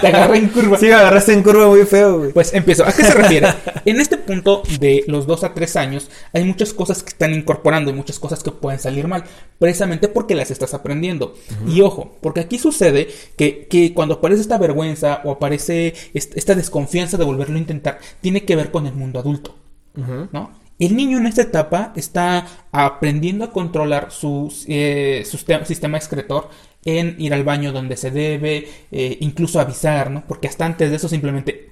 te 0.00 0.06
agarré 0.08 0.38
en 0.38 0.48
curva. 0.48 0.76
Sí, 0.76 0.86
me 0.86 0.94
agarraste 0.94 1.32
en 1.32 1.44
curva 1.44 1.68
muy 1.68 1.84
feo, 1.84 2.18
güey. 2.18 2.32
Pues 2.32 2.52
empiezo. 2.54 2.84
¿A 2.84 2.92
qué 2.92 3.04
se 3.04 3.14
refiere? 3.14 3.54
en 3.84 4.00
este 4.00 4.16
punto 4.16 4.64
de 4.80 5.04
los 5.06 5.28
2 5.28 5.44
a 5.44 5.54
3 5.54 5.76
años, 5.76 6.10
hay 6.32 6.42
muchas 6.42 6.72
cosas 6.72 7.04
que 7.04 7.10
están 7.10 7.34
incorporando 7.34 7.92
y 7.92 7.94
muchas 7.94 8.18
cosas 8.18 8.42
que 8.42 8.50
pueden 8.50 8.80
salir 8.80 9.06
mal, 9.06 9.22
precisamente 9.60 10.08
porque 10.08 10.34
las 10.34 10.50
estás 10.50 10.74
aprendiendo. 10.74 11.34
Y 11.68 11.82
ojo, 11.82 12.16
porque 12.20 12.40
aquí 12.40 12.58
sucede 12.58 13.06
que, 13.36 13.68
que, 13.68 13.94
cuando 13.94 14.16
aparece 14.16 14.42
esta 14.42 14.58
vergüenza 14.58 15.20
o 15.22 15.30
aparece 15.30 15.94
esta 16.14 16.56
desconfianza 16.56 17.16
de 17.16 17.24
volverlo 17.24 17.54
a 17.54 17.60
intentar, 17.60 18.00
tiene 18.20 18.44
que 18.44 18.56
ver 18.56 18.72
con 18.72 18.88
el 18.88 18.94
mundo 18.94 19.20
adulto. 19.20 19.54
¿No? 19.94 20.50
El 20.78 20.96
niño 20.96 21.18
en 21.18 21.26
esta 21.26 21.42
etapa 21.42 21.92
está 21.96 22.46
aprendiendo 22.70 23.44
a 23.44 23.52
controlar 23.52 24.12
su, 24.12 24.52
eh, 24.68 25.24
sistema 25.24 25.96
excretor 25.96 26.50
en 26.84 27.16
ir 27.18 27.34
al 27.34 27.42
baño 27.42 27.72
donde 27.72 27.96
se 27.96 28.12
debe, 28.12 28.68
eh, 28.92 29.18
incluso 29.20 29.60
avisar, 29.60 30.10
¿no? 30.10 30.24
Porque 30.26 30.46
hasta 30.46 30.66
antes 30.66 30.90
de 30.90 30.96
eso 30.96 31.08
simplemente... 31.08 31.70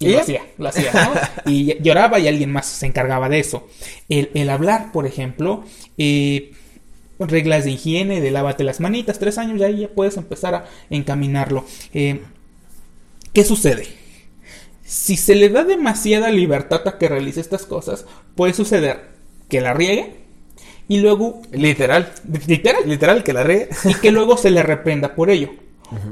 Y 0.00 0.08
lo 0.10 0.20
hacía, 0.20 0.42
lo 0.58 0.68
hacía, 0.68 0.92
¿no? 0.92 1.12
y 1.50 1.80
lloraba 1.82 2.18
y 2.18 2.28
alguien 2.28 2.52
más 2.52 2.66
se 2.66 2.84
encargaba 2.84 3.28
de 3.30 3.38
eso. 3.38 3.68
El, 4.08 4.50
hablar, 4.50 4.92
por 4.92 5.06
ejemplo, 5.06 5.64
eh, 5.96 6.52
reglas 7.18 7.64
de 7.64 7.70
higiene, 7.70 8.20
de 8.20 8.30
lávate 8.30 8.64
las 8.64 8.80
manitas, 8.80 9.18
tres 9.18 9.38
años, 9.38 9.58
ya, 9.58 9.70
ya 9.70 9.88
puedes 9.88 10.18
empezar 10.18 10.54
a 10.54 10.64
encaminarlo. 10.90 11.64
¿Qué 11.92 13.44
sucede? 13.44 14.03
Si 14.84 15.16
se 15.16 15.34
le 15.34 15.48
da 15.48 15.64
demasiada 15.64 16.30
libertad 16.30 16.86
a 16.86 16.98
que 16.98 17.08
realice 17.08 17.40
estas 17.40 17.66
cosas, 17.66 18.04
puede 18.34 18.52
suceder 18.52 19.08
que 19.48 19.60
la 19.60 19.74
riegue 19.74 20.24
y 20.88 20.98
luego... 20.98 21.40
Literal. 21.52 22.12
Literal. 22.46 22.82
Literal, 22.86 23.24
que 23.24 23.32
la 23.32 23.42
riegue. 23.44 23.68
Y 23.84 23.94
que 23.94 24.12
luego 24.12 24.36
se 24.36 24.50
le 24.50 24.62
reprenda 24.62 25.14
por 25.14 25.30
ello. 25.30 25.50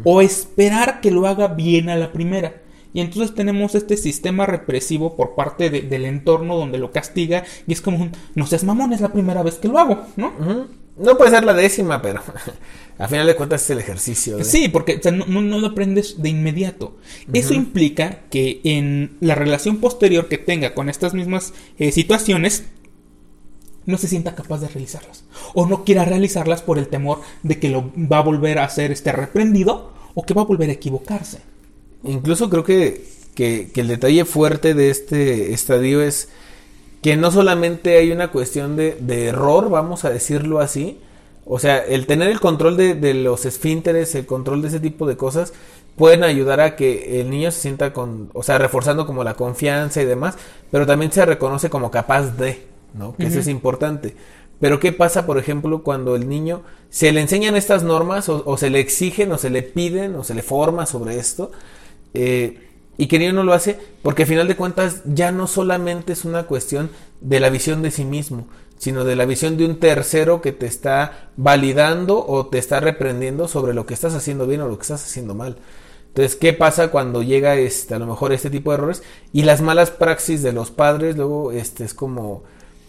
O 0.04 0.20
esperar 0.20 1.00
que 1.00 1.10
lo 1.10 1.26
haga 1.26 1.48
bien 1.48 1.88
a 1.88 1.96
la 1.96 2.12
primera. 2.12 2.62
Y 2.94 3.00
entonces 3.00 3.34
tenemos 3.34 3.74
este 3.74 3.96
sistema 3.96 4.46
represivo 4.46 5.16
por 5.16 5.34
parte 5.34 5.70
del 5.70 6.04
entorno 6.04 6.56
donde 6.56 6.78
lo 6.78 6.92
castiga 6.92 7.42
y 7.66 7.72
es 7.72 7.80
como 7.80 7.98
un, 7.98 8.12
no 8.34 8.46
seas 8.46 8.64
mamón, 8.64 8.92
es 8.92 9.00
la 9.00 9.12
primera 9.12 9.42
vez 9.42 9.54
que 9.54 9.68
lo 9.68 9.78
hago, 9.78 10.02
¿no? 10.16 10.32
No 10.98 11.16
puede 11.16 11.30
ser 11.30 11.44
la 11.44 11.54
décima, 11.54 12.02
pero 12.02 12.22
a 13.02 13.08
final 13.08 13.26
de 13.26 13.34
cuentas 13.34 13.64
es 13.64 13.70
el 13.70 13.80
ejercicio. 13.80 14.44
Sí, 14.44 14.68
porque 14.68 15.00
no, 15.12 15.40
lo 15.58 15.66
aprendes 15.66 16.22
de 16.22 16.28
inmediato. 16.28 16.96
Eso 17.32 17.52
implica 17.52 18.20
que 18.30 18.60
en 18.62 19.16
la 19.18 19.34
relación 19.34 19.78
posterior 19.78 20.28
que 20.28 20.38
tenga 20.38 20.72
con 20.72 20.88
estas 20.88 21.12
mismas 21.12 21.52
eh, 21.80 21.90
situaciones, 21.90 22.62
no 23.86 23.98
se 23.98 24.06
sienta 24.06 24.36
capaz 24.36 24.60
de 24.60 24.68
realizarlas. 24.68 25.24
O 25.52 25.66
no 25.66 25.82
quiera 25.82 26.04
realizarlas 26.04 26.62
por 26.62 26.78
el 26.78 26.86
temor 26.86 27.22
de 27.42 27.58
que 27.58 27.70
lo 27.70 27.90
va 27.96 28.18
a 28.18 28.22
volver 28.22 28.60
a 28.60 28.66
hacer 28.66 28.92
este 28.92 29.10
reprendido 29.10 29.92
o 30.14 30.22
que 30.22 30.34
va 30.34 30.42
a 30.42 30.44
volver 30.46 30.70
a 30.70 30.74
equivocarse. 30.74 31.40
Incluso 32.04 32.48
creo 32.50 32.62
que, 32.62 33.04
que, 33.34 33.68
el 33.74 33.88
detalle 33.88 34.24
fuerte 34.24 34.74
de 34.74 34.90
este 34.90 35.52
estadio 35.52 36.02
es 36.02 36.28
que 37.02 37.16
no 37.16 37.32
solamente 37.32 37.96
hay 37.96 38.12
una 38.12 38.30
cuestión 38.30 38.76
de, 38.76 38.96
de 39.00 39.26
error, 39.26 39.70
vamos 39.70 40.04
a 40.04 40.10
decirlo 40.10 40.60
así, 40.60 41.00
o 41.44 41.58
sea, 41.58 41.78
el 41.78 42.06
tener 42.06 42.30
el 42.30 42.40
control 42.40 42.76
de, 42.76 42.94
de, 42.94 43.14
los 43.14 43.44
esfínteres, 43.46 44.14
el 44.14 44.26
control 44.26 44.62
de 44.62 44.68
ese 44.68 44.80
tipo 44.80 45.06
de 45.06 45.16
cosas, 45.16 45.52
pueden 45.96 46.24
ayudar 46.24 46.60
a 46.60 46.76
que 46.76 47.20
el 47.20 47.30
niño 47.30 47.50
se 47.50 47.60
sienta 47.60 47.92
con, 47.92 48.30
o 48.32 48.42
sea, 48.42 48.58
reforzando 48.58 49.06
como 49.06 49.24
la 49.24 49.34
confianza 49.34 50.00
y 50.00 50.04
demás, 50.04 50.36
pero 50.70 50.86
también 50.86 51.12
se 51.12 51.26
reconoce 51.26 51.68
como 51.68 51.90
capaz 51.90 52.36
de, 52.36 52.66
¿no? 52.94 53.14
Que 53.16 53.26
eso 53.26 53.40
es 53.40 53.48
importante. 53.48 54.14
Pero 54.60 54.78
¿qué 54.78 54.92
pasa, 54.92 55.26
por 55.26 55.38
ejemplo, 55.38 55.82
cuando 55.82 56.14
el 56.14 56.28
niño 56.28 56.62
se 56.88 57.10
le 57.10 57.20
enseñan 57.20 57.56
estas 57.56 57.82
normas 57.82 58.28
o, 58.28 58.42
o 58.46 58.56
se 58.56 58.70
le 58.70 58.78
exigen 58.78 59.32
o 59.32 59.38
se 59.38 59.50
le 59.50 59.62
piden 59.62 60.14
o 60.14 60.22
se 60.22 60.34
le 60.34 60.42
forma 60.42 60.86
sobre 60.86 61.18
esto? 61.18 61.50
Eh, 62.14 62.68
y 62.96 63.06
que 63.06 63.18
niño 63.18 63.32
no 63.32 63.42
lo 63.42 63.54
hace 63.54 63.78
porque 64.02 64.22
al 64.22 64.28
final 64.28 64.48
de 64.48 64.56
cuentas 64.56 65.02
ya 65.04 65.32
no 65.32 65.46
solamente 65.46 66.12
es 66.12 66.24
una 66.24 66.44
cuestión 66.44 66.90
de 67.20 67.40
la 67.40 67.50
visión 67.50 67.82
de 67.82 67.90
sí 67.90 68.04
mismo, 68.04 68.46
sino 68.82 69.04
de 69.04 69.14
la 69.14 69.26
visión 69.26 69.56
de 69.56 69.64
un 69.64 69.78
tercero 69.78 70.40
que 70.42 70.50
te 70.50 70.66
está 70.66 71.28
validando 71.36 72.26
o 72.26 72.46
te 72.46 72.58
está 72.58 72.80
reprendiendo 72.80 73.46
sobre 73.46 73.74
lo 73.74 73.86
que 73.86 73.94
estás 73.94 74.12
haciendo 74.12 74.44
bien 74.44 74.60
o 74.60 74.66
lo 74.66 74.76
que 74.76 74.82
estás 74.82 75.04
haciendo 75.04 75.36
mal. 75.36 75.58
Entonces, 76.08 76.34
¿qué 76.34 76.52
pasa 76.52 76.88
cuando 76.88 77.22
llega 77.22 77.54
este, 77.54 77.94
a 77.94 78.00
lo 78.00 78.06
mejor 78.06 78.32
este 78.32 78.50
tipo 78.50 78.72
de 78.72 78.78
errores? 78.78 79.04
Y 79.32 79.44
las 79.44 79.60
malas 79.60 79.92
praxis 79.92 80.42
de 80.42 80.52
los 80.52 80.72
padres, 80.72 81.16
luego 81.16 81.52
este 81.52 81.84
es 81.84 81.94
como 81.94 82.42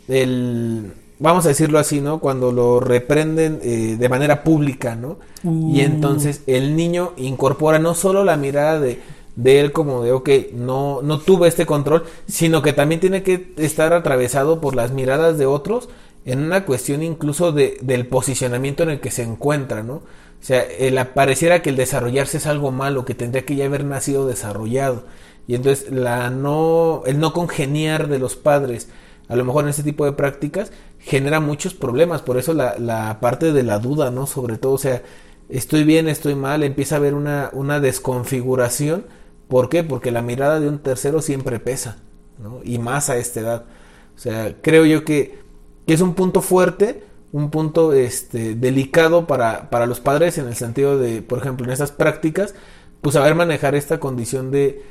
el 0.07 0.93
vamos 1.19 1.45
a 1.45 1.49
decirlo 1.49 1.77
así, 1.77 2.01
¿no? 2.01 2.19
Cuando 2.19 2.51
lo 2.51 2.79
reprenden 2.79 3.59
eh, 3.61 3.95
de 3.95 4.09
manera 4.09 4.43
pública, 4.43 4.95
¿no? 4.95 5.19
Y 5.43 5.79
uh. 5.79 5.85
entonces 5.85 6.41
el 6.47 6.75
niño 6.75 7.13
incorpora 7.17 7.77
no 7.77 7.93
solo 7.93 8.23
la 8.23 8.35
mirada 8.35 8.79
de, 8.79 8.99
de 9.35 9.59
él 9.59 9.71
como 9.71 10.03
de, 10.03 10.11
ok, 10.11 10.29
no, 10.53 11.01
no 11.01 11.19
tuve 11.19 11.47
este 11.47 11.65
control, 11.65 12.05
sino 12.27 12.61
que 12.61 12.73
también 12.73 13.01
tiene 13.01 13.23
que 13.23 13.53
estar 13.57 13.93
atravesado 13.93 14.61
por 14.61 14.75
las 14.75 14.91
miradas 14.91 15.37
de 15.37 15.45
otros 15.45 15.89
en 16.25 16.39
una 16.39 16.65
cuestión 16.65 17.03
incluso 17.03 17.51
de, 17.51 17.77
del 17.81 18.07
posicionamiento 18.07 18.83
en 18.83 18.89
el 18.89 18.99
que 18.99 19.11
se 19.11 19.23
encuentra, 19.23 19.83
¿no? 19.83 19.95
O 19.95 20.45
sea, 20.45 20.61
el, 20.61 20.95
pareciera 21.07 21.61
que 21.61 21.69
el 21.69 21.77
desarrollarse 21.77 22.37
es 22.37 22.47
algo 22.47 22.71
malo, 22.71 23.05
que 23.05 23.15
tendría 23.15 23.45
que 23.45 23.55
ya 23.55 23.65
haber 23.65 23.85
nacido 23.85 24.27
desarrollado. 24.27 25.05
Y 25.47 25.55
entonces 25.55 25.91
la 25.91 26.29
no, 26.29 27.03
el 27.05 27.19
no 27.19 27.33
congeniar 27.33 28.07
de 28.07 28.19
los 28.19 28.35
padres, 28.35 28.89
a 29.29 29.35
lo 29.35 29.45
mejor 29.45 29.63
en 29.63 29.69
ese 29.69 29.83
tipo 29.83 30.05
de 30.05 30.11
prácticas, 30.11 30.71
genera 30.99 31.39
muchos 31.39 31.73
problemas. 31.73 32.21
Por 32.21 32.37
eso 32.37 32.53
la, 32.53 32.77
la 32.77 33.19
parte 33.21 33.53
de 33.53 33.63
la 33.63 33.79
duda, 33.79 34.11
¿no? 34.11 34.27
Sobre 34.27 34.57
todo, 34.57 34.73
o 34.73 34.77
sea, 34.77 35.01
estoy 35.49 35.85
bien, 35.85 36.09
estoy 36.09 36.35
mal, 36.35 36.63
empieza 36.63 36.95
a 36.95 36.97
haber 36.97 37.13
una, 37.13 37.49
una 37.53 37.79
desconfiguración 37.79 39.05
¿Por 39.47 39.69
qué? 39.69 39.83
Porque 39.83 40.11
la 40.11 40.21
mirada 40.21 40.59
de 40.59 40.67
un 40.67 40.79
tercero 40.79 41.21
siempre 41.21 41.59
pesa, 41.59 41.97
¿no? 42.39 42.61
Y 42.63 42.79
más 42.79 43.09
a 43.09 43.17
esta 43.17 43.39
edad. 43.39 43.65
O 44.15 44.19
sea, 44.19 44.55
creo 44.61 44.85
yo 44.85 45.03
que, 45.05 45.41
es 45.85 46.01
un 46.01 46.13
punto 46.13 46.41
fuerte, 46.41 47.03
un 47.31 47.49
punto 47.49 47.93
este, 47.93 48.55
delicado 48.55 49.27
para, 49.27 49.69
para 49.69 49.85
los 49.85 49.99
padres 49.99 50.37
en 50.37 50.47
el 50.47 50.55
sentido 50.55 50.97
de, 50.97 51.21
por 51.21 51.39
ejemplo, 51.39 51.65
en 51.65 51.71
estas 51.71 51.91
prácticas, 51.91 52.55
pues 53.03 53.15
saber 53.15 53.35
manejar 53.35 53.75
esta 53.75 53.99
condición 53.99 54.49
de, 54.49 54.81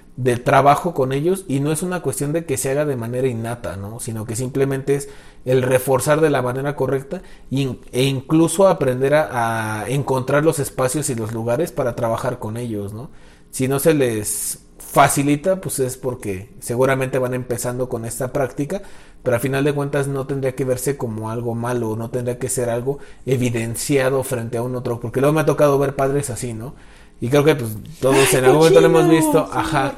trabajo 0.45 0.93
con 0.93 1.13
ellos 1.13 1.47
y 1.49 1.61
no 1.61 1.73
es 1.73 1.83
una 1.83 2.03
cuestión 2.03 2.35
de 2.35 2.45
que 2.45 2.59
se 2.59 2.71
haga 2.71 2.85
de 2.85 2.95
manera 2.95 3.27
innata, 3.27 3.77
¿no? 3.77 4.01
Sino 4.01 4.27
que 4.27 4.37
simplemente 4.37 4.97
es 4.97 5.09
el 5.47 5.63
reforzar 5.63 6.21
de 6.21 6.29
la 6.29 6.43
manera 6.43 6.77
correcta 6.77 7.23
e 7.51 8.03
incluso 8.05 8.69
aprender 8.69 9.15
a, 9.15 9.81
a 9.81 9.89
encontrar 9.89 10.45
los 10.45 10.59
espacios 10.59 11.09
y 11.09 11.15
los 11.15 11.33
lugares 11.33 11.73
para 11.73 11.97
trabajar 11.97 12.39
con 12.39 12.59
ellos, 12.59 12.93
¿no? 12.93 13.09
Si 13.53 13.69
no 13.69 13.79
se 13.79 13.95
les 13.95 14.59
facilita, 14.79 15.61
pues 15.61 15.79
es 15.79 15.97
porque 15.97 16.51
seguramente 16.59 17.19
van 17.19 17.35
empezando 17.35 17.89
con 17.89 18.05
esta 18.05 18.33
práctica, 18.33 18.83
pero 19.23 19.37
a 19.37 19.41
final 19.41 19.63
de 19.63 19.73
cuentas 19.73 20.09
no 20.09 20.27
tendría 20.27 20.57
que 20.57 20.65
verse 20.65 20.97
como 20.97 21.31
algo 21.31 21.55
malo, 21.55 21.95
no 21.95 22.11
tendría 22.11 22.39
que 22.39 22.49
ser 22.49 22.69
algo 22.69 22.99
evidenciado 23.25 24.25
frente 24.25 24.59
a 24.59 24.63
un 24.63 24.75
otro, 24.75 24.99
porque 24.99 25.21
luego 25.21 25.35
me 25.35 25.43
ha 25.43 25.47
tocado 25.47 25.79
ver 25.79 25.95
padres 25.95 26.29
así, 26.31 26.55
¿no? 26.55 26.75
Y 27.21 27.29
creo 27.29 27.45
que 27.45 27.55
pues 27.55 27.71
todos 28.01 28.35
en 28.35 28.45
algún 28.45 28.59
momento 28.59 28.81
lo 28.81 28.87
hemos 28.89 29.09
visto, 29.09 29.49
ajá. 29.53 29.95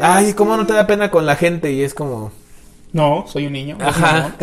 Ay, 0.00 0.34
¿cómo 0.34 0.56
no 0.56 0.64
te 0.66 0.72
da 0.72 0.86
pena 0.86 1.10
con 1.10 1.26
la 1.26 1.34
gente? 1.36 1.72
Y 1.72 1.82
es 1.82 1.94
como, 1.94 2.30
No, 2.92 3.24
soy 3.26 3.46
un 3.46 3.54
niño. 3.54 3.76
no 3.76 3.88
Ajá. 3.88 4.36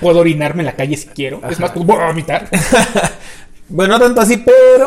Puedo 0.00 0.20
orinarme 0.20 0.62
en 0.62 0.66
la 0.66 0.76
calle 0.76 0.96
si 0.96 1.08
quiero. 1.08 1.42
Es 1.50 1.60
más, 1.60 1.72
puedo 1.72 1.98
vomitar. 2.06 2.48
Bueno, 3.68 3.94
no 3.94 4.04
tanto 4.04 4.20
así, 4.20 4.36
pero. 4.36 4.84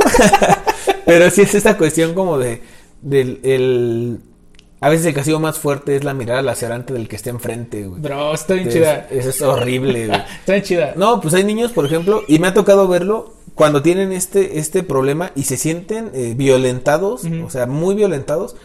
pero 1.05 1.31
sí 1.31 1.41
es 1.41 1.55
esta 1.55 1.75
cuestión 1.75 2.13
como 2.13 2.37
de. 2.37 2.61
Del, 3.05 3.39
el, 3.43 4.19
a 4.81 4.89
veces 4.89 5.05
el 5.05 5.13
castigo 5.13 5.39
más 5.39 5.59
fuerte 5.59 5.95
es 5.95 6.03
la 6.03 6.15
mirada 6.15 6.41
lacerante 6.41 6.93
del 6.93 7.07
que 7.07 7.15
está 7.15 7.29
enfrente, 7.29 7.85
güey. 7.85 8.01
Bro, 8.01 8.33
está 8.33 8.55
bien 8.55 8.69
chida. 8.69 9.07
Eso 9.11 9.29
es 9.29 9.41
horrible, 9.41 10.07
güey. 10.07 10.19
Está 10.39 10.53
bien 10.53 10.63
chida. 10.63 10.93
No, 10.95 11.21
pues 11.21 11.33
hay 11.35 11.43
niños, 11.43 11.71
por 11.71 11.85
ejemplo, 11.85 12.23
y 12.27 12.39
me 12.39 12.47
ha 12.47 12.53
tocado 12.53 12.87
verlo 12.87 13.33
cuando 13.53 13.81
tienen 13.81 14.11
este, 14.11 14.59
este 14.59 14.83
problema 14.83 15.31
y 15.35 15.43
se 15.43 15.55
sienten 15.55 16.11
eh, 16.13 16.33
violentados, 16.35 17.23
o 17.45 17.49
sea, 17.49 17.67
muy 17.67 17.95
violentados. 17.95 18.55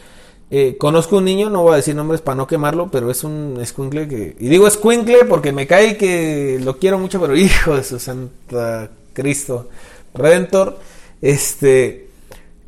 Eh, 0.50 0.76
conozco 0.78 1.18
un 1.18 1.26
niño, 1.26 1.48
no 1.48 1.62
voy 1.62 1.74
a 1.74 1.76
decir 1.76 1.94
nombres 1.94 2.20
para 2.20 2.34
no 2.34 2.48
quemarlo, 2.48 2.90
pero 2.90 3.10
es 3.10 3.22
un 3.22 3.58
escuincle 3.60 4.08
que... 4.08 4.36
Y 4.40 4.48
digo 4.48 4.66
escuincle 4.66 5.24
porque 5.26 5.52
me 5.52 5.68
cae 5.68 5.96
que 5.96 6.58
lo 6.62 6.78
quiero 6.78 6.98
mucho, 6.98 7.20
pero 7.20 7.36
hijo 7.36 7.76
de 7.76 7.84
su 7.84 8.00
santa 8.00 8.90
Cristo 9.12 9.68
Redentor, 10.12 10.78
este... 11.22 12.08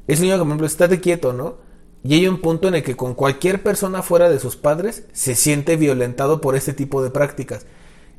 Es 0.07 0.21
un 0.21 0.27
niño 0.27 0.37
que, 0.37 0.39
por 0.39 0.49
ejemplo, 0.49 0.67
estate 0.67 1.01
quieto, 1.01 1.33
¿no? 1.33 1.62
Y 2.05 2.15
hay 2.15 2.27
un 2.27 2.39
punto 2.41 2.69
en 2.69 2.75
el 2.75 2.83
que 2.83 2.97
con 2.97 3.15
cualquier 3.15 3.63
persona 3.63 4.03
fuera 4.03 4.29
de 4.29 4.41
sus 4.41 4.57
padres 4.57 5.05
se 5.13 5.35
siente 5.35 5.77
violentado 5.77 6.41
por 6.41 6.57
este 6.57 6.73
tipo 6.73 7.03
de 7.03 7.11
prácticas. 7.11 7.67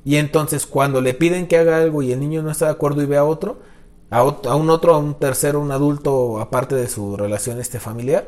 Y 0.05 0.15
entonces 0.17 0.65
cuando 0.65 1.01
le 1.01 1.13
piden 1.13 1.47
que 1.47 1.57
haga 1.57 1.77
algo 1.77 2.01
y 2.01 2.11
el 2.11 2.19
niño 2.19 2.41
no 2.43 2.51
está 2.51 2.65
de 2.65 2.71
acuerdo 2.71 3.01
y 3.01 3.05
ve 3.05 3.17
a 3.17 3.25
otro, 3.25 3.59
a, 4.09 4.23
ot- 4.23 4.47
a 4.47 4.55
un 4.55 4.69
otro, 4.69 4.93
a 4.95 4.97
un 4.99 5.15
tercero, 5.15 5.59
un 5.59 5.71
adulto 5.71 6.39
aparte 6.39 6.75
de 6.75 6.87
su 6.87 7.17
relación 7.17 7.59
este 7.59 7.79
familiar, 7.79 8.27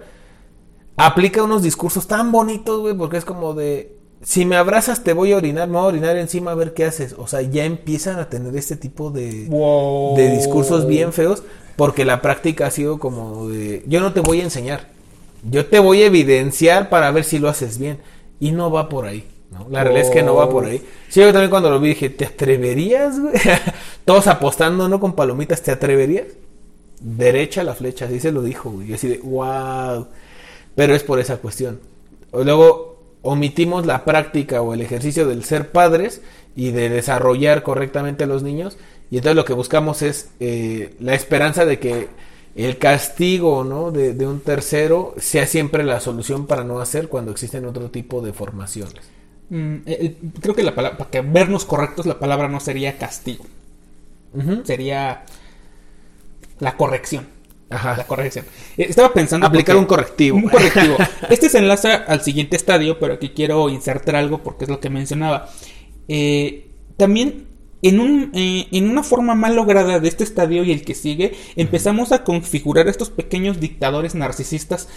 aplica 0.97 1.43
unos 1.43 1.63
discursos 1.63 2.07
tan 2.07 2.31
bonitos, 2.31 2.79
güey, 2.81 2.95
porque 2.95 3.17
es 3.17 3.25
como 3.25 3.53
de, 3.53 3.97
si 4.21 4.45
me 4.45 4.55
abrazas 4.57 5.03
te 5.03 5.13
voy 5.13 5.33
a 5.33 5.37
orinar, 5.37 5.67
me 5.67 5.75
voy 5.75 5.83
a 5.83 5.87
orinar 5.87 6.17
encima 6.17 6.51
a 6.51 6.55
ver 6.55 6.73
qué 6.73 6.85
haces. 6.85 7.15
O 7.17 7.27
sea, 7.27 7.41
ya 7.41 7.65
empiezan 7.65 8.19
a 8.19 8.29
tener 8.29 8.55
este 8.55 8.75
tipo 8.75 9.11
de, 9.11 9.45
Wow. 9.49 10.15
de 10.17 10.29
discursos 10.31 10.87
bien 10.87 11.13
feos 11.13 11.43
porque 11.75 12.05
la 12.05 12.21
práctica 12.21 12.67
ha 12.67 12.71
sido 12.71 12.99
como 12.99 13.47
de, 13.49 13.83
yo 13.87 13.99
no 13.99 14.13
te 14.13 14.21
voy 14.21 14.39
a 14.39 14.45
enseñar, 14.45 14.94
yo 15.49 15.65
te 15.65 15.79
voy 15.79 16.01
a 16.01 16.07
evidenciar 16.07 16.89
para 16.89 17.11
ver 17.11 17.23
si 17.23 17.39
lo 17.39 17.49
haces 17.49 17.77
bien. 17.77 17.99
Y 18.39 18.51
no 18.51 18.71
va 18.71 18.89
por 18.89 19.05
ahí. 19.05 19.25
¿no? 19.51 19.67
La 19.69 19.83
realidad 19.83 20.07
es 20.07 20.11
que 20.11 20.23
no 20.23 20.35
va 20.35 20.49
por 20.49 20.65
ahí. 20.65 20.81
Sí, 21.07 21.21
yo 21.21 21.31
también 21.31 21.49
cuando 21.49 21.69
lo 21.69 21.79
vi 21.79 21.89
dije, 21.89 22.09
¿te 22.09 22.25
atreverías, 22.25 23.19
güey? 23.19 23.33
Todos 24.05 24.27
apostando, 24.27 24.89
¿no? 24.89 24.99
Con 24.99 25.13
palomitas, 25.13 25.61
¿te 25.61 25.71
atreverías? 25.71 26.25
Derecha 26.99 27.63
la 27.63 27.75
flecha, 27.75 28.05
así 28.05 28.19
se 28.19 28.31
lo 28.31 28.41
dijo, 28.41 28.71
güey. 28.71 28.87
Yo 28.87 28.95
así 28.95 29.07
de, 29.07 29.17
wow. 29.19 30.07
Pero 30.75 30.95
es 30.95 31.03
por 31.03 31.19
esa 31.19 31.37
cuestión. 31.37 31.79
Luego 32.33 32.95
omitimos 33.21 33.85
la 33.85 34.03
práctica 34.03 34.61
o 34.61 34.73
el 34.73 34.81
ejercicio 34.81 35.27
del 35.27 35.43
ser 35.43 35.71
padres 35.71 36.21
y 36.55 36.71
de 36.71 36.89
desarrollar 36.89 37.63
correctamente 37.63 38.23
a 38.23 38.27
los 38.27 38.43
niños. 38.43 38.77
Y 39.09 39.17
entonces 39.17 39.35
lo 39.35 39.45
que 39.45 39.53
buscamos 39.53 40.01
es 40.01 40.29
eh, 40.39 40.95
la 40.99 41.13
esperanza 41.13 41.65
de 41.65 41.79
que 41.79 42.07
el 42.55 42.77
castigo 42.77 43.63
¿no? 43.63 43.91
de, 43.91 44.13
de 44.13 44.25
un 44.25 44.39
tercero 44.39 45.13
sea 45.17 45.45
siempre 45.45 45.83
la 45.83 45.99
solución 45.99 46.47
para 46.47 46.63
no 46.63 46.79
hacer 46.79 47.09
cuando 47.09 47.31
existen 47.31 47.65
otro 47.65 47.91
tipo 47.91 48.21
de 48.21 48.31
formaciones. 48.33 49.03
Mm, 49.49 49.75
eh, 49.75 49.81
eh, 49.85 50.15
creo 50.41 50.55
que 50.55 50.63
la 50.63 50.73
palabra, 50.73 50.97
para 50.97 51.09
que 51.11 51.21
vernos 51.21 51.65
correctos, 51.65 52.05
la 52.05 52.17
palabra 52.17 52.47
no 52.47 52.59
sería 52.59 52.97
castigo. 52.97 53.45
Sería 54.65 55.23
la 56.59 56.75
corrección. 56.75 57.27
Ajá. 57.69 57.97
La 57.97 58.05
corrección. 58.07 58.45
Eh, 58.77 58.85
Estaba 58.89 59.13
pensando. 59.13 59.47
Aplicar 59.47 59.75
porque- 59.75 59.79
un 59.79 59.85
correctivo. 59.85 60.37
Un 60.37 60.49
correctivo. 60.49 60.97
Este 61.29 61.49
se 61.49 61.57
enlaza 61.59 61.95
al 61.95 62.21
siguiente 62.21 62.55
estadio, 62.57 62.99
pero 62.99 63.13
aquí 63.15 63.29
quiero 63.29 63.69
insertar 63.69 64.15
algo 64.15 64.43
porque 64.43 64.65
es 64.65 64.69
lo 64.69 64.79
que 64.79 64.89
mencionaba. 64.89 65.49
Eh, 66.07 66.69
también 66.97 67.47
en, 67.87 67.99
un, 67.99 68.31
eh, 68.33 68.67
en 68.71 68.89
una 68.89 69.03
forma 69.03 69.35
mal 69.35 69.55
lograda 69.55 69.99
de 69.99 70.07
este 70.07 70.23
estadio 70.23 70.63
y 70.63 70.71
el 70.71 70.83
que 70.83 70.95
sigue, 70.95 71.33
empezamos 71.55 72.11
a 72.11 72.23
configurar 72.23 72.87
estos 72.87 73.09
pequeños 73.09 73.59
dictadores 73.59 74.15
narcisistas 74.15 74.87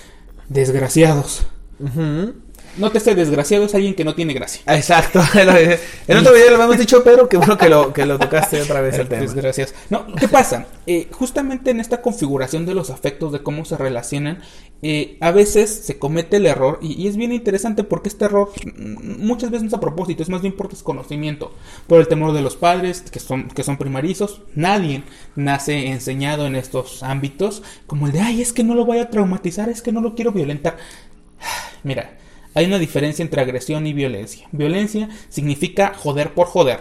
desgraciados. 0.48 1.47
Ujú. 1.78 2.35
Nótese, 2.79 3.15
desgraciado 3.15 3.65
es 3.65 3.75
alguien 3.75 3.95
que 3.95 4.05
no 4.05 4.15
tiene 4.15 4.35
gracia. 4.35 4.63
Exacto. 4.67 5.21
en 5.35 6.17
otro 6.17 6.33
video 6.33 6.51
lo 6.51 6.55
habíamos 6.55 6.79
dicho, 6.79 7.03
pero 7.05 7.29
qué 7.29 7.37
bueno 7.37 7.59
que 7.59 7.69
lo, 7.69 7.93
que 7.93 8.07
lo 8.07 8.19
tocaste 8.19 8.63
otra 8.63 8.81
vez 8.81 8.99
el 8.99 9.09
tema. 9.09 9.23
Desgracias. 9.23 9.75
No, 9.91 10.07
¿qué 10.15 10.29
pasa? 10.29 10.67
Eh, 10.87 11.09
justamente 11.13 11.71
en 11.71 11.81
esta 11.81 12.01
configuración 12.01 12.67
de 12.67 12.75
los 12.75 12.91
afectos, 12.91 13.33
de 13.33 13.43
cómo 13.43 13.65
se 13.65 13.77
relacionan, 13.77 14.41
eh, 14.81 15.19
a 15.21 15.33
veces 15.33 15.71
se 15.71 15.99
comete 15.99 16.37
el 16.37 16.47
error, 16.47 16.79
y, 16.81 17.03
y 17.03 17.09
es 17.09 17.17
bien 17.17 17.33
interesante 17.33 17.83
porque 17.83 18.09
este 18.09 18.27
error 18.27 18.51
mm, 18.65 19.27
muchas 19.27 19.51
veces 19.51 19.65
no 19.65 19.69
es 19.69 19.75
a 19.75 19.81
propósito, 19.81 20.23
es 20.23 20.29
más 20.29 20.43
bien 20.43 20.55
por 20.55 20.69
desconocimiento, 20.69 21.53
por 21.87 22.01
el 22.01 22.09
temor 22.09 22.33
de 22.33 22.43
los 22.43 22.57
padres, 22.57 23.03
que 23.03 23.21
son, 23.21 23.49
que 23.49 23.65
son 23.65 23.77
primarizos. 23.77 24.43
Nadie 24.55 25.03
nace 25.35 25.89
enseñado 25.89 26.47
en 26.47 26.57
estos 26.57 27.03
ámbitos 27.03 27.63
como 27.87 28.07
el 28.07 28.13
de, 28.13 28.21
ay, 28.21 28.43
es 28.43 28.53
que 28.53 28.65
no 28.65 28.75
lo 28.75 28.85
voy 28.85 28.99
a 28.99 29.11
traumatizar, 29.11 29.69
es 29.69 29.83
que 29.83 29.93
no 29.93 30.01
lo 30.01 30.15
quiero 30.15 30.33
violentar. 30.33 30.77
Mira, 31.83 32.19
hay 32.55 32.66
una 32.66 32.79
diferencia 32.79 33.23
entre 33.23 33.41
agresión 33.41 33.87
y 33.87 33.93
violencia. 33.93 34.49
Violencia 34.53 35.09
significa 35.29 35.93
joder 35.97 36.35
por 36.35 36.47
joder. 36.47 36.81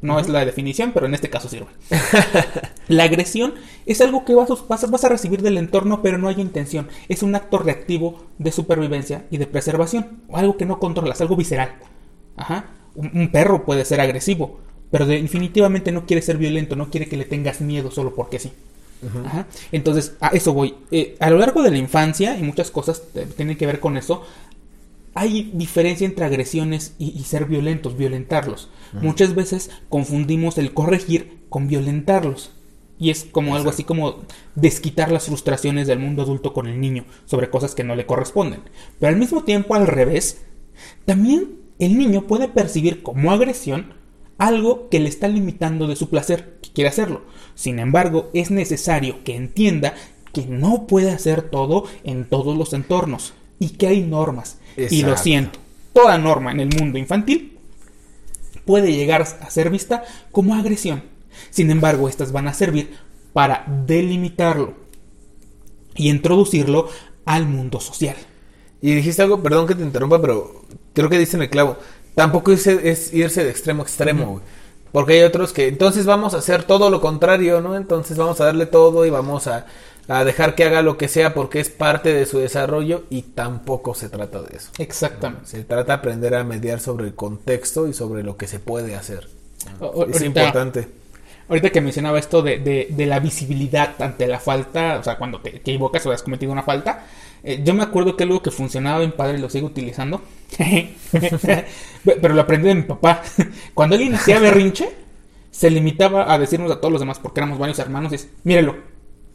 No 0.00 0.20
es 0.20 0.28
la 0.28 0.44
definición, 0.44 0.92
pero 0.94 1.06
en 1.06 1.14
este 1.14 1.28
caso 1.28 1.48
sirve. 1.48 1.66
la 2.88 3.04
agresión 3.04 3.54
es 3.86 4.00
algo 4.00 4.24
que 4.24 4.34
vas, 4.34 4.50
a- 4.50 4.54
vas 4.68 4.84
a- 4.84 4.86
vas 4.86 5.04
a 5.04 5.08
recibir 5.08 5.42
del 5.42 5.58
entorno, 5.58 6.02
pero 6.02 6.18
no 6.18 6.28
hay 6.28 6.40
intención. 6.40 6.88
Es 7.08 7.22
un 7.22 7.34
acto 7.34 7.58
reactivo 7.58 8.24
de 8.38 8.52
supervivencia 8.52 9.24
y 9.30 9.38
de 9.38 9.46
preservación. 9.46 10.22
Algo 10.32 10.56
que 10.56 10.66
no 10.66 10.78
controlas, 10.78 11.20
algo 11.20 11.36
visceral. 11.36 11.72
Ajá. 12.36 12.66
Un, 12.94 13.10
un 13.14 13.32
perro 13.32 13.64
puede 13.64 13.84
ser 13.84 14.00
agresivo, 14.00 14.60
pero 14.90 15.04
definitivamente 15.06 15.92
no 15.92 16.06
quiere 16.06 16.22
ser 16.22 16.36
violento, 16.38 16.76
no 16.76 16.90
quiere 16.90 17.08
que 17.08 17.16
le 17.16 17.24
tengas 17.24 17.60
miedo 17.60 17.90
solo 17.90 18.14
porque 18.14 18.38
sí. 18.38 18.52
Ajá. 19.26 19.46
Entonces, 19.70 20.14
a 20.20 20.28
eso 20.28 20.52
voy. 20.52 20.74
Eh, 20.90 21.16
a 21.20 21.30
lo 21.30 21.38
largo 21.38 21.62
de 21.62 21.70
la 21.70 21.78
infancia, 21.78 22.36
y 22.36 22.42
muchas 22.42 22.70
cosas 22.70 23.02
tienen 23.36 23.56
que 23.56 23.66
ver 23.66 23.78
con 23.80 23.96
eso, 23.96 24.24
hay 25.18 25.50
diferencia 25.52 26.06
entre 26.06 26.24
agresiones 26.24 26.94
y, 26.96 27.08
y 27.18 27.24
ser 27.24 27.46
violentos, 27.46 27.96
violentarlos. 27.96 28.70
Muchas 28.92 29.34
veces 29.34 29.70
confundimos 29.88 30.58
el 30.58 30.72
corregir 30.72 31.40
con 31.48 31.66
violentarlos. 31.66 32.52
Y 33.00 33.10
es 33.10 33.24
como 33.24 33.56
algo 33.56 33.70
así 33.70 33.82
como 33.82 34.22
desquitar 34.54 35.10
las 35.10 35.26
frustraciones 35.26 35.88
del 35.88 35.98
mundo 35.98 36.22
adulto 36.22 36.52
con 36.52 36.68
el 36.68 36.80
niño 36.80 37.04
sobre 37.26 37.50
cosas 37.50 37.74
que 37.74 37.82
no 37.82 37.96
le 37.96 38.06
corresponden. 38.06 38.60
Pero 39.00 39.12
al 39.12 39.18
mismo 39.18 39.42
tiempo, 39.42 39.74
al 39.74 39.88
revés, 39.88 40.42
también 41.04 41.58
el 41.80 41.98
niño 41.98 42.28
puede 42.28 42.46
percibir 42.46 43.02
como 43.02 43.32
agresión 43.32 43.94
algo 44.38 44.88
que 44.88 45.00
le 45.00 45.08
está 45.08 45.26
limitando 45.26 45.88
de 45.88 45.96
su 45.96 46.10
placer, 46.10 46.60
que 46.62 46.70
quiere 46.70 46.90
hacerlo. 46.90 47.22
Sin 47.56 47.80
embargo, 47.80 48.30
es 48.34 48.52
necesario 48.52 49.24
que 49.24 49.34
entienda 49.34 49.94
que 50.32 50.46
no 50.46 50.86
puede 50.86 51.10
hacer 51.10 51.42
todo 51.42 51.86
en 52.04 52.24
todos 52.24 52.56
los 52.56 52.72
entornos 52.72 53.34
y 53.58 53.70
que 53.70 53.88
hay 53.88 54.02
normas. 54.02 54.58
Y 54.90 55.02
lo 55.02 55.16
siento, 55.16 55.58
toda 55.92 56.18
norma 56.18 56.52
en 56.52 56.60
el 56.60 56.68
mundo 56.78 56.98
infantil 56.98 57.58
puede 58.64 58.92
llegar 58.92 59.22
a 59.22 59.50
ser 59.50 59.70
vista 59.70 60.04
como 60.30 60.54
agresión. 60.54 61.02
Sin 61.50 61.70
embargo, 61.70 62.08
estas 62.08 62.32
van 62.32 62.48
a 62.48 62.54
servir 62.54 62.96
para 63.32 63.64
delimitarlo 63.86 64.74
y 65.94 66.10
introducirlo 66.10 66.88
al 67.24 67.46
mundo 67.46 67.80
social. 67.80 68.16
Y 68.80 68.94
dijiste 68.94 69.22
algo, 69.22 69.42
perdón 69.42 69.66
que 69.66 69.74
te 69.74 69.82
interrumpa, 69.82 70.20
pero 70.20 70.64
creo 70.92 71.08
que 71.08 71.18
diste 71.18 71.36
en 71.36 71.42
el 71.42 71.50
clavo. 71.50 71.76
Tampoco 72.14 72.52
es, 72.52 72.66
es 72.66 73.12
irse 73.12 73.44
de 73.44 73.50
extremo 73.50 73.82
a 73.82 73.86
extremo, 73.86 74.26
güey. 74.26 74.44
Porque 74.92 75.14
hay 75.14 75.22
otros 75.22 75.52
que 75.52 75.68
entonces 75.68 76.06
vamos 76.06 76.34
a 76.34 76.38
hacer 76.38 76.64
todo 76.64 76.90
lo 76.90 77.00
contrario, 77.00 77.60
¿no? 77.60 77.76
Entonces 77.76 78.16
vamos 78.16 78.40
a 78.40 78.46
darle 78.46 78.66
todo 78.66 79.04
y 79.04 79.10
vamos 79.10 79.46
a, 79.46 79.66
a 80.08 80.24
dejar 80.24 80.54
que 80.54 80.64
haga 80.64 80.82
lo 80.82 80.96
que 80.96 81.06
sea 81.08 81.34
porque 81.34 81.60
es 81.60 81.68
parte 81.68 82.12
de 82.14 82.24
su 82.26 82.38
desarrollo 82.38 83.04
y 83.10 83.22
tampoco 83.22 83.94
se 83.94 84.08
trata 84.08 84.40
de 84.42 84.56
eso. 84.56 84.70
Exactamente. 84.78 85.46
Se 85.46 85.64
trata 85.64 85.92
de 85.92 85.98
aprender 85.98 86.34
a 86.34 86.44
mediar 86.44 86.80
sobre 86.80 87.06
el 87.06 87.14
contexto 87.14 87.86
y 87.88 87.92
sobre 87.94 88.22
lo 88.22 88.36
que 88.36 88.46
se 88.46 88.58
puede 88.58 88.94
hacer. 88.96 89.28
O- 89.80 90.04
Es 90.06 90.14
ahorita- 90.16 90.24
importante. 90.26 90.88
Ahorita 91.48 91.70
que 91.70 91.80
mencionaba 91.80 92.18
esto 92.18 92.42
de, 92.42 92.58
de- 92.58 92.88
de 92.90 93.06
la 93.06 93.20
visibilidad 93.20 93.94
ante 94.02 94.26
la 94.26 94.38
falta, 94.38 94.98
o 94.98 95.02
sea, 95.02 95.16
cuando 95.16 95.40
te, 95.40 95.56
equivocas 95.56 96.04
o 96.06 96.10
has 96.12 96.22
cometido 96.22 96.52
una 96.52 96.62
falta, 96.62 97.06
eh, 97.42 97.60
yo 97.64 97.72
me 97.74 97.82
acuerdo 97.82 98.16
que 98.16 98.24
algo 98.24 98.42
que 98.42 98.50
funcionaba 98.50 98.98
bien 98.98 99.12
padre 99.12 99.38
lo 99.38 99.48
sigo 99.48 99.66
utilizando, 99.66 100.20
pero 102.20 102.34
lo 102.34 102.40
aprendí 102.42 102.68
de 102.68 102.74
mi 102.74 102.82
papá. 102.82 103.22
Cuando 103.74 103.94
alguien 103.96 104.14
hacía 104.14 104.38
berrinche, 104.40 104.90
se 105.50 105.70
limitaba 105.70 106.32
a 106.32 106.38
decirnos 106.38 106.70
a 106.70 106.76
todos 106.80 106.92
los 106.92 107.00
demás, 107.00 107.18
porque 107.18 107.40
éramos 107.40 107.58
varios 107.58 107.78
hermanos, 107.78 108.12
y 108.12 108.16
es, 108.16 108.28
mírelo. 108.44 108.76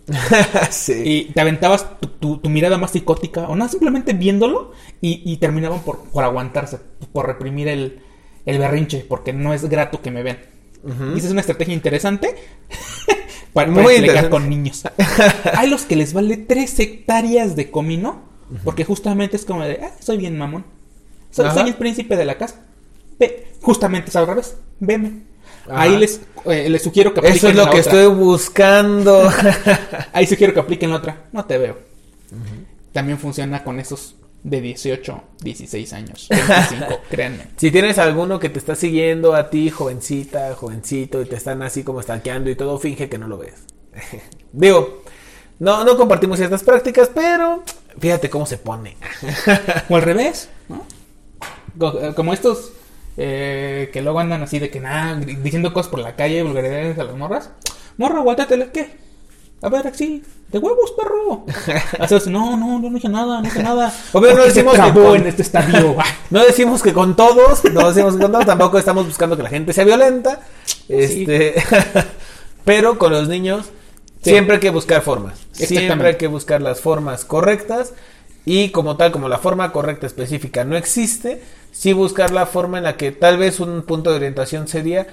sí. 0.70 1.02
Y 1.06 1.26
te 1.34 1.42
aventabas 1.42 2.00
tu, 2.00 2.08
tu- 2.08 2.38
tu 2.38 2.50
mirada 2.50 2.78
más 2.78 2.92
psicótica, 2.92 3.48
o 3.48 3.56
no, 3.56 3.68
simplemente 3.68 4.14
viéndolo, 4.14 4.72
y, 5.02 5.22
y 5.26 5.38
terminaban 5.38 5.82
por, 5.82 6.04
por 6.06 6.24
aguantarse, 6.24 6.80
por 7.12 7.26
reprimir 7.28 7.68
el, 7.68 8.02
el 8.46 8.60
berrinche, 8.60 9.06
porque 9.08 9.34
no 9.34 9.54
es 9.54 9.68
grato 9.70 10.02
que 10.02 10.12
me 10.12 10.24
vean. 10.24 10.40
Y 11.16 11.18
esa 11.18 11.28
es 11.28 11.32
una 11.32 11.40
estrategia 11.40 11.74
interesante 11.74 12.36
para, 13.54 13.72
para 13.74 13.94
interesante. 13.96 14.30
con 14.30 14.50
niños. 14.50 14.84
Hay 15.56 15.70
los 15.70 15.84
que 15.84 15.96
les 15.96 16.14
vale 16.14 16.36
tres 16.36 16.78
hectáreas 16.80 17.56
de 17.56 17.72
comino, 17.72 18.24
porque 18.66 18.84
justamente 18.84 19.38
es 19.38 19.46
como 19.46 19.64
de, 19.64 19.80
ah, 19.82 19.92
soy 20.02 20.18
bien 20.18 20.38
mamón. 20.38 20.66
Soy, 21.32 21.46
el 21.68 21.76
príncipe 21.76 22.18
de 22.18 22.26
la 22.26 22.38
casa. 22.38 22.66
Justamente 23.62 24.10
es 24.10 24.16
al 24.18 24.28
revés. 24.28 24.58
Veme. 24.82 25.22
Ajá. 25.70 25.82
Ahí 25.82 25.98
les, 25.98 26.22
eh, 26.46 26.70
les 26.70 26.82
sugiero 26.84 27.14
que 27.14 27.20
apliquen 27.20 27.38
Eso 27.38 27.50
es 27.50 27.56
lo 27.56 27.66
la 27.66 27.72
que 27.72 27.80
otra. 27.80 27.92
estoy 27.94 28.14
buscando. 28.16 29.32
Ahí 30.14 30.28
sugiero 30.28 30.54
que 30.54 30.60
apliquen 30.60 30.90
la 30.90 30.98
otra. 30.98 31.26
No 31.32 31.46
te 31.46 31.58
veo. 31.58 31.78
También 32.92 33.18
funciona 33.18 33.64
con 33.64 33.80
esos 33.80 34.16
de 34.44 34.60
18, 34.60 35.22
16 35.42 35.94
años, 35.94 36.28
25, 36.30 37.00
créanme. 37.10 37.48
si 37.56 37.72
tienes 37.72 37.98
alguno 37.98 38.40
que 38.40 38.50
te 38.50 38.60
está 38.60 38.76
siguiendo 38.76 39.36
a 39.36 39.50
ti, 39.50 39.70
jovencita, 39.70 40.54
jovencito, 40.56 41.22
y 41.22 41.26
te 41.26 41.38
están 41.38 41.62
así 41.64 41.84
como 41.84 42.02
estanqueando 42.02 42.50
y 42.50 42.56
todo, 42.56 42.78
finge 42.78 43.08
que 43.08 43.18
no 43.18 43.28
lo 43.30 43.38
ves. 43.38 43.54
Digo, 44.52 45.02
no, 45.60 45.86
no 45.86 45.96
compartimos 45.96 46.40
ciertas 46.40 46.62
prácticas, 46.64 47.10
pero 47.14 47.64
fíjate 48.00 48.30
cómo 48.30 48.46
se 48.46 48.58
pone. 48.58 48.98
O 49.88 49.96
al 49.96 50.02
revés, 50.02 50.50
¿no? 50.68 50.86
Eh, 52.02 52.12
Como 52.14 52.34
estos 52.34 52.74
eh, 53.18 53.90
que 53.94 54.02
luego 54.02 54.20
andan 54.20 54.44
así 54.44 54.60
de 54.60 54.70
que 54.70 54.80
nada, 54.80 55.16
diciendo 55.20 55.74
cosas 55.74 55.90
por 55.92 56.00
la 56.00 56.16
calle, 56.16 56.44
vulgaridades 56.44 56.98
a 57.00 57.04
las 57.04 57.16
morras. 57.16 57.50
Morra, 57.98 58.20
aguántatele, 58.20 58.70
¿qué? 58.72 58.98
A 59.62 59.70
ver, 59.70 59.88
así, 59.88 60.22
de 60.50 60.60
huevos, 60.60 60.92
perro. 60.92 61.46
No, 62.30 62.58
no, 62.58 62.80
no, 62.80 62.90
no 62.90 62.98
hice 62.98 63.08
nada, 63.10 63.40
no 63.42 63.48
hice 63.48 63.64
nada. 63.64 63.94
Obvio, 64.12 64.34
no 64.36 64.44
decimos 64.44 64.74
que 64.76 64.92
con- 64.94 65.16
en 65.16 65.28
este 65.28 65.42
estadio. 65.44 65.96
No 66.30 66.44
decimos 66.44 66.82
que 66.84 66.92
con 66.94 67.16
todos, 67.16 67.64
no 67.72 67.88
decimos 67.88 68.16
que 68.16 68.22
con 68.24 68.32
todos, 68.32 68.46
tampoco 68.46 68.78
estamos 68.80 69.06
buscando 69.06 69.38
que 69.38 69.44
la 69.44 69.50
gente 69.50 69.72
sea 69.74 69.86
violenta. 69.86 70.42
Este, 70.90 71.54
pero 72.66 72.98
con 72.98 73.12
los 73.14 73.28
niños 73.28 73.68
Sí. 74.22 74.30
siempre 74.32 74.56
hay 74.56 74.60
que 74.62 74.70
buscar 74.70 75.02
formas. 75.02 75.38
Siempre 75.52 76.08
hay 76.08 76.16
que 76.16 76.28
buscar 76.28 76.62
las 76.62 76.80
formas 76.80 77.26
correctas 77.26 77.94
y 78.46 78.70
como 78.70 78.98
tal, 78.98 79.12
como 79.12 79.30
la 79.30 79.38
forma 79.38 79.72
correcta 79.72 80.08
específica 80.08 80.64
no 80.64 80.76
existe, 80.76 81.42
sí 81.72 81.94
buscar 81.94 82.32
la 82.32 82.46
forma 82.46 82.78
en 82.78 82.84
la 82.84 82.98
que 82.98 83.12
tal 83.12 83.38
vez 83.38 83.60
un 83.60 83.84
punto 83.84 84.10
de 84.10 84.18
orientación 84.18 84.68
sería 84.68 85.08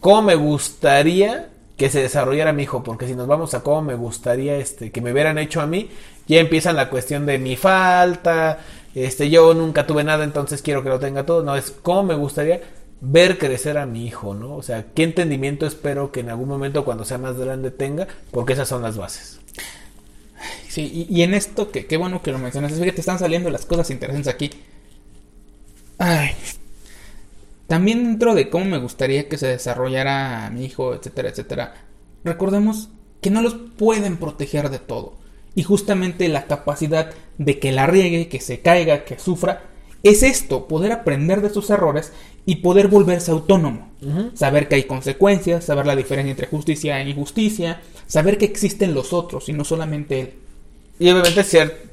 cómo 0.00 0.22
me 0.22 0.34
gustaría 0.34 1.50
que 1.76 1.90
se 1.90 2.02
desarrollara 2.02 2.52
mi 2.52 2.64
hijo, 2.64 2.82
porque 2.82 3.06
si 3.06 3.14
nos 3.14 3.26
vamos 3.26 3.54
a 3.54 3.62
cómo 3.62 3.82
me 3.82 3.94
gustaría 3.94 4.56
este 4.56 4.90
que 4.90 5.00
me 5.00 5.12
hubieran 5.12 5.38
hecho 5.38 5.60
a 5.60 5.66
mí, 5.66 5.90
ya 6.26 6.38
empiezan 6.38 6.76
la 6.76 6.90
cuestión 6.90 7.26
de 7.26 7.38
mi 7.38 7.56
falta, 7.56 8.58
este 8.94 9.30
yo 9.30 9.54
nunca 9.54 9.86
tuve 9.86 10.04
nada, 10.04 10.24
entonces 10.24 10.62
quiero 10.62 10.82
que 10.82 10.90
lo 10.90 10.98
tenga 10.98 11.24
todo, 11.24 11.42
no 11.42 11.56
es 11.56 11.70
cómo 11.70 12.02
me 12.02 12.14
gustaría 12.14 12.60
ver 13.00 13.38
crecer 13.38 13.78
a 13.78 13.86
mi 13.86 14.06
hijo, 14.06 14.34
¿no? 14.34 14.56
O 14.56 14.62
sea, 14.62 14.86
qué 14.94 15.04
entendimiento 15.04 15.66
espero 15.66 16.12
que 16.12 16.20
en 16.20 16.30
algún 16.30 16.48
momento 16.48 16.84
cuando 16.84 17.04
sea 17.04 17.18
más 17.18 17.38
grande 17.38 17.70
tenga, 17.70 18.06
porque 18.30 18.52
esas 18.52 18.68
son 18.68 18.82
las 18.82 18.96
bases. 18.96 19.40
Sí, 20.70 21.06
y, 21.10 21.18
y 21.18 21.22
en 21.24 21.34
esto, 21.34 21.72
que 21.72 21.86
qué 21.86 21.96
bueno 21.96 22.22
que 22.22 22.30
lo 22.30 22.38
mencionas, 22.38 22.70
es 22.70 22.78
que 22.78 22.92
te 22.92 23.00
están 23.00 23.18
saliendo 23.18 23.50
las 23.50 23.66
cosas 23.66 23.90
interesantes 23.90 24.32
aquí. 24.32 24.50
Ay. 25.98 26.30
También 27.66 28.04
dentro 28.04 28.36
de 28.36 28.48
cómo 28.48 28.66
me 28.66 28.78
gustaría 28.78 29.28
que 29.28 29.36
se 29.36 29.48
desarrollara 29.48 30.48
mi 30.50 30.64
hijo, 30.64 30.94
etcétera, 30.94 31.30
etcétera, 31.30 31.74
recordemos 32.22 32.88
que 33.20 33.30
no 33.30 33.42
los 33.42 33.54
pueden 33.54 34.16
proteger 34.16 34.70
de 34.70 34.78
todo. 34.78 35.14
Y 35.56 35.64
justamente 35.64 36.28
la 36.28 36.46
capacidad 36.46 37.10
de 37.38 37.58
que 37.58 37.72
la 37.72 37.88
riegue, 37.88 38.28
que 38.28 38.40
se 38.40 38.60
caiga, 38.60 39.04
que 39.04 39.18
sufra, 39.18 39.64
es 40.04 40.22
esto, 40.22 40.68
poder 40.68 40.92
aprender 40.92 41.40
de 41.42 41.50
sus 41.50 41.68
errores 41.70 42.12
y 42.46 42.56
poder 42.56 42.86
volverse 42.86 43.32
autónomo. 43.32 43.90
Saber 44.34 44.68
que 44.68 44.76
hay 44.76 44.84
consecuencias, 44.84 45.64
saber 45.64 45.86
la 45.86 45.96
diferencia 45.96 46.30
entre 46.30 46.46
justicia 46.46 47.00
e 47.00 47.10
injusticia, 47.10 47.82
saber 48.06 48.38
que 48.38 48.44
existen 48.44 48.94
los 48.94 49.12
otros 49.12 49.48
y 49.48 49.52
no 49.52 49.64
solamente 49.64 50.20
él. 50.20 50.34
Y 51.00 51.10
obviamente 51.10 51.42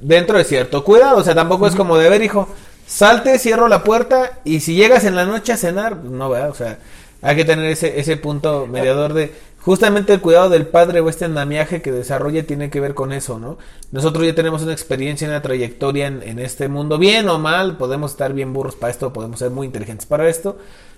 dentro 0.01 0.37
de 0.37 0.43
cierto 0.43 0.83
cuidado, 0.83 1.19
o 1.19 1.23
sea, 1.23 1.33
tampoco 1.33 1.65
es 1.65 1.75
como 1.75 1.97
de 1.97 2.09
ver, 2.09 2.21
hijo, 2.21 2.49
salte, 2.85 3.39
cierro 3.39 3.69
la 3.69 3.81
puerta 3.81 4.39
y 4.43 4.59
si 4.59 4.75
llegas 4.75 5.05
en 5.05 5.15
la 5.15 5.25
noche 5.25 5.53
a 5.53 5.57
cenar, 5.57 5.97
pues 5.97 6.11
no, 6.11 6.29
¿verdad? 6.29 6.49
O 6.49 6.53
sea, 6.53 6.79
hay 7.21 7.37
que 7.37 7.45
tener 7.45 7.65
ese, 7.71 8.01
ese 8.01 8.17
punto 8.17 8.67
mediador 8.67 9.13
de 9.13 9.31
justamente 9.61 10.11
el 10.13 10.19
cuidado 10.19 10.49
del 10.49 10.67
padre 10.67 10.99
o 10.99 11.07
este 11.07 11.23
andamiaje 11.23 11.81
que 11.81 11.93
desarrolla 11.93 12.45
tiene 12.45 12.69
que 12.69 12.81
ver 12.81 12.93
con 12.93 13.13
eso, 13.13 13.39
¿no? 13.39 13.57
Nosotros 13.93 14.25
ya 14.25 14.35
tenemos 14.35 14.61
una 14.63 14.73
experiencia, 14.73 15.25
una 15.29 15.41
trayectoria 15.41 16.07
en, 16.07 16.21
en 16.21 16.39
este 16.39 16.67
mundo, 16.67 16.97
bien 16.97 17.29
o 17.29 17.39
mal, 17.39 17.77
podemos 17.77 18.11
estar 18.11 18.33
bien 18.33 18.51
burros 18.51 18.75
para 18.75 18.91
esto, 18.91 19.13
podemos 19.13 19.39
ser 19.39 19.51
muy 19.51 19.67
inteligentes 19.67 20.05
para 20.05 20.27
esto, 20.27 20.57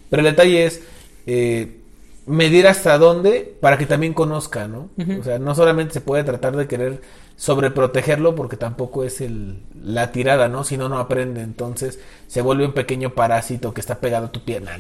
pero 0.10 0.22
el 0.22 0.26
detalle 0.26 0.66
es 0.66 0.82
eh, 1.28 1.80
medir 2.26 2.68
hasta 2.68 2.98
dónde 2.98 3.56
para 3.62 3.78
que 3.78 3.86
también 3.86 4.16
conozca, 4.16 4.68
¿no? 4.68 4.90
O 5.20 5.24
sea, 5.24 5.38
no 5.38 5.54
solamente 5.54 5.94
se 5.94 6.02
puede 6.02 6.24
tratar 6.24 6.56
de 6.56 6.68
querer 6.68 7.02
sobreprotegerlo 7.40 8.36
porque 8.36 8.58
tampoco 8.58 9.06
es 9.06 9.22
el, 9.22 9.60
la 9.82 10.12
tirada, 10.12 10.50
¿no? 10.50 10.66
Si 10.66 10.76
no, 10.76 10.90
no 10.90 11.00
aprende. 11.00 11.42
Entonces 11.42 11.98
se 12.28 12.42
vuelve 12.42 12.66
un 12.66 12.74
pequeño 12.74 13.12
parásito 13.12 13.74
que 13.74 13.80
está 13.80 14.02
pegado 14.02 14.26
a 14.26 14.32
tu 14.32 14.44
pierna. 14.44 14.78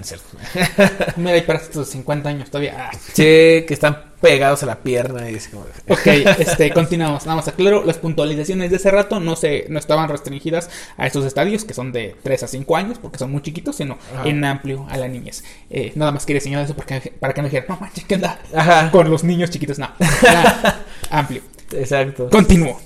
Mira, 1.15 1.31
hay 1.31 1.41
para 1.43 1.59
estos 1.59 1.87
50 1.87 2.27
años 2.27 2.49
todavía. 2.49 2.75
Ah. 2.77 2.91
Sí, 3.13 3.63
que 3.65 3.69
están 3.69 4.09
pegados 4.19 4.61
a 4.63 4.65
la 4.65 4.75
pierna 4.75 5.31
y 5.31 5.35
es 5.35 5.47
como... 5.47 5.61
Ok, 5.87 6.05
este, 6.37 6.73
continuamos. 6.73 7.25
Nada 7.25 7.37
más 7.37 7.47
aclaro, 7.47 7.85
las 7.85 7.97
puntualizaciones 7.97 8.71
de 8.71 8.75
ese 8.75 8.91
rato 8.91 9.21
no 9.21 9.37
se, 9.37 9.65
no 9.69 9.79
estaban 9.79 10.09
restringidas 10.09 10.69
a 10.97 11.07
estos 11.07 11.23
estadios 11.23 11.63
que 11.63 11.73
son 11.73 11.93
de 11.93 12.17
3 12.23 12.43
a 12.43 12.47
5 12.47 12.75
años 12.75 12.99
porque 12.99 13.19
son 13.19 13.31
muy 13.31 13.41
chiquitos, 13.41 13.77
sino 13.77 13.97
Ajá. 14.13 14.27
en 14.27 14.43
amplio 14.43 14.85
a 14.89 14.97
la 14.97 15.07
niñez. 15.07 15.45
Eh, 15.69 15.93
nada 15.95 16.11
más 16.11 16.25
quería 16.25 16.41
señalar 16.41 16.65
eso 16.65 16.75
para 16.75 16.99
que, 16.99 17.09
para 17.09 17.33
que 17.33 17.41
no 17.41 17.47
dijeran, 17.47 17.67
no 17.69 17.77
manches, 17.79 18.03
¿qué 18.03 18.15
onda? 18.15 18.37
Ajá. 18.53 18.91
Con 18.91 19.09
los 19.09 19.23
niños 19.23 19.49
chiquitos, 19.49 19.79
no. 19.79 19.89
Amplio. 21.09 21.41
Exacto. 21.73 22.29
Continúo. 22.29 22.79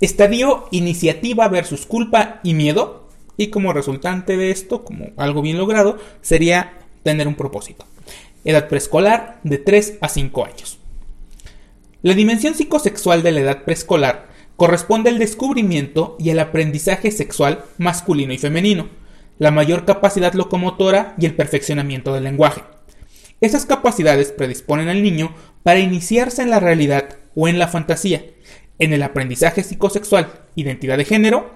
Estadio 0.00 0.68
iniciativa 0.70 1.48
versus 1.48 1.86
culpa 1.86 2.40
y 2.42 2.54
miedo. 2.54 3.08
Y 3.36 3.48
como 3.48 3.72
resultante 3.72 4.36
de 4.36 4.50
esto, 4.50 4.84
como 4.84 5.10
algo 5.16 5.42
bien 5.42 5.58
logrado, 5.58 5.98
sería 6.20 6.78
tener 7.02 7.26
un 7.26 7.34
propósito. 7.34 7.84
Edad 8.44 8.68
preescolar 8.68 9.40
de 9.42 9.58
3 9.58 9.98
a 10.00 10.08
5 10.08 10.44
años. 10.44 10.78
La 12.02 12.14
dimensión 12.14 12.54
psicosexual 12.54 13.22
de 13.22 13.32
la 13.32 13.40
edad 13.40 13.64
preescolar 13.64 14.28
corresponde 14.56 15.10
al 15.10 15.18
descubrimiento 15.18 16.16
y 16.18 16.30
al 16.30 16.38
aprendizaje 16.38 17.10
sexual 17.10 17.64
masculino 17.78 18.32
y 18.32 18.38
femenino, 18.38 18.88
la 19.38 19.50
mayor 19.50 19.84
capacidad 19.84 20.34
locomotora 20.34 21.14
y 21.18 21.26
el 21.26 21.34
perfeccionamiento 21.34 22.12
del 22.12 22.24
lenguaje. 22.24 22.62
Esas 23.40 23.66
capacidades 23.66 24.32
predisponen 24.32 24.88
al 24.88 25.02
niño 25.02 25.34
para 25.62 25.80
iniciarse 25.80 26.42
en 26.42 26.50
la 26.50 26.60
realidad 26.60 27.16
o 27.34 27.48
en 27.48 27.58
la 27.58 27.68
fantasía, 27.68 28.24
en 28.78 28.92
el 28.92 29.02
aprendizaje 29.02 29.62
psicosexual, 29.62 30.32
identidad 30.56 30.98
de 30.98 31.04
género 31.04 31.54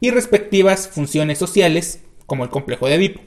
y 0.00 0.10
respectivas 0.10 0.88
funciones 0.88 1.38
sociales, 1.38 2.00
como 2.26 2.44
el 2.44 2.50
complejo 2.50 2.86
de 2.86 2.94
Edipo. 2.94 3.20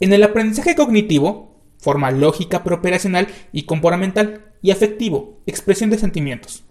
En 0.00 0.12
el 0.12 0.22
aprendizaje 0.22 0.74
cognitivo, 0.74 1.54
forma 1.78 2.10
lógica 2.10 2.64
preoperacional 2.64 3.28
y 3.52 3.62
comportamental, 3.62 4.44
y 4.62 4.70
afectivo, 4.70 5.38
expresión 5.46 5.90
de 5.90 5.98
sentimientos. 5.98 6.64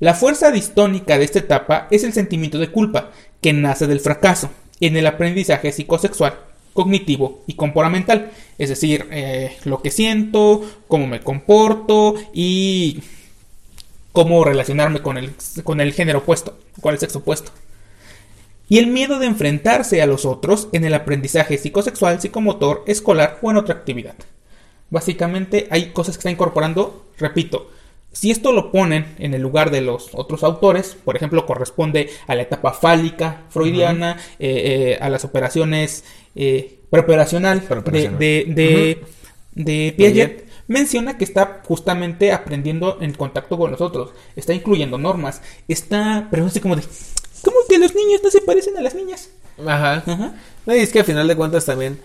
La 0.00 0.14
fuerza 0.14 0.50
distónica 0.50 1.18
de 1.18 1.24
esta 1.24 1.38
etapa 1.38 1.88
es 1.90 2.04
el 2.04 2.12
sentimiento 2.12 2.58
de 2.58 2.70
culpa, 2.70 3.12
que 3.40 3.52
nace 3.52 3.86
del 3.86 4.00
fracaso, 4.00 4.50
en 4.80 4.96
el 4.96 5.06
aprendizaje 5.06 5.72
psicosexual, 5.72 6.34
cognitivo 6.72 7.44
y 7.46 7.54
comportamental, 7.54 8.30
es 8.58 8.68
decir, 8.68 9.06
eh, 9.10 9.56
lo 9.64 9.80
que 9.80 9.90
siento, 9.90 10.62
cómo 10.88 11.06
me 11.06 11.20
comporto 11.20 12.16
y 12.32 13.00
cómo 14.14 14.44
relacionarme 14.44 15.02
con 15.02 15.18
el, 15.18 15.32
con 15.64 15.80
el 15.80 15.92
género 15.92 16.20
opuesto, 16.20 16.56
con 16.80 16.94
el 16.94 17.00
sexo 17.00 17.18
opuesto. 17.18 17.50
Y 18.68 18.78
el 18.78 18.86
miedo 18.86 19.18
de 19.18 19.26
enfrentarse 19.26 20.00
a 20.00 20.06
los 20.06 20.24
otros 20.24 20.68
en 20.72 20.84
el 20.84 20.94
aprendizaje 20.94 21.58
psicosexual, 21.58 22.20
psicomotor, 22.20 22.84
escolar 22.86 23.40
o 23.42 23.50
en 23.50 23.56
otra 23.56 23.74
actividad. 23.74 24.14
Básicamente 24.88 25.66
hay 25.68 25.90
cosas 25.90 26.14
que 26.14 26.20
está 26.20 26.30
incorporando, 26.30 27.06
repito, 27.18 27.72
si 28.12 28.30
esto 28.30 28.52
lo 28.52 28.70
ponen 28.70 29.16
en 29.18 29.34
el 29.34 29.42
lugar 29.42 29.72
de 29.72 29.80
los 29.80 30.10
otros 30.12 30.44
autores, 30.44 30.96
por 31.04 31.16
ejemplo, 31.16 31.44
corresponde 31.44 32.08
a 32.28 32.36
la 32.36 32.42
etapa 32.42 32.72
fálica 32.72 33.42
freudiana, 33.50 34.16
eh, 34.38 34.92
eh, 34.92 34.98
a 35.00 35.08
las 35.10 35.24
operaciones 35.24 36.04
eh, 36.36 36.78
preoperacional 36.88 37.66
de, 37.66 38.10
de, 38.10 38.44
de, 38.46 39.04
de 39.54 39.94
Piaget, 39.96 40.43
menciona 40.66 41.18
que 41.18 41.24
está 41.24 41.62
justamente 41.64 42.32
aprendiendo 42.32 42.98
en 43.00 43.12
contacto 43.12 43.58
con 43.58 43.70
los 43.70 43.80
otros, 43.80 44.10
está 44.36 44.54
incluyendo 44.54 44.98
normas, 44.98 45.42
está, 45.68 46.28
pero 46.30 46.46
así 46.46 46.60
como 46.60 46.76
de, 46.76 46.82
¿cómo 47.42 47.56
que 47.68 47.78
los 47.78 47.94
niños 47.94 48.20
no 48.22 48.30
se 48.30 48.40
parecen 48.40 48.76
a 48.76 48.82
las 48.82 48.94
niñas? 48.94 49.30
Ajá. 49.58 50.02
Ajá. 50.06 50.34
No, 50.66 50.74
y 50.74 50.78
es 50.78 50.90
que 50.90 51.00
al 51.00 51.04
final 51.04 51.28
de 51.28 51.36
cuentas 51.36 51.64
también, 51.64 52.00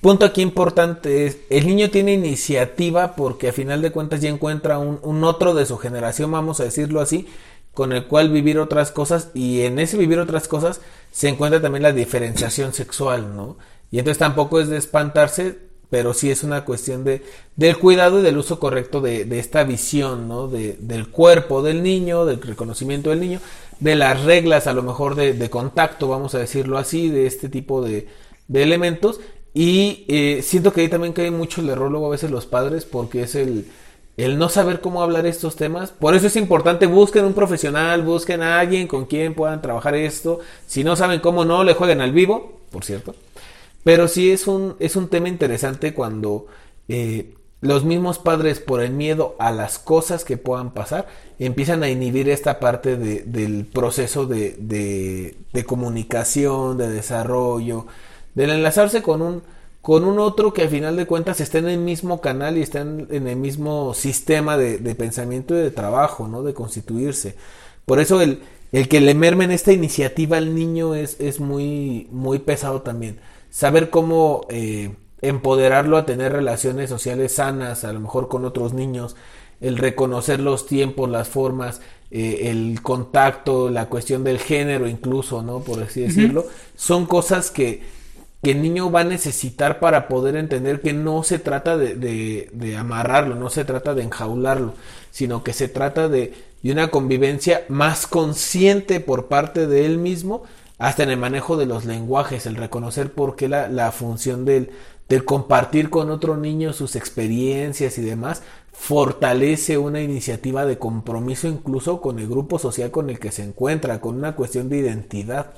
punto 0.00 0.26
aquí 0.26 0.42
importante 0.42 1.26
es, 1.26 1.38
el 1.50 1.66
niño 1.66 1.90
tiene 1.90 2.12
iniciativa 2.12 3.16
porque 3.16 3.48
a 3.48 3.52
final 3.52 3.82
de 3.82 3.92
cuentas 3.92 4.20
ya 4.20 4.28
encuentra 4.28 4.78
un, 4.78 5.00
un 5.02 5.24
otro 5.24 5.54
de 5.54 5.66
su 5.66 5.78
generación, 5.78 6.30
vamos 6.30 6.60
a 6.60 6.64
decirlo 6.64 7.00
así, 7.00 7.26
con 7.74 7.92
el 7.92 8.06
cual 8.06 8.28
vivir 8.30 8.58
otras 8.58 8.90
cosas 8.90 9.30
y 9.34 9.62
en 9.62 9.78
ese 9.78 9.96
vivir 9.96 10.18
otras 10.18 10.46
cosas 10.46 10.80
se 11.10 11.28
encuentra 11.28 11.60
también 11.60 11.82
la 11.82 11.92
diferenciación 11.92 12.74
sexual, 12.74 13.34
¿no? 13.34 13.56
Y 13.90 13.98
entonces 13.98 14.18
tampoco 14.18 14.60
es 14.60 14.68
de 14.68 14.76
espantarse, 14.76 15.58
pero 15.92 16.14
sí 16.14 16.30
es 16.30 16.42
una 16.42 16.64
cuestión 16.64 17.04
de 17.04 17.22
del 17.54 17.76
cuidado 17.76 18.18
y 18.18 18.22
del 18.22 18.38
uso 18.38 18.58
correcto 18.58 19.02
de, 19.02 19.26
de 19.26 19.38
esta 19.38 19.62
visión, 19.62 20.26
¿no? 20.26 20.48
De, 20.48 20.78
del 20.80 21.08
cuerpo 21.08 21.60
del 21.60 21.82
niño, 21.82 22.24
del 22.24 22.40
reconocimiento 22.40 23.10
del 23.10 23.20
niño, 23.20 23.40
de 23.78 23.94
las 23.94 24.24
reglas 24.24 24.66
a 24.66 24.72
lo 24.72 24.82
mejor 24.82 25.16
de, 25.16 25.34
de 25.34 25.50
contacto, 25.50 26.08
vamos 26.08 26.34
a 26.34 26.38
decirlo 26.38 26.78
así, 26.78 27.10
de 27.10 27.26
este 27.26 27.50
tipo 27.50 27.82
de, 27.82 28.08
elementos 28.54 29.20
Y 29.52 30.06
eh, 30.08 30.40
siento 30.42 30.72
que 30.72 30.80
ahí 30.80 30.88
también 30.88 31.12
cae 31.12 31.30
mucho 31.30 31.60
el 31.60 31.68
error 31.68 31.90
luego 31.90 32.06
a 32.06 32.10
veces 32.16 32.30
los 32.30 32.46
padres 32.46 32.86
porque 32.86 33.24
es 33.24 33.34
el, 33.34 33.66
el 34.16 34.38
no 34.38 34.48
saber 34.48 34.80
cómo 34.80 35.02
hablar 35.02 35.26
estos 35.26 35.56
temas. 35.56 35.90
Por 35.90 36.14
eso 36.14 36.26
es 36.28 36.36
importante, 36.36 36.86
busquen 36.86 37.26
un 37.26 37.34
profesional, 37.34 38.00
busquen 38.00 38.40
a 38.40 38.60
alguien 38.60 38.86
con 38.88 39.04
quien 39.04 39.34
puedan 39.34 39.60
trabajar 39.60 39.94
esto. 39.94 40.40
Si 40.66 40.84
no 40.84 40.96
saben 40.96 41.20
cómo, 41.20 41.44
no 41.44 41.64
le 41.64 41.74
jueguen 41.74 42.00
al 42.00 42.12
vivo, 42.12 42.60
por 42.70 42.82
cierto. 42.82 43.14
Pero 43.84 44.08
sí 44.08 44.30
es 44.30 44.46
un, 44.46 44.76
es 44.78 44.96
un 44.96 45.08
tema 45.08 45.28
interesante 45.28 45.94
cuando 45.94 46.46
eh, 46.88 47.34
los 47.62 47.84
mismos 47.84 48.18
padres, 48.18 48.58
por 48.58 48.82
el 48.82 48.90
miedo 48.90 49.36
a 49.38 49.52
las 49.52 49.78
cosas 49.78 50.24
que 50.24 50.36
puedan 50.36 50.72
pasar, 50.72 51.06
empiezan 51.38 51.84
a 51.84 51.88
inhibir 51.88 52.28
esta 52.28 52.58
parte 52.58 52.96
de, 52.96 53.22
del 53.22 53.66
proceso 53.66 54.26
de, 54.26 54.56
de, 54.58 55.64
comunicación, 55.64 56.76
de 56.76 56.90
desarrollo, 56.90 57.86
del 58.34 58.50
enlazarse 58.50 59.00
con 59.00 59.22
un, 59.22 59.42
con 59.80 60.04
un 60.04 60.18
otro 60.18 60.52
que 60.52 60.62
al 60.62 60.70
final 60.70 60.96
de 60.96 61.06
cuentas 61.06 61.40
está 61.40 61.58
en 61.58 61.68
el 61.68 61.78
mismo 61.78 62.20
canal 62.20 62.58
y 62.58 62.62
está 62.62 62.80
en, 62.80 63.06
el 63.10 63.36
mismo 63.36 63.94
sistema 63.94 64.56
de, 64.56 64.78
pensamiento 64.96 65.54
y 65.54 65.58
de 65.58 65.70
trabajo, 65.70 66.26
¿no? 66.26 66.42
De 66.42 66.54
constituirse. 66.54 67.36
Por 67.86 68.00
eso 68.00 68.20
el, 68.20 68.42
el 68.72 68.88
que 68.88 69.00
le 69.00 69.14
mermen 69.14 69.52
esta 69.52 69.72
iniciativa 69.72 70.36
al 70.36 70.56
niño 70.56 70.96
es, 70.96 71.16
es 71.20 71.38
muy, 71.38 72.08
muy 72.10 72.40
pesado 72.40 72.82
también. 72.82 73.20
Saber 73.52 73.90
cómo 73.90 74.46
eh, 74.48 74.96
empoderarlo 75.20 75.98
a 75.98 76.06
tener 76.06 76.32
relaciones 76.32 76.88
sociales 76.88 77.34
sanas, 77.34 77.84
a 77.84 77.92
lo 77.92 78.00
mejor 78.00 78.28
con 78.28 78.46
otros 78.46 78.72
niños, 78.72 79.14
el 79.60 79.76
reconocer 79.76 80.40
los 80.40 80.66
tiempos, 80.66 81.10
las 81.10 81.28
formas, 81.28 81.82
eh, 82.10 82.50
el 82.50 82.80
contacto, 82.80 83.68
la 83.68 83.86
cuestión 83.90 84.24
del 84.24 84.38
género 84.38 84.88
incluso, 84.88 85.42
¿no? 85.42 85.60
Por 85.60 85.82
así 85.82 86.00
decirlo, 86.00 86.46
son 86.76 87.04
cosas 87.04 87.50
que 87.50 87.82
que 88.42 88.50
el 88.50 88.60
niño 88.60 88.90
va 88.90 89.00
a 89.00 89.04
necesitar 89.04 89.78
para 89.78 90.08
poder 90.08 90.34
entender 90.34 90.80
que 90.80 90.92
no 90.92 91.22
se 91.22 91.38
trata 91.38 91.76
de, 91.76 92.48
de, 92.52 92.76
amarrarlo, 92.76 93.36
no 93.36 93.50
se 93.50 93.64
trata 93.64 93.94
de 93.94 94.02
enjaularlo, 94.02 94.74
sino 95.12 95.44
que 95.44 95.52
se 95.52 95.68
trata 95.68 96.08
de, 96.08 96.34
de, 96.60 96.72
una 96.72 96.88
convivencia 96.88 97.62
más 97.68 98.08
consciente 98.08 98.98
por 98.98 99.26
parte 99.28 99.68
de 99.68 99.86
él 99.86 99.98
mismo, 99.98 100.42
hasta 100.82 101.04
en 101.04 101.10
el 101.10 101.16
manejo 101.16 101.56
de 101.56 101.64
los 101.64 101.84
lenguajes, 101.84 102.44
el 102.44 102.56
reconocer 102.56 103.12
por 103.12 103.36
qué 103.36 103.48
la, 103.48 103.68
la 103.68 103.92
función 103.92 104.44
del, 104.44 104.70
del 105.08 105.24
compartir 105.24 105.90
con 105.90 106.10
otro 106.10 106.36
niño 106.36 106.72
sus 106.72 106.96
experiencias 106.96 107.98
y 107.98 108.02
demás, 108.02 108.42
fortalece 108.72 109.78
una 109.78 110.00
iniciativa 110.00 110.66
de 110.66 110.78
compromiso 110.78 111.46
incluso 111.46 112.00
con 112.00 112.18
el 112.18 112.26
grupo 112.26 112.58
social 112.58 112.90
con 112.90 113.10
el 113.10 113.20
que 113.20 113.30
se 113.30 113.44
encuentra, 113.44 114.00
con 114.00 114.16
una 114.16 114.34
cuestión 114.34 114.68
de 114.68 114.78
identidad. 114.78 115.52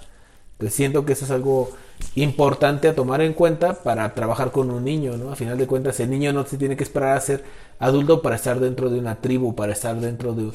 Entonces 0.52 0.74
siento 0.74 1.06
que 1.06 1.14
eso 1.14 1.24
es 1.24 1.30
algo 1.30 1.70
importante 2.16 2.88
a 2.88 2.94
tomar 2.94 3.22
en 3.22 3.32
cuenta 3.32 3.82
para 3.82 4.12
trabajar 4.12 4.50
con 4.50 4.70
un 4.70 4.84
niño, 4.84 5.16
¿no? 5.16 5.32
A 5.32 5.36
final 5.36 5.56
de 5.56 5.66
cuentas, 5.66 5.98
el 6.00 6.10
niño 6.10 6.34
no 6.34 6.44
se 6.44 6.58
tiene 6.58 6.76
que 6.76 6.84
esperar 6.84 7.16
a 7.16 7.20
ser 7.22 7.44
adulto 7.78 8.20
para 8.20 8.36
estar 8.36 8.60
dentro 8.60 8.90
de 8.90 8.98
una 8.98 9.22
tribu, 9.22 9.54
para 9.54 9.72
estar 9.72 9.98
dentro 9.98 10.34
de, 10.34 10.52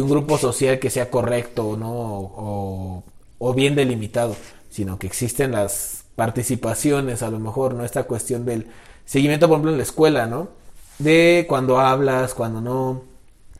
un 0.00 0.08
grupo 0.08 0.38
social 0.38 0.78
que 0.78 0.90
sea 0.90 1.10
correcto, 1.10 1.76
¿no? 1.76 1.92
O, 1.92 2.32
o, 2.36 3.04
bien 3.54 3.74
delimitado, 3.74 4.36
sino 4.70 4.98
que 4.98 5.06
existen 5.06 5.52
las 5.52 6.04
participaciones, 6.14 7.22
a 7.22 7.30
lo 7.30 7.38
mejor, 7.38 7.74
¿no? 7.74 7.84
Esta 7.84 8.04
cuestión 8.04 8.44
del 8.44 8.68
seguimiento, 9.04 9.48
por 9.48 9.56
ejemplo, 9.56 9.72
en 9.72 9.78
la 9.78 9.82
escuela, 9.82 10.26
¿no? 10.26 10.48
De 10.98 11.46
cuando 11.48 11.80
hablas, 11.80 12.34
cuando 12.34 12.60
no, 12.60 13.02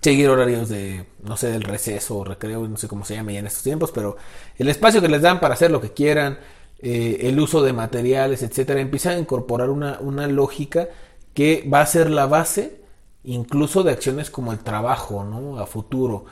seguir 0.00 0.28
horarios 0.28 0.68
de, 0.68 1.06
no 1.22 1.36
sé, 1.36 1.50
del 1.50 1.62
receso 1.62 2.18
o 2.18 2.24
recreo, 2.24 2.66
no 2.68 2.76
sé 2.76 2.88
cómo 2.88 3.04
se 3.04 3.14
llama 3.14 3.32
ya 3.32 3.38
en 3.38 3.46
estos 3.46 3.62
tiempos, 3.62 3.92
pero 3.92 4.16
el 4.58 4.68
espacio 4.68 5.00
que 5.00 5.08
les 5.08 5.22
dan 5.22 5.40
para 5.40 5.54
hacer 5.54 5.70
lo 5.70 5.80
que 5.80 5.92
quieran, 5.92 6.38
eh, 6.80 7.28
el 7.28 7.38
uso 7.38 7.62
de 7.62 7.72
materiales, 7.72 8.42
etcétera, 8.42 8.80
empiezan 8.80 9.14
a 9.14 9.18
incorporar 9.18 9.70
una, 9.70 9.98
una 10.00 10.26
lógica 10.26 10.88
que 11.34 11.68
va 11.72 11.80
a 11.80 11.86
ser 11.86 12.10
la 12.10 12.26
base 12.26 12.82
incluso 13.24 13.84
de 13.84 13.92
acciones 13.92 14.30
como 14.30 14.52
el 14.52 14.58
trabajo, 14.58 15.24
¿no? 15.24 15.58
A 15.58 15.66
futuro. 15.66 16.24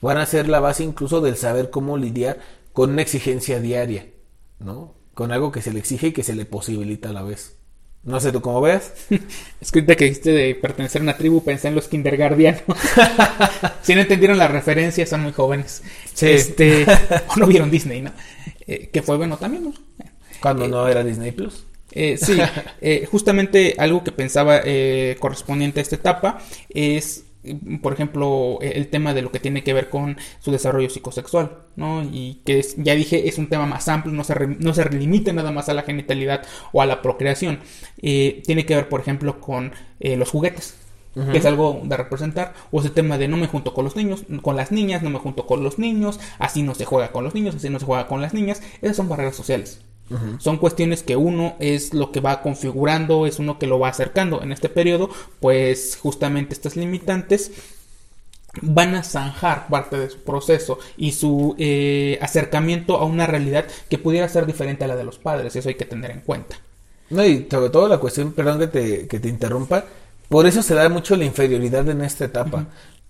Van 0.00 0.16
a 0.16 0.26
ser 0.26 0.48
la 0.48 0.60
base 0.60 0.84
incluso 0.84 1.20
del 1.20 1.36
saber 1.36 1.70
cómo 1.70 1.98
lidiar 1.98 2.38
con 2.78 2.90
una 2.90 3.02
exigencia 3.02 3.58
diaria, 3.58 4.06
¿no? 4.60 4.94
Con 5.12 5.32
algo 5.32 5.50
que 5.50 5.62
se 5.62 5.72
le 5.72 5.80
exige 5.80 6.06
y 6.06 6.12
que 6.12 6.22
se 6.22 6.36
le 6.36 6.44
posibilita 6.44 7.08
a 7.08 7.12
la 7.12 7.24
vez. 7.24 7.56
No 8.04 8.20
sé 8.20 8.30
tú 8.30 8.40
cómo 8.40 8.60
ves. 8.60 8.92
es 9.60 9.72
que 9.72 9.84
que 9.84 10.04
dijiste 10.04 10.30
de 10.30 10.54
pertenecer 10.54 11.00
a 11.00 11.02
una 11.02 11.16
tribu, 11.16 11.42
pensé 11.42 11.66
en 11.66 11.74
los 11.74 11.88
kindergardianos. 11.88 12.62
si 13.82 13.96
no 13.96 14.02
entendieron 14.02 14.38
la 14.38 14.46
referencia, 14.46 15.04
son 15.06 15.24
muy 15.24 15.32
jóvenes. 15.32 15.82
Este, 16.20 16.86
o 17.26 17.36
no 17.36 17.48
vieron 17.48 17.68
Disney, 17.68 18.00
¿no? 18.00 18.12
Eh, 18.64 18.90
que 18.92 19.02
fue 19.02 19.16
bueno 19.16 19.38
también, 19.38 19.64
¿no? 19.64 19.74
Cuando 20.40 20.66
eh, 20.66 20.68
no 20.68 20.86
era 20.86 21.02
Disney 21.02 21.32
Plus. 21.32 21.64
Eh, 21.90 22.16
sí, 22.16 22.38
justamente 23.10 23.74
algo 23.76 24.04
que 24.04 24.12
pensaba 24.12 24.62
correspondiente 25.18 25.80
a 25.80 25.82
esta 25.82 25.96
etapa 25.96 26.38
es 26.68 27.24
por 27.82 27.92
ejemplo, 27.92 28.58
el 28.60 28.88
tema 28.88 29.14
de 29.14 29.22
lo 29.22 29.32
que 29.32 29.40
tiene 29.40 29.62
que 29.62 29.72
ver 29.72 29.88
con 29.88 30.16
su 30.40 30.50
desarrollo 30.50 30.90
psicosexual, 30.90 31.58
¿no? 31.76 32.02
Y 32.02 32.40
que 32.44 32.64
ya 32.76 32.94
dije, 32.94 33.28
es 33.28 33.38
un 33.38 33.48
tema 33.48 33.66
más 33.66 33.88
amplio, 33.88 34.14
no 34.14 34.24
se, 34.24 34.34
no 34.46 34.74
se 34.74 34.88
limite 34.90 35.32
nada 35.32 35.52
más 35.52 35.68
a 35.68 35.74
la 35.74 35.82
genitalidad 35.82 36.44
o 36.72 36.82
a 36.82 36.86
la 36.86 37.02
procreación. 37.02 37.60
Eh, 38.02 38.42
tiene 38.46 38.66
que 38.66 38.74
ver, 38.74 38.88
por 38.88 39.00
ejemplo, 39.00 39.40
con 39.40 39.72
eh, 40.00 40.16
los 40.16 40.30
juguetes, 40.30 40.74
que 41.32 41.38
es 41.38 41.46
algo 41.46 41.80
de 41.82 41.96
representar, 41.96 42.54
o 42.70 42.78
ese 42.78 42.90
tema 42.90 43.18
de 43.18 43.26
no 43.26 43.36
me 43.36 43.48
junto 43.48 43.74
con 43.74 43.84
los 43.84 43.96
niños, 43.96 44.24
con 44.40 44.54
las 44.54 44.70
niñas, 44.70 45.02
no 45.02 45.10
me 45.10 45.18
junto 45.18 45.46
con 45.46 45.64
los 45.64 45.78
niños, 45.80 46.20
así 46.38 46.62
no 46.62 46.76
se 46.76 46.84
juega 46.84 47.10
con 47.10 47.24
los 47.24 47.34
niños, 47.34 47.56
así 47.56 47.68
no 47.70 47.80
se 47.80 47.86
juega 47.86 48.06
con 48.06 48.22
las 48.22 48.34
niñas, 48.34 48.62
esas 48.82 48.96
son 48.96 49.08
barreras 49.08 49.34
sociales. 49.34 49.80
Son 50.38 50.56
cuestiones 50.56 51.02
que 51.02 51.16
uno 51.16 51.56
es 51.60 51.92
lo 51.92 52.12
que 52.12 52.20
va 52.20 52.40
configurando, 52.40 53.26
es 53.26 53.38
uno 53.38 53.58
que 53.58 53.66
lo 53.66 53.78
va 53.78 53.88
acercando. 53.88 54.42
En 54.42 54.52
este 54.52 54.68
periodo, 54.68 55.10
pues 55.40 55.98
justamente 56.00 56.54
estas 56.54 56.76
limitantes 56.76 57.52
van 58.62 58.94
a 58.94 59.02
zanjar 59.02 59.68
parte 59.68 59.98
de 59.98 60.10
su 60.10 60.18
proceso 60.18 60.78
y 60.96 61.12
su 61.12 61.54
eh, 61.58 62.18
acercamiento 62.22 62.96
a 62.96 63.04
una 63.04 63.26
realidad 63.26 63.66
que 63.88 63.98
pudiera 63.98 64.28
ser 64.28 64.46
diferente 64.46 64.84
a 64.84 64.88
la 64.88 64.96
de 64.96 65.04
los 65.04 65.18
padres. 65.18 65.54
Eso 65.54 65.68
hay 65.68 65.74
que 65.74 65.84
tener 65.84 66.10
en 66.10 66.20
cuenta. 66.20 66.56
No, 67.10 67.24
y 67.24 67.46
sobre 67.50 67.70
todo 67.70 67.88
la 67.88 67.98
cuestión, 67.98 68.32
perdón 68.32 68.58
que 68.58 68.66
te, 68.66 69.08
que 69.08 69.20
te 69.20 69.28
interrumpa, 69.28 69.84
por 70.28 70.46
eso 70.46 70.62
se 70.62 70.74
da 70.74 70.88
mucho 70.88 71.16
la 71.16 71.24
inferioridad 71.24 71.88
en 71.88 72.02
esta 72.02 72.24
etapa 72.26 72.66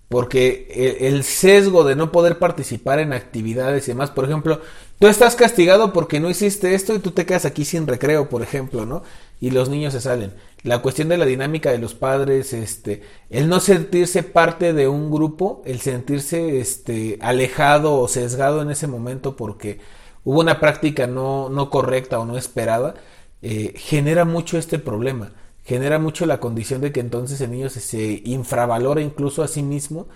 porque 0.09 0.97
el, 1.01 1.23
sesgo 1.23 1.83
de 1.83 1.95
no 1.95 2.11
poder 2.11 2.39
participar 2.39 2.99
en 2.99 3.13
actividades 3.13 3.87
y 3.87 3.91
demás, 3.91 4.09
por 4.09 4.25
ejemplo, 4.25 4.59
tú 4.99 5.07
estás 5.07 5.35
castigado 5.35 5.93
porque 5.93 6.19
no 6.19 6.29
hiciste 6.29 6.75
esto 6.75 6.93
y 6.93 6.99
tú 6.99 7.11
te 7.11 7.25
quedas 7.25 7.45
aquí 7.45 7.65
sin 7.65 7.87
recreo, 7.87 8.29
por 8.29 8.41
ejemplo, 8.41 8.85
¿no? 8.85 9.03
Y 9.41 9.51
los 9.51 9.69
niños 9.69 9.93
se 9.93 10.01
salen. 10.01 10.33
La 10.63 10.81
cuestión 10.81 11.07
de 11.09 11.17
la 11.17 11.25
dinámica 11.25 11.71
de 11.71 11.77
los 11.77 11.93
padres, 11.93 12.53
este, 12.53 13.03
el 13.29 13.47
no 13.47 13.59
sentirse 13.59 14.23
parte 14.23 14.73
de 14.73 14.87
un 14.87 15.09
grupo, 15.09 15.61
el 15.65 15.79
sentirse 15.79 16.59
este, 16.59 17.17
alejado 17.21 17.97
o 17.99 18.07
sesgado 18.07 18.61
en 18.61 18.69
ese 18.69 18.87
momento 18.87 19.35
porque 19.35 19.79
hubo 20.25 20.41
una 20.41 20.59
práctica 20.59 21.07
no, 21.07 21.49
no 21.49 21.69
correcta 21.69 22.19
o 22.19 22.25
no 22.25 22.37
esperada, 22.37 22.95
eh, 23.41 23.73
genera 23.77 24.25
mucho 24.25 24.57
este 24.57 24.79
problema 24.79 25.31
genera 25.69 25.99
mucho 25.99 26.25
la 26.25 26.39
condición 26.39 26.81
de 26.81 26.91
que 26.91 26.99
entonces 26.99 27.39
el 27.41 27.51
niño 27.51 27.69
se, 27.69 28.23
infravalora 28.25 29.01
incluso 29.01 29.43
a 29.43 29.47
sí 29.47 29.61
mismo 29.61 30.07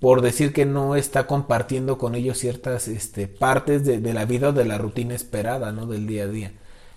por 0.00 0.20
decir 0.20 0.52
que 0.52 0.66
no 0.66 0.96
está 0.96 1.26
compartiendo 1.26 1.98
con 1.98 2.14
ellos 2.14 2.38
ciertas 2.38 2.88
este, 2.88 3.28
partes 3.28 3.84
de, 3.84 4.12
la 4.12 4.24
vida 4.24 4.50
o 4.50 4.52
de 4.52 4.64
la 4.64 4.78
rutina 4.78 5.14
esperada, 5.14 5.72
¿no? 5.72 5.86
Del 5.86 6.06
día 6.06 6.24
a 6.24 6.28
día. 6.28 6.52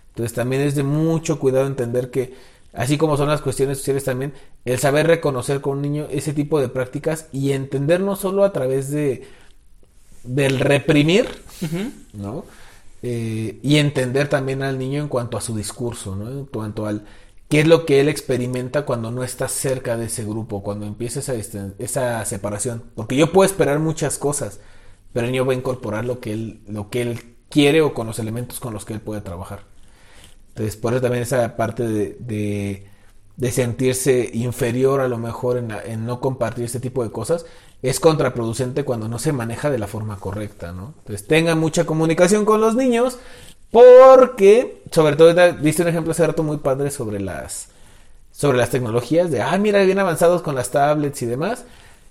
Entonces 0.09 0.33
también 0.33 0.63
es 0.63 0.75
de 0.75 0.83
mucho 0.83 1.39
cuidado 1.39 1.67
entender 1.67 2.11
que, 2.11 2.33
así 2.73 2.97
como 2.97 3.17
son 3.17 3.29
las 3.29 3.41
cuestiones 3.41 3.77
sociales 3.77 4.03
también, 4.03 4.33
el 4.65 4.79
saber 4.79 5.07
reconocer 5.07 5.61
con 5.61 5.77
un 5.77 5.83
niño 5.83 6.07
ese 6.09 6.33
tipo 6.33 6.59
de 6.59 6.69
prácticas 6.69 7.27
y 7.31 7.51
entender 7.51 8.01
no 8.01 8.15
solo 8.15 8.43
a 8.43 8.51
través 8.51 8.91
de 8.91 9.27
del 10.23 10.59
reprimir, 10.59 11.27
¿no? 12.13 12.43
Eh, 13.01 13.59
y 13.63 13.77
entender 13.77 14.27
también 14.27 14.63
al 14.63 14.77
niño 14.77 15.01
en 15.01 15.07
cuanto 15.07 15.37
a 15.37 15.41
su 15.41 15.55
discurso, 15.55 16.15
¿no? 16.15 16.29
En 16.29 16.45
cuanto 16.45 16.85
al 16.85 17.05
qué 17.49 17.61
es 17.61 17.67
lo 17.67 17.85
que 17.85 17.99
él 17.99 18.09
experimenta 18.09 18.85
cuando 18.85 19.11
no 19.11 19.23
está 19.23 19.47
cerca 19.47 19.97
de 19.97 20.05
ese 20.05 20.23
grupo, 20.25 20.63
cuando 20.63 20.85
empieza 20.85 21.19
esa, 21.33 22.25
separación. 22.25 22.83
Porque 22.95 23.15
yo 23.15 23.31
puedo 23.31 23.49
esperar 23.49 23.79
muchas 23.79 24.17
cosas, 24.17 24.59
pero 25.13 25.25
el 25.25 25.31
niño 25.31 25.45
va 25.45 25.53
a 25.53 25.57
incorporar 25.57 26.05
lo 26.05 26.19
que 26.19 26.33
él, 26.33 27.37
quiere 27.49 27.81
o 27.81 27.93
con 27.93 28.07
los 28.07 28.19
elementos 28.19 28.59
con 28.59 28.73
los 28.73 28.83
que 28.83 28.93
él 28.93 29.01
puede 29.01 29.21
trabajar. 29.21 29.61
Entonces, 30.49 30.75
por 30.75 30.93
eso 30.93 31.01
también 31.01 31.23
esa 31.23 31.55
parte 31.55 31.87
de, 31.87 32.87
de, 33.37 33.51
sentirse 33.51 34.29
inferior 34.33 34.99
a 34.99 35.07
lo 35.07 35.17
mejor 35.17 35.57
en, 35.57 35.71
en, 35.85 36.05
no 36.05 36.19
compartir 36.19 36.65
este 36.65 36.79
tipo 36.81 37.03
de 37.03 37.11
cosas 37.11 37.45
es 37.81 37.99
contraproducente 37.99 38.83
cuando 38.83 39.07
no 39.07 39.19
se 39.19 39.31
maneja 39.31 39.69
de 39.69 39.77
la 39.77 39.87
forma 39.87 40.17
correcta, 40.19 40.73
¿no? 40.73 40.95
Entonces, 40.97 41.25
tengan 41.25 41.59
mucha 41.59 41.85
comunicación 41.85 42.43
con 42.43 42.59
los 42.59 42.75
niños, 42.75 43.17
porque, 43.71 44.81
sobre 44.91 45.15
todo, 45.15 45.33
diste 45.53 45.81
un 45.81 45.89
ejemplo 45.89 46.11
hace 46.11 46.25
rato 46.25 46.43
muy 46.43 46.57
padre 46.57 46.91
sobre 46.91 47.19
las, 47.19 47.69
sobre 48.31 48.57
las 48.57 48.69
tecnologías, 48.69 49.31
de, 49.31 49.41
ah, 49.41 49.57
mira, 49.57 49.83
bien 49.83 49.99
avanzados 49.99 50.41
con 50.41 50.55
las 50.55 50.71
tablets 50.71 51.21
y 51.21 51.25
demás. 51.25 51.65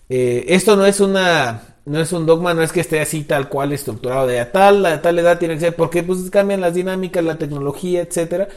Eh, 0.09 0.45
esto 0.49 0.77
no 0.77 0.87
es 0.87 1.01
una, 1.01 1.77
no 1.85 2.01
es 2.01 2.13
un 2.13 2.27
dogma, 2.27 2.55
no 2.55 2.63
es 2.63 2.73
que 2.73 2.81
esté 2.81 3.01
así 3.01 3.25
tal 3.25 3.49
cual 3.49 3.73
estructurado 3.73 4.27
de 4.27 4.41
a 4.41 4.53
tal, 4.53 4.85
a 4.87 5.01
tal 5.03 5.19
edad 5.19 5.39
tiene 5.39 5.55
que 5.55 5.61
ser, 5.61 5.77
porque 5.77 6.03
pues 6.03 6.31
cambian 6.31 6.61
las 6.61 6.75
dinámicas, 6.75 7.25
la 7.25 7.39
tecnología, 7.39 8.03
etcétera. 8.03 8.49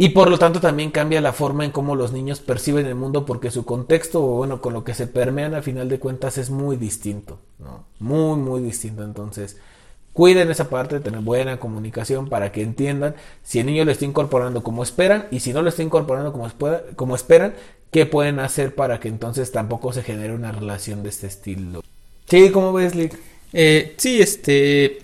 Y 0.00 0.10
por 0.10 0.30
lo 0.30 0.38
tanto 0.38 0.60
también 0.60 0.92
cambia 0.92 1.20
la 1.20 1.32
forma 1.32 1.64
en 1.64 1.72
cómo 1.72 1.96
los 1.96 2.12
niños 2.12 2.38
perciben 2.38 2.86
el 2.86 2.94
mundo 2.94 3.26
porque 3.26 3.50
su 3.50 3.64
contexto, 3.64 4.22
o 4.24 4.36
bueno, 4.36 4.60
con 4.60 4.72
lo 4.72 4.84
que 4.84 4.94
se 4.94 5.08
permean 5.08 5.56
a 5.56 5.62
final 5.62 5.88
de 5.88 5.98
cuentas 5.98 6.38
es 6.38 6.50
muy 6.50 6.76
distinto, 6.76 7.40
¿no? 7.58 7.86
Muy, 7.98 8.38
muy 8.38 8.62
distinto. 8.62 9.02
Entonces, 9.02 9.56
cuiden 10.18 10.50
esa 10.50 10.68
parte 10.68 10.96
de 10.96 11.00
tener 11.00 11.20
buena 11.20 11.60
comunicación 11.60 12.28
para 12.28 12.50
que 12.50 12.60
entiendan 12.60 13.14
si 13.44 13.60
el 13.60 13.66
niño 13.66 13.84
lo 13.84 13.92
está 13.92 14.04
incorporando 14.04 14.64
como 14.64 14.82
esperan 14.82 15.28
y 15.30 15.38
si 15.38 15.52
no 15.52 15.62
lo 15.62 15.68
está 15.68 15.84
incorporando 15.84 16.32
como, 16.32 17.14
esperan, 17.14 17.54
qué 17.92 18.04
pueden 18.04 18.40
hacer 18.40 18.74
para 18.74 18.98
que 18.98 19.06
entonces 19.06 19.52
tampoco 19.52 19.92
se 19.92 20.02
genere 20.02 20.34
una 20.34 20.50
relación 20.50 21.04
de 21.04 21.10
este 21.10 21.28
estilo. 21.28 21.84
Sí, 22.28 22.50
¿cómo 22.50 22.72
ves, 22.72 22.96
Lick? 22.96 23.16
Eh, 23.52 23.94
sí, 23.96 24.20
este, 24.20 24.98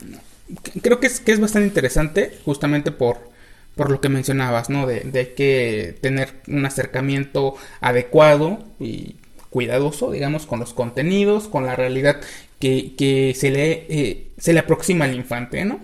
creo 0.82 0.98
que 0.98 1.06
es, 1.06 1.20
que 1.20 1.30
es 1.30 1.38
bastante 1.38 1.68
interesante 1.68 2.36
justamente 2.44 2.90
por 2.90 3.32
por 3.76 3.90
lo 3.90 4.00
que 4.00 4.08
mencionabas, 4.08 4.68
¿no? 4.68 4.86
De, 4.86 5.00
de 5.00 5.34
que 5.34 5.96
tener 6.00 6.30
un 6.48 6.64
acercamiento 6.66 7.54
adecuado 7.80 8.64
y 8.80 9.16
cuidadoso, 9.50 10.10
digamos, 10.10 10.46
con 10.46 10.58
los 10.58 10.74
contenidos, 10.74 11.46
con 11.46 11.66
la 11.66 11.76
realidad 11.76 12.20
que, 12.64 12.94
que 12.96 13.34
se, 13.36 13.50
le, 13.50 13.84
eh, 13.90 14.28
se 14.38 14.54
le 14.54 14.60
aproxima 14.60 15.04
al 15.04 15.14
infante, 15.14 15.66
¿no? 15.66 15.80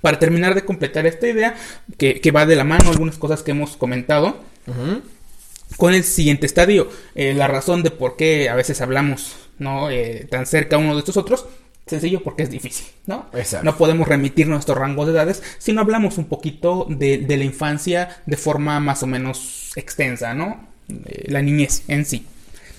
Para 0.00 0.18
terminar 0.18 0.54
de 0.54 0.64
completar 0.64 1.06
esta 1.06 1.28
idea, 1.28 1.54
que, 1.98 2.22
que 2.22 2.30
va 2.30 2.46
de 2.46 2.56
la 2.56 2.64
mano 2.64 2.88
algunas 2.88 3.18
cosas 3.18 3.42
que 3.42 3.50
hemos 3.50 3.76
comentado, 3.76 4.40
con 5.76 5.92
el 5.92 6.04
siguiente 6.04 6.46
estadio, 6.46 6.88
eh, 7.14 7.34
la 7.34 7.46
razón 7.46 7.82
de 7.82 7.90
por 7.90 8.16
qué 8.16 8.48
a 8.48 8.54
veces 8.54 8.80
hablamos 8.80 9.36
¿no? 9.58 9.90
Eh, 9.90 10.26
tan 10.30 10.46
cerca 10.46 10.78
uno 10.78 10.94
de 10.94 11.00
estos 11.00 11.18
otros, 11.18 11.44
Sencillo 11.86 12.22
porque 12.22 12.44
es 12.44 12.50
difícil, 12.50 12.86
¿no? 13.06 13.26
Exacto. 13.34 13.64
No 13.64 13.76
podemos 13.76 14.06
remitir 14.06 14.46
nuestro 14.46 14.76
rango 14.76 15.04
de 15.04 15.12
edades 15.12 15.42
si 15.58 15.72
no 15.72 15.80
hablamos 15.80 16.18
un 16.18 16.26
poquito 16.26 16.86
de, 16.88 17.26
la 17.28 17.44
infancia 17.44 18.22
de 18.26 18.36
forma 18.36 18.78
más 18.78 19.02
o 19.02 19.08
menos 19.08 19.72
extensa, 19.74 20.32
¿no? 20.32 20.68
Eh, 20.88 21.24
la 21.26 21.42
niñez 21.42 21.82
en 21.88 22.04
sí. 22.06 22.24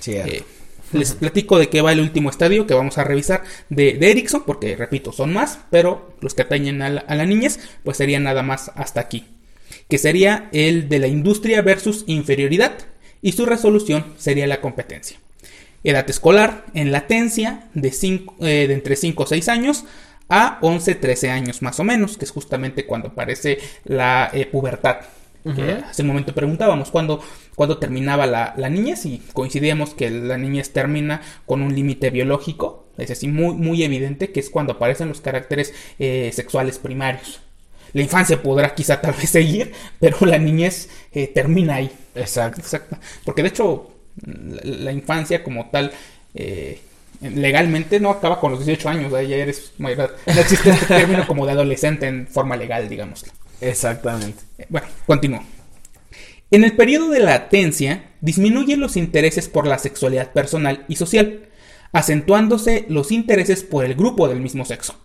Eh, 0.08 0.44
les 0.94 1.14
platico 1.14 1.58
de 1.58 1.70
qué 1.70 1.82
va 1.82 1.92
el 1.92 2.00
último 2.00 2.30
estadio 2.30 2.68
que 2.68 2.74
vamos 2.74 2.98
a 2.98 3.04
revisar 3.04 3.44
de, 3.70 3.94
de 3.94 4.12
Erickson, 4.12 4.44
porque 4.46 4.76
repito, 4.76 5.12
son 5.12 5.34
más, 5.34 5.60
pero 5.70 6.14
los 6.22 6.34
que 6.34 6.44
atañen 6.44 6.82
a 6.82 6.90
la, 6.90 7.06
a 7.08 7.26
niñez, 7.26 7.60
pues 7.84 7.98
serían 7.98 8.24
nada 8.24 8.44
más 8.44 8.72
hasta 8.76 9.02
aquí. 9.02 9.26
Que 9.90 9.98
sería 9.98 10.50
el 10.52 10.90
de 10.90 11.00
la 11.00 11.08
industria 11.08 11.62
versus 11.62 12.04
inferioridad, 12.08 12.74
y 13.22 13.34
su 13.34 13.46
resolución 13.46 14.06
sería 14.18 14.48
la 14.48 14.62
competencia. 14.62 15.18
Edad 15.84 16.10
escolar 16.10 16.66
en 16.74 16.92
latencia 16.92 17.70
de, 17.74 17.90
eh, 17.90 18.68
de 18.68 18.74
entre 18.74 18.96
5 18.96 19.24
o 19.24 19.26
6 19.26 19.50
años 19.50 19.86
a 20.30 20.60
11, 20.62 20.96
13 20.96 21.30
años 21.30 21.62
más 21.62 21.80
o 21.80 21.84
menos, 21.84 22.18
que 22.18 22.26
es 22.26 22.32
justamente 22.32 22.86
cuando 22.86 23.10
aparece 23.10 23.60
la 23.84 24.30
eh, 24.34 24.46
pubertad. 24.46 24.98
Hace 25.44 26.02
un 26.02 26.08
momento 26.08 26.34
preguntábamos 26.34 26.92
cuándo, 26.92 27.22
terminaba 27.80 28.26
la, 28.26 28.70
niñez 28.70 29.06
y 29.06 29.22
coincidíamos 29.34 29.94
que 29.94 30.10
la 30.10 30.38
niñez 30.38 30.72
termina 30.74 31.22
con 31.46 31.62
un 31.62 31.76
límite 31.76 32.10
biológico, 32.10 32.88
es 32.98 33.12
así 33.12 33.28
muy, 33.28 33.56
muy 33.56 33.84
evidente, 33.84 34.32
que 34.32 34.40
es 34.40 34.50
cuando 34.50 34.74
aparecen 34.74 35.08
los 35.08 35.22
caracteres 35.22 35.74
eh, 36.00 36.32
sexuales 36.34 36.78
primarios. 36.78 37.42
La 37.94 38.02
infancia 38.02 38.42
podrá 38.42 38.74
quizá 38.74 39.02
tal 39.02 39.14
vez 39.14 39.30
seguir, 39.30 39.74
pero 40.00 40.18
la 40.26 40.38
niñez 40.38 40.90
termina 41.34 41.76
ahí. 41.76 41.92
Exacto. 42.16 42.62
Exacto. 42.62 42.98
Porque 43.26 43.42
de 43.42 43.50
hecho 43.50 43.92
la, 44.64 44.92
infancia 44.92 45.44
como 45.44 45.70
tal, 45.70 45.92
eh, 46.34 46.80
legalmente 47.22 48.00
no 48.00 48.10
acaba 48.10 48.40
con 48.40 48.52
los 48.52 48.66
18 48.66 48.90
años, 48.90 49.12
ya 49.12 49.36
eres 49.36 49.74
mayor. 49.78 50.16
No 50.26 50.42
existe 50.42 50.70
este 50.70 50.86
término 50.86 51.28
como 51.28 51.46
de 51.46 51.54
adolescente 51.54 52.08
en 52.08 52.28
forma 52.28 52.56
legal, 52.56 52.90
digamos. 52.90 53.26
Exactamente. 53.62 54.44
Bueno, 54.70 54.88
continúo. 55.06 55.44
En 56.50 56.66
el 56.66 56.76
periodo 56.76 57.10
de 57.10 57.20
latencia 57.22 58.12
disminuyen 58.20 58.82
los 58.82 58.98
intereses 58.98 59.48
por 59.48 59.66
la 59.66 59.80
sexualidad 59.80 60.34
personal 60.34 60.84
y 60.90 60.98
social, 60.98 61.48
acentuándose 61.94 62.86
los 62.90 63.12
intereses 63.12 63.64
por 63.64 63.86
el 63.86 63.96
grupo 63.96 64.28
del 64.28 64.42
mismo 64.42 64.66
sexo. 64.66 65.00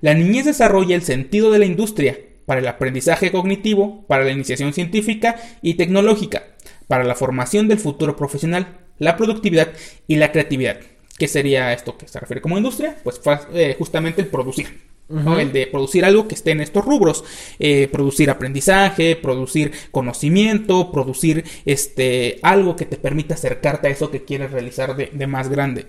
La 0.00 0.14
niñez 0.14 0.44
desarrolla 0.44 0.94
el 0.94 1.02
sentido 1.02 1.50
de 1.50 1.58
la 1.58 1.64
industria 1.64 2.18
para 2.46 2.60
el 2.60 2.68
aprendizaje 2.68 3.32
cognitivo, 3.32 4.04
para 4.06 4.24
la 4.24 4.32
iniciación 4.32 4.72
científica 4.72 5.36
y 5.62 5.74
tecnológica, 5.74 6.44
para 6.86 7.04
la 7.04 7.14
formación 7.14 7.68
del 7.68 7.78
futuro 7.78 8.16
profesional, 8.16 8.78
la 8.98 9.16
productividad 9.16 9.72
y 10.06 10.16
la 10.16 10.30
creatividad. 10.30 10.78
¿Qué 11.18 11.28
sería 11.28 11.72
esto 11.72 11.96
que 11.96 12.08
se 12.08 12.20
refiere 12.20 12.42
como 12.42 12.56
industria? 12.56 12.96
Pues 13.02 13.20
eh, 13.52 13.74
justamente 13.78 14.20
el 14.20 14.28
producir. 14.28 14.93
El 15.08 15.52
de 15.52 15.66
producir 15.66 16.04
algo 16.04 16.26
que 16.26 16.34
esté 16.34 16.52
en 16.52 16.60
estos 16.60 16.84
rubros. 16.84 17.24
Eh, 17.58 17.88
producir 17.92 18.30
aprendizaje, 18.30 19.16
producir 19.16 19.72
conocimiento, 19.90 20.90
producir 20.90 21.44
este, 21.64 22.38
algo 22.42 22.74
que 22.76 22.86
te 22.86 22.96
permita 22.96 23.34
acercarte 23.34 23.88
a 23.88 23.90
eso 23.90 24.10
que 24.10 24.24
quieres 24.24 24.50
realizar 24.50 24.96
de, 24.96 25.10
de 25.12 25.26
más 25.26 25.48
grande. 25.48 25.86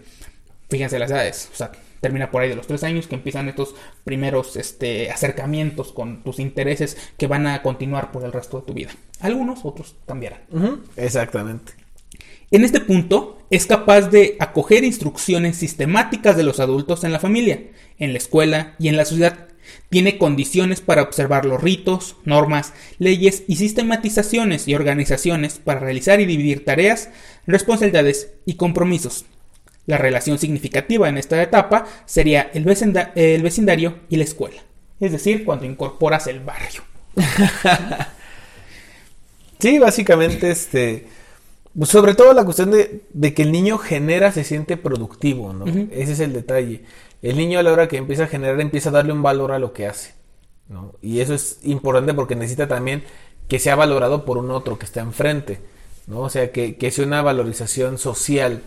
Fíjense 0.70 1.00
las 1.00 1.12
edades. 1.12 1.50
O 1.54 1.56
sea, 1.56 1.72
termina 2.02 2.30
por 2.30 2.44
ahí 2.44 2.50
de 2.50 2.56
los 2.56 2.68
tres 2.68 2.84
años 2.84 3.08
que 3.08 3.16
empiezan 3.16 3.50
estos 3.50 3.74
primeros 4.04 4.56
este, 4.58 5.10
acercamientos 5.10 5.92
con 5.92 6.24
tus 6.24 6.40
intereses 6.40 6.98
que 7.18 7.26
van 7.26 7.48
a 7.48 7.64
continuar 7.64 8.12
por 8.12 8.24
el 8.24 8.32
resto 8.32 8.60
de 8.60 8.68
tu 8.68 8.74
vida. 8.74 8.92
Algunos, 9.22 9.66
otros 9.66 9.96
cambiarán. 10.06 10.42
Exactamente. 10.98 11.74
En 12.52 12.64
este 12.64 12.80
punto, 12.80 13.35
es 13.50 13.66
capaz 13.66 14.10
de 14.10 14.36
acoger 14.40 14.84
instrucciones 14.84 15.58
sistemáticas 15.58 16.36
de 16.38 16.44
los 16.44 16.60
adultos 16.60 17.04
en 17.04 17.12
la 17.12 17.20
familia, 17.20 17.62
en 18.00 18.12
la 18.12 18.18
escuela 18.18 18.76
y 18.80 18.88
en 18.88 18.98
la 18.98 19.06
sociedad. 19.06 19.48
Tiene 19.90 20.18
condiciones 20.18 20.82
para 20.82 21.02
observar 21.02 21.46
los 21.46 21.62
ritos, 21.62 22.18
normas, 22.24 22.74
leyes 23.00 23.44
y 23.48 23.56
sistematizaciones 23.56 24.68
y 24.68 24.76
organizaciones 24.76 25.60
para 25.60 25.80
realizar 25.80 26.20
y 26.22 26.26
dividir 26.26 26.66
tareas, 26.66 27.10
responsabilidades 27.48 28.34
y 28.46 28.56
compromisos. 28.56 29.26
La 29.88 29.98
relación 29.98 30.40
significativa 30.40 31.08
en 31.10 31.18
esta 31.18 31.42
etapa 31.42 31.86
sería 32.06 32.50
el, 32.54 32.64
vecindario 32.64 34.00
y 34.10 34.18
la 34.18 34.24
escuela, 34.24 34.62
es 35.00 35.12
decir, 35.12 35.46
cuando 35.46 35.66
incorporas 35.66 36.26
el 36.26 36.40
barrio. 36.40 36.84
sí, 39.60 39.78
básicamente, 39.78 40.50
este, 40.50 41.06
sobre 41.84 42.16
todo 42.16 42.34
la 42.34 42.46
cuestión 42.46 42.72
de, 42.72 43.34
que 43.34 43.42
el 43.42 43.52
niño 43.52 43.78
genera, 43.78 44.32
se 44.32 44.44
siente 44.44 44.78
productivo, 44.78 45.54
¿no? 45.54 45.66
Ese 45.92 46.14
es 46.14 46.20
el 46.20 46.34
detalle. 46.34 46.84
El 47.22 47.38
niño 47.38 47.60
a 47.60 47.64
la 47.64 47.74
hora 47.74 47.88
que 47.88 47.98
empieza 47.98 48.26
a 48.26 48.28
generar, 48.28 48.60
empieza 48.62 48.90
a 48.90 48.94
darle 48.94 49.14
un 49.14 49.24
valor 49.24 49.52
a 49.52 49.60
lo 49.60 49.74
que 49.74 49.88
hace, 49.88 50.14
¿no? 50.70 50.94
Y 51.02 51.20
eso 51.20 51.34
es 51.34 51.60
importante 51.64 52.14
porque 52.14 52.36
necesita 52.36 52.68
también 52.68 53.04
que 53.48 53.60
sea 53.60 53.76
valorado 53.76 54.26
por 54.26 54.38
un 54.38 54.52
otro 54.52 54.78
que 54.78 54.86
está 54.86 55.02
enfrente, 55.02 55.60
¿no? 56.08 56.22
O 56.22 56.30
sea, 56.30 56.52
que, 56.52 56.78
que 56.78 56.92
sea 56.92 57.06
una 57.06 57.22
valorización 57.22 57.98
social 57.98 58.62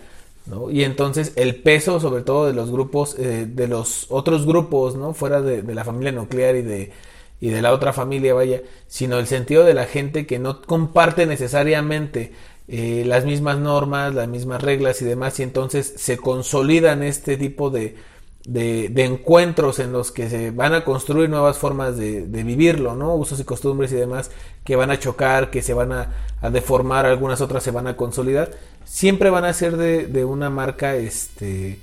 y 0.70 0.84
entonces 0.84 1.32
el 1.36 1.56
peso, 1.56 2.00
sobre 2.00 2.22
todo 2.22 2.46
de 2.46 2.54
los 2.54 2.70
grupos, 2.70 3.16
eh, 3.18 3.46
de 3.46 3.68
los 3.68 4.06
otros 4.08 4.46
grupos, 4.46 4.96
¿no? 4.96 5.12
Fuera 5.12 5.42
de, 5.42 5.62
la 5.74 5.84
familia 5.84 6.12
nuclear 6.12 6.56
y 6.56 6.62
de, 6.62 6.92
y 7.40 7.50
de 7.50 7.62
la 7.62 7.72
otra 7.72 7.92
familia, 7.92 8.34
vaya, 8.34 8.62
sino 8.86 9.18
el 9.18 9.26
sentido 9.26 9.64
de 9.64 9.74
la 9.74 9.84
gente 9.84 10.26
que 10.26 10.38
no 10.38 10.62
comparte 10.62 11.26
necesariamente 11.26 12.32
eh, 12.68 13.04
las 13.06 13.24
mismas 13.24 13.58
normas, 13.58 14.14
las 14.14 14.28
mismas 14.28 14.62
reglas 14.62 15.00
y 15.02 15.04
demás, 15.06 15.40
y 15.40 15.42
entonces 15.42 15.94
se 15.96 16.18
consolidan 16.18 17.02
este 17.02 17.36
tipo 17.36 17.70
de, 17.70 17.96
de, 18.48 19.04
encuentros 19.04 19.78
en 19.78 19.92
los 19.92 20.10
que 20.10 20.28
se 20.30 20.50
van 20.50 20.72
a 20.72 20.84
construir 20.84 21.28
nuevas 21.28 21.58
formas 21.58 21.96
de, 21.96 22.22
vivirlo, 22.22 22.94
¿no? 22.94 23.14
Usos 23.14 23.38
y 23.40 23.44
costumbres 23.44 23.92
y 23.92 23.96
demás 23.96 24.30
que 24.64 24.76
van 24.76 24.90
a 24.90 24.98
chocar, 24.98 25.50
que 25.50 25.62
se 25.62 25.74
van 25.74 25.92
a, 25.92 26.10
deformar, 26.50 27.04
algunas 27.04 27.40
otras 27.40 27.62
se 27.62 27.70
van 27.70 27.86
a 27.86 27.96
consolidar, 27.96 28.50
siempre 28.84 29.30
van 29.30 29.44
a 29.44 29.52
ser 29.52 29.76
de, 29.76 30.24
una 30.24 30.50
marca, 30.50 30.94
este, 30.96 31.78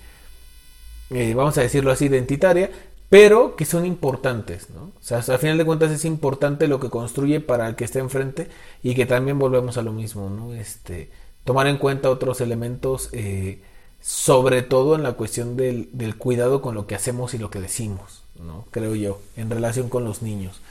eh, 1.11 1.33
vamos 1.35 1.57
a 1.57 1.61
decirlo 1.61 1.91
así, 1.91 2.05
identitaria, 2.05 2.69
pero 3.09 3.55
que 3.55 3.65
son 3.65 3.85
importantes, 3.85 4.69
¿no? 4.69 4.85
O 4.99 5.01
sea, 5.01 5.17
al 5.19 5.39
final 5.39 5.57
de 5.57 5.65
cuentas 5.65 5.91
es 5.91 6.05
importante 6.05 6.67
lo 6.67 6.79
que 6.79 6.89
construye 6.89 7.39
para 7.39 7.67
el 7.67 7.75
que 7.75 7.85
esté 7.85 7.99
enfrente 7.99 8.47
y 8.83 8.95
que 8.95 9.05
también 9.05 9.39
volvemos 9.39 9.77
a 9.77 9.81
lo 9.81 9.91
mismo, 9.91 10.29
¿no? 10.29 10.53
Este, 10.53 11.09
tomar 11.43 11.67
en 11.67 11.77
cuenta 11.77 12.09
otros 12.09 12.41
elementos 12.41 13.09
eh, 13.11 13.59
sobre 14.05 14.61
todo 14.61 14.93
en 14.93 15.01
la 15.01 15.13
cuestión 15.13 15.57
del, 15.57 15.89
cuidado 16.19 16.61
con 16.61 16.75
lo 16.75 16.85
que 16.85 16.93
hacemos 16.93 17.33
y 17.33 17.39
lo 17.39 17.49
que 17.49 17.59
decimos, 17.59 18.21
¿no? 18.39 18.65
Creo 18.69 18.93
yo, 18.93 19.19
en 19.35 19.49
relación 19.49 19.89
con 19.89 20.03
los 20.03 20.21
niños. 20.21 20.61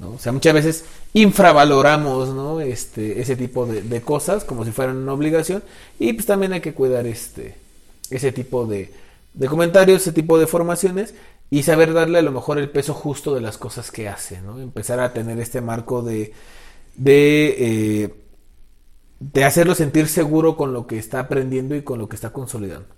¿no? 0.00 0.12
O 0.12 0.18
sea, 0.18 0.32
muchas 0.32 0.54
veces 0.54 0.84
infravaloramos 1.12 2.30
¿no? 2.30 2.60
este, 2.60 3.20
ese 3.20 3.36
tipo 3.36 3.64
de, 3.66 4.00
cosas 4.00 4.44
como 4.44 4.64
si 4.64 4.72
fueran 4.72 4.96
una 4.96 5.12
obligación 5.12 5.62
y 6.00 6.14
pues 6.14 6.26
también 6.26 6.52
hay 6.52 6.62
que 6.62 6.74
cuidar 6.74 7.06
este, 7.06 7.54
ese 8.10 8.32
tipo 8.32 8.66
de, 8.66 8.92
comentarios, 9.48 10.02
ese 10.02 10.12
tipo 10.12 10.38
de 10.38 10.48
formaciones 10.48 11.14
y 11.50 11.62
saber 11.64 11.92
darle 11.92 12.18
a 12.18 12.22
lo 12.22 12.32
mejor 12.32 12.58
el 12.58 12.70
peso 12.70 12.94
justo 12.94 13.34
de 13.34 13.40
las 13.40 13.58
cosas 13.58 13.90
que 13.90 14.08
hace, 14.08 14.40
¿no? 14.40 14.60
Empezar 14.60 15.00
a 15.00 15.12
tener 15.12 15.38
este 15.40 15.60
marco 15.60 16.02
de, 16.02 16.32
de 16.96 17.56
eh, 17.58 18.14
de 19.20 19.44
hacerlo 19.44 19.74
sentir 19.74 20.08
seguro 20.08 20.56
con 20.56 20.72
lo 20.72 20.86
que 20.86 20.98
está 20.98 21.20
aprendiendo 21.20 21.76
y 21.76 21.82
con 21.82 21.98
lo 21.98 22.08
que 22.08 22.16
está 22.16 22.32
consolidando. 22.32 22.88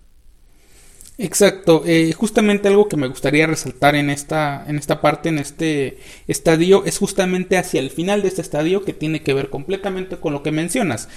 Exacto, 1.18 1.82
eh, 1.84 2.12
justamente 2.12 2.68
algo 2.68 2.88
que 2.88 2.96
me 2.96 3.06
gustaría 3.06 3.46
resaltar 3.46 3.96
en 3.96 4.08
esta, 4.08 4.64
en 4.66 4.78
esta 4.78 5.00
parte, 5.02 5.28
en 5.28 5.38
este 5.38 5.98
estadio, 6.26 6.84
es 6.84 6.98
justamente 6.98 7.58
hacia 7.58 7.80
el 7.80 7.90
final 7.90 8.22
de 8.22 8.28
este 8.28 8.40
estadio 8.40 8.82
que 8.82 8.94
tiene 8.94 9.22
que 9.22 9.34
ver 9.34 9.50
completamente 9.50 10.16
con 10.16 10.32
lo 10.32 10.42
que 10.42 10.52
mencionas, 10.52 11.08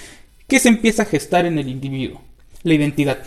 que 0.48 0.60
se 0.60 0.70
empieza 0.70 1.04
a 1.04 1.06
gestar 1.06 1.46
en 1.46 1.58
el 1.60 1.70
individuo, 1.70 2.22
la 2.64 2.74
identidad. 2.74 3.20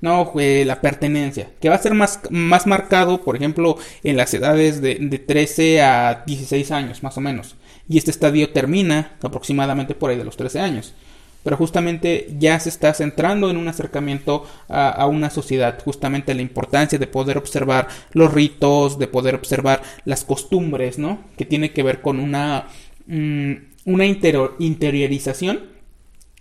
No, 0.00 0.32
la 0.34 0.80
pertenencia, 0.80 1.50
que 1.60 1.68
va 1.68 1.76
a 1.76 1.82
ser 1.82 1.94
más, 1.94 2.20
más 2.30 2.66
marcado, 2.66 3.22
por 3.22 3.36
ejemplo, 3.36 3.78
en 4.02 4.16
las 4.16 4.34
edades 4.34 4.80
de, 4.82 4.96
de 4.96 5.18
13 5.18 5.82
a 5.82 6.24
16 6.26 6.70
años, 6.72 7.02
más 7.02 7.16
o 7.16 7.20
menos. 7.20 7.56
Y 7.88 7.98
este 7.98 8.10
estadio 8.10 8.50
termina 8.50 9.12
aproximadamente 9.22 9.94
por 9.94 10.10
ahí 10.10 10.16
de 10.16 10.24
los 10.24 10.36
13 10.36 10.60
años 10.60 10.94
pero 11.42 11.56
justamente 11.56 12.28
ya 12.38 12.58
se 12.60 12.68
está 12.68 12.94
centrando 12.94 13.50
en 13.50 13.56
un 13.56 13.68
acercamiento 13.68 14.46
a, 14.68 15.06
una 15.06 15.30
sociedad, 15.30 15.78
justamente 15.84 16.34
la 16.34 16.42
importancia 16.42 16.98
de 16.98 17.06
poder 17.06 17.36
observar 17.36 17.88
los 18.12 18.32
ritos, 18.32 18.98
de 18.98 19.08
poder 19.08 19.34
observar 19.34 19.82
las 20.04 20.24
costumbres, 20.24 20.98
¿no? 20.98 21.18
Que 21.36 21.44
tiene 21.44 21.72
que 21.72 21.82
ver 21.82 22.00
con 22.00 22.20
una, 22.20 22.68
mm, 23.06 23.52
una 23.86 24.06
interiorización 24.06 25.60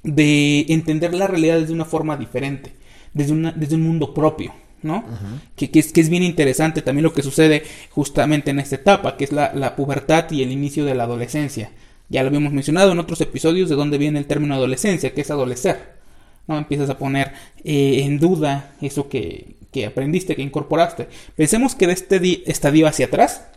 de 0.04 0.66
entender 0.70 1.14
la 1.14 1.28
realidad 1.28 1.60
desde 1.60 1.74
una 1.74 1.86
forma 1.86 2.18
diferente, 2.18 2.74
desde, 3.14 3.34
una, 3.34 3.52
desde 3.52 3.76
un 3.76 3.84
mundo 3.84 4.14
propio. 4.14 4.54
¿no? 4.84 5.04
que, 5.56 5.70
es, 5.74 5.94
que 5.94 6.02
es 6.02 6.10
bien 6.10 6.24
interesante 6.24 6.82
también 6.82 7.04
lo 7.04 7.14
que 7.14 7.22
sucede 7.22 7.62
justamente 7.92 8.50
en 8.50 8.58
esta 8.58 8.76
etapa, 8.78 9.16
que 9.16 9.26
es 9.26 9.32
la, 9.32 9.54
la 9.54 9.76
pubertad 9.76 10.32
y 10.32 10.42
el 10.42 10.52
inicio 10.52 10.86
de 10.86 10.96
la 10.96 11.04
adolescencia. 11.04 11.70
Ya 12.10 12.24
lo 12.24 12.30
habíamos 12.30 12.52
mencionado 12.52 12.92
en 12.92 13.00
otros 13.00 13.22
episodios 13.22 13.70
de 13.70 13.76
dónde 13.76 13.98
viene 13.98 14.20
el 14.20 14.26
término 14.26 14.56
adolescencia, 14.56 15.14
que 15.14 15.22
es 15.22 15.32
adolecer. 15.32 15.94
¿no? 16.48 16.58
Empiezas 16.58 16.90
a 16.90 16.98
poner 16.98 17.34
eh, 17.64 18.02
en 18.04 18.20
duda 18.20 18.74
eso 18.82 19.08
que, 19.08 19.56
aprendiste, 19.88 20.36
que 20.36 20.42
incorporaste. 20.42 21.08
Pensemos 21.36 21.76
que 21.76 21.88
de 21.88 21.94
este 21.94 22.52
estadio 22.52 22.88
hacia 22.88 23.06
atrás, 23.06 23.48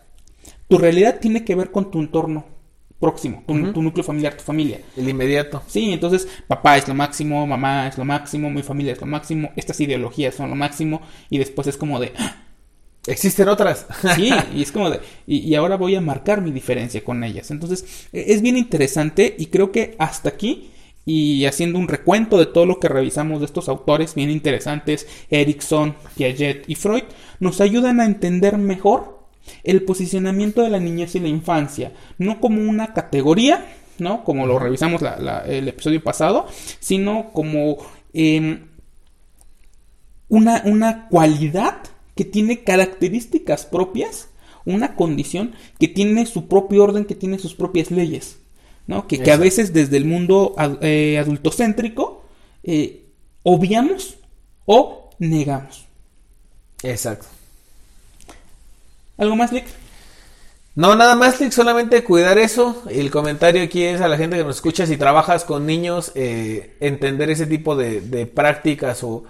tu 0.69 0.79
realidad 0.79 1.19
tiene 1.21 1.45
que 1.45 1.55
ver 1.55 1.71
con 1.71 1.91
tu 1.91 2.01
entorno 2.01 2.45
próximo, 3.01 3.43
tu, 3.47 3.83
núcleo 3.83 4.05
familiar, 4.05 4.37
tu 4.37 4.45
familia. 4.45 4.81
El 4.97 5.09
inmediato. 5.09 5.62
Sí, 5.66 5.93
entonces 5.93 6.27
papá 6.47 6.77
es 6.77 6.89
lo 6.89 6.95
máximo, 6.95 7.47
mamá 7.47 7.89
es 7.89 7.99
lo 7.99 8.05
máximo, 8.05 8.51
mi 8.51 8.62
familia 8.62 8.93
es 8.93 9.01
lo 9.01 9.07
máximo, 9.07 9.51
estas 9.57 9.81
ideologías 9.81 10.35
son 10.35 10.51
lo 10.51 10.57
máximo 10.57 11.03
y 11.29 11.39
después 11.39 11.66
es 11.66 11.77
como 11.77 12.01
de, 12.01 12.12
Existen 13.07 13.49
otras. 13.49 13.87
Sí, 14.16 14.31
y 14.55 14.62
es 14.62 14.73
como 14.73 14.91
de, 14.91 15.01
y, 15.27 15.55
ahora 15.55 15.77
voy 15.77 15.95
a 15.95 16.01
marcar 16.01 16.41
mi 16.41 16.51
diferencia 16.51 17.05
con 17.05 17.23
ellas. 17.23 17.51
Entonces, 17.51 18.09
e, 18.12 18.33
es 18.33 18.43
bien 18.43 18.57
interesante 18.57 19.35
y 19.39 19.47
creo 19.47 19.73
que 19.73 19.95
hasta 19.99 20.31
aquí, 20.31 20.71
y 21.05 21.45
haciendo 21.45 21.79
un 21.79 21.89
recuento 21.89 22.39
de 22.39 22.47
todo 22.47 22.65
lo 22.65 22.81
que 22.81 22.89
revisamos 22.89 23.41
de 23.41 23.47
estos 23.47 23.69
autores 23.69 24.15
bien 24.15 24.31
interesantes, 24.31 25.07
Erickson, 25.29 25.97
Piaget 26.16 26.65
y 26.66 26.77
Freud, 26.77 27.05
nos 27.41 27.61
ayudan 27.61 28.01
a 28.01 28.07
entender 28.07 28.57
mejor 28.57 29.24
el 29.62 29.83
posicionamiento 29.83 30.62
de 30.62 30.71
la 30.71 30.79
niñez 30.79 31.15
y 31.15 31.21
la 31.21 31.29
infancia, 31.29 31.93
no 32.19 32.41
como 32.41 32.62
una 32.62 32.93
categoría, 32.93 33.66
¿no? 33.99 34.25
Como 34.25 34.47
lo 34.47 34.59
revisamos 34.59 35.03
el 35.47 35.69
episodio 35.69 36.03
pasado, 36.03 36.47
sino 36.81 37.31
como 37.33 37.79
em, 38.12 38.66
una, 40.29 40.62
una 40.65 41.09
cualidad 41.09 41.79
que 42.15 42.25
tiene 42.25 42.65
características 42.65 43.66
propias, 43.66 44.29
una 44.65 44.95
condición 44.97 45.55
que 45.79 45.89
tiene 45.89 46.27
su 46.27 46.49
propio 46.49 46.85
orden, 46.85 47.05
que 47.05 47.15
tiene 47.15 47.39
sus 47.39 47.55
propias 47.55 47.91
leyes, 47.91 48.39
¿no? 48.87 49.07
Que, 49.07 49.31
a 49.31 49.37
veces 49.37 49.73
desde 49.73 49.97
el 49.97 50.05
mundo 50.05 50.55
eh, 50.81 51.19
adultocéntrico 51.19 52.25
eh, 52.62 53.07
obviamos 53.43 54.16
o 54.65 55.11
negamos. 55.19 55.87
Exacto. 56.83 57.27
¿Algo 59.16 59.36
más, 59.36 59.53
Lick? 59.53 59.66
No, 60.74 60.97
nada 60.97 61.15
más, 61.15 61.41
Lick, 61.41 61.53
solamente 61.53 62.03
cuidar 62.05 62.39
eso. 62.39 62.82
El 62.91 63.11
comentario 63.11 63.62
aquí 63.62 63.85
es 63.85 64.01
a 64.01 64.09
la 64.09 64.16
gente 64.16 64.36
que 64.36 64.45
nos 64.45 64.57
escucha, 64.57 64.86
si 64.86 64.97
trabajas 64.97 65.45
con 65.45 65.66
niños, 65.66 66.12
eh, 66.15 66.77
entender 66.81 67.31
ese 67.31 67.47
tipo 67.47 67.77
de, 67.77 68.27
prácticas 68.27 69.03
o 69.05 69.24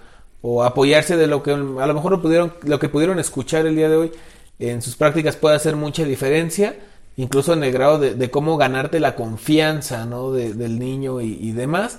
o 0.47 0.63
apoyarse 0.63 1.17
de 1.17 1.27
lo 1.27 1.43
que 1.43 1.53
a 1.53 1.57
lo 1.57 1.95
mejor 1.95 2.13
lo 2.13 2.21
pudieron, 2.21 2.53
lo 2.65 2.79
que 2.79 2.91
pudieron 2.91 3.19
escuchar 3.19 3.65
el 3.65 3.77
día 3.77 3.89
de 3.89 3.97
hoy 3.97 4.13
en 4.59 4.83
sus 4.83 4.95
prácticas 4.95 5.37
puede 5.37 5.57
hacer 5.57 5.75
mucha 5.75 6.05
diferencia, 6.05 6.77
incluso 7.17 7.55
en 7.55 7.65
el 7.65 7.73
grado 7.73 7.99
de, 7.99 8.31
cómo 8.31 8.59
ganarte 8.59 9.01
la 9.01 9.17
confianza 9.17 10.05
¿no? 10.05 10.33
del 10.33 10.79
niño 10.79 11.23
y, 11.23 11.53
demás. 11.53 11.99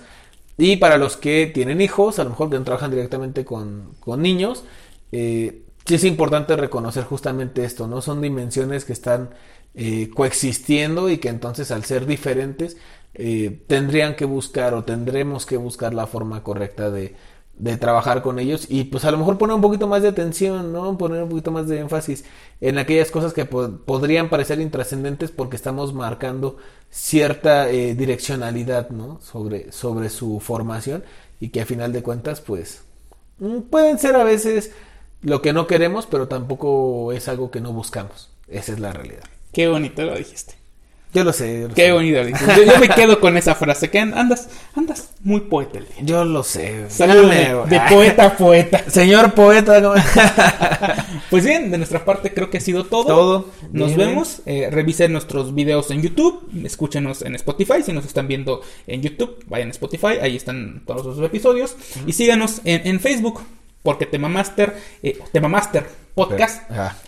Y 0.60 0.78
para 0.78 1.00
los 1.00 1.18
que 1.18 1.48
tienen 1.52 1.82
hijos, 1.82 2.20
a 2.20 2.24
lo 2.24 2.30
mejor 2.30 2.52
que 2.52 2.60
no 2.60 2.64
trabajan 2.64 2.92
directamente 2.92 3.46
con, 3.46 3.96
niños, 4.18 4.64
eh, 5.12 5.64
sí 5.86 5.96
es 5.96 6.04
importante 6.04 6.56
reconocer 6.56 7.04
justamente 7.04 7.64
esto, 7.64 7.88
¿no? 7.88 8.02
Son 8.02 8.22
dimensiones 8.22 8.86
que 8.86 8.94
están 8.94 9.30
eh, 9.76 10.10
coexistiendo 10.14 11.10
y 11.10 11.18
que 11.18 11.30
entonces 11.30 11.72
al 11.72 11.86
ser 11.86 12.06
diferentes 12.06 12.78
eh, 13.14 13.62
tendrían 13.68 14.16
que 14.16 14.26
buscar 14.26 14.74
o 14.74 14.84
tendremos 14.84 15.46
que 15.46 15.58
buscar 15.58 15.94
la 15.94 16.08
forma 16.08 16.44
correcta 16.44 16.90
de, 16.90 17.16
de 17.58 17.78
trabajar 17.78 18.22
con 18.22 18.40
ellos 18.40 18.66
y 18.70 18.86
pues 18.86 19.06
a 19.06 19.12
lo 19.12 19.18
mejor 19.18 19.38
poner 19.38 19.56
un 19.56 19.62
poquito 19.62 19.88
más 19.88 20.02
de 20.02 20.10
atención, 20.10 20.74
¿no? 20.74 20.98
Poner 20.98 21.24
un 21.24 21.30
poquito 21.30 21.52
más 21.52 21.68
de 21.68 21.80
énfasis 21.80 22.26
en 22.60 22.78
aquellas 22.78 23.12
cosas 23.12 23.34
que 23.34 23.46
podrían 23.46 24.30
parecer 24.30 24.60
intrascendentes 24.60 25.32
porque 25.32 25.56
estamos 25.56 25.94
marcando 25.94 26.58
cierta 26.90 27.70
eh, 27.70 27.96
direccionalidad, 27.96 28.90
¿no? 28.90 29.20
Sobre, 29.22 29.72
sobre 29.72 30.10
su 30.10 30.40
formación 30.42 31.04
y 31.40 31.50
que 31.50 31.62
a 31.62 31.66
final 31.66 31.94
de 31.94 32.04
cuentas 32.04 32.42
pues 32.42 32.82
mm, 33.40 33.60
pueden 33.70 34.00
ser 34.00 34.16
a 34.16 34.24
veces 34.24 34.72
lo 35.26 35.42
que 35.42 35.54
no 35.54 35.68
queremos 35.68 36.06
pero 36.06 36.28
tampoco 36.28 37.12
es 37.12 37.28
algo 37.28 37.52
que 37.52 37.62
no 37.62 37.74
buscamos. 37.74 38.30
Esa 38.48 38.74
es 38.74 38.80
la 38.80 38.94
realidad. 38.94 39.24
Qué 39.52 39.68
bonito 39.68 40.04
lo 40.04 40.16
dijiste. 40.16 40.56
Yo 41.16 41.24
lo 41.24 41.32
sé. 41.32 41.68
Qué 41.74 41.94
bonito. 41.94 42.22
Yo, 42.28 42.78
me 42.78 42.90
quedo 42.90 43.22
con 43.22 43.38
esa 43.38 43.56
frase. 43.56 43.90
Que 43.90 44.00
andas, 44.00 44.50
andas 44.76 45.14
muy 45.22 45.40
poeta. 45.40 45.80
Yo 46.02 46.26
lo 46.26 46.44
sé. 46.44 46.88
de, 46.90 47.82
poeta 47.90 48.26
a 48.26 48.38
poeta. 48.38 48.84
Señor 48.90 49.34
poeta. 49.34 49.82
pues 51.30 51.46
bien, 51.46 51.72
de 51.72 51.78
nuestra 51.78 52.04
parte 52.04 52.34
creo 52.34 52.50
que 52.50 52.58
ha 52.58 52.62
sido 52.62 52.84
todo. 52.84 53.06
Todo. 53.06 53.46
Nos 53.72 53.96
vemos. 53.96 54.42
Eh, 54.46 54.68
revisen 54.70 55.14
nuestros 55.14 55.56
videos 55.56 55.90
en 55.90 56.02
YouTube. 56.02 56.50
Escúchenos 56.66 57.22
en 57.22 57.36
Spotify. 57.36 57.82
Si 57.82 57.94
nos 57.94 58.06
están 58.06 58.28
viendo 58.28 58.60
en 58.86 59.02
YouTube, 59.02 59.42
vayan 59.48 59.70
a 59.70 59.72
Spotify. 59.72 60.18
Ahí 60.22 60.36
están 60.36 60.84
todos 60.86 61.06
los 61.06 61.26
episodios. 61.26 61.78
Y 62.06 62.12
síganos 62.12 62.60
en, 62.66 63.00
Facebook. 63.00 63.40
Porque 63.86 64.08
Tema 64.08 64.28
Master, 64.28 64.76
eh, 65.04 65.20
Tema 65.32 65.48
Master 65.48 65.86
Podcast. 66.16 66.64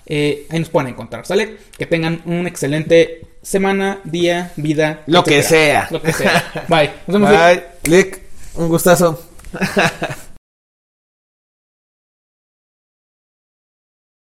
Eh, 0.06 0.46
ahí 0.50 0.60
nos 0.60 0.70
pueden 0.70 0.92
encontrar. 0.92 1.26
¿Sale? 1.26 1.58
Que 1.78 1.88
tengan 1.88 2.22
un 2.26 2.46
excelente 2.46 3.26
semana, 3.42 4.00
día, 4.04 4.54
vida. 4.56 5.02
Lo 5.08 5.24
que 5.24 5.42
sea. 5.42 5.88
Lo 5.90 6.02
que 6.02 6.14
sea. 6.14 6.66
Bye. 6.70 6.92
Nos 7.08 7.20
vemos. 7.20 7.32
Bye. 7.32 7.64
Lick, 7.86 8.22
un 8.56 8.70
gustazo. 8.70 9.28